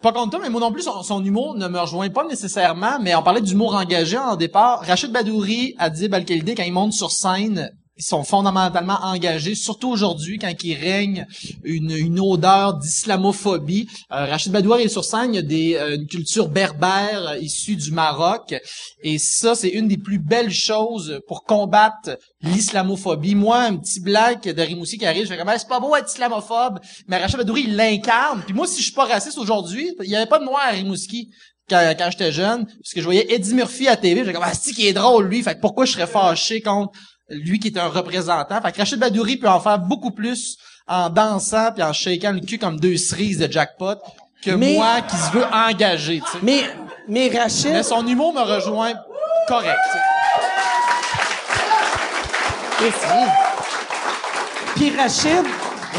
Pas 0.03 0.13
contre 0.13 0.31
toi, 0.31 0.41
mais 0.43 0.49
moi 0.49 0.63
non 0.63 0.73
plus, 0.73 0.83
son, 0.83 1.23
humour 1.23 1.55
ne 1.57 1.69
me 1.69 1.79
rejoint 1.79 2.09
pas 2.09 2.25
nécessairement, 2.25 2.99
mais 3.03 3.15
on 3.15 3.23
parlait 3.23 3.43
d'humour 3.43 3.75
engagé 3.75 4.17
en 4.17 4.35
départ. 4.37 4.81
Rachid 4.81 5.13
Badouri, 5.13 5.75
Adib 5.79 6.15
Al-Khalidi, 6.15 6.55
quand 6.55 6.63
ils 6.63 6.73
montent 6.73 6.95
sur 6.95 7.11
scène, 7.11 7.71
ils 8.01 8.05
sont 8.05 8.25
fondamentalement 8.25 8.99
engagés, 9.03 9.55
surtout 9.55 9.91
aujourd'hui, 9.91 10.39
quand 10.39 10.53
il 10.65 10.75
règne 10.75 11.27
une, 11.65 11.91
une 11.91 12.19
odeur 12.19 12.79
d'islamophobie. 12.79 13.89
Euh, 14.11 14.25
Rachid 14.25 14.53
Badouri 14.53 14.85
est 14.85 14.89
sur 14.89 15.05
scène, 15.05 15.35
il 15.35 15.37
y 15.37 15.39
a 15.39 15.43
des, 15.43 15.75
euh, 15.75 15.97
une 15.97 16.07
culture 16.07 16.49
berbère 16.49 17.29
euh, 17.29 17.39
issue 17.39 17.77
du 17.77 17.93
Maroc, 17.93 18.55
et 19.03 19.19
ça, 19.19 19.55
c'est 19.55 19.69
une 19.69 19.87
des 19.87 19.99
plus 19.99 20.19
belles 20.19 20.51
choses 20.51 21.21
pour 21.29 21.45
combattre 21.45 22.17
l'islamophobie. 22.41 23.35
Moi, 23.35 23.59
un 23.59 23.77
petit 23.77 24.01
black 24.01 24.45
de 24.45 24.63
Rimouski 24.63 24.97
qui 24.97 25.05
arrive, 25.05 25.25
je 25.25 25.29
fais 25.29 25.37
comme, 25.37 25.51
c'est 25.59 25.69
pas 25.69 25.79
beau 25.81 25.95
être 25.95 26.11
islamophobe, 26.11 26.81
mais 27.07 27.19
Rachid 27.19 27.37
Badouri, 27.37 27.65
il 27.67 27.77
l'incarne. 27.77 28.43
Puis 28.47 28.55
moi, 28.55 28.67
si 28.67 28.79
je 28.79 28.85
suis 28.85 28.95
pas 28.95 29.05
raciste 29.05 29.37
aujourd'hui, 29.37 29.95
il 30.03 30.09
y 30.09 30.17
avait 30.17 30.25
pas 30.25 30.39
de 30.39 30.45
noir 30.45 30.63
à 30.65 30.71
Rimouski 30.71 31.29
quand, 31.69 31.95
quand 31.99 32.09
j'étais 32.11 32.33
jeune, 32.33 32.65
parce 32.65 32.95
que 32.95 33.01
je 33.01 33.05
voyais 33.05 33.27
Eddie 33.31 33.53
Murphy 33.53 33.89
à 33.89 33.97
TV, 33.99 34.21
j'étais 34.21 34.33
comme, 34.33 34.43
ah, 34.47 34.55
c'est 34.55 34.73
qui 34.73 34.87
est 34.87 34.95
drôle, 34.95 35.27
lui, 35.27 35.43
fait 35.43 35.57
que 35.57 35.61
pourquoi 35.61 35.85
je 35.85 35.93
serais 35.93 36.07
fâché 36.07 36.63
contre 36.63 36.93
lui 37.31 37.59
qui 37.59 37.69
est 37.69 37.79
un 37.79 37.89
représentant. 37.89 38.61
Fait 38.61 38.73
que 38.73 38.79
Rachid 38.79 38.99
Badouri 38.99 39.37
peut 39.37 39.49
en 39.49 39.61
faire 39.61 39.79
beaucoup 39.79 40.11
plus 40.11 40.57
en 40.87 41.09
dansant 41.11 41.71
puis 41.73 41.83
en 41.83 41.93
shakant 41.93 42.33
le 42.33 42.41
cul 42.41 42.59
comme 42.59 42.79
deux 42.81 42.97
cerises 42.97 43.39
de 43.39 43.51
jackpot 43.51 43.95
que 44.45 44.51
Mais- 44.53 44.75
moi 44.75 45.01
qui 45.03 45.17
se 45.17 45.31
veut 45.33 45.45
engager. 45.53 46.23
Mais, 46.43 46.63
mais 47.09 47.29
Rachid, 47.29 47.73
Mais 47.73 47.83
son 47.83 48.07
humour 48.07 48.33
me 48.35 48.41
rejoint 48.41 48.95
correct. 49.47 49.79
Puis 54.77 54.97
Rachid, 54.97 55.45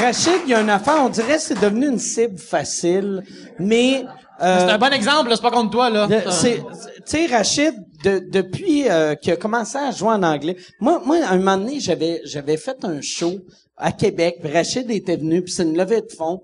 Rachid, 0.01 0.41
il 0.45 0.49
y 0.49 0.53
a 0.55 0.61
une 0.61 0.69
affaire, 0.69 0.95
on 0.99 1.09
dirait 1.09 1.35
que 1.35 1.41
c'est 1.41 1.59
devenu 1.59 1.87
une 1.89 1.99
cible 1.99 2.37
facile, 2.39 3.23
mais... 3.59 4.05
euh, 4.41 4.65
C'est 4.67 4.73
un 4.73 4.77
bon 4.77 4.91
exemple, 4.93 5.29
là, 5.29 5.35
c'est 5.35 5.41
pas 5.41 5.51
contre 5.51 5.69
toi, 5.71 5.89
là. 5.89 6.07
Tu 6.07 6.57
sais, 7.05 7.25
Rachid, 7.27 7.75
de- 8.03 8.19
depuis 8.19 8.89
euh, 8.89 9.15
qu'il 9.15 9.33
a 9.33 9.37
commencé 9.37 9.77
à 9.77 9.91
jouer 9.91 10.09
en 10.09 10.23
anglais, 10.23 10.55
moi, 10.79 11.01
moi, 11.05 11.17
à 11.23 11.31
un 11.33 11.37
moment 11.37 11.57
donné, 11.57 11.79
j'avais, 11.79 12.21
j'avais 12.25 12.57
fait 12.57 12.83
un 12.83 12.99
show 13.01 13.39
à 13.77 13.91
Québec, 13.91 14.37
puis 14.41 14.51
Rachid 14.51 14.89
était 14.91 15.17
venu, 15.17 15.41
puis 15.43 15.51
c'est 15.53 15.63
une 15.63 15.77
levée 15.77 16.01
de 16.01 16.11
fonds. 16.15 16.41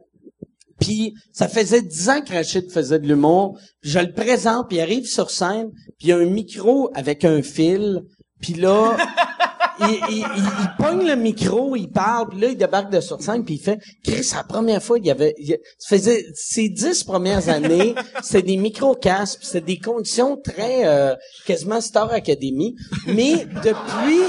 Puis 0.79 1.13
ça 1.33 1.47
faisait 1.47 1.81
dix 1.81 2.09
ans 2.09 2.21
que 2.21 2.31
Rachid 2.33 2.69
faisait 2.71 2.99
de 2.99 3.07
l'humour. 3.07 3.59
Je 3.81 3.99
le 3.99 4.11
présente, 4.13 4.67
puis 4.67 4.77
il 4.77 4.81
arrive 4.81 5.05
sur 5.05 5.31
scène, 5.31 5.71
puis 5.97 6.07
il 6.07 6.07
y 6.09 6.11
a 6.11 6.17
un 6.17 6.25
micro 6.25 6.91
avec 6.93 7.25
un 7.25 7.41
fil. 7.41 8.01
Puis 8.41 8.53
là, 8.53 8.95
il, 9.81 9.99
il, 10.09 10.17
il, 10.17 10.23
il 10.25 10.69
pogne 10.77 11.05
le 11.07 11.15
micro, 11.15 11.75
il 11.75 11.87
parle, 11.89 12.29
puis 12.29 12.39
là, 12.39 12.47
il 12.49 12.57
débarque 12.57 12.91
de 12.91 12.99
sur 12.99 13.21
scène, 13.21 13.43
puis 13.43 13.55
il 13.55 13.59
fait 13.59 13.79
«Chris, 14.03 14.23
c'est 14.23 14.35
la 14.35 14.43
première 14.43 14.81
fois, 14.81 14.97
il 14.97 15.05
y 15.05 15.11
avait... 15.11 15.35
il- 15.37 15.57
faisait 15.85 16.25
ces 16.33 16.69
dix 16.69 17.03
premières 17.03 17.49
années, 17.49 17.95
c'était 18.21 18.41
des 18.43 18.57
micro-casques, 18.57 19.39
c'était 19.43 19.61
des 19.75 19.79
conditions 19.79 20.37
très... 20.37 20.85
euh, 20.87 21.15
quasiment 21.45 21.81
Star 21.81 22.11
Academy. 22.11 22.75
Mais 23.07 23.45
depuis... 23.63 24.21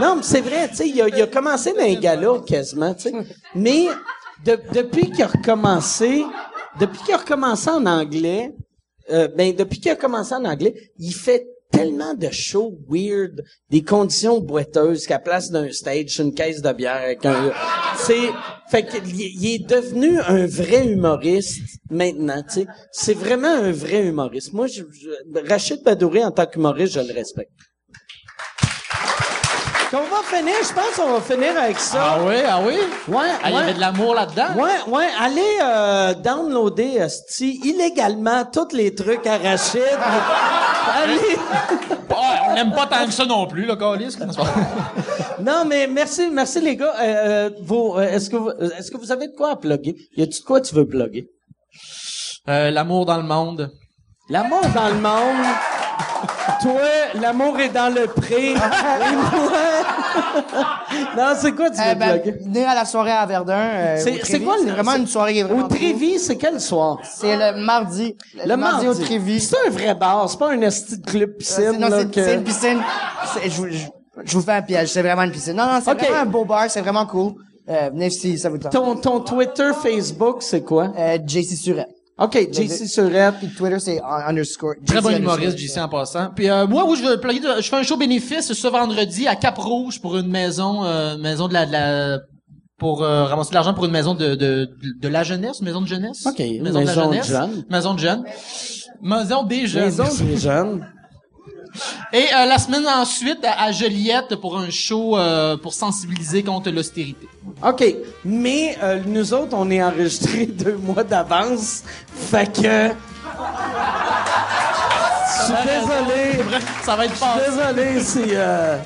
Non, 0.00 0.16
mais 0.16 0.22
c'est 0.22 0.40
vrai, 0.40 0.68
tu 0.68 0.76
sais, 0.76 0.88
il 0.88 1.00
a, 1.02 1.08
il 1.08 1.20
a 1.22 1.26
commencé 1.26 1.72
dans 1.72 1.80
un 1.82 1.94
gala, 1.94 2.40
quasiment, 2.46 2.94
tu 2.94 3.10
sais. 3.10 3.12
Mais 3.54 3.86
de- 4.44 4.58
depuis 4.72 5.10
qu'il 5.10 5.22
a 5.22 5.26
recommencé... 5.28 6.24
Depuis 6.80 7.00
qu'il 7.04 7.12
a 7.12 7.18
recommencé 7.18 7.68
en 7.68 7.84
anglais, 7.84 8.54
euh, 9.10 9.28
ben 9.36 9.54
depuis 9.54 9.78
qu'il 9.78 9.90
a 9.90 9.94
commencé 9.94 10.32
en 10.34 10.46
anglais, 10.46 10.74
il 10.98 11.12
fait 11.12 11.46
tellement 11.72 12.14
de 12.14 12.28
shows 12.30 12.78
weird, 12.88 13.42
des 13.70 13.82
conditions 13.82 14.38
boiteuses 14.40 15.06
qu'à 15.06 15.18
place 15.18 15.50
d'un 15.50 15.70
stage, 15.72 16.20
une 16.20 16.32
caisse 16.34 16.62
de 16.62 16.72
bière 16.72 17.02
avec 17.02 17.26
un... 17.26 17.50
C'est... 17.96 18.28
Fait 18.70 18.86
qu'il 18.86 19.02
il 19.20 19.54
est 19.54 19.66
devenu 19.68 20.18
un 20.20 20.46
vrai 20.46 20.86
humoriste 20.86 21.60
maintenant, 21.90 22.42
tu 22.42 22.60
sais. 22.60 22.66
C'est 22.90 23.14
vraiment 23.14 23.48
un 23.48 23.72
vrai 23.72 24.06
humoriste. 24.06 24.52
Moi, 24.52 24.66
je- 24.66 24.82
Rachid 25.48 25.82
Badouri, 25.82 26.24
en 26.24 26.30
tant 26.30 26.46
qu'humoriste, 26.46 26.94
je 26.94 27.00
le 27.00 27.12
respecte. 27.12 27.52
On 29.94 30.04
va 30.04 30.22
finir, 30.24 30.54
je 30.66 30.72
pense 30.72 30.96
qu'on 30.96 31.12
va 31.12 31.20
finir 31.20 31.58
avec 31.58 31.78
ça. 31.78 31.98
Ah 32.02 32.18
oui, 32.26 32.36
ah 32.48 32.60
oui? 32.66 32.74
Ouais, 33.08 33.26
Ah, 33.42 33.50
il 33.50 33.54
y 33.54 33.58
avait 33.58 33.74
de 33.74 33.80
l'amour 33.80 34.14
là-dedans? 34.14 34.54
Ouais, 34.56 34.70
ouais, 34.88 35.06
allez 35.20 35.58
euh, 35.62 36.14
downloader 36.14 36.96
esti, 36.96 37.60
illégalement 37.62 38.44
tous 38.46 38.74
les 38.74 38.94
trucs 38.94 39.26
à 39.26 39.36
Rachid. 39.36 39.82
allez. 41.02 41.36
Ah, 42.10 42.42
on 42.48 42.54
n'aime 42.54 42.72
pas 42.72 42.86
tant 42.86 43.04
que 43.04 43.12
ça 43.12 43.26
non 43.26 43.46
plus, 43.46 43.66
le 43.66 43.76
calice. 43.76 44.18
Non, 45.40 45.64
mais 45.66 45.86
merci, 45.88 46.28
merci 46.30 46.60
les 46.60 46.76
gars. 46.76 46.94
Euh, 47.00 47.02
euh, 47.02 47.50
vos, 47.62 47.98
euh, 47.98 48.02
est-ce 48.02 48.30
que 48.30 48.36
vous, 48.36 48.48
euh, 48.48 48.70
est-ce 48.78 48.90
que 48.92 48.96
vous 48.96 49.10
avez 49.10 49.26
de 49.26 49.34
quoi 49.34 49.52
à 49.52 49.56
plugger? 49.56 49.96
Y 50.16 50.22
a-tu 50.22 50.40
de 50.40 50.44
quoi 50.46 50.60
tu 50.60 50.74
veux 50.74 50.86
plugger? 50.86 51.26
Euh, 52.48 52.70
l'amour 52.70 53.06
dans 53.06 53.16
le 53.16 53.24
monde. 53.24 53.70
L'amour 54.30 54.62
dans 54.74 54.88
le 54.88 54.94
monde? 55.00 55.46
Toi, 56.62 56.80
l'amour 57.20 57.58
est 57.60 57.68
dans 57.70 57.92
le 57.94 58.06
pré. 58.06 58.50
Et 58.52 58.54
moi... 58.54 59.30
non, 61.16 61.32
c'est 61.36 61.52
quoi 61.52 61.70
tu 61.70 61.76
veux 61.76 61.82
Eh 61.90 61.94
ben, 61.94 62.20
plugger? 62.20 62.38
venir 62.44 62.68
à 62.68 62.74
la 62.74 62.84
soirée 62.84 63.10
à 63.12 63.26
Verdun. 63.26 63.54
euh, 63.56 63.96
C'est- 63.98 64.40
quoi 64.40 64.56
le- 64.56 64.64
C'est 64.64 64.70
vraiment 64.70 64.94
une 64.96 65.06
soirée 65.06 65.32
qui 65.34 65.38
est 65.40 65.42
vraiment 65.44 65.64
Au 65.64 65.68
Trévis, 65.68 66.18
c'est 66.18 66.36
quel 66.36 66.60
soir? 66.60 66.98
C'est 67.04 67.36
le 67.36 67.60
mardi. 67.64 68.16
Le, 68.44 68.56
mardi, 68.56 68.88
au 68.88 68.94
Trévis. 68.94 69.40
C'est 69.40 69.56
un 69.66 69.70
vrai 69.70 69.94
bar, 69.94 70.28
c'est 70.28 70.38
pas 70.38 70.50
un 70.52 70.60
esti 70.62 70.98
de 70.98 71.04
club 71.06 71.30
Euh, 71.30 71.36
piscine. 71.38 71.76
non, 71.78 71.88
c'est 71.90 72.10
que- 72.10 72.34
une 72.34 72.44
piscine. 72.44 72.80
Je, 73.44 73.50
vous- 73.50 73.68
je, 73.70 73.86
je 74.24 74.34
vous 74.36 74.42
fais 74.42 74.52
un 74.52 74.62
piège. 74.62 74.88
C'est 74.88 75.02
vraiment 75.02 75.22
une 75.22 75.32
piscine. 75.32 75.54
Non, 75.54 75.64
non, 75.66 75.80
c'est 75.84 75.94
vraiment 75.94 76.18
un 76.20 76.26
beau 76.26 76.44
bar. 76.44 76.64
C'est 76.68 76.80
vraiment 76.80 77.06
cool. 77.06 77.32
Euh, 77.68 77.90
venez 77.92 78.10
si 78.10 78.38
ça 78.38 78.48
vous 78.48 78.58
tente. 78.58 78.72
Ton, 78.72 78.96
ton 78.96 79.20
Twitter, 79.20 79.70
Facebook, 79.80 80.42
c'est 80.42 80.62
quoi? 80.62 80.92
Euh, 80.98 81.18
JC 81.24 81.54
Surette. 81.56 81.88
OK, 82.18 82.48
JC 82.52 82.86
Surette. 82.86 83.34
Puis 83.38 83.48
Twitter, 83.56 83.78
c'est 83.80 84.00
un- 84.00 84.28
underscore. 84.28 84.74
Très 84.86 84.98
JC 84.98 85.02
bon 85.02 85.16
humoriste, 85.16 85.58
JC, 85.58 85.78
en 85.78 85.88
passant. 85.88 86.28
Puis 86.34 86.48
euh, 86.50 86.66
moi, 86.66 86.84
où 86.86 86.94
je 86.94 87.02
veux 87.02 87.18
plugger, 87.18 87.40
de- 87.40 87.60
je 87.60 87.68
fais 87.68 87.76
un 87.76 87.82
show 87.82 87.96
bénéfice 87.96 88.52
ce 88.52 88.68
vendredi 88.68 89.26
à 89.26 89.34
Cap-Rouge 89.36 90.00
pour 90.00 90.16
une 90.16 90.28
maison, 90.28 90.84
euh, 90.84 91.16
maison 91.16 91.48
de 91.48 91.54
la, 91.54 91.66
de 91.66 91.72
la 91.72 92.18
pour 92.78 93.02
euh, 93.02 93.24
ramasser 93.24 93.50
de 93.50 93.54
l'argent 93.54 93.74
pour 93.74 93.84
une 93.86 93.92
maison 93.92 94.14
de, 94.14 94.34
de, 94.34 94.68
de 95.00 95.08
la 95.08 95.22
jeunesse, 95.22 95.58
une 95.60 95.66
maison 95.66 95.80
de 95.80 95.86
jeunesse. 95.86 96.26
OK, 96.26 96.38
une 96.40 96.62
maison, 96.62 96.80
de 96.80 96.84
la 96.86 96.90
maison 96.94 97.08
de 97.08 97.12
jeunesse. 97.14 97.28
jeunes. 97.28 97.64
Maison 97.70 97.94
de 97.94 97.98
jeunes. 98.00 98.24
Maison 99.02 99.42
des 99.44 99.66
jeunes. 99.66 99.84
Maison 99.84 100.24
des 100.24 100.36
jeunes. 100.36 100.86
Et 102.12 102.26
euh, 102.34 102.46
la 102.46 102.58
semaine 102.58 102.86
ensuite, 102.86 103.44
à, 103.44 103.64
à 103.64 103.72
Joliette 103.72 104.36
pour 104.36 104.58
un 104.58 104.70
show 104.70 105.16
euh, 105.16 105.56
pour 105.56 105.72
sensibiliser 105.72 106.42
contre 106.42 106.70
l'austérité. 106.70 107.26
OK, 107.66 107.84
mais 108.24 108.76
euh, 108.82 109.00
nous 109.06 109.32
autres, 109.32 109.56
on 109.56 109.70
est 109.70 109.82
enregistrés 109.82 110.46
deux 110.46 110.76
mois 110.76 111.04
d'avance. 111.04 111.82
Fait 112.30 112.46
que... 112.52 112.90
Je 115.34 115.44
suis 115.44 115.54
désolé. 115.64 116.58
Ça 116.82 116.94
va 116.96 117.06
être 117.06 117.14
Je 117.14 117.20
pas. 117.20 117.38
suis 117.40 117.50
désolé 117.50 118.00
si... 118.00 118.22
Euh, 118.32 118.76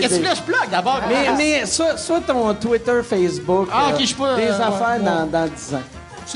qu'est-ce 0.00 0.20
que 0.20 0.36
je 0.36 0.42
plug 0.42 0.70
d'abord? 0.70 1.00
Mais, 1.08 1.30
mais 1.36 1.66
soit, 1.66 1.96
soit 1.96 2.20
ton 2.20 2.52
Twitter, 2.54 3.00
Facebook, 3.02 3.68
Ah, 3.72 3.92
ok, 3.94 4.04
je 4.04 4.14
pas, 4.14 4.36
des 4.36 4.48
affaires 4.48 4.98
ouais, 4.98 5.04
dans, 5.04 5.24
ouais. 5.24 5.30
dans 5.32 5.46
10 5.48 5.74
ans. 5.74 5.78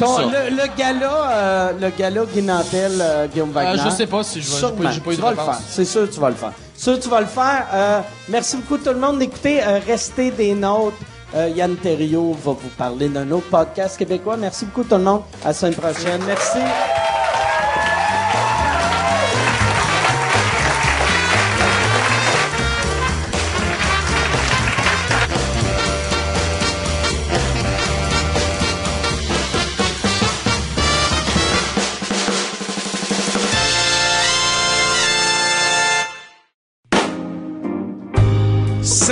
Ton- 0.01 0.17
ça. 0.17 0.23
le, 0.23 0.57
le 0.57 0.63
gala, 0.77 1.31
euh, 1.31 1.73
le 1.81 1.91
gala 1.91 2.23
Guy 2.27 2.43
Nantel, 2.43 2.93
euh, 3.01 3.27
Guillaume 3.27 3.51
Wagner. 3.53 3.81
je 3.85 3.91
sais 3.91 4.07
pas 4.07 4.23
si 4.25 4.41
je 4.41 4.47
vais- 4.51 4.55
j'ai 4.57 4.61
pas- 4.63 4.69
Sûrement. 4.69 4.91
j'ai 4.91 5.01
pas 5.01 5.11
eu 5.11 5.15
tu 5.15 5.17
de 5.21 5.23
vas 5.27 5.31
le 5.33 5.39
réponse. 5.39 5.57
faire. 5.57 5.65
C'est 5.69 5.85
sûr 5.85 6.09
que 6.09 6.15
tu 6.15 6.21
vas 6.21 6.29
le 6.31 6.35
faire. 6.37 6.53
Sûr 6.77 6.99
que 6.99 7.03
tu 7.03 7.09
vas 7.09 7.21
le 7.21 7.27
faire. 7.27 7.67
Euh, 7.73 8.01
merci 8.29 8.57
beaucoup 8.57 8.79
tout 8.79 8.91
le 8.91 8.99
monde 8.99 9.19
d'écouter. 9.19 9.63
Euh, 9.63 9.79
restez 9.87 10.31
des 10.31 10.55
nôtres. 10.55 10.97
Euh, 11.37 11.49
Yann 11.49 11.75
Terriot 11.77 12.33
va 12.45 12.53
vous 12.53 12.69
parler 12.79 13.09
d'un 13.09 13.29
autre 13.33 13.49
podcast 13.51 13.97
québécois. 13.97 14.37
Merci 14.37 14.67
beaucoup 14.67 14.85
tout 14.85 14.95
le 14.97 15.03
monde. 15.03 15.23
À 15.45 15.49
la 15.49 15.53
semaine 15.55 15.75
prochaine. 15.75 16.21
Merci. 16.27 16.59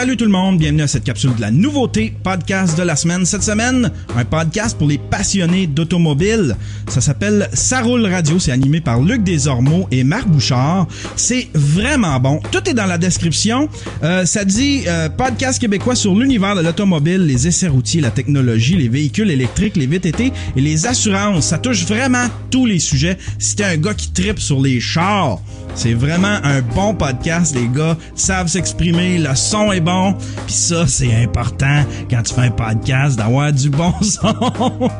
Salut 0.02 0.16
tout 0.16 0.24
le 0.24 0.32
monde, 0.32 0.58
bienvenue 0.58 0.82
à 0.82 0.88
cette 0.88 1.04
capsule 1.04 1.32
de 1.36 1.40
la 1.40 1.52
nouveauté 1.52 2.12
podcast 2.24 2.76
de 2.76 2.82
la 2.82 2.96
semaine. 2.96 3.24
Cette 3.24 3.44
semaine, 3.44 3.92
un 4.16 4.24
podcast 4.24 4.76
pour 4.76 4.88
les 4.88 4.98
passionnés 4.98 5.68
d'automobile. 5.68 6.56
Ça 6.88 7.00
s'appelle 7.00 7.48
Ça 7.52 7.82
roule 7.82 8.04
radio, 8.04 8.40
c'est 8.40 8.50
animé 8.50 8.80
par 8.80 9.00
Luc 9.00 9.22
Desormeaux 9.22 9.86
et 9.92 10.02
Marc 10.02 10.26
Bouchard. 10.26 10.88
C'est 11.14 11.46
vraiment 11.54 12.18
bon. 12.18 12.40
Tout 12.50 12.68
est 12.68 12.74
dans 12.74 12.86
la 12.86 12.98
description. 12.98 13.68
Euh, 14.02 14.26
ça 14.26 14.44
dit 14.44 14.82
euh, 14.88 15.08
podcast 15.08 15.60
québécois 15.60 15.94
sur 15.94 16.16
l'univers 16.16 16.56
de 16.56 16.62
l'automobile, 16.62 17.24
les 17.24 17.46
essais 17.46 17.68
routiers, 17.68 18.00
la 18.00 18.10
technologie, 18.10 18.74
les 18.74 18.88
véhicules 18.88 19.30
électriques, 19.30 19.76
les 19.76 19.86
VTT 19.86 20.32
et 20.56 20.60
les 20.60 20.84
assurances. 20.84 21.46
Ça 21.46 21.58
touche 21.58 21.84
vraiment 21.86 22.26
tous 22.50 22.66
les 22.66 22.80
sujets. 22.80 23.18
Si 23.38 23.54
un 23.62 23.76
gars 23.76 23.94
qui 23.94 24.10
tripe 24.10 24.40
sur 24.40 24.60
les 24.60 24.80
chars, 24.80 25.38
c'est 25.74 25.94
vraiment 25.94 26.38
un 26.44 26.60
bon 26.60 26.94
podcast. 26.94 27.54
Les 27.54 27.68
gars 27.68 27.96
savent 28.14 28.48
s'exprimer, 28.48 29.18
le 29.18 29.34
son 29.34 29.72
est 29.72 29.80
bon. 29.80 30.14
Puis 30.46 30.54
ça, 30.54 30.86
c'est 30.86 31.14
important 31.14 31.84
quand 32.10 32.22
tu 32.22 32.34
fais 32.34 32.42
un 32.42 32.50
podcast 32.50 33.16
d'avoir 33.16 33.52
du 33.52 33.70
bon 33.70 33.92
son. 34.02 34.90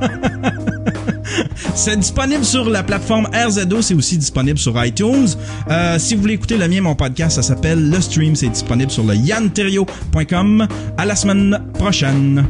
c'est 1.74 1.96
disponible 1.96 2.44
sur 2.44 2.68
la 2.68 2.82
plateforme 2.82 3.28
RZO. 3.34 3.82
C'est 3.82 3.94
aussi 3.94 4.18
disponible 4.18 4.58
sur 4.58 4.82
iTunes. 4.84 5.28
Euh, 5.70 5.98
si 5.98 6.14
vous 6.14 6.22
voulez 6.22 6.34
écouter 6.34 6.56
le 6.56 6.68
mien, 6.68 6.80
mon 6.80 6.94
podcast, 6.94 7.36
ça 7.36 7.42
s'appelle 7.42 7.90
Le 7.90 8.00
Stream. 8.00 8.34
C'est 8.34 8.48
disponible 8.48 8.90
sur 8.90 9.04
le 9.04 9.14
yanterio.com. 9.14 10.66
À 10.96 11.04
la 11.04 11.16
semaine 11.16 11.58
prochaine. 11.74 12.44